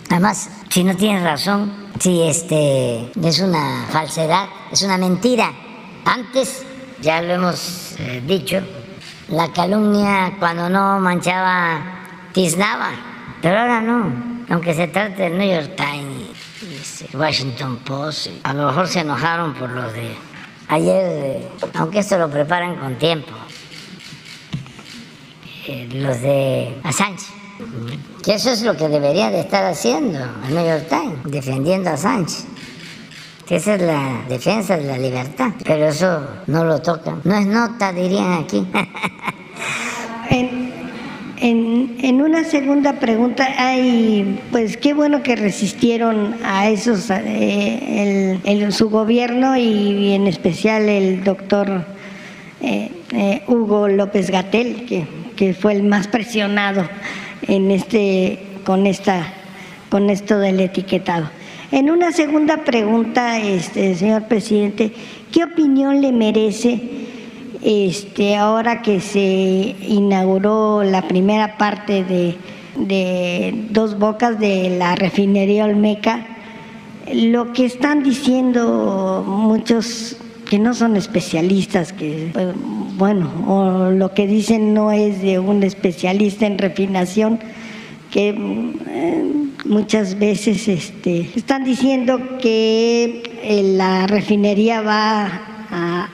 Además, 0.09 0.49
si 0.69 0.83
no 0.83 0.95
tienes 0.95 1.23
razón, 1.23 1.71
si 1.99 2.23
este 2.23 3.11
es 3.21 3.39
una 3.39 3.85
falsedad, 3.89 4.47
es 4.71 4.81
una 4.83 4.97
mentira. 4.97 5.51
Antes, 6.05 6.65
ya 7.01 7.21
lo 7.21 7.33
hemos 7.33 7.95
eh, 7.99 8.23
dicho, 8.25 8.61
la 9.29 9.51
calumnia 9.51 10.35
cuando 10.39 10.69
no 10.69 10.99
manchaba, 10.99 11.81
tiznaba, 12.33 12.91
pero 13.41 13.59
ahora 13.59 13.81
no. 13.81 14.36
Aunque 14.49 14.73
se 14.73 14.87
trate 14.87 15.23
del 15.23 15.37
New 15.37 15.49
York 15.49 15.75
Times, 15.75 17.13
Washington 17.13 17.77
Post, 17.77 18.29
a 18.43 18.53
lo 18.53 18.67
mejor 18.67 18.87
se 18.87 19.01
enojaron 19.01 19.53
por 19.53 19.69
lo 19.69 19.91
de 19.91 20.15
ayer, 20.69 21.49
aunque 21.73 21.99
esto 21.99 22.17
lo 22.17 22.29
preparan 22.29 22.77
con 22.77 22.95
tiempo, 22.95 23.31
eh, 25.67 25.89
los 25.91 26.21
de 26.21 26.79
Assange, 26.83 27.25
Que 28.23 28.35
eso 28.35 28.51
es 28.51 28.61
lo 28.61 28.77
que 28.77 28.87
debería 28.87 29.29
de 29.31 29.41
estar 29.41 29.65
haciendo 29.65 30.19
el 30.47 30.55
New 30.55 30.65
York 30.65 30.87
Times, 30.87 31.19
defendiendo 31.25 31.89
a 31.89 31.97
Sánchez. 31.97 32.45
Que 33.45 33.57
esa 33.57 33.75
es 33.75 33.81
la 33.81 34.23
defensa 34.27 34.77
de 34.77 34.83
la 34.83 34.97
libertad. 34.97 35.51
Pero 35.63 35.87
eso 35.87 36.27
no 36.47 36.65
lo 36.65 36.81
tocan. 36.81 37.21
No 37.23 37.35
es 37.35 37.47
nota, 37.47 37.93
dirían 37.93 38.33
aquí. 38.33 38.67
una 41.41 42.43
segunda 42.43 42.93
pregunta, 42.93 43.47
hay, 43.57 44.39
pues 44.51 44.77
qué 44.77 44.93
bueno 44.93 45.23
que 45.23 45.35
resistieron 45.35 46.35
a 46.43 46.69
esos, 46.69 47.09
eh, 47.09 48.39
el, 48.43 48.73
su 48.73 48.89
gobierno 48.89 49.57
y, 49.57 50.13
en 50.13 50.27
especial 50.27 50.89
el 50.89 51.23
doctor 51.23 51.85
eh, 52.61 52.91
eh, 53.11 53.41
Hugo 53.47 53.87
López 53.87 54.29
Gatel, 54.29 54.85
que, 54.85 55.05
que, 55.35 55.53
fue 55.53 55.73
el 55.73 55.83
más 55.83 56.07
presionado 56.07 56.87
en 57.47 57.71
este, 57.71 58.39
con, 58.63 58.85
esta, 58.85 59.33
con 59.89 60.09
esto 60.09 60.39
del 60.39 60.59
etiquetado. 60.59 61.29
En 61.71 61.89
una 61.89 62.11
segunda 62.11 62.57
pregunta, 62.57 63.39
este, 63.39 63.95
señor 63.95 64.27
presidente, 64.27 64.91
¿qué 65.31 65.43
opinión 65.43 66.01
le 66.01 66.11
merece? 66.11 66.81
Este, 67.61 68.35
ahora 68.35 68.81
que 68.81 68.99
se 69.01 69.75
inauguró 69.87 70.83
la 70.83 71.07
primera 71.07 71.57
parte 71.57 72.03
de, 72.03 72.35
Dos 73.71 73.97
Bocas 73.97 74.39
de 74.39 74.75
la 74.77 74.95
refinería 74.95 75.65
Olmeca, 75.65 76.27
lo 77.11 77.53
que 77.53 77.65
están 77.65 78.03
diciendo 78.03 79.23
muchos 79.25 80.17
que 80.47 80.59
no 80.59 80.75
son 80.75 80.95
especialistas, 80.95 81.91
que 81.91 82.29
pues, 82.31 82.53
bueno, 82.97 83.31
o 83.47 83.89
lo 83.89 84.13
que 84.13 84.27
dicen 84.27 84.75
no 84.75 84.91
es 84.91 85.21
de 85.21 85.39
un 85.39 85.63
especialista 85.63 86.45
en 86.45 86.59
refinación, 86.59 87.39
que 88.11 88.29
eh, 88.29 89.23
muchas 89.65 90.19
veces 90.19 90.67
este, 90.67 91.29
están 91.35 91.63
diciendo 91.63 92.37
que 92.39 93.23
eh, 93.41 93.63
la 93.75 94.05
refinería 94.05 94.81
va 94.81 95.56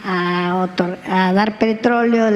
a, 0.03 1.31
dar 1.34 1.57
petróleo, 1.57 2.27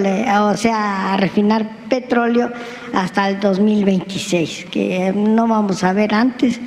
o 0.49 0.58
sea, 0.58 1.14
a 1.14 1.18
refinar 1.18 1.70
petróleo 1.90 2.52
hasta 2.94 3.30
el 3.30 3.40
2026, 3.40 4.68
que 4.72 5.14
no 5.16 5.48
vamos 5.48 5.84
a 5.84 5.94
ver 5.94 6.14
antes. 6.14 6.60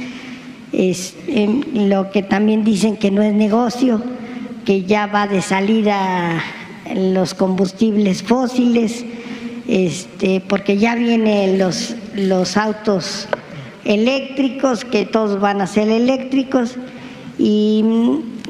Es 0.72 1.16
lo 1.74 2.10
que 2.10 2.22
también 2.22 2.64
dicen 2.64 2.96
que 2.96 3.10
no 3.10 3.22
es 3.22 3.34
negocio, 3.34 4.02
que 4.64 4.84
ya 4.84 5.06
va 5.06 5.26
de 5.26 5.42
salida 5.42 6.40
los 6.94 7.34
combustibles 7.34 8.22
fósiles, 8.22 9.04
este, 9.66 10.40
porque 10.40 10.78
ya 10.78 10.94
vienen 10.94 11.58
los, 11.58 11.96
los 12.14 12.56
autos 12.56 13.28
eléctricos, 13.84 14.84
que 14.84 15.06
todos 15.06 15.40
van 15.40 15.60
a 15.60 15.66
ser 15.66 15.88
eléctricos, 15.88 16.76
y 17.42 17.82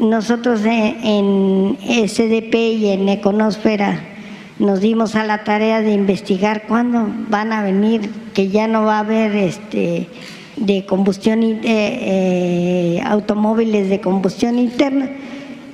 nosotros 0.01 0.63
en 0.65 1.79
SDP 1.81 2.55
y 2.55 2.89
en 2.89 3.09
Econosfera 3.09 4.01
nos 4.59 4.81
dimos 4.81 5.15
a 5.15 5.25
la 5.25 5.45
tarea 5.45 5.81
de 5.81 5.93
investigar 5.93 6.65
cuándo 6.67 7.07
van 7.29 7.53
a 7.53 7.63
venir, 7.63 8.11
que 8.35 8.49
ya 8.49 8.67
no 8.67 8.83
va 8.83 8.97
a 8.97 9.01
haber 9.01 9.37
este 9.37 10.09
de 10.57 10.85
combustión 10.87 11.43
eh, 11.45 11.61
eh, 11.65 13.01
automóviles 13.05 13.89
de 13.89 14.01
combustión 14.01 14.59
interna. 14.59 15.09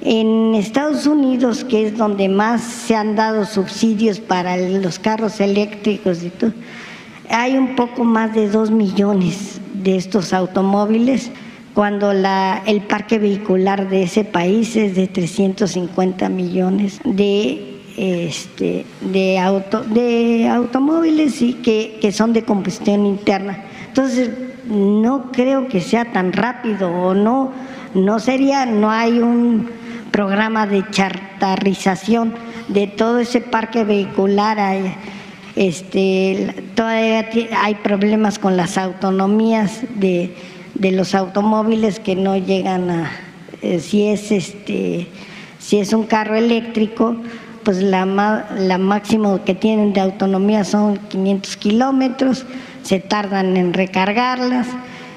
En 0.02 0.54
Estados 0.54 1.06
Unidos, 1.06 1.64
que 1.64 1.86
es 1.86 1.96
donde 1.96 2.28
más 2.28 2.60
se 2.60 2.94
han 2.94 3.16
dado 3.16 3.46
subsidios 3.46 4.20
para 4.20 4.58
los 4.58 4.98
carros 4.98 5.40
eléctricos 5.40 6.22
y 6.22 6.28
todo, 6.28 6.52
hay 7.30 7.56
un 7.56 7.74
poco 7.76 8.04
más 8.04 8.34
de 8.34 8.48
dos 8.48 8.70
millones 8.70 9.58
de 9.72 9.96
estos 9.96 10.34
automóviles 10.34 11.32
cuando 11.76 12.14
la, 12.14 12.62
el 12.64 12.80
parque 12.80 13.18
vehicular 13.18 13.90
de 13.90 14.04
ese 14.04 14.24
país 14.24 14.76
es 14.76 14.96
de 14.96 15.08
350 15.08 16.30
millones 16.30 16.98
de, 17.04 17.82
este, 17.98 18.86
de, 19.02 19.38
auto, 19.38 19.82
de 19.82 20.48
automóviles 20.48 21.42
y 21.42 21.52
que, 21.52 21.98
que 22.00 22.12
son 22.12 22.32
de 22.32 22.44
combustión 22.44 23.04
interna. 23.04 23.62
Entonces, 23.88 24.30
no 24.64 25.30
creo 25.32 25.68
que 25.68 25.82
sea 25.82 26.10
tan 26.14 26.32
rápido 26.32 26.90
o 26.90 27.12
no, 27.12 27.52
no 27.92 28.20
sería, 28.20 28.64
no 28.64 28.90
hay 28.90 29.18
un 29.18 29.68
programa 30.10 30.66
de 30.66 30.82
chartarización 30.90 32.32
de 32.68 32.86
todo 32.86 33.18
ese 33.18 33.42
parque 33.42 33.84
vehicular. 33.84 34.58
Hay, 34.58 34.94
este, 35.56 36.54
todavía 36.74 37.28
hay 37.62 37.74
problemas 37.74 38.38
con 38.38 38.56
las 38.56 38.78
autonomías 38.78 39.82
de 39.96 40.34
de 40.78 40.92
los 40.92 41.14
automóviles 41.14 42.00
que 42.00 42.16
no 42.16 42.36
llegan 42.36 42.90
a, 42.90 43.10
eh, 43.62 43.80
si 43.80 44.06
es 44.06 44.30
este, 44.30 45.08
si 45.58 45.78
es 45.78 45.92
un 45.92 46.04
carro 46.04 46.34
eléctrico, 46.34 47.16
pues 47.64 47.78
la, 47.82 48.04
la 48.56 48.78
máximo 48.78 49.42
que 49.44 49.54
tienen 49.54 49.92
de 49.92 50.00
autonomía 50.00 50.64
son 50.64 50.98
500 51.08 51.56
kilómetros, 51.56 52.46
se 52.82 53.00
tardan 53.00 53.56
en 53.56 53.72
recargarlas, 53.72 54.68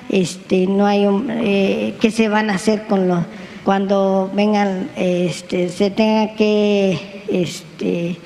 este, 0.10 0.66
no 0.66 0.88
hay 0.88 1.06
eh, 1.30 1.96
qué 2.02 2.10
se 2.10 2.30
van 2.30 2.50
a 2.50 2.56
hacer 2.56 2.88
con 2.88 3.08
los 3.08 3.20
cuando 3.64 4.32
vengan, 4.34 4.90
este, 4.96 5.70
se 5.70 5.92
tenga 5.92 6.34
que 6.34 7.24
este, 7.30 8.18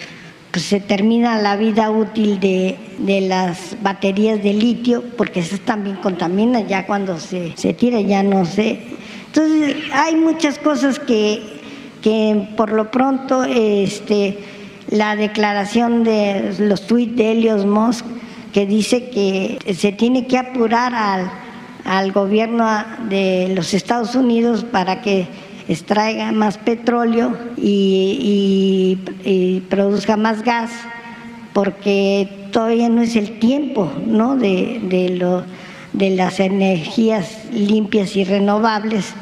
pues 0.53 0.65
se 0.65 0.80
termina 0.80 1.41
la 1.41 1.55
vida 1.55 1.89
útil 1.89 2.39
de, 2.39 2.77
las 3.27 3.75
baterías 3.81 4.43
de 4.43 4.53
litio, 4.53 5.03
porque 5.17 5.39
esas 5.39 5.61
también 5.61 5.95
contaminan, 5.95 6.67
ya 6.67 6.85
cuando 6.85 7.19
se, 7.19 7.57
se 7.57 7.73
tira 7.73 7.99
ya 8.01 8.21
no 8.21 8.45
sé. 8.45 8.80
Entonces 9.25 9.75
hay 9.91 10.15
muchas 10.15 10.59
cosas 10.59 10.99
que, 10.99 11.41
que 12.03 12.49
por 12.55 12.71
lo 12.71 12.91
pronto 12.91 13.43
este, 13.45 14.38
la 14.91 15.15
declaración 15.15 16.03
de 16.03 16.53
los 16.59 16.85
tweets 16.85 17.15
de 17.15 17.31
Helios 17.31 17.65
Musk, 17.65 18.05
que 18.53 18.67
dice 18.67 19.09
que 19.09 19.57
se 19.73 19.91
tiene 19.91 20.27
que 20.27 20.38
apurar 20.38 20.93
al, 20.93 21.31
al 21.84 22.11
gobierno 22.11 22.67
de 23.09 23.51
los 23.55 23.73
Estados 23.73 24.13
Unidos 24.13 24.63
para 24.63 25.01
que 25.01 25.27
extraiga 25.68 26.31
más 26.31 26.57
petróleo 26.57 27.38
y, 27.57 28.98
produzca 29.69 30.18
más 30.18 30.44
gas, 30.44 30.72
porque 31.53 32.48
todavía 32.52 32.90
no 32.90 33.02
es 33.02 33.15
el 33.15 33.40
tiempo 33.40 33.91
de, 34.40 34.81
de, 34.84 35.10
lo, 35.10 35.44
de 35.94 36.11
las 36.11 36.40
energías 36.40 37.45
limpias 37.52 38.15
y 38.15 38.23
renovables. 38.23 39.14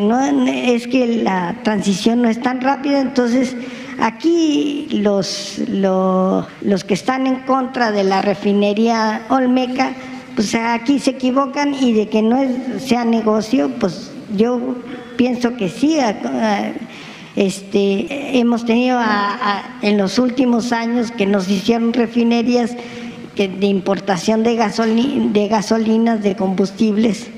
No, 0.00 0.20
es 0.48 0.88
que 0.88 1.22
la 1.22 1.56
transición 1.62 2.22
no 2.22 2.28
es 2.28 2.42
tan 2.42 2.60
rápida, 2.60 3.00
entonces 3.00 3.56
aquí 4.00 4.88
los, 4.90 5.60
los, 5.68 6.44
los 6.60 6.84
que 6.84 6.94
están 6.94 7.26
en 7.26 7.36
contra 7.40 7.92
de 7.92 8.02
la 8.02 8.20
refinería 8.20 9.22
Olmeca, 9.28 9.92
pues 10.34 10.54
aquí 10.54 10.98
se 10.98 11.12
equivocan 11.12 11.74
y 11.74 11.92
de 11.92 12.08
que 12.08 12.20
no 12.20 12.38
sea 12.78 13.04
negocio, 13.04 13.70
pues 13.78 14.10
yo 14.36 14.74
pienso 15.16 15.56
que 15.56 15.68
sí. 15.68 15.98
Este, 17.34 18.38
hemos 18.38 18.64
tenido 18.64 18.98
en 19.82 19.98
los 19.98 20.18
últimos 20.18 20.72
años 20.72 21.10
que 21.10 21.26
nos 21.26 21.48
hicieron 21.50 21.92
refinerías 21.92 22.74
de 23.36 23.66
importación 23.66 24.42
de, 24.42 24.56
de 24.56 25.48
gasolinas, 25.48 26.22
de 26.22 26.34
combustibles. 26.36 27.28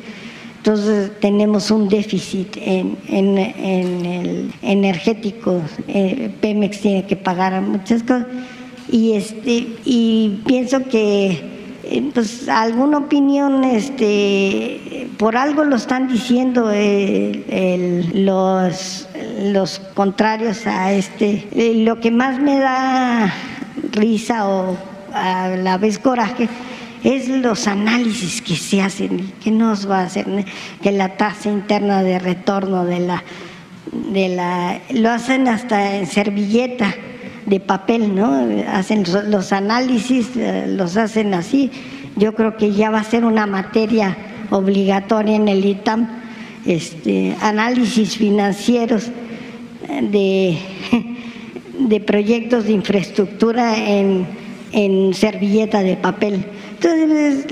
Entonces 0.58 1.12
tenemos 1.20 1.70
un 1.70 1.88
déficit 1.88 2.56
en, 2.56 2.96
el 3.08 4.52
energético. 4.62 5.62
Eh, 5.88 6.30
Pemex 6.40 6.80
tiene 6.80 7.06
que 7.06 7.16
pagar 7.16 7.60
muchas 7.62 8.02
cosas. 8.02 8.26
Y, 8.90 9.12
este, 9.12 9.66
y 9.84 10.40
pienso 10.46 10.82
que 10.84 11.57
pues 12.12 12.48
alguna 12.48 12.98
opinión, 12.98 13.64
este, 13.64 15.08
por 15.18 15.36
algo 15.36 15.64
lo 15.64 15.76
están 15.76 16.08
diciendo 16.08 16.70
eh, 16.72 18.10
los, 18.14 19.08
los 19.42 19.78
contrarios 19.94 20.66
a 20.66 20.92
este. 20.92 21.48
Eh, 21.52 21.82
lo 21.84 22.00
que 22.00 22.10
más 22.10 22.38
me 22.40 22.58
da 22.58 23.32
risa 23.92 24.48
o 24.48 24.76
a 25.12 25.48
la 25.48 25.78
vez 25.78 25.98
coraje 25.98 26.48
es 27.04 27.28
los 27.28 27.66
análisis 27.66 28.42
que 28.42 28.56
se 28.56 28.82
hacen, 28.82 29.32
que 29.42 29.50
nos 29.50 29.88
va 29.88 30.00
a 30.00 30.04
hacer, 30.04 30.26
que 30.82 30.92
la 30.92 31.16
tasa 31.16 31.48
interna 31.48 32.02
de 32.02 32.18
retorno 32.18 32.84
de 32.84 33.00
la, 33.00 33.22
de 33.92 34.28
la, 34.28 34.80
lo 34.90 35.10
hacen 35.10 35.48
hasta 35.48 35.96
en 35.96 36.06
servilleta 36.06 36.94
de 37.48 37.60
papel, 37.60 38.14
¿no? 38.14 38.46
Hacen 38.68 39.04
los 39.28 39.52
análisis, 39.52 40.36
eh, 40.36 40.66
los 40.68 40.96
hacen 40.96 41.34
así. 41.34 41.70
Yo 42.16 42.34
creo 42.34 42.56
que 42.56 42.72
ya 42.72 42.90
va 42.90 43.00
a 43.00 43.04
ser 43.04 43.24
una 43.24 43.46
materia 43.46 44.16
obligatoria 44.50 45.36
en 45.36 45.48
el 45.48 45.64
ITAM, 45.64 46.08
este, 46.66 47.34
análisis 47.40 48.16
financieros 48.16 49.10
de, 50.02 50.58
de 51.78 52.00
proyectos 52.00 52.64
de 52.64 52.72
infraestructura 52.72 53.76
en, 53.76 54.26
en 54.72 55.14
servilleta 55.14 55.82
de 55.82 55.96
papel. 55.96 56.44
Entonces, 56.72 57.46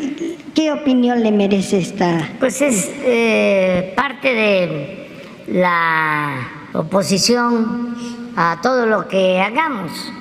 ¿qué 0.54 0.72
opinión 0.72 1.22
le 1.22 1.32
merece 1.32 1.78
esta? 1.78 2.28
Pues 2.38 2.60
es 2.60 2.90
eh, 3.04 3.92
parte 3.96 4.34
de 4.34 5.06
la 5.48 6.48
oposición 6.74 8.15
a 8.36 8.60
todo 8.62 8.86
lo 8.86 9.08
que 9.08 9.40
hagamos. 9.40 10.12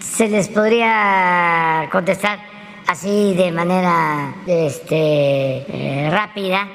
Se 0.00 0.28
les 0.28 0.48
podría 0.48 1.88
contestar 1.90 2.38
así 2.86 3.34
de 3.34 3.50
manera 3.50 4.34
este, 4.46 5.64
eh, 5.66 6.08
rápida 6.10 6.68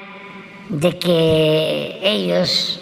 de 0.68 0.98
que 0.98 2.00
ellos, 2.02 2.80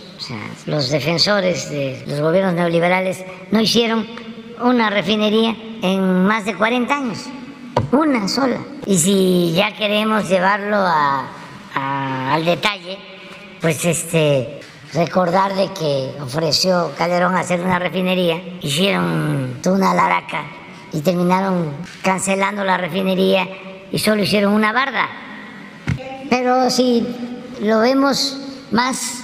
los 0.66 0.90
defensores 0.90 1.70
de 1.70 2.02
los 2.06 2.20
gobiernos 2.20 2.54
neoliberales, 2.54 3.24
no 3.52 3.60
hicieron 3.60 4.06
una 4.60 4.90
refinería 4.90 5.54
en 5.82 6.24
más 6.24 6.46
de 6.46 6.56
40 6.56 6.94
años, 6.96 7.26
una 7.92 8.26
sola. 8.26 8.58
Y 8.86 8.98
si 8.98 9.52
ya 9.52 9.76
queremos 9.76 10.28
llevarlo 10.28 10.78
a, 10.78 11.28
al 12.32 12.44
detalle, 12.44 12.98
pues 13.60 13.84
este 13.84 14.60
recordar 14.96 15.54
de 15.54 15.68
que 15.68 16.10
ofreció 16.20 16.90
Calderón 16.96 17.36
hacer 17.36 17.60
una 17.60 17.78
refinería, 17.78 18.42
hicieron 18.62 19.60
una 19.66 19.94
laraca 19.94 20.44
y 20.92 21.00
terminaron 21.00 21.72
cancelando 22.02 22.64
la 22.64 22.78
refinería 22.78 23.46
y 23.92 23.98
solo 23.98 24.22
hicieron 24.22 24.52
una 24.52 24.72
barda. 24.72 25.08
Pero 26.30 26.70
si 26.70 27.06
lo 27.60 27.80
vemos 27.80 28.38
más 28.70 29.22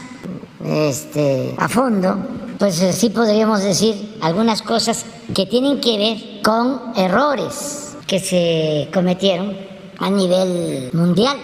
este, 0.64 1.54
a 1.58 1.68
fondo, 1.68 2.18
pues 2.58 2.80
eh, 2.82 2.92
sí 2.92 3.10
podríamos 3.10 3.62
decir 3.62 4.18
algunas 4.20 4.62
cosas 4.62 5.06
que 5.34 5.46
tienen 5.46 5.80
que 5.80 5.96
ver 5.98 6.42
con 6.42 6.92
errores 6.96 7.96
que 8.06 8.20
se 8.20 8.88
cometieron 8.92 9.56
a 9.98 10.10
nivel 10.10 10.90
mundial, 10.92 11.36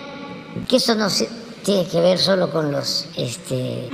que 0.69 0.77
eso 0.77 0.95
no 0.95 1.09
tiene 1.63 1.87
que 1.87 2.01
ver 2.01 2.19
solo 2.19 2.51
con 2.51 2.73
los 2.73 3.09
este, 3.17 3.89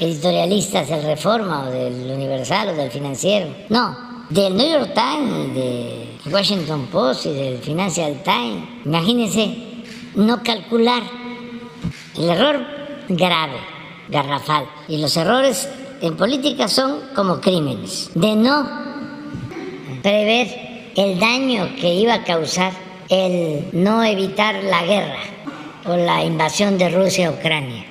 editorialistas 0.00 0.88
del 0.88 1.02
Reforma 1.02 1.68
o 1.68 1.70
del 1.70 2.10
Universal 2.10 2.70
o 2.70 2.74
del 2.74 2.90
Financiero, 2.90 3.48
no, 3.68 3.96
del 4.28 4.56
New 4.56 4.68
York 4.68 4.92
Times, 4.94 5.54
de 5.54 6.18
Washington 6.30 6.86
Post 6.86 7.26
y 7.26 7.34
del 7.34 7.58
Financial 7.58 8.22
Times. 8.22 8.64
Imagínense 8.84 9.56
no 10.14 10.42
calcular 10.42 11.02
el 12.16 12.28
error 12.28 12.64
grave, 13.08 13.58
garrafal. 14.08 14.66
Y 14.88 14.98
los 14.98 15.16
errores 15.16 15.68
en 16.00 16.16
política 16.16 16.68
son 16.68 17.00
como 17.14 17.40
crímenes, 17.40 18.10
de 18.14 18.36
no 18.36 18.68
prever 20.02 20.92
el 20.96 21.18
daño 21.18 21.68
que 21.80 21.94
iba 21.94 22.14
a 22.14 22.24
causar 22.24 22.72
el 23.08 23.68
no 23.72 24.02
evitar 24.02 24.54
la 24.64 24.82
guerra 24.84 25.18
o 25.88 25.96
la 25.96 26.24
invasión 26.24 26.78
de 26.78 26.88
Rusia 26.88 27.28
a 27.28 27.30
Ucrania. 27.32 27.84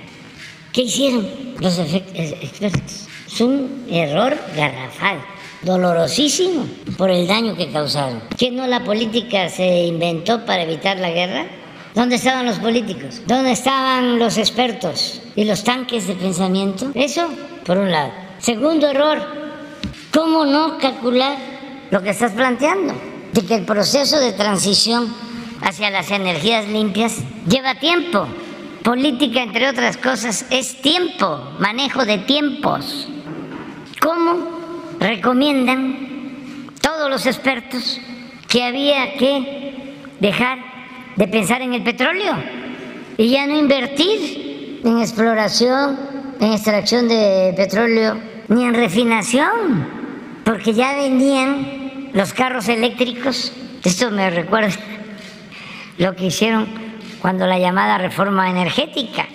¿Qué 0.71 0.81
hicieron 0.81 1.27
los 1.59 1.79
expertos? 1.79 3.07
Es 3.27 3.41
un 3.41 3.85
error 3.89 4.37
garrafal 4.55 5.19
dolorosísimo 5.61 6.67
por 6.97 7.09
el 7.09 7.27
daño 7.27 7.55
que 7.55 7.71
causaron. 7.71 8.21
¿Que 8.37 8.51
no 8.51 8.67
la 8.67 8.83
política 8.83 9.49
se 9.49 9.85
inventó 9.85 10.45
para 10.45 10.63
evitar 10.63 10.97
la 10.99 11.09
guerra? 11.09 11.45
¿Dónde 11.93 12.15
estaban 12.15 12.45
los 12.45 12.59
políticos? 12.59 13.21
¿Dónde 13.25 13.51
estaban 13.51 14.19
los 14.19 14.37
expertos 14.37 15.21
y 15.35 15.45
los 15.45 15.63
tanques 15.63 16.07
de 16.07 16.15
pensamiento? 16.15 16.91
Eso, 16.93 17.29
por 17.65 17.77
un 17.77 17.89
lado. 17.89 18.11
Segundo 18.39 18.89
error, 18.89 19.17
¿cómo 20.13 20.45
no 20.45 20.77
calcular 20.77 21.37
lo 21.89 22.03
que 22.03 22.09
estás 22.09 22.33
planteando? 22.33 22.93
De 23.31 23.41
que 23.45 23.55
el 23.55 23.65
proceso 23.65 24.19
de 24.19 24.33
transición 24.33 25.13
hacia 25.61 25.89
las 25.89 26.11
energías 26.11 26.67
limpias 26.67 27.21
lleva 27.47 27.75
tiempo. 27.75 28.27
Política, 28.83 29.41
entre 29.41 29.67
otras 29.67 29.97
cosas, 29.97 30.45
es 30.51 30.81
tiempo, 30.81 31.55
manejo 31.59 32.05
de 32.05 32.19
tiempos. 32.19 33.07
¿Cómo 33.99 34.37
recomiendan 34.99 36.71
todos 36.81 37.09
los 37.09 37.25
expertos 37.25 37.99
que 38.47 38.63
había 38.63 39.17
que 39.17 39.95
dejar 40.19 40.59
de 41.15 41.27
pensar 41.27 41.61
en 41.61 41.73
el 41.73 41.83
petróleo 41.83 42.35
y 43.17 43.29
ya 43.29 43.47
no 43.47 43.57
invertir 43.57 44.81
en 44.83 44.99
exploración, 44.99 45.97
en 46.39 46.53
extracción 46.53 47.07
de 47.07 47.53
petróleo, 47.57 48.19
ni 48.49 48.65
en 48.65 48.75
refinación, 48.75 49.87
porque 50.43 50.73
ya 50.73 50.95
venían 50.95 52.11
los 52.13 52.33
carros 52.33 52.67
eléctricos. 52.67 53.51
Esto 53.83 54.11
me 54.11 54.29
recuerda 54.29 54.69
lo 55.97 56.15
que 56.15 56.25
hicieron 56.25 56.67
cuando 57.21 57.47
la 57.47 57.59
llamada 57.59 57.97
reforma 57.97 58.49
energética, 58.49 59.25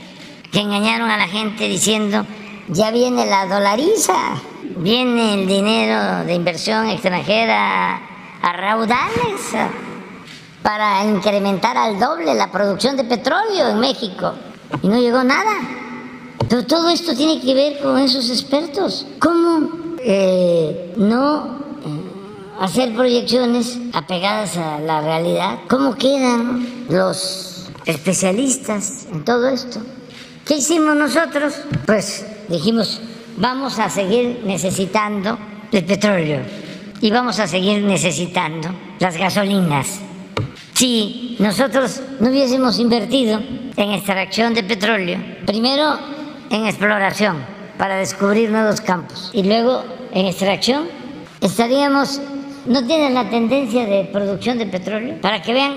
que 0.53 0.61
engañaron 0.61 1.11
a 1.11 1.16
la 1.16 1.28
gente 1.28 1.69
diciendo, 1.69 2.27
ya 2.69 2.91
viene 2.91 3.27
la 3.27 3.47
dolariza 3.47 4.41
viene 4.77 5.35
el 5.35 5.47
dinero 5.47 6.24
de 6.24 6.35
inversión 6.35 6.89
extranjera 6.89 7.97
a 8.43 8.53
raudales 8.53 9.53
para 10.62 11.05
incrementar 11.05 11.77
al 11.77 11.99
doble 11.99 12.35
la 12.35 12.51
producción 12.51 12.97
de 12.97 13.05
petróleo 13.05 13.69
en 13.69 13.78
México. 13.78 14.35
Y 14.82 14.89
no 14.89 14.99
llegó 14.99 15.23
nada. 15.24 15.53
Pero 16.49 16.66
todo 16.66 16.89
esto 16.89 17.15
tiene 17.15 17.41
que 17.41 17.55
ver 17.55 17.81
con 17.81 17.99
esos 17.99 18.31
expertos. 18.31 19.07
¿Cómo 19.19 19.97
eh, 20.03 20.95
no 20.97 21.60
hacer 22.61 22.95
proyecciones 22.95 23.78
apegadas 23.95 24.57
a 24.59 24.78
la 24.81 25.01
realidad? 25.01 25.61
¿Cómo 25.69 25.97
quedan 25.97 26.85
los 26.91 27.70
especialistas 27.87 29.07
en 29.11 29.24
todo 29.24 29.49
esto? 29.49 29.81
¿Qué 30.45 30.59
hicimos 30.59 30.95
nosotros? 30.95 31.55
Pues 31.87 32.27
dijimos, 32.49 33.01
vamos 33.39 33.78
a 33.78 33.89
seguir 33.89 34.43
necesitando 34.45 35.39
el 35.73 35.85
petróleo 35.85 36.41
y 37.01 37.11
vamos 37.11 37.39
a 37.41 37.47
seguir 37.47 37.82
necesitando 37.82 38.69
las 38.99 39.16
gasolinas. 39.16 40.01
Si 40.74 41.37
nosotros 41.39 42.03
no 42.20 42.28
hubiésemos 42.28 42.78
invertido 42.78 43.41
en 43.77 43.91
extracción 43.93 44.53
de 44.53 44.62
petróleo, 44.65 45.19
primero 45.47 45.99
en 46.51 46.66
exploración 46.66 47.39
para 47.78 47.97
descubrir 47.97 48.51
nuevos 48.51 48.82
campos 48.82 49.31
y 49.32 49.45
luego 49.45 49.82
en 50.12 50.27
extracción, 50.27 50.89
estaríamos, 51.41 52.20
no 52.66 52.87
tienen 52.87 53.15
la 53.15 53.28
tendencia 53.28 53.87
de 53.87 54.05
producción 54.05 54.59
de 54.59 54.66
petróleo, 54.66 55.20
para 55.20 55.43
que 55.43 55.53
vean 55.53 55.77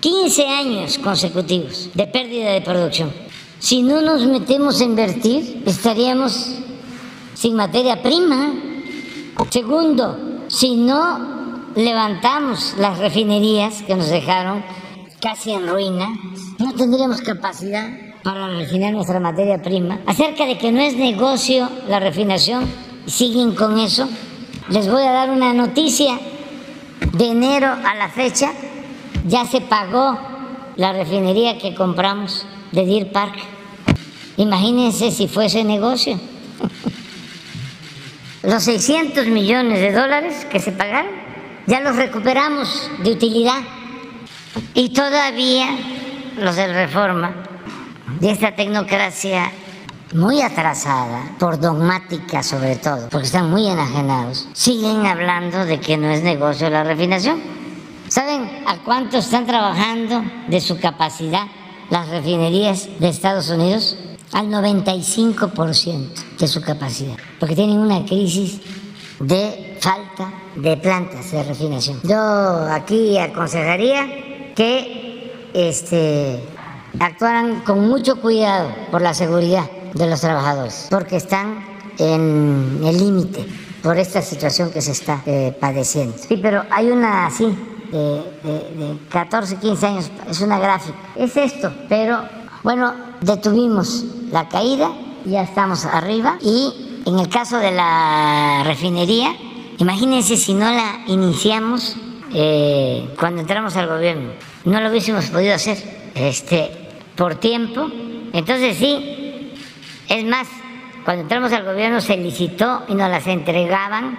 15 0.00 0.46
años 0.46 0.98
consecutivos 0.98 1.90
de 1.94 2.06
pérdida 2.06 2.52
de 2.52 2.60
producción. 2.60 3.12
Si 3.58 3.82
no 3.82 4.02
nos 4.02 4.26
metemos 4.26 4.80
a 4.80 4.84
invertir, 4.84 5.62
estaríamos 5.64 6.56
sin 7.34 7.56
materia 7.56 8.02
prima. 8.02 8.52
Segundo, 9.50 10.42
si 10.48 10.76
no 10.76 11.72
levantamos 11.74 12.74
las 12.78 12.98
refinerías 12.98 13.82
que 13.82 13.94
nos 13.94 14.10
dejaron 14.10 14.62
casi 15.20 15.52
en 15.52 15.66
ruina, 15.66 16.08
no 16.58 16.74
tendríamos 16.74 17.22
capacidad 17.22 17.88
para 18.22 18.48
refinar 18.48 18.92
nuestra 18.92 19.20
materia 19.20 19.62
prima. 19.62 20.00
Acerca 20.06 20.46
de 20.46 20.58
que 20.58 20.72
no 20.72 20.80
es 20.80 20.96
negocio 20.96 21.68
la 21.88 22.00
refinación, 22.00 22.64
siguen 23.06 23.54
con 23.54 23.78
eso. 23.78 24.08
Les 24.68 24.88
voy 24.88 25.02
a 25.02 25.12
dar 25.12 25.30
una 25.30 25.52
noticia. 25.52 26.18
De 27.12 27.26
enero 27.26 27.68
a 27.68 27.94
la 27.94 28.08
fecha 28.08 28.50
ya 29.26 29.44
se 29.44 29.60
pagó 29.60 30.18
la 30.76 30.92
refinería 30.92 31.58
que 31.58 31.74
compramos 31.74 32.46
de 32.72 32.84
Deer 32.84 33.12
Park. 33.12 33.36
Imagínense 34.36 35.10
si 35.10 35.28
fuese 35.28 35.62
negocio 35.64 36.18
los 38.44 38.62
600 38.64 39.26
millones 39.26 39.80
de 39.80 39.92
dólares 39.92 40.46
que 40.50 40.60
se 40.60 40.72
pagaron, 40.72 41.10
ya 41.66 41.80
los 41.80 41.96
recuperamos 41.96 42.90
de 43.02 43.12
utilidad. 43.12 43.60
Y 44.74 44.90
todavía 44.90 45.68
los 46.36 46.54
de 46.54 46.66
reforma 46.66 47.32
de 48.20 48.30
esta 48.30 48.54
tecnocracia 48.54 49.50
muy 50.14 50.40
atrasada, 50.40 51.34
por 51.38 51.58
dogmática 51.58 52.42
sobre 52.42 52.76
todo, 52.76 53.08
porque 53.10 53.26
están 53.26 53.50
muy 53.50 53.68
enajenados, 53.68 54.48
siguen 54.52 55.04
hablando 55.04 55.64
de 55.64 55.80
que 55.80 55.96
no 55.96 56.08
es 56.08 56.22
negocio 56.22 56.70
la 56.70 56.84
refinación. 56.84 57.42
¿Saben 58.08 58.62
a 58.66 58.76
cuánto 58.84 59.18
están 59.18 59.44
trabajando 59.44 60.22
de 60.48 60.60
su 60.60 60.78
capacidad 60.78 61.46
las 61.90 62.08
refinerías 62.08 62.88
de 63.00 63.08
Estados 63.08 63.50
Unidos? 63.50 63.96
al 64.32 64.48
95% 64.48 66.08
de 66.38 66.48
su 66.48 66.60
capacidad, 66.60 67.16
porque 67.38 67.54
tienen 67.54 67.78
una 67.78 68.04
crisis 68.04 68.60
de 69.20 69.78
falta 69.80 70.32
de 70.56 70.76
plantas 70.76 71.30
de 71.30 71.44
refinación. 71.44 72.00
Yo 72.02 72.66
aquí 72.68 73.16
aconsejaría 73.16 74.52
que 74.56 75.50
este, 75.54 76.42
actuaran 76.98 77.60
con 77.60 77.86
mucho 77.86 78.20
cuidado 78.20 78.70
por 78.90 79.02
la 79.02 79.14
seguridad 79.14 79.70
de 79.94 80.06
los 80.08 80.20
trabajadores, 80.20 80.88
porque 80.90 81.16
están 81.16 81.64
en 81.98 82.80
el 82.84 82.98
límite 82.98 83.46
por 83.82 83.98
esta 83.98 84.22
situación 84.22 84.70
que 84.70 84.80
se 84.80 84.92
está 84.92 85.22
eh, 85.26 85.56
padeciendo. 85.58 86.16
Sí, 86.16 86.38
pero 86.42 86.64
hay 86.70 86.90
una 86.90 87.26
así 87.26 87.54
de, 87.92 88.96
14, 89.10 89.56
15 89.56 89.86
años, 89.86 90.10
es 90.28 90.40
una 90.40 90.58
gráfica. 90.58 90.96
Es 91.14 91.36
esto, 91.36 91.72
pero 91.88 92.22
bueno, 92.62 92.94
detuvimos 93.20 94.04
la 94.32 94.48
caída, 94.48 94.90
ya 95.24 95.42
estamos 95.42 95.84
arriba 95.84 96.38
y 96.40 97.02
en 97.06 97.18
el 97.18 97.28
caso 97.28 97.58
de 97.58 97.70
la 97.70 98.62
refinería, 98.64 99.36
imagínense 99.78 100.36
si 100.36 100.54
no 100.54 100.70
la 100.70 101.04
iniciamos 101.06 101.96
eh, 102.32 103.08
cuando 103.18 103.42
entramos 103.42 103.76
al 103.76 103.86
gobierno, 103.86 104.32
no 104.64 104.80
lo 104.80 104.90
hubiésemos 104.90 105.26
podido 105.26 105.54
hacer 105.54 106.10
este, 106.14 106.70
por 107.14 107.36
tiempo. 107.36 107.88
Entonces 108.32 108.76
sí, 108.76 109.23
es 110.08 110.24
más, 110.24 110.48
cuando 111.04 111.22
entramos 111.22 111.52
al 111.52 111.64
gobierno 111.64 112.00
se 112.00 112.16
licitó 112.16 112.84
y 112.88 112.94
nos 112.94 113.10
las 113.10 113.26
entregaban 113.26 114.18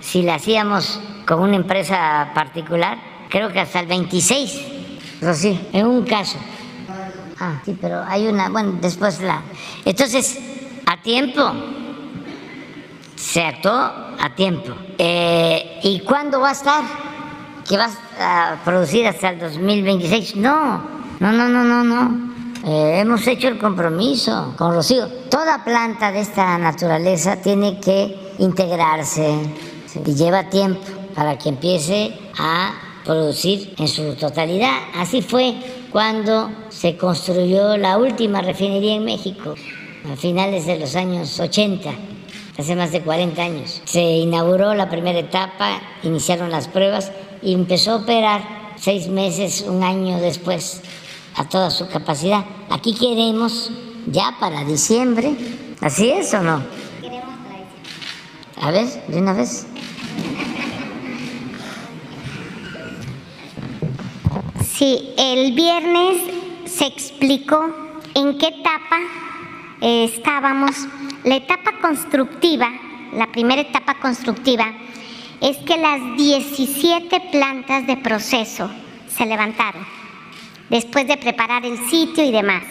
si 0.00 0.22
la 0.22 0.36
hacíamos 0.36 1.00
con 1.26 1.40
una 1.40 1.56
empresa 1.56 2.30
particular, 2.34 2.98
creo 3.28 3.52
que 3.52 3.60
hasta 3.60 3.80
el 3.80 3.86
26, 3.86 4.62
sí, 5.34 5.60
en 5.72 5.86
un 5.86 6.04
caso. 6.04 6.38
Ah, 7.38 7.60
sí, 7.64 7.76
pero 7.80 8.02
hay 8.06 8.26
una, 8.28 8.48
bueno, 8.48 8.78
después 8.80 9.20
la... 9.20 9.42
Entonces, 9.84 10.38
a 10.86 11.02
tiempo, 11.02 11.52
se 13.16 13.42
actuó 13.42 13.72
a 13.72 14.34
tiempo. 14.34 14.74
Eh, 14.96 15.80
¿Y 15.82 16.00
cuándo 16.00 16.40
va 16.40 16.50
a 16.50 16.52
estar? 16.52 16.84
¿Que 17.68 17.76
vas 17.76 17.98
a 18.18 18.56
producir 18.64 19.06
hasta 19.06 19.30
el 19.30 19.40
2026? 19.40 20.36
No, 20.36 20.82
no, 21.20 21.32
no, 21.32 21.48
no, 21.48 21.64
no, 21.64 21.84
no. 21.84 22.35
Eh, 22.68 22.98
hemos 22.98 23.24
hecho 23.28 23.46
el 23.46 23.58
compromiso 23.58 24.52
con 24.58 24.74
Rocío. 24.74 25.06
Toda 25.30 25.62
planta 25.62 26.10
de 26.10 26.18
esta 26.18 26.58
naturaleza 26.58 27.36
tiene 27.36 27.78
que 27.78 28.34
integrarse 28.40 29.36
y 30.04 30.14
lleva 30.14 30.50
tiempo 30.50 30.80
para 31.14 31.38
que 31.38 31.50
empiece 31.50 32.12
a 32.36 32.74
producir 33.04 33.72
en 33.78 33.86
su 33.86 34.16
totalidad. 34.16 34.74
Así 34.96 35.22
fue 35.22 35.54
cuando 35.92 36.50
se 36.68 36.96
construyó 36.96 37.76
la 37.76 37.98
última 37.98 38.42
refinería 38.42 38.96
en 38.96 39.04
México, 39.04 39.54
a 40.12 40.16
finales 40.16 40.66
de 40.66 40.80
los 40.80 40.96
años 40.96 41.38
80, 41.38 41.88
hace 42.58 42.74
más 42.74 42.90
de 42.90 43.00
40 43.00 43.42
años. 43.42 43.80
Se 43.84 44.02
inauguró 44.02 44.74
la 44.74 44.90
primera 44.90 45.20
etapa, 45.20 45.80
iniciaron 46.02 46.50
las 46.50 46.66
pruebas 46.66 47.12
y 47.42 47.54
empezó 47.54 47.92
a 47.92 47.96
operar 47.98 48.74
seis 48.76 49.06
meses, 49.06 49.64
un 49.68 49.84
año 49.84 50.18
después, 50.18 50.82
a 51.36 51.44
toda 51.44 51.70
su 51.70 51.88
capacidad. 51.88 52.44
Aquí 52.70 52.94
queremos, 52.94 53.70
ya 54.06 54.36
para 54.40 54.64
diciembre, 54.64 55.36
¿así 55.80 56.10
es 56.10 56.32
o 56.34 56.42
no? 56.42 56.62
A 58.60 58.70
ver, 58.70 58.86
de 59.06 59.18
una 59.18 59.34
vez. 59.34 59.66
Sí, 64.64 65.10
el 65.16 65.52
viernes 65.52 66.22
se 66.64 66.86
explicó 66.86 67.64
en 68.14 68.38
qué 68.38 68.48
etapa 68.48 68.98
eh, 69.80 70.04
estábamos. 70.04 70.86
La 71.24 71.36
etapa 71.36 71.72
constructiva, 71.82 72.70
la 73.12 73.30
primera 73.32 73.60
etapa 73.60 73.98
constructiva, 74.00 74.72
es 75.40 75.58
que 75.58 75.76
las 75.76 76.16
17 76.16 77.20
plantas 77.32 77.86
de 77.86 77.96
proceso 77.98 78.70
se 79.08 79.26
levantaron 79.26 79.84
después 80.70 81.06
de 81.06 81.16
preparar 81.16 81.64
el 81.64 81.78
sitio 81.88 82.24
y 82.24 82.32
demás. 82.32 82.62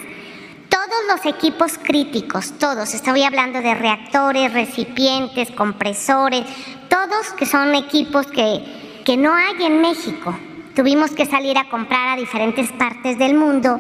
Todos 0.70 1.18
los 1.26 1.26
equipos 1.26 1.78
críticos, 1.78 2.58
todos, 2.60 2.94
estoy 2.94 3.24
hablando 3.24 3.62
de 3.62 3.76
reactores, 3.76 4.54
recipientes, 4.54 5.52
compresores, 5.52 6.44
todos 6.90 7.32
que 7.38 7.46
son 7.46 7.76
equipos 7.76 8.28
que, 8.28 9.02
que 9.06 9.18
no 9.18 9.34
hay 9.34 9.66
en 9.66 9.82
México, 9.82 10.36
Tuvimos 10.76 11.12
que 11.12 11.26
salir 11.26 11.58
a 11.58 11.70
comprar 11.70 12.10
a 12.10 12.20
diferentes 12.20 12.70
partes 12.74 13.18
del 13.18 13.34
mundo 13.34 13.80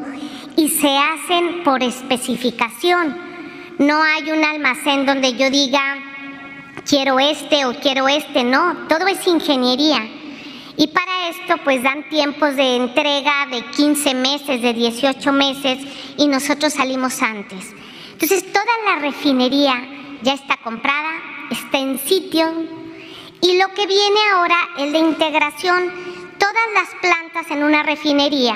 y 0.55 0.69
se 0.69 0.97
hacen 0.97 1.61
por 1.65 1.83
especificación. 1.83 3.17
No 3.79 4.01
hay 4.01 4.31
un 4.31 4.41
almacén 4.45 5.05
donde 5.05 5.33
yo 5.33 5.49
diga, 5.49 5.81
quiero 6.87 7.19
este 7.19 7.65
o 7.65 7.73
quiero 7.81 8.07
este, 8.07 8.45
no, 8.45 8.87
todo 8.87 9.07
es 9.07 9.27
ingeniería. 9.27 10.07
Y 10.77 10.87
para 10.87 11.29
esto 11.29 11.55
pues 11.63 11.81
dan 11.83 12.07
tiempos 12.09 12.55
de 12.55 12.75
entrega 12.75 13.47
de 13.49 13.63
15 13.71 14.13
meses, 14.13 14.61
de 14.61 14.73
18 14.73 15.31
meses 15.31 15.79
y 16.17 16.27
nosotros 16.27 16.73
salimos 16.73 17.21
antes. 17.21 17.73
Entonces 18.11 18.51
toda 18.51 18.65
la 18.85 19.01
refinería 19.01 19.73
ya 20.21 20.33
está 20.33 20.57
comprada, 20.57 21.11
está 21.51 21.77
en 21.77 21.99
sitio 21.99 22.51
y 23.41 23.57
lo 23.57 23.67
que 23.73 23.87
viene 23.87 24.19
ahora 24.33 24.57
es 24.77 24.91
la 24.91 24.99
integración 24.99 26.15
Todas 26.37 26.73
las 26.73 27.01
plantas 27.01 27.49
en 27.49 27.63
una 27.63 27.81
refinería 27.81 28.55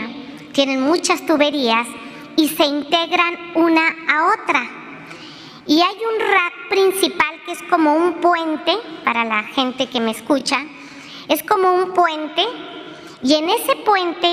tienen 0.52 0.82
muchas 0.82 1.26
tuberías 1.26 1.88
y 2.36 2.50
se 2.50 2.66
integran 2.66 3.54
una 3.56 3.88
a 4.08 4.28
otra. 4.34 4.70
Y 5.66 5.82
hay 5.82 5.96
un 5.96 6.20
rack 6.20 6.70
principal 6.70 7.42
que 7.46 7.54
es 7.54 7.64
como 7.64 7.96
un 7.96 8.16
puente, 8.16 8.76
para 9.06 9.24
la 9.24 9.44
gente 9.44 9.88
que 9.88 10.02
me 10.02 10.12
escucha, 10.12 10.66
es 11.30 11.44
como 11.44 11.74
un 11.74 11.94
puente 11.94 12.44
y 13.24 13.36
en 13.36 13.50
ese 13.50 13.76
puente 13.86 14.28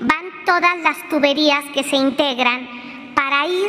van 0.00 0.44
todas 0.44 0.78
las 0.82 1.08
tuberías 1.08 1.64
que 1.74 1.84
se 1.84 1.96
integran 1.96 2.68
para 3.14 3.46
ir 3.46 3.68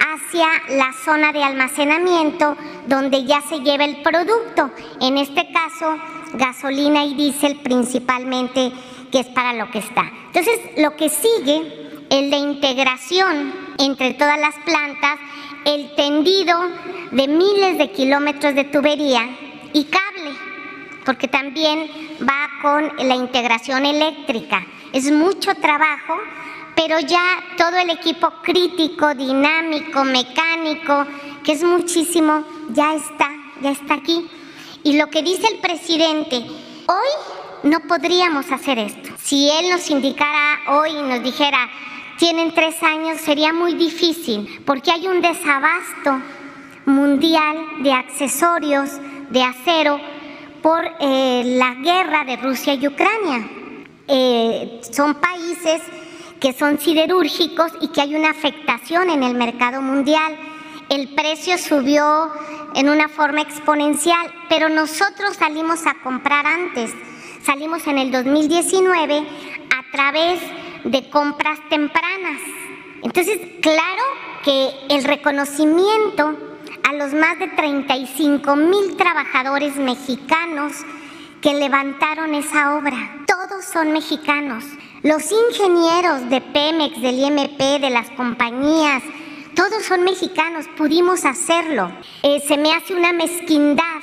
hacia 0.00 0.46
la 0.76 0.92
zona 1.04 1.32
de 1.32 1.42
almacenamiento 1.42 2.56
donde 2.86 3.24
ya 3.24 3.40
se 3.42 3.60
lleva 3.60 3.84
el 3.84 4.02
producto. 4.02 4.70
En 5.00 5.18
este 5.18 5.52
caso, 5.52 5.98
gasolina 6.34 7.04
y 7.04 7.14
diésel 7.14 7.56
principalmente, 7.56 8.72
que 9.10 9.20
es 9.20 9.26
para 9.26 9.52
lo 9.52 9.70
que 9.70 9.78
está. 9.78 10.10
Entonces, 10.26 10.60
lo 10.78 10.96
que 10.96 11.08
sigue 11.08 12.06
es 12.10 12.30
la 12.30 12.36
integración 12.36 13.52
entre 13.78 14.14
todas 14.14 14.38
las 14.38 14.54
plantas, 14.64 15.18
el 15.64 15.94
tendido 15.94 16.58
de 17.10 17.28
miles 17.28 17.78
de 17.78 17.90
kilómetros 17.90 18.54
de 18.54 18.64
tubería 18.64 19.28
y 19.72 19.84
cable, 19.84 20.30
porque 21.04 21.28
también 21.28 21.90
va 22.22 22.48
con 22.62 23.08
la 23.08 23.14
integración 23.14 23.84
eléctrica. 23.86 24.64
Es 24.92 25.10
mucho 25.10 25.54
trabajo, 25.56 26.18
pero 26.74 26.98
ya 27.00 27.22
todo 27.56 27.76
el 27.76 27.90
equipo 27.90 28.30
crítico, 28.42 29.14
dinámico, 29.14 30.04
mecánico, 30.04 31.06
que 31.42 31.52
es 31.52 31.62
muchísimo, 31.62 32.44
ya 32.70 32.94
está, 32.94 33.28
ya 33.60 33.70
está 33.70 33.94
aquí. 33.94 34.28
Y 34.82 34.98
lo 34.98 35.08
que 35.08 35.22
dice 35.22 35.46
el 35.48 35.60
presidente, 35.60 36.36
hoy 36.36 37.08
no 37.62 37.80
podríamos 37.80 38.50
hacer 38.50 38.78
esto. 38.78 39.10
Si 39.18 39.50
él 39.50 39.70
nos 39.70 39.90
indicara 39.90 40.60
hoy 40.68 40.90
y 40.90 41.02
nos 41.02 41.22
dijera, 41.22 41.68
tienen 42.18 42.52
tres 42.52 42.82
años, 42.82 43.20
sería 43.20 43.52
muy 43.52 43.74
difícil, 43.74 44.62
porque 44.64 44.92
hay 44.92 45.08
un 45.08 45.20
desabasto 45.20 46.20
mundial 46.86 47.82
de 47.82 47.92
accesorios 47.92 48.90
de 49.30 49.42
acero 49.42 49.98
por 50.64 50.82
eh, 50.98 51.42
la 51.58 51.74
guerra 51.74 52.24
de 52.24 52.38
Rusia 52.38 52.72
y 52.72 52.88
Ucrania. 52.88 53.46
Eh, 54.08 54.80
son 54.90 55.16
países 55.16 55.82
que 56.40 56.54
son 56.54 56.78
siderúrgicos 56.78 57.70
y 57.82 57.88
que 57.88 58.00
hay 58.00 58.14
una 58.14 58.30
afectación 58.30 59.10
en 59.10 59.22
el 59.24 59.34
mercado 59.34 59.82
mundial. 59.82 60.34
El 60.88 61.14
precio 61.14 61.58
subió 61.58 62.32
en 62.74 62.88
una 62.88 63.10
forma 63.10 63.42
exponencial, 63.42 64.32
pero 64.48 64.70
nosotros 64.70 65.36
salimos 65.36 65.86
a 65.86 66.00
comprar 66.02 66.46
antes. 66.46 66.94
Salimos 67.42 67.86
en 67.86 67.98
el 67.98 68.10
2019 68.10 69.18
a 69.18 69.92
través 69.92 70.40
de 70.84 71.10
compras 71.10 71.58
tempranas. 71.68 72.40
Entonces, 73.02 73.38
claro 73.60 74.02
que 74.42 74.70
el 74.88 75.04
reconocimiento 75.04 76.53
a 76.84 76.92
los 76.92 77.14
más 77.14 77.38
de 77.38 77.48
35 77.48 78.56
mil 78.56 78.96
trabajadores 78.96 79.76
mexicanos 79.76 80.72
que 81.40 81.54
levantaron 81.54 82.34
esa 82.34 82.76
obra, 82.76 83.24
todos 83.26 83.64
son 83.64 83.92
mexicanos. 83.92 84.64
Los 85.02 85.30
ingenieros 85.32 86.28
de 86.28 86.40
Pemex, 86.42 87.00
del 87.00 87.18
IMP, 87.18 87.58
de 87.80 87.90
las 87.90 88.10
compañías, 88.10 89.02
todos 89.54 89.82
son 89.84 90.02
mexicanos, 90.02 90.66
pudimos 90.76 91.24
hacerlo. 91.24 91.90
Eh, 92.22 92.42
se 92.46 92.58
me 92.58 92.72
hace 92.72 92.94
una 92.94 93.12
mezquindad 93.12 94.00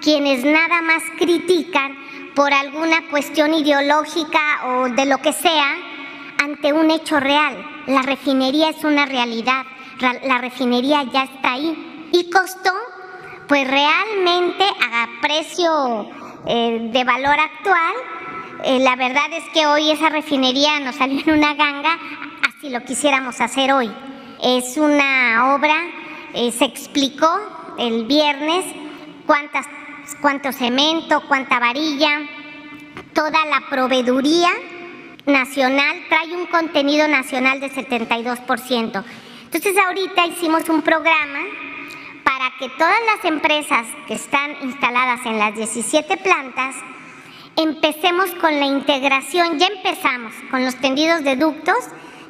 quienes 0.00 0.44
nada 0.44 0.82
más 0.82 1.02
critican 1.18 1.96
por 2.36 2.52
alguna 2.52 3.08
cuestión 3.10 3.54
ideológica 3.54 4.40
o 4.66 4.88
de 4.88 5.06
lo 5.06 5.18
que 5.18 5.32
sea 5.32 5.76
ante 6.38 6.72
un 6.72 6.92
hecho 6.92 7.18
real. 7.18 7.56
La 7.86 8.02
refinería 8.02 8.70
es 8.70 8.84
una 8.84 9.06
realidad, 9.06 9.64
la 10.00 10.38
refinería 10.38 11.02
ya 11.12 11.24
está 11.24 11.52
ahí 11.52 11.89
y 12.12 12.30
costó 12.30 12.72
pues 13.48 13.68
realmente 13.68 14.64
a 14.64 15.08
precio 15.20 16.08
eh, 16.46 16.88
de 16.92 17.04
valor 17.04 17.36
actual. 17.38 17.94
Eh, 18.64 18.78
la 18.78 18.94
verdad 18.96 19.32
es 19.32 19.44
que 19.52 19.66
hoy 19.66 19.90
esa 19.90 20.08
refinería 20.08 20.78
nos 20.80 20.96
salió 20.96 21.20
en 21.20 21.38
una 21.38 21.54
ganga, 21.54 21.98
así 22.48 22.70
lo 22.70 22.84
quisiéramos 22.84 23.40
hacer 23.40 23.72
hoy. 23.72 23.90
Es 24.42 24.76
una 24.76 25.54
obra, 25.54 25.74
eh, 26.34 26.52
se 26.52 26.64
explicó 26.64 27.28
el 27.78 28.04
viernes 28.04 28.64
cuántas, 29.26 29.66
cuánto 30.20 30.52
cemento, 30.52 31.22
cuánta 31.26 31.58
varilla, 31.58 32.20
toda 33.14 33.44
la 33.46 33.62
proveeduría 33.68 34.50
nacional 35.26 36.04
trae 36.08 36.34
un 36.34 36.46
contenido 36.46 37.08
nacional 37.08 37.60
de 37.60 37.70
72%. 37.70 39.04
Entonces 39.44 39.76
ahorita 39.76 40.26
hicimos 40.26 40.68
un 40.68 40.82
programa 40.82 41.40
para 42.24 42.50
que 42.58 42.68
todas 42.70 42.98
las 43.14 43.24
empresas 43.24 43.86
que 44.06 44.14
están 44.14 44.56
instaladas 44.62 45.24
en 45.26 45.38
las 45.38 45.54
17 45.54 46.16
plantas 46.18 46.76
empecemos 47.56 48.30
con 48.40 48.58
la 48.58 48.66
integración, 48.66 49.58
ya 49.58 49.66
empezamos 49.66 50.32
con 50.50 50.64
los 50.64 50.76
tendidos 50.76 51.24
de 51.24 51.36
ductos, 51.36 51.76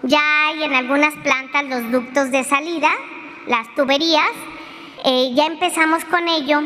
ya 0.03 0.47
hay 0.47 0.63
en 0.65 0.75
algunas 0.75 1.15
plantas 1.17 1.65
los 1.67 1.91
ductos 1.93 2.31
de 2.31 2.45
salida, 2.45 2.91
las 3.47 3.73
tuberías, 3.75 4.31
eh, 5.05 5.33
ya 5.35 5.47
empezamos 5.47 6.05
con 6.05 6.29
ello. 6.29 6.63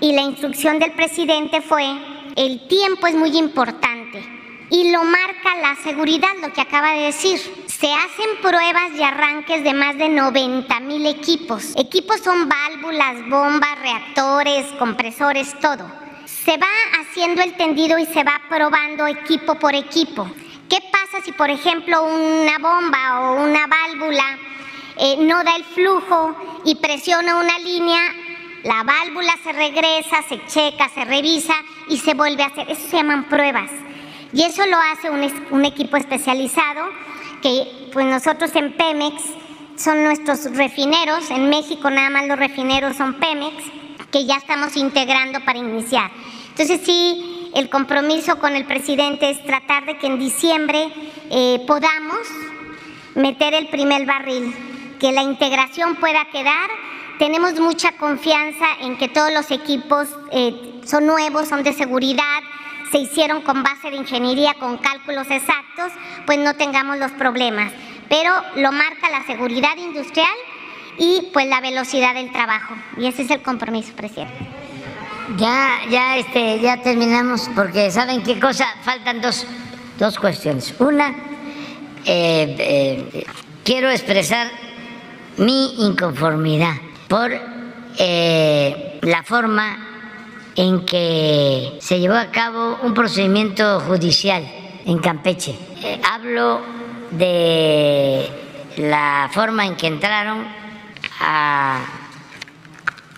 Y 0.00 0.14
la 0.14 0.22
instrucción 0.22 0.80
del 0.80 0.92
presidente 0.92 1.60
fue, 1.60 1.86
el 2.34 2.66
tiempo 2.66 3.06
es 3.06 3.14
muy 3.14 3.36
importante 3.38 4.41
y 4.72 4.90
lo 4.90 5.04
marca 5.04 5.54
la 5.60 5.76
seguridad, 5.76 6.30
lo 6.40 6.50
que 6.50 6.62
acaba 6.62 6.92
de 6.92 7.02
decir. 7.02 7.38
Se 7.66 7.92
hacen 7.92 8.40
pruebas 8.40 8.92
y 8.96 9.02
arranques 9.02 9.62
de 9.62 9.74
más 9.74 9.98
de 9.98 10.08
90 10.08 10.80
mil 10.80 11.04
equipos. 11.04 11.74
Equipos 11.76 12.20
son 12.20 12.48
válvulas, 12.48 13.28
bombas, 13.28 13.78
reactores, 13.80 14.64
compresores, 14.78 15.54
todo. 15.60 15.86
Se 16.24 16.56
va 16.56 16.66
haciendo 17.00 17.42
el 17.42 17.54
tendido 17.54 17.98
y 17.98 18.06
se 18.06 18.24
va 18.24 18.40
probando 18.48 19.06
equipo 19.06 19.56
por 19.56 19.74
equipo. 19.74 20.26
¿Qué 20.70 20.78
pasa 20.90 21.22
si, 21.22 21.32
por 21.32 21.50
ejemplo, 21.50 22.04
una 22.04 22.56
bomba 22.58 23.20
o 23.20 23.44
una 23.44 23.66
válvula 23.66 24.38
eh, 24.96 25.16
no 25.18 25.44
da 25.44 25.54
el 25.54 25.64
flujo 25.64 26.62
y 26.64 26.76
presiona 26.76 27.36
una 27.36 27.58
línea? 27.58 28.00
La 28.62 28.84
válvula 28.84 29.34
se 29.44 29.52
regresa, 29.52 30.22
se 30.26 30.46
checa, 30.46 30.88
se 30.88 31.04
revisa 31.04 31.54
y 31.88 31.98
se 31.98 32.14
vuelve 32.14 32.42
a 32.42 32.46
hacer. 32.46 32.70
Eso 32.70 32.88
se 32.88 32.96
llaman 32.96 33.28
pruebas. 33.28 33.70
Y 34.32 34.42
eso 34.42 34.64
lo 34.66 34.78
hace 34.78 35.10
un, 35.10 35.64
equipo 35.64 35.96
especializado 35.96 36.88
que 37.42 37.90
pues 37.92 38.06
nosotros 38.06 38.54
en 38.56 38.72
Pemex 38.72 39.22
son 39.76 40.04
nuestros 40.04 40.44
refineros, 40.56 41.30
en 41.30 41.50
México 41.50 41.90
nada 41.90 42.08
más 42.08 42.26
los 42.26 42.38
refineros 42.38 42.96
son 42.96 43.14
Pemex, 43.14 43.56
que 44.10 44.24
ya 44.24 44.36
estamos 44.36 44.76
integrando 44.76 45.40
para 45.44 45.58
iniciar. 45.58 46.10
Entonces 46.48 46.80
sí, 46.84 47.50
el 47.54 47.68
compromiso 47.68 48.38
con 48.38 48.54
el 48.54 48.64
presidente 48.64 49.30
es 49.30 49.44
tratar 49.44 49.84
de 49.84 49.98
que 49.98 50.06
en 50.06 50.18
diciembre 50.18 50.88
eh, 51.30 51.62
podamos 51.66 52.18
meter 53.14 53.52
el 53.54 53.68
primer 53.68 54.06
barril, 54.06 54.54
que 54.98 55.12
la 55.12 55.22
integración 55.22 55.96
pueda 55.96 56.24
quedar. 56.30 56.70
Tenemos 57.18 57.58
mucha 57.60 57.92
confianza 57.92 58.64
en 58.80 58.96
que 58.96 59.08
todos 59.08 59.32
los 59.32 59.50
equipos 59.50 60.08
eh, 60.30 60.80
son 60.84 61.06
nuevos, 61.06 61.48
son 61.48 61.62
de 61.62 61.72
seguridad, 61.72 62.40
se 62.92 62.98
hicieron 62.98 63.40
con 63.40 63.62
base 63.62 63.90
de 63.90 63.96
ingeniería, 63.96 64.52
con 64.54 64.76
cálculos 64.76 65.26
exactos, 65.30 65.92
pues 66.26 66.38
no 66.38 66.54
tengamos 66.54 66.98
los 66.98 67.10
problemas. 67.12 67.72
Pero 68.10 68.30
lo 68.56 68.70
marca 68.70 69.10
la 69.10 69.24
seguridad 69.26 69.74
industrial 69.78 70.28
y 70.98 71.30
pues 71.32 71.46
la 71.46 71.62
velocidad 71.62 72.14
del 72.14 72.30
trabajo. 72.30 72.74
Y 72.98 73.06
ese 73.06 73.22
es 73.22 73.30
el 73.30 73.40
compromiso, 73.40 73.94
presidente. 73.94 74.46
Ya, 75.38 75.80
ya, 75.90 76.18
este, 76.18 76.60
ya 76.60 76.82
terminamos 76.82 77.48
porque 77.54 77.90
saben 77.90 78.22
qué 78.22 78.38
cosa, 78.38 78.66
faltan 78.84 79.22
dos, 79.22 79.46
dos 79.98 80.18
cuestiones. 80.18 80.74
Una, 80.78 81.08
eh, 82.04 82.54
eh, 82.58 83.26
quiero 83.64 83.88
expresar 83.88 84.48
mi 85.38 85.86
inconformidad 85.86 86.74
por 87.08 87.32
eh, 87.98 88.98
la 89.00 89.22
forma 89.22 89.91
en 90.56 90.84
que 90.84 91.78
se 91.80 91.98
llevó 91.98 92.14
a 92.14 92.30
cabo 92.30 92.78
un 92.82 92.94
procedimiento 92.94 93.80
judicial 93.80 94.44
en 94.84 94.98
Campeche. 94.98 95.54
Eh, 95.82 96.00
hablo 96.10 96.60
de 97.10 98.28
la 98.76 99.30
forma 99.32 99.66
en 99.66 99.76
que 99.76 99.86
entraron 99.86 100.44
a 101.20 101.80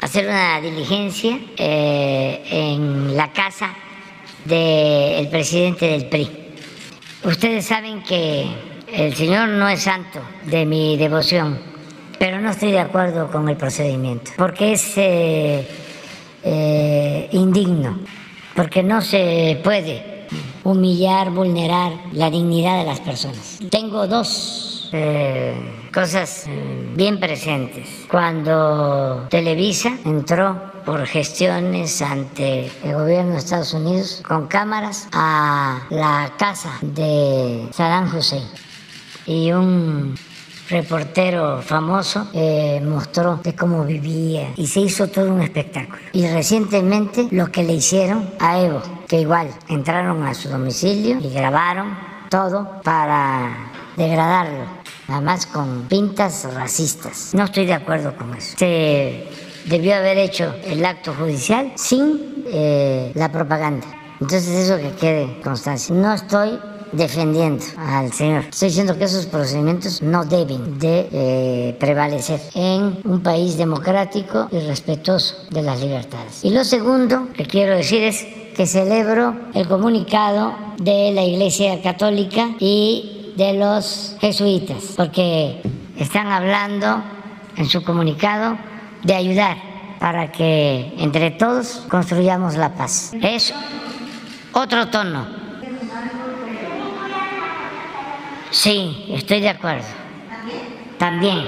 hacer 0.01 0.27
una 0.27 0.61
diligencia 0.61 1.39
eh, 1.57 2.45
en 2.51 3.17
la 3.17 3.33
casa 3.33 3.75
del 4.45 5.29
presidente 5.29 5.87
del 5.87 6.07
PRI. 6.07 6.31
Ustedes 7.25 7.65
saben 7.65 8.03
que 8.03 8.47
el 8.93 9.15
Señor 9.15 9.49
no 9.49 9.69
es 9.69 9.83
santo 9.83 10.21
de 10.45 10.67
mi 10.67 10.97
devoción, 10.99 11.59
pero 12.19 12.39
no 12.39 12.51
estoy 12.51 12.73
de 12.73 12.81
acuerdo 12.81 13.31
con 13.31 13.49
el 13.49 13.57
procedimiento, 13.57 14.33
porque 14.37 14.73
es... 14.73 14.93
Eh, 14.97 15.81
eh, 16.45 17.29
indigno, 17.33 17.99
porque 18.55 18.83
no 18.83 19.01
se 19.01 19.61
puede 19.65 20.29
humillar, 20.63 21.31
vulnerar 21.31 21.93
la 22.13 22.31
dignidad 22.31 22.79
de 22.79 22.85
las 22.85 23.01
personas. 23.01 23.59
Tengo 23.71 24.07
dos 24.07 24.91
eh, 24.93 25.55
cosas 25.93 26.45
eh, 26.47 26.93
bien 26.95 27.19
presentes. 27.19 28.07
Cuando 28.11 29.27
Televisa 29.29 29.97
entró 30.05 30.73
por 30.85 31.07
gestiones 31.07 32.03
ante 32.03 32.71
el 32.85 32.95
gobierno 32.95 33.33
de 33.33 33.39
Estados 33.39 33.73
Unidos 33.73 34.23
con 34.27 34.47
cámaras 34.47 35.09
a 35.13 35.87
la 35.91 36.33
casa 36.39 36.79
de 36.83 37.69
Saddam 37.73 38.15
Hussein 38.15 38.45
y 39.27 39.51
un 39.53 40.15
reportero 40.69 41.61
famoso 41.63 42.29
eh, 42.33 42.81
mostró 42.83 43.37
de 43.43 43.55
cómo 43.55 43.85
vivía 43.85 44.53
y 44.57 44.67
se 44.67 44.81
hizo 44.81 45.09
todo 45.09 45.33
un 45.33 45.43
espectáculo. 45.43 45.99
Y 46.13 46.27
recientemente 46.29 47.29
lo 47.31 47.51
que 47.51 47.63
le 47.63 47.75
hicieron 47.75 48.31
a 48.39 48.61
Evo, 48.61 48.83
que 49.07 49.21
igual 49.21 49.49
entraron 49.69 50.23
a 50.23 50.35
su 50.35 50.49
domicilio 50.49 51.19
y 51.21 51.31
grabaron 51.31 51.97
todo 52.31 52.81
para 52.83 53.71
degradarlo, 53.97 54.65
nada 55.09 55.21
más 55.21 55.47
con 55.47 55.83
pintas 55.83 56.53
racistas. 56.53 57.31
No 57.35 57.45
estoy 57.45 57.67
de 57.67 57.75
acuerdo 57.75 58.17
con 58.17 58.35
eso. 58.35 58.57
Se 58.59 59.29
debió 59.67 59.95
haber 59.95 60.19
hecho 60.19 60.55
el 60.65 60.85
acto 60.85 61.15
judicial 61.15 61.73
sin 61.77 62.45
eh, 62.47 63.13
la 63.15 63.31
propaganda. 63.31 63.87
Entonces 64.21 64.49
eso 64.49 64.79
que 64.79 64.93
quede 64.93 65.41
constancia. 65.43 65.95
No 65.95 66.13
estoy 66.13 66.59
defendiendo 66.97 67.65
al 67.77 68.13
Señor. 68.13 68.45
Estoy 68.51 68.69
diciendo 68.69 68.97
que 68.97 69.05
esos 69.05 69.27
procedimientos 69.27 70.03
no 70.03 70.25
deben 70.25 70.79
de 70.79 71.09
eh, 71.13 71.77
prevalecer 71.79 72.41
en 72.55 72.99
un 73.05 73.23
país 73.23 73.57
democrático 73.57 74.49
y 74.51 74.59
respetuoso 74.61 75.37
de 75.51 75.63
las 75.63 75.81
libertades. 75.81 76.45
Y 76.45 76.51
lo 76.51 76.65
segundo 76.65 77.29
que 77.35 77.45
quiero 77.45 77.77
decir 77.77 78.03
es 78.03 78.27
que 78.57 78.67
celebro 78.67 79.35
el 79.55 79.67
comunicado 79.67 80.55
de 80.79 81.13
la 81.13 81.25
Iglesia 81.25 81.83
Católica 81.83 82.51
y 82.61 83.33
de 83.37 83.55
los 83.55 84.17
jesuitas, 84.21 84.95
porque 84.97 85.61
están 85.99 86.29
hablando 86.29 87.03
en 87.57 87.67
su 87.67 87.83
comunicado 87.83 88.57
de 89.03 89.15
ayudar 89.15 89.57
para 89.99 90.31
que 90.31 90.95
entre 90.99 91.33
todos 91.33 91.85
construyamos 91.89 92.57
la 92.57 92.75
paz. 92.75 93.13
Es 93.21 93.53
otro 94.53 94.89
tono 94.89 95.45
Sí, 98.55 99.07
estoy 99.09 99.41
de 99.41 99.49
acuerdo. 99.49 99.85
También, 100.97 101.45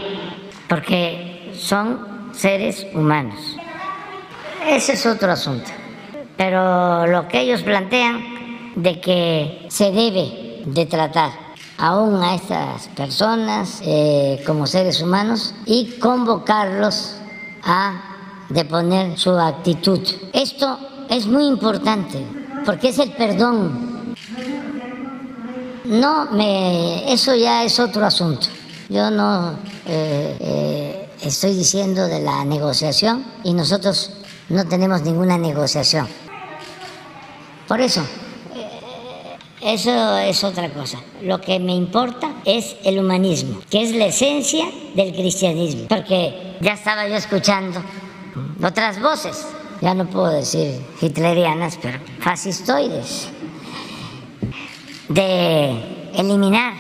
porque 0.68 1.52
son 1.56 2.32
seres 2.32 2.84
humanos. 2.92 3.38
Ese 4.66 4.94
es 4.94 5.06
otro 5.06 5.30
asunto. 5.30 5.70
Pero 6.36 7.06
lo 7.06 7.28
que 7.28 7.42
ellos 7.42 7.62
plantean 7.62 8.74
de 8.74 9.00
que 9.00 9.66
se 9.68 9.92
debe 9.92 10.64
de 10.66 10.86
tratar 10.86 11.30
aún 11.78 12.20
a 12.24 12.34
estas 12.34 12.88
personas 12.88 13.80
eh, 13.84 14.42
como 14.44 14.66
seres 14.66 15.00
humanos 15.00 15.54
y 15.64 15.98
convocarlos 16.00 17.18
a 17.62 18.02
deponer 18.48 19.16
su 19.16 19.30
actitud. 19.30 20.00
Esto 20.32 21.06
es 21.08 21.28
muy 21.28 21.46
importante 21.46 22.18
porque 22.64 22.88
es 22.88 22.98
el 22.98 23.12
perdón 23.12 23.85
no, 25.88 26.26
me, 26.32 27.12
eso 27.12 27.34
ya 27.34 27.64
es 27.64 27.78
otro 27.78 28.04
asunto. 28.04 28.48
Yo 28.88 29.10
no 29.10 29.52
eh, 29.86 30.36
eh, 30.40 31.08
estoy 31.22 31.54
diciendo 31.54 32.06
de 32.06 32.20
la 32.20 32.44
negociación 32.44 33.24
y 33.44 33.52
nosotros 33.52 34.12
no 34.48 34.66
tenemos 34.66 35.02
ninguna 35.02 35.38
negociación. 35.38 36.08
Por 37.66 37.80
eso, 37.80 38.02
eh, 38.54 39.36
eso 39.62 40.18
es 40.18 40.44
otra 40.44 40.72
cosa. 40.72 40.98
Lo 41.22 41.40
que 41.40 41.58
me 41.58 41.74
importa 41.74 42.34
es 42.44 42.76
el 42.84 42.98
humanismo, 42.98 43.60
que 43.70 43.82
es 43.82 43.94
la 43.94 44.06
esencia 44.06 44.66
del 44.94 45.12
cristianismo. 45.12 45.86
Porque 45.88 46.56
ya 46.60 46.74
estaba 46.74 47.08
yo 47.08 47.16
escuchando 47.16 47.82
otras 48.62 49.00
voces, 49.00 49.46
ya 49.80 49.94
no 49.94 50.06
puedo 50.06 50.28
decir 50.28 50.80
hitlerianas, 51.00 51.78
pero 51.80 51.98
fascistoides 52.20 53.28
de 55.08 56.10
eliminar 56.14 56.74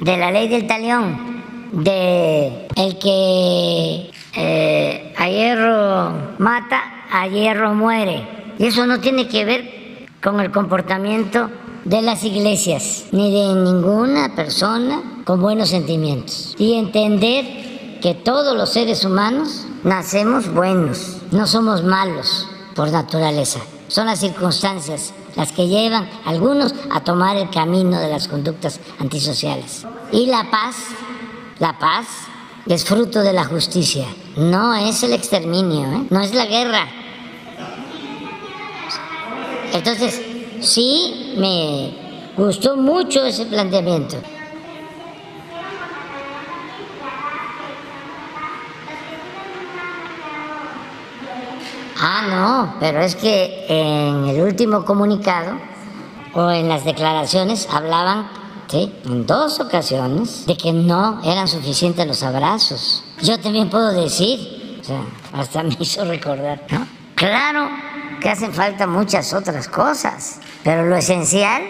de 0.00 0.16
la 0.16 0.32
ley 0.32 0.48
del 0.48 0.66
talión, 0.66 1.42
de 1.72 2.66
el 2.74 2.98
que 2.98 4.10
eh, 4.34 5.14
a 5.16 5.28
hierro 5.28 6.12
mata, 6.38 6.82
a 7.10 7.28
hierro 7.28 7.74
muere. 7.74 8.26
Y 8.58 8.66
eso 8.66 8.86
no 8.86 9.00
tiene 9.00 9.28
que 9.28 9.44
ver 9.44 10.08
con 10.22 10.40
el 10.40 10.50
comportamiento 10.50 11.50
de 11.84 12.02
las 12.02 12.24
iglesias, 12.24 13.06
ni 13.12 13.32
de 13.32 13.54
ninguna 13.54 14.34
persona 14.34 15.02
con 15.24 15.40
buenos 15.40 15.68
sentimientos. 15.68 16.54
Y 16.58 16.74
entender 16.74 17.98
que 18.00 18.14
todos 18.14 18.56
los 18.56 18.70
seres 18.70 19.04
humanos 19.04 19.66
nacemos 19.84 20.52
buenos, 20.52 21.18
no 21.30 21.46
somos 21.46 21.84
malos 21.84 22.48
por 22.74 22.90
naturaleza. 22.90 23.60
Son 23.88 24.06
las 24.06 24.20
circunstancias 24.20 25.14
las 25.36 25.52
que 25.52 25.68
llevan 25.68 26.08
algunos 26.24 26.74
a 26.90 27.00
tomar 27.00 27.36
el 27.36 27.50
camino 27.50 27.98
de 27.98 28.08
las 28.08 28.28
conductas 28.28 28.80
antisociales. 28.98 29.86
Y 30.12 30.26
la 30.26 30.50
paz, 30.50 30.76
la 31.58 31.78
paz 31.78 32.06
es 32.66 32.84
fruto 32.84 33.20
de 33.20 33.32
la 33.32 33.44
justicia, 33.44 34.06
no 34.36 34.74
es 34.74 35.02
el 35.02 35.12
exterminio, 35.12 35.82
¿eh? 35.92 36.06
no 36.10 36.20
es 36.20 36.34
la 36.34 36.46
guerra. 36.46 36.86
Entonces, 39.72 40.20
sí 40.60 41.34
me 41.38 41.94
gustó 42.36 42.76
mucho 42.76 43.24
ese 43.24 43.46
planteamiento. 43.46 44.16
Ah, 52.04 52.26
no, 52.28 52.74
pero 52.80 53.00
es 53.00 53.14
que 53.14 53.64
en 53.68 54.26
el 54.26 54.42
último 54.42 54.84
comunicado 54.84 55.56
o 56.34 56.50
en 56.50 56.68
las 56.68 56.84
declaraciones 56.84 57.68
hablaban, 57.72 58.28
sí, 58.66 58.92
en 59.04 59.24
dos 59.24 59.60
ocasiones, 59.60 60.44
de 60.46 60.56
que 60.56 60.72
no 60.72 61.20
eran 61.22 61.46
suficientes 61.46 62.04
los 62.04 62.24
abrazos. 62.24 63.04
Yo 63.22 63.38
también 63.38 63.70
puedo 63.70 63.92
decir, 63.92 64.80
o 64.80 64.84
sea, 64.84 65.04
hasta 65.32 65.62
me 65.62 65.76
hizo 65.78 66.04
recordar, 66.04 66.66
¿no? 66.70 66.88
Claro 67.14 67.70
que 68.20 68.30
hacen 68.30 68.52
falta 68.52 68.88
muchas 68.88 69.32
otras 69.32 69.68
cosas, 69.68 70.40
pero 70.64 70.84
lo 70.84 70.96
esencial 70.96 71.62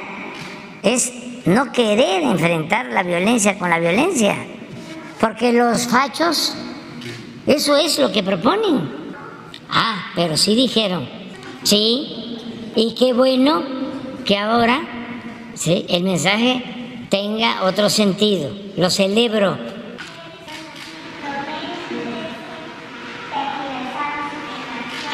es 0.83 1.13
no 1.45 1.73
querer 1.73 2.23
enfrentar 2.23 2.87
la 2.87 3.03
violencia 3.03 3.59
con 3.59 3.69
la 3.69 3.79
violencia, 3.79 4.35
porque 5.21 5.53
los 5.53 5.87
fachos, 5.89 6.55
eso 7.47 7.77
es 7.77 7.99
lo 7.99 8.11
que 8.11 8.23
proponen. 8.23 9.02
Ah, 9.75 10.13
pero 10.15 10.37
sí 10.37 10.55
dijeron, 10.55 11.09
sí, 11.63 12.39
y 12.77 12.95
qué 12.95 13.15
bueno 13.15 13.63
que 14.27 14.37
ahora 14.37 14.83
el 15.67 16.05
mensaje 16.05 17.07
tenga 17.09 17.63
otro 17.65 17.89
sentido. 17.89 18.53
Lo 18.77 18.91
celebro. 18.91 19.57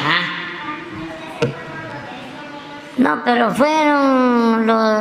Ah. 0.01 0.21
No, 2.97 3.21
pero 3.23 3.51
fueron 3.51 4.67
los... 4.67 4.99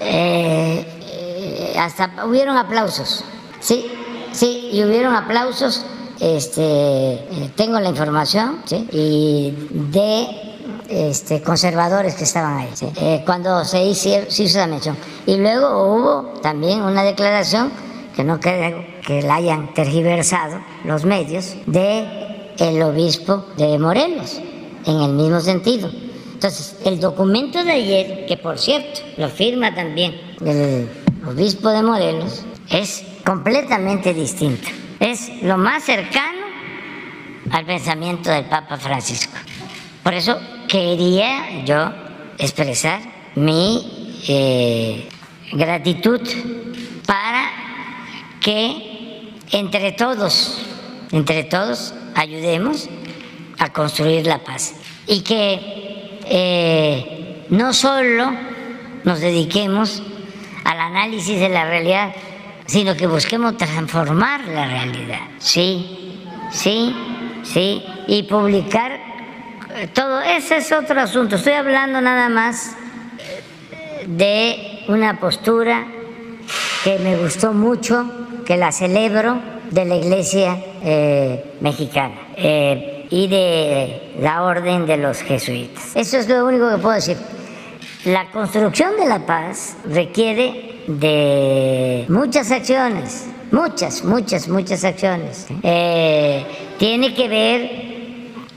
Eh, 0.00 0.86
eh, 1.00 1.76
hasta 1.76 2.24
hubieron 2.24 2.56
aplausos. 2.56 3.24
Sí, 3.58 3.90
sí, 4.30 4.70
y 4.72 4.84
hubieron 4.84 5.16
aplausos 5.16 5.84
este, 6.20 6.62
eh, 6.62 7.50
tengo 7.54 7.78
la 7.80 7.90
información 7.90 8.60
y 8.92 9.52
de 9.70 10.26
este, 10.88 11.42
conservadores 11.42 12.14
que 12.14 12.24
estaban 12.24 12.58
ahí, 12.58 12.68
eh, 13.00 13.22
cuando 13.24 13.64
se 13.64 13.84
hizo, 13.84 14.10
se 14.28 14.44
hizo 14.44 14.58
la 14.58 14.66
mención. 14.66 14.96
Y 15.26 15.36
luego 15.36 15.94
hubo 15.94 16.40
también 16.40 16.82
una 16.82 17.02
declaración, 17.02 17.70
que 18.14 18.24
no 18.24 18.40
creo 18.40 18.84
que 19.06 19.22
la 19.22 19.36
hayan 19.36 19.74
tergiversado 19.74 20.60
los 20.84 21.04
medios, 21.04 21.54
de 21.66 22.06
el 22.58 22.80
obispo 22.82 23.44
de 23.58 23.78
Morelos, 23.78 24.40
en 24.86 25.00
el 25.02 25.12
mismo 25.12 25.40
sentido. 25.40 25.90
Entonces, 26.32 26.76
el 26.84 27.00
documento 27.00 27.62
de 27.64 27.72
ayer, 27.72 28.26
que 28.26 28.36
por 28.36 28.58
cierto 28.58 29.00
lo 29.16 29.28
firma 29.28 29.74
también 29.74 30.14
el 30.44 30.88
obispo 31.26 31.68
de 31.70 31.82
Morelos, 31.82 32.44
es 32.70 33.04
completamente 33.24 34.14
distinto 34.14 34.68
es 35.00 35.42
lo 35.42 35.58
más 35.58 35.84
cercano 35.84 36.46
al 37.50 37.64
pensamiento 37.64 38.30
del 38.30 38.44
Papa 38.44 38.76
Francisco. 38.76 39.34
Por 40.02 40.14
eso 40.14 40.38
quería 40.68 41.64
yo 41.64 41.92
expresar 42.38 43.00
mi 43.34 44.22
eh, 44.28 45.08
gratitud 45.52 46.20
para 47.06 47.50
que 48.40 49.32
entre 49.52 49.92
todos, 49.92 50.60
entre 51.12 51.44
todos, 51.44 51.94
ayudemos 52.14 52.88
a 53.58 53.72
construir 53.72 54.26
la 54.26 54.42
paz 54.42 54.74
y 55.06 55.20
que 55.20 56.20
eh, 56.24 57.46
no 57.50 57.72
solo 57.72 58.32
nos 59.04 59.20
dediquemos 59.20 60.02
al 60.64 60.80
análisis 60.80 61.38
de 61.38 61.48
la 61.48 61.64
realidad, 61.64 62.14
sino 62.66 62.96
que 62.96 63.06
busquemos 63.06 63.56
transformar 63.56 64.44
la 64.48 64.66
realidad. 64.66 65.20
Sí, 65.38 66.20
sí, 66.50 66.94
sí, 67.42 67.84
y 68.06 68.24
publicar 68.24 68.92
eh, 69.74 69.88
todo. 69.92 70.20
Ese 70.20 70.58
es 70.58 70.72
otro 70.72 71.00
asunto. 71.00 71.36
Estoy 71.36 71.54
hablando 71.54 72.00
nada 72.00 72.28
más 72.28 72.76
de 74.06 74.84
una 74.88 75.18
postura 75.18 75.86
que 76.84 76.98
me 76.98 77.16
gustó 77.16 77.52
mucho, 77.52 78.10
que 78.44 78.56
la 78.56 78.70
celebro 78.70 79.40
de 79.70 79.84
la 79.84 79.96
Iglesia 79.96 80.56
eh, 80.82 81.56
mexicana 81.60 82.14
eh, 82.36 83.06
y 83.10 83.26
de 83.28 84.14
la 84.20 84.42
orden 84.42 84.86
de 84.86 84.96
los 84.96 85.20
jesuitas. 85.22 85.96
Eso 85.96 86.18
es 86.18 86.28
lo 86.28 86.46
único 86.46 86.70
que 86.70 86.78
puedo 86.78 86.94
decir. 86.94 87.16
La 88.04 88.30
construcción 88.30 88.96
de 88.96 89.06
la 89.06 89.26
paz 89.26 89.76
requiere 89.84 90.65
de 90.86 92.06
muchas 92.08 92.50
acciones, 92.50 93.26
muchas, 93.50 94.04
muchas, 94.04 94.48
muchas 94.48 94.84
acciones. 94.84 95.46
Eh, 95.62 96.44
tiene 96.78 97.14
que 97.14 97.28
ver 97.28 97.70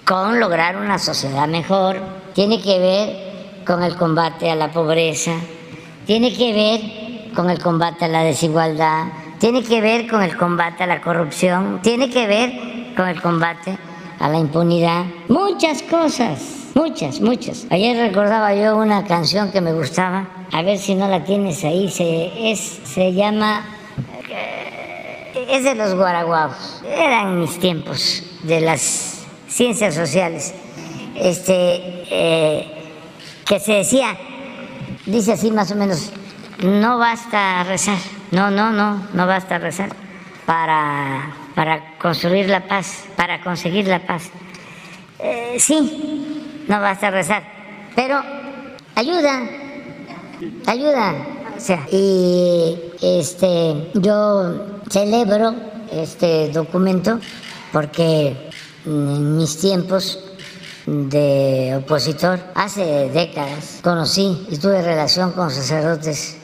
con 0.06 0.40
lograr 0.40 0.78
una 0.78 1.00
sociedad 1.00 1.48
mejor, 1.48 1.98
tiene 2.34 2.62
que 2.62 2.80
ver 2.80 3.64
con 3.66 3.84
el 3.84 3.96
combate 3.96 4.50
a 4.50 4.56
la 4.56 4.72
pobreza, 4.72 5.34
tiene 6.06 6.34
que 6.34 6.54
ver 6.54 7.34
con 7.36 7.50
el 7.50 7.60
combate 7.60 8.06
a 8.06 8.08
la 8.08 8.24
desigualdad, 8.24 9.08
tiene 9.40 9.64
que 9.64 9.82
ver 9.82 10.08
con 10.08 10.22
el 10.22 10.36
combate 10.36 10.84
a 10.84 10.88
la 10.88 11.02
corrupción, 11.02 11.80
tiene 11.82 12.10
que 12.10 12.28
ver 12.28 12.96
con 12.96 13.08
el 13.08 13.22
combate 13.22 13.78
a 14.20 14.30
la 14.30 14.38
impunidad, 14.38 15.06
muchas 15.28 15.82
cosas. 15.84 16.60
Muchas, 16.76 17.20
muchas. 17.20 17.66
Ayer 17.72 17.98
recordaba 17.98 18.54
yo 18.54 18.78
una 18.78 19.04
canción 19.04 19.52
que 19.52 19.60
me 19.60 19.74
gustaba, 19.74 20.28
a 20.52 20.62
ver 20.62 20.78
si 20.78 20.96
no 20.96 21.08
la 21.08 21.24
tienes 21.24 21.64
ahí, 21.64 21.90
se, 21.90 22.52
es, 22.52 22.60
se 22.84 23.14
llama, 23.14 23.66
eh, 24.30 25.48
es 25.50 25.64
de 25.64 25.76
los 25.76 25.96
guaraguaos, 25.96 26.82
eran 26.88 27.40
mis 27.40 27.60
tiempos 27.60 28.24
de 28.44 28.62
las 28.62 29.26
ciencias 29.48 29.96
sociales, 29.96 30.54
este, 31.16 32.06
eh, 32.12 32.68
que 33.46 33.60
se 33.60 33.74
decía, 33.74 34.16
dice 35.06 35.34
así 35.34 35.52
más 35.52 35.72
o 35.72 35.76
menos, 35.76 36.12
no 36.64 36.98
basta 37.00 37.64
rezar, 37.64 37.98
no, 38.32 38.52
no, 38.52 38.72
no, 38.72 39.02
no 39.12 39.28
basta 39.28 39.58
rezar 39.58 39.90
para, 40.46 41.34
para 41.60 41.98
construir 41.98 42.48
la 42.48 42.66
paz, 42.70 43.04
para 43.18 43.42
conseguir 43.42 43.86
la 43.86 44.08
paz. 44.08 44.30
Eh, 45.20 45.58
sí, 45.60 46.64
no 46.70 46.80
basta 46.80 47.12
rezar, 47.12 47.44
pero 47.94 48.18
ayuda, 48.96 49.42
ayuda. 50.66 51.16
Y 51.92 52.78
este, 53.02 53.92
yo 53.94 54.68
celebro 54.90 55.54
este 55.92 56.48
documento 56.48 57.20
porque 57.74 58.52
en 58.86 59.36
mis 59.36 59.58
tiempos 59.58 60.18
de 60.86 61.76
opositor, 61.84 62.40
hace 62.56 63.10
décadas, 63.10 63.82
conocí 63.84 64.48
y 64.50 64.56
tuve 64.56 64.82
relación 64.82 65.34
con 65.34 65.52
sacerdotes 65.52 66.38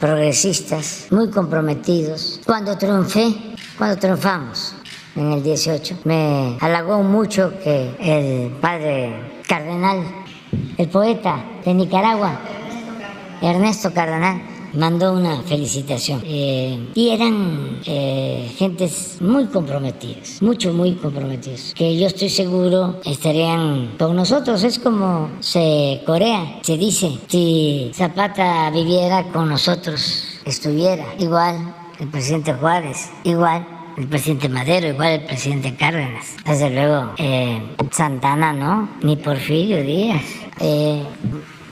progresistas, 0.00 1.06
muy 1.10 1.30
comprometidos. 1.30 2.40
Cuando 2.44 2.76
triunfé, 2.76 3.54
cuando 3.78 3.96
triunfamos 3.96 4.74
en 5.16 5.32
el 5.32 5.42
18, 5.42 5.98
me 6.04 6.56
halagó 6.60 7.02
mucho 7.02 7.52
que 7.62 7.94
el 8.00 8.50
padre 8.60 9.14
Cardenal, 9.48 10.02
el 10.76 10.88
poeta 10.88 11.44
de 11.64 11.74
Nicaragua, 11.74 12.40
Ernesto 13.40 13.92
Cardenal, 13.92 14.42
mandó 14.74 15.12
una 15.12 15.42
felicitación. 15.42 16.22
Eh, 16.24 16.90
y 16.94 17.10
eran 17.10 17.80
eh, 17.86 18.52
gentes 18.56 19.18
muy 19.20 19.46
comprometidas, 19.46 20.42
mucho, 20.42 20.72
muy 20.72 20.94
comprometidos, 20.94 21.72
que 21.74 21.96
yo 21.96 22.06
estoy 22.06 22.28
seguro 22.28 23.00
estarían 23.04 23.94
con 23.98 24.16
nosotros. 24.16 24.62
Es 24.64 24.78
como 24.78 25.30
se 25.40 26.02
Corea, 26.06 26.58
se 26.62 26.76
dice, 26.76 27.18
si 27.28 27.90
Zapata 27.94 28.70
viviera 28.70 29.24
con 29.32 29.48
nosotros, 29.48 30.24
estuviera 30.44 31.04
igual 31.18 31.83
el 31.98 32.08
presidente 32.08 32.52
Juárez, 32.54 33.10
igual 33.24 33.66
el 33.96 34.06
presidente 34.08 34.48
Madero, 34.48 34.88
igual 34.88 35.12
el 35.12 35.24
presidente 35.24 35.74
Cárdenas. 35.76 36.36
Desde 36.44 36.70
luego, 36.70 37.12
eh, 37.16 37.62
Santana 37.90 38.52
no, 38.52 38.88
ni 39.02 39.16
Porfirio 39.16 39.82
Díaz. 39.82 40.22
Eh, 40.60 41.04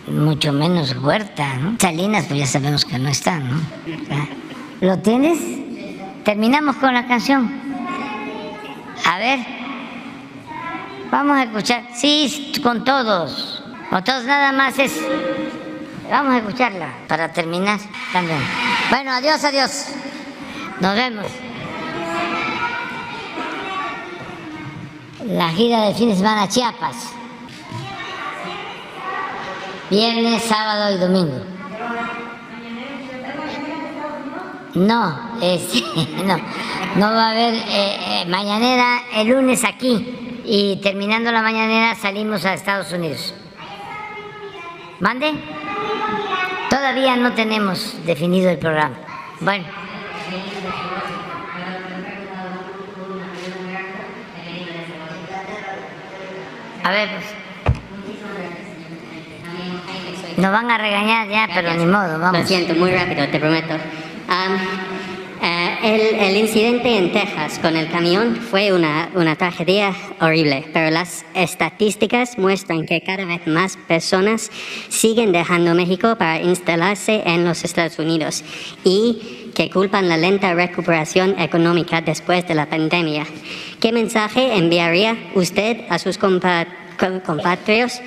mucho 0.08 0.52
menos 0.52 0.96
Huerta, 0.96 1.56
¿no? 1.56 1.76
Salinas, 1.78 2.26
pues 2.26 2.40
ya 2.40 2.46
sabemos 2.46 2.84
que 2.84 2.98
no 2.98 3.08
está, 3.08 3.38
¿no? 3.38 3.60
¿Lo 4.80 4.98
tienes? 4.98 5.38
Terminamos 6.24 6.76
con 6.76 6.94
la 6.94 7.06
canción. 7.06 7.50
A 9.04 9.18
ver, 9.18 9.40
vamos 11.10 11.36
a 11.36 11.44
escuchar. 11.44 11.84
Sí, 11.94 12.52
con 12.62 12.84
todos. 12.84 13.62
Con 13.90 14.04
todos 14.04 14.24
nada 14.24 14.52
más 14.52 14.78
es. 14.78 15.00
Vamos 16.10 16.34
a 16.34 16.38
escucharla 16.38 16.88
para 17.08 17.32
terminar 17.32 17.78
también. 18.12 18.40
Bueno, 18.90 19.12
adiós, 19.12 19.42
adiós. 19.44 19.86
Nos 20.80 20.94
vemos. 20.94 21.26
La 25.26 25.48
gira 25.50 25.86
de 25.86 25.94
fin 25.94 26.10
de 26.10 26.16
semana 26.16 26.48
Chiapas. 26.48 26.96
Viernes, 29.90 30.42
sábado 30.42 30.94
y 30.94 30.98
domingo. 30.98 31.44
No, 34.74 35.38
este, 35.40 35.80
no, 36.24 36.38
no 36.96 37.14
va 37.14 37.28
a 37.28 37.30
haber 37.30 37.54
eh, 37.54 37.62
eh, 37.68 38.24
mañanera 38.26 39.02
el 39.14 39.28
lunes 39.28 39.64
aquí 39.64 40.42
y 40.44 40.76
terminando 40.82 41.30
la 41.30 41.42
mañanera 41.42 41.94
salimos 41.94 42.44
a 42.44 42.54
Estados 42.54 42.90
Unidos. 42.92 43.34
¿Mande? 44.98 45.61
Todavía 46.70 47.16
no 47.16 47.32
tenemos 47.32 47.96
definido 48.04 48.50
el 48.50 48.58
programa. 48.58 48.96
Bueno. 49.40 49.64
A 56.84 56.90
ver, 56.90 57.08
pues. 57.10 57.24
Nos 60.36 60.50
van 60.50 60.70
a 60.70 60.78
regañar 60.78 61.28
ya, 61.28 61.48
pero 61.54 61.74
ni 61.74 61.86
modo, 61.86 62.18
vamos. 62.18 62.40
Lo 62.40 62.46
siento, 62.46 62.74
muy 62.74 62.90
rápido, 62.90 63.28
te 63.28 63.38
prometo. 63.38 63.74
Um, 63.74 64.91
el, 65.82 66.00
el, 66.00 66.36
incidente 66.36 66.96
en 66.96 67.12
Texas 67.12 67.58
con 67.58 67.76
el 67.76 67.90
camión 67.90 68.36
fue 68.36 68.72
una, 68.72 69.10
una, 69.14 69.36
tragedia 69.36 69.94
horrible, 70.20 70.64
pero 70.72 70.90
las 70.90 71.24
estadísticas 71.34 72.38
muestran 72.38 72.86
que 72.86 73.02
cada 73.02 73.24
vez 73.24 73.46
más 73.46 73.76
personas 73.88 74.50
siguen 74.88 75.32
dejando 75.32 75.74
México 75.74 76.16
para 76.16 76.40
instalarse 76.40 77.22
en 77.26 77.44
los 77.44 77.64
Estados 77.64 77.98
Unidos 77.98 78.44
y 78.84 79.50
que 79.54 79.70
culpan 79.70 80.08
la 80.08 80.16
lenta 80.16 80.54
recuperación 80.54 81.38
económica 81.38 82.00
después 82.00 82.46
de 82.46 82.54
la 82.54 82.66
pandemia. 82.66 83.26
¿Qué 83.80 83.92
mensaje 83.92 84.56
enviaría 84.56 85.16
usted 85.34 85.80
a 85.88 85.98
sus 85.98 86.16
compatriotas? 86.18 88.02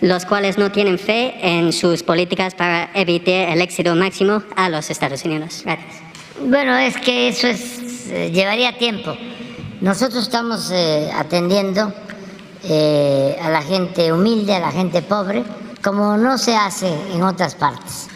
los 0.00 0.26
cuales 0.26 0.58
no 0.58 0.70
tienen 0.70 0.98
fe 0.98 1.34
en 1.40 1.72
sus 1.72 2.02
políticas 2.02 2.54
para 2.54 2.90
evitar 2.94 3.48
el 3.50 3.62
éxito 3.62 3.94
máximo 3.94 4.42
a 4.54 4.68
los 4.68 4.90
Estados 4.90 5.24
Unidos. 5.24 5.62
Gracias. 5.64 6.05
Bueno, 6.38 6.76
es 6.76 6.96
que 6.98 7.28
eso 7.28 7.46
es, 7.46 8.08
eh, 8.08 8.30
llevaría 8.30 8.76
tiempo. 8.76 9.16
Nosotros 9.80 10.22
estamos 10.22 10.70
eh, 10.70 11.10
atendiendo 11.14 11.92
eh, 12.62 13.38
a 13.42 13.48
la 13.48 13.62
gente 13.62 14.12
humilde, 14.12 14.54
a 14.54 14.60
la 14.60 14.70
gente 14.70 15.00
pobre, 15.00 15.44
como 15.82 16.18
no 16.18 16.36
se 16.36 16.54
hace 16.54 16.92
en 17.12 17.22
otras 17.22 17.54
partes. 17.54 18.08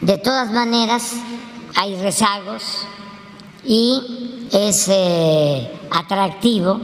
De 0.00 0.18
todas 0.18 0.50
maneras, 0.50 1.14
hay 1.76 2.00
rezagos 2.02 2.84
y 3.64 4.48
es 4.52 4.90
atractivo 5.90 6.80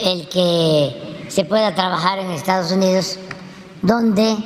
el 0.00 0.28
que 0.28 1.26
se 1.28 1.44
pueda 1.44 1.72
trabajar 1.74 2.18
en 2.18 2.32
Estados 2.32 2.72
Unidos 2.72 3.18
donde 3.80 4.36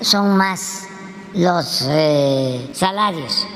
son 0.00 0.36
más 0.36 0.84
los 1.34 1.88
salarios. 2.72 3.46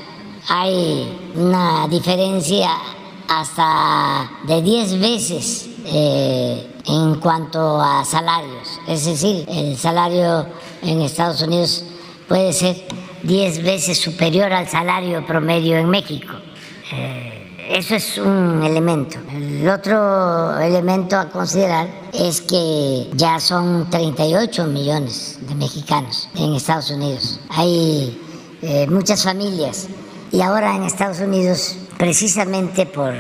Hay 0.48 1.32
una 1.34 1.88
diferencia 1.88 2.70
hasta 3.28 4.30
de 4.46 4.62
10 4.62 5.00
veces 5.00 5.68
eh, 5.86 6.66
en 6.86 7.16
cuanto 7.16 7.80
a 7.80 8.04
salarios. 8.04 8.80
Es 8.86 9.06
decir, 9.06 9.44
el 9.48 9.76
salario 9.76 10.46
en 10.82 11.00
Estados 11.00 11.42
Unidos 11.42 11.84
puede 12.28 12.52
ser 12.52 12.76
10 13.24 13.64
veces 13.64 13.98
superior 13.98 14.52
al 14.52 14.68
salario 14.68 15.26
promedio 15.26 15.78
en 15.78 15.90
México. 15.90 16.34
Eh, 16.92 17.36
eso 17.68 17.96
es 17.96 18.16
un 18.16 18.62
elemento. 18.62 19.18
El 19.32 19.68
otro 19.68 20.60
elemento 20.60 21.16
a 21.16 21.28
considerar 21.28 21.88
es 22.12 22.40
que 22.40 23.10
ya 23.14 23.40
son 23.40 23.90
38 23.90 24.64
millones 24.66 25.40
de 25.40 25.54
mexicanos 25.56 26.28
en 26.36 26.54
Estados 26.54 26.92
Unidos. 26.92 27.40
Hay 27.48 28.16
eh, 28.62 28.86
muchas 28.88 29.24
familias 29.24 29.88
y 30.32 30.40
ahora 30.40 30.76
en 30.76 30.84
Estados 30.84 31.20
Unidos, 31.20 31.76
precisamente 31.96 32.86
por 32.86 33.14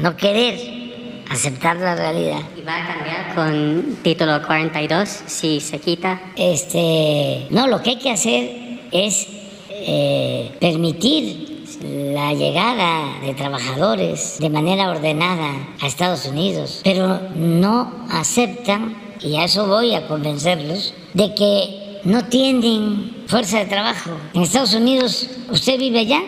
no 0.00 0.16
querer 0.16 1.24
aceptar 1.30 1.76
la 1.76 1.94
realidad. 1.94 2.40
¿Y 2.56 2.62
va 2.62 2.76
a 2.76 2.86
cambiar 2.86 3.34
con 3.34 3.96
título 4.02 4.44
42 4.46 5.08
si 5.26 5.60
se 5.60 5.78
quita? 5.78 6.20
Este, 6.36 7.46
no, 7.50 7.66
lo 7.66 7.82
que 7.82 7.90
hay 7.90 7.98
que 7.98 8.10
hacer 8.10 8.80
es 8.92 9.26
eh, 9.70 10.56
permitir 10.60 11.54
la 11.82 12.32
llegada 12.32 13.20
de 13.20 13.34
trabajadores 13.34 14.38
de 14.38 14.48
manera 14.48 14.90
ordenada 14.90 15.74
a 15.80 15.86
Estados 15.86 16.24
Unidos, 16.26 16.80
pero 16.84 17.20
no 17.34 18.06
aceptan, 18.10 18.96
y 19.20 19.36
a 19.36 19.44
eso 19.44 19.66
voy 19.66 19.94
a 19.94 20.06
convencerlos, 20.06 20.94
de 21.12 21.34
que 21.34 22.00
no 22.04 22.24
tienen 22.26 23.23
fuerza 23.34 23.58
de 23.58 23.64
trabajo. 23.64 24.10
En 24.32 24.42
Estados 24.42 24.74
Unidos, 24.74 25.28
¿usted 25.50 25.76
vive 25.76 25.98
allá? 25.98 26.20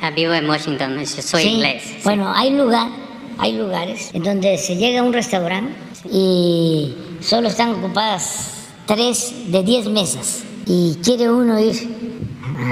Ah, 0.00 0.10
vivo 0.10 0.32
en 0.32 0.48
Washington, 0.48 1.06
soy 1.06 1.42
inglés. 1.42 1.82
Bueno, 2.02 2.32
hay 2.34 2.48
lugar, 2.48 2.88
hay 3.36 3.52
lugares 3.52 4.08
en 4.14 4.22
donde 4.22 4.56
se 4.56 4.74
llega 4.76 5.00
a 5.00 5.02
un 5.02 5.12
restaurante 5.12 5.74
y 6.10 6.94
solo 7.20 7.48
están 7.48 7.72
ocupadas 7.72 8.70
tres 8.86 9.34
de 9.48 9.62
diez 9.64 9.86
mesas 9.90 10.44
y 10.64 10.94
quiere 11.04 11.30
uno 11.30 11.60
ir 11.60 11.76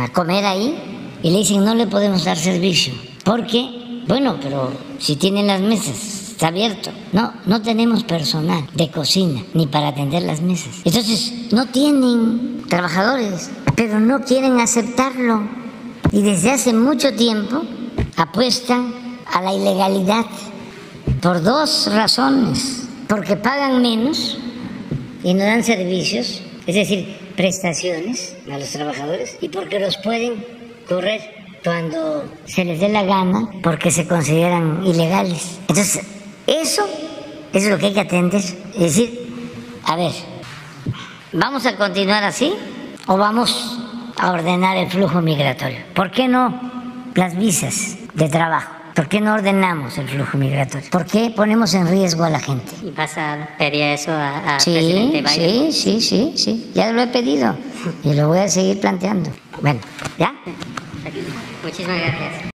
a 0.00 0.08
comer 0.14 0.46
ahí 0.46 0.74
y 1.22 1.28
le 1.28 1.40
dicen 1.40 1.62
no 1.62 1.74
le 1.74 1.86
podemos 1.86 2.24
dar 2.24 2.38
servicio. 2.38 2.94
Porque, 3.22 4.02
bueno, 4.08 4.38
pero 4.40 4.72
si 4.98 5.16
tienen 5.16 5.46
las 5.46 5.60
mesas, 5.60 6.30
está 6.30 6.46
abierto. 6.46 6.88
No, 7.12 7.34
no 7.44 7.60
tenemos 7.60 8.02
personal 8.04 8.66
de 8.72 8.90
cocina 8.90 9.42
ni 9.52 9.66
para 9.66 9.88
atender 9.88 10.22
las 10.22 10.40
mesas. 10.40 10.74
Entonces, 10.86 11.52
no 11.52 11.66
tienen 11.66 12.64
trabajadores, 12.66 13.50
pero 13.74 14.00
no 14.00 14.20
quieren 14.24 14.60
aceptarlo. 14.60 15.42
Y 16.12 16.22
desde 16.22 16.52
hace 16.52 16.72
mucho 16.72 17.14
tiempo 17.14 17.62
apuestan 18.16 18.94
a 19.32 19.42
la 19.42 19.52
ilegalidad 19.54 20.26
por 21.20 21.42
dos 21.42 21.90
razones. 21.92 22.88
Porque 23.08 23.36
pagan 23.36 23.82
menos 23.82 24.38
y 25.22 25.34
no 25.34 25.44
dan 25.44 25.64
servicios, 25.64 26.42
es 26.66 26.74
decir, 26.74 27.16
prestaciones 27.36 28.36
a 28.50 28.58
los 28.58 28.70
trabajadores, 28.70 29.36
y 29.40 29.48
porque 29.48 29.78
los 29.78 29.96
pueden 29.98 30.44
correr 30.88 31.20
cuando 31.64 32.24
se 32.44 32.64
les 32.64 32.78
dé 32.78 32.90
la 32.90 33.04
gana 33.04 33.48
porque 33.62 33.90
se 33.90 34.06
consideran 34.06 34.84
ilegales. 34.86 35.58
Entonces, 35.60 36.00
eso 36.46 36.86
es 37.52 37.68
lo 37.68 37.78
que 37.78 37.86
hay 37.86 37.94
que 37.94 38.00
atender. 38.00 38.40
Es 38.40 38.80
decir, 38.80 39.28
a 39.84 39.96
ver, 39.96 40.12
¿vamos 41.32 41.64
a 41.66 41.76
continuar 41.76 42.22
así 42.24 42.52
o 43.06 43.16
vamos 43.16 43.78
a 44.18 44.32
ordenar 44.32 44.76
el 44.76 44.90
flujo 44.90 45.20
migratorio? 45.20 45.78
¿Por 45.94 46.10
qué 46.10 46.28
no 46.28 46.60
las 47.14 47.36
visas 47.36 47.96
de 48.14 48.28
trabajo? 48.28 48.72
¿Por 48.94 49.08
qué 49.08 49.20
no 49.20 49.34
ordenamos 49.34 49.98
el 49.98 50.08
flujo 50.08 50.38
migratorio? 50.38 50.88
¿Por 50.90 51.04
qué 51.04 51.32
ponemos 51.34 51.74
en 51.74 51.88
riesgo 51.88 52.22
a 52.22 52.30
la 52.30 52.38
gente? 52.38 52.72
¿Y 52.82 52.92
vas 52.92 53.18
a 53.18 53.48
pedir 53.58 53.82
eso 53.82 54.12
a, 54.12 54.60
sí, 54.60 54.72
presidente 54.72 55.22
Biden? 55.22 55.72
Sí, 55.72 55.72
sí, 55.72 56.00
sí, 56.00 56.32
sí. 56.36 56.70
Ya 56.74 56.92
lo 56.92 57.02
he 57.02 57.08
pedido 57.08 57.56
y 58.04 58.14
lo 58.14 58.28
voy 58.28 58.38
a 58.38 58.48
seguir 58.48 58.80
planteando. 58.80 59.30
Bueno, 59.60 59.80
¿ya? 60.16 60.32
Muchísimas 61.64 61.98
gracias. 61.98 62.44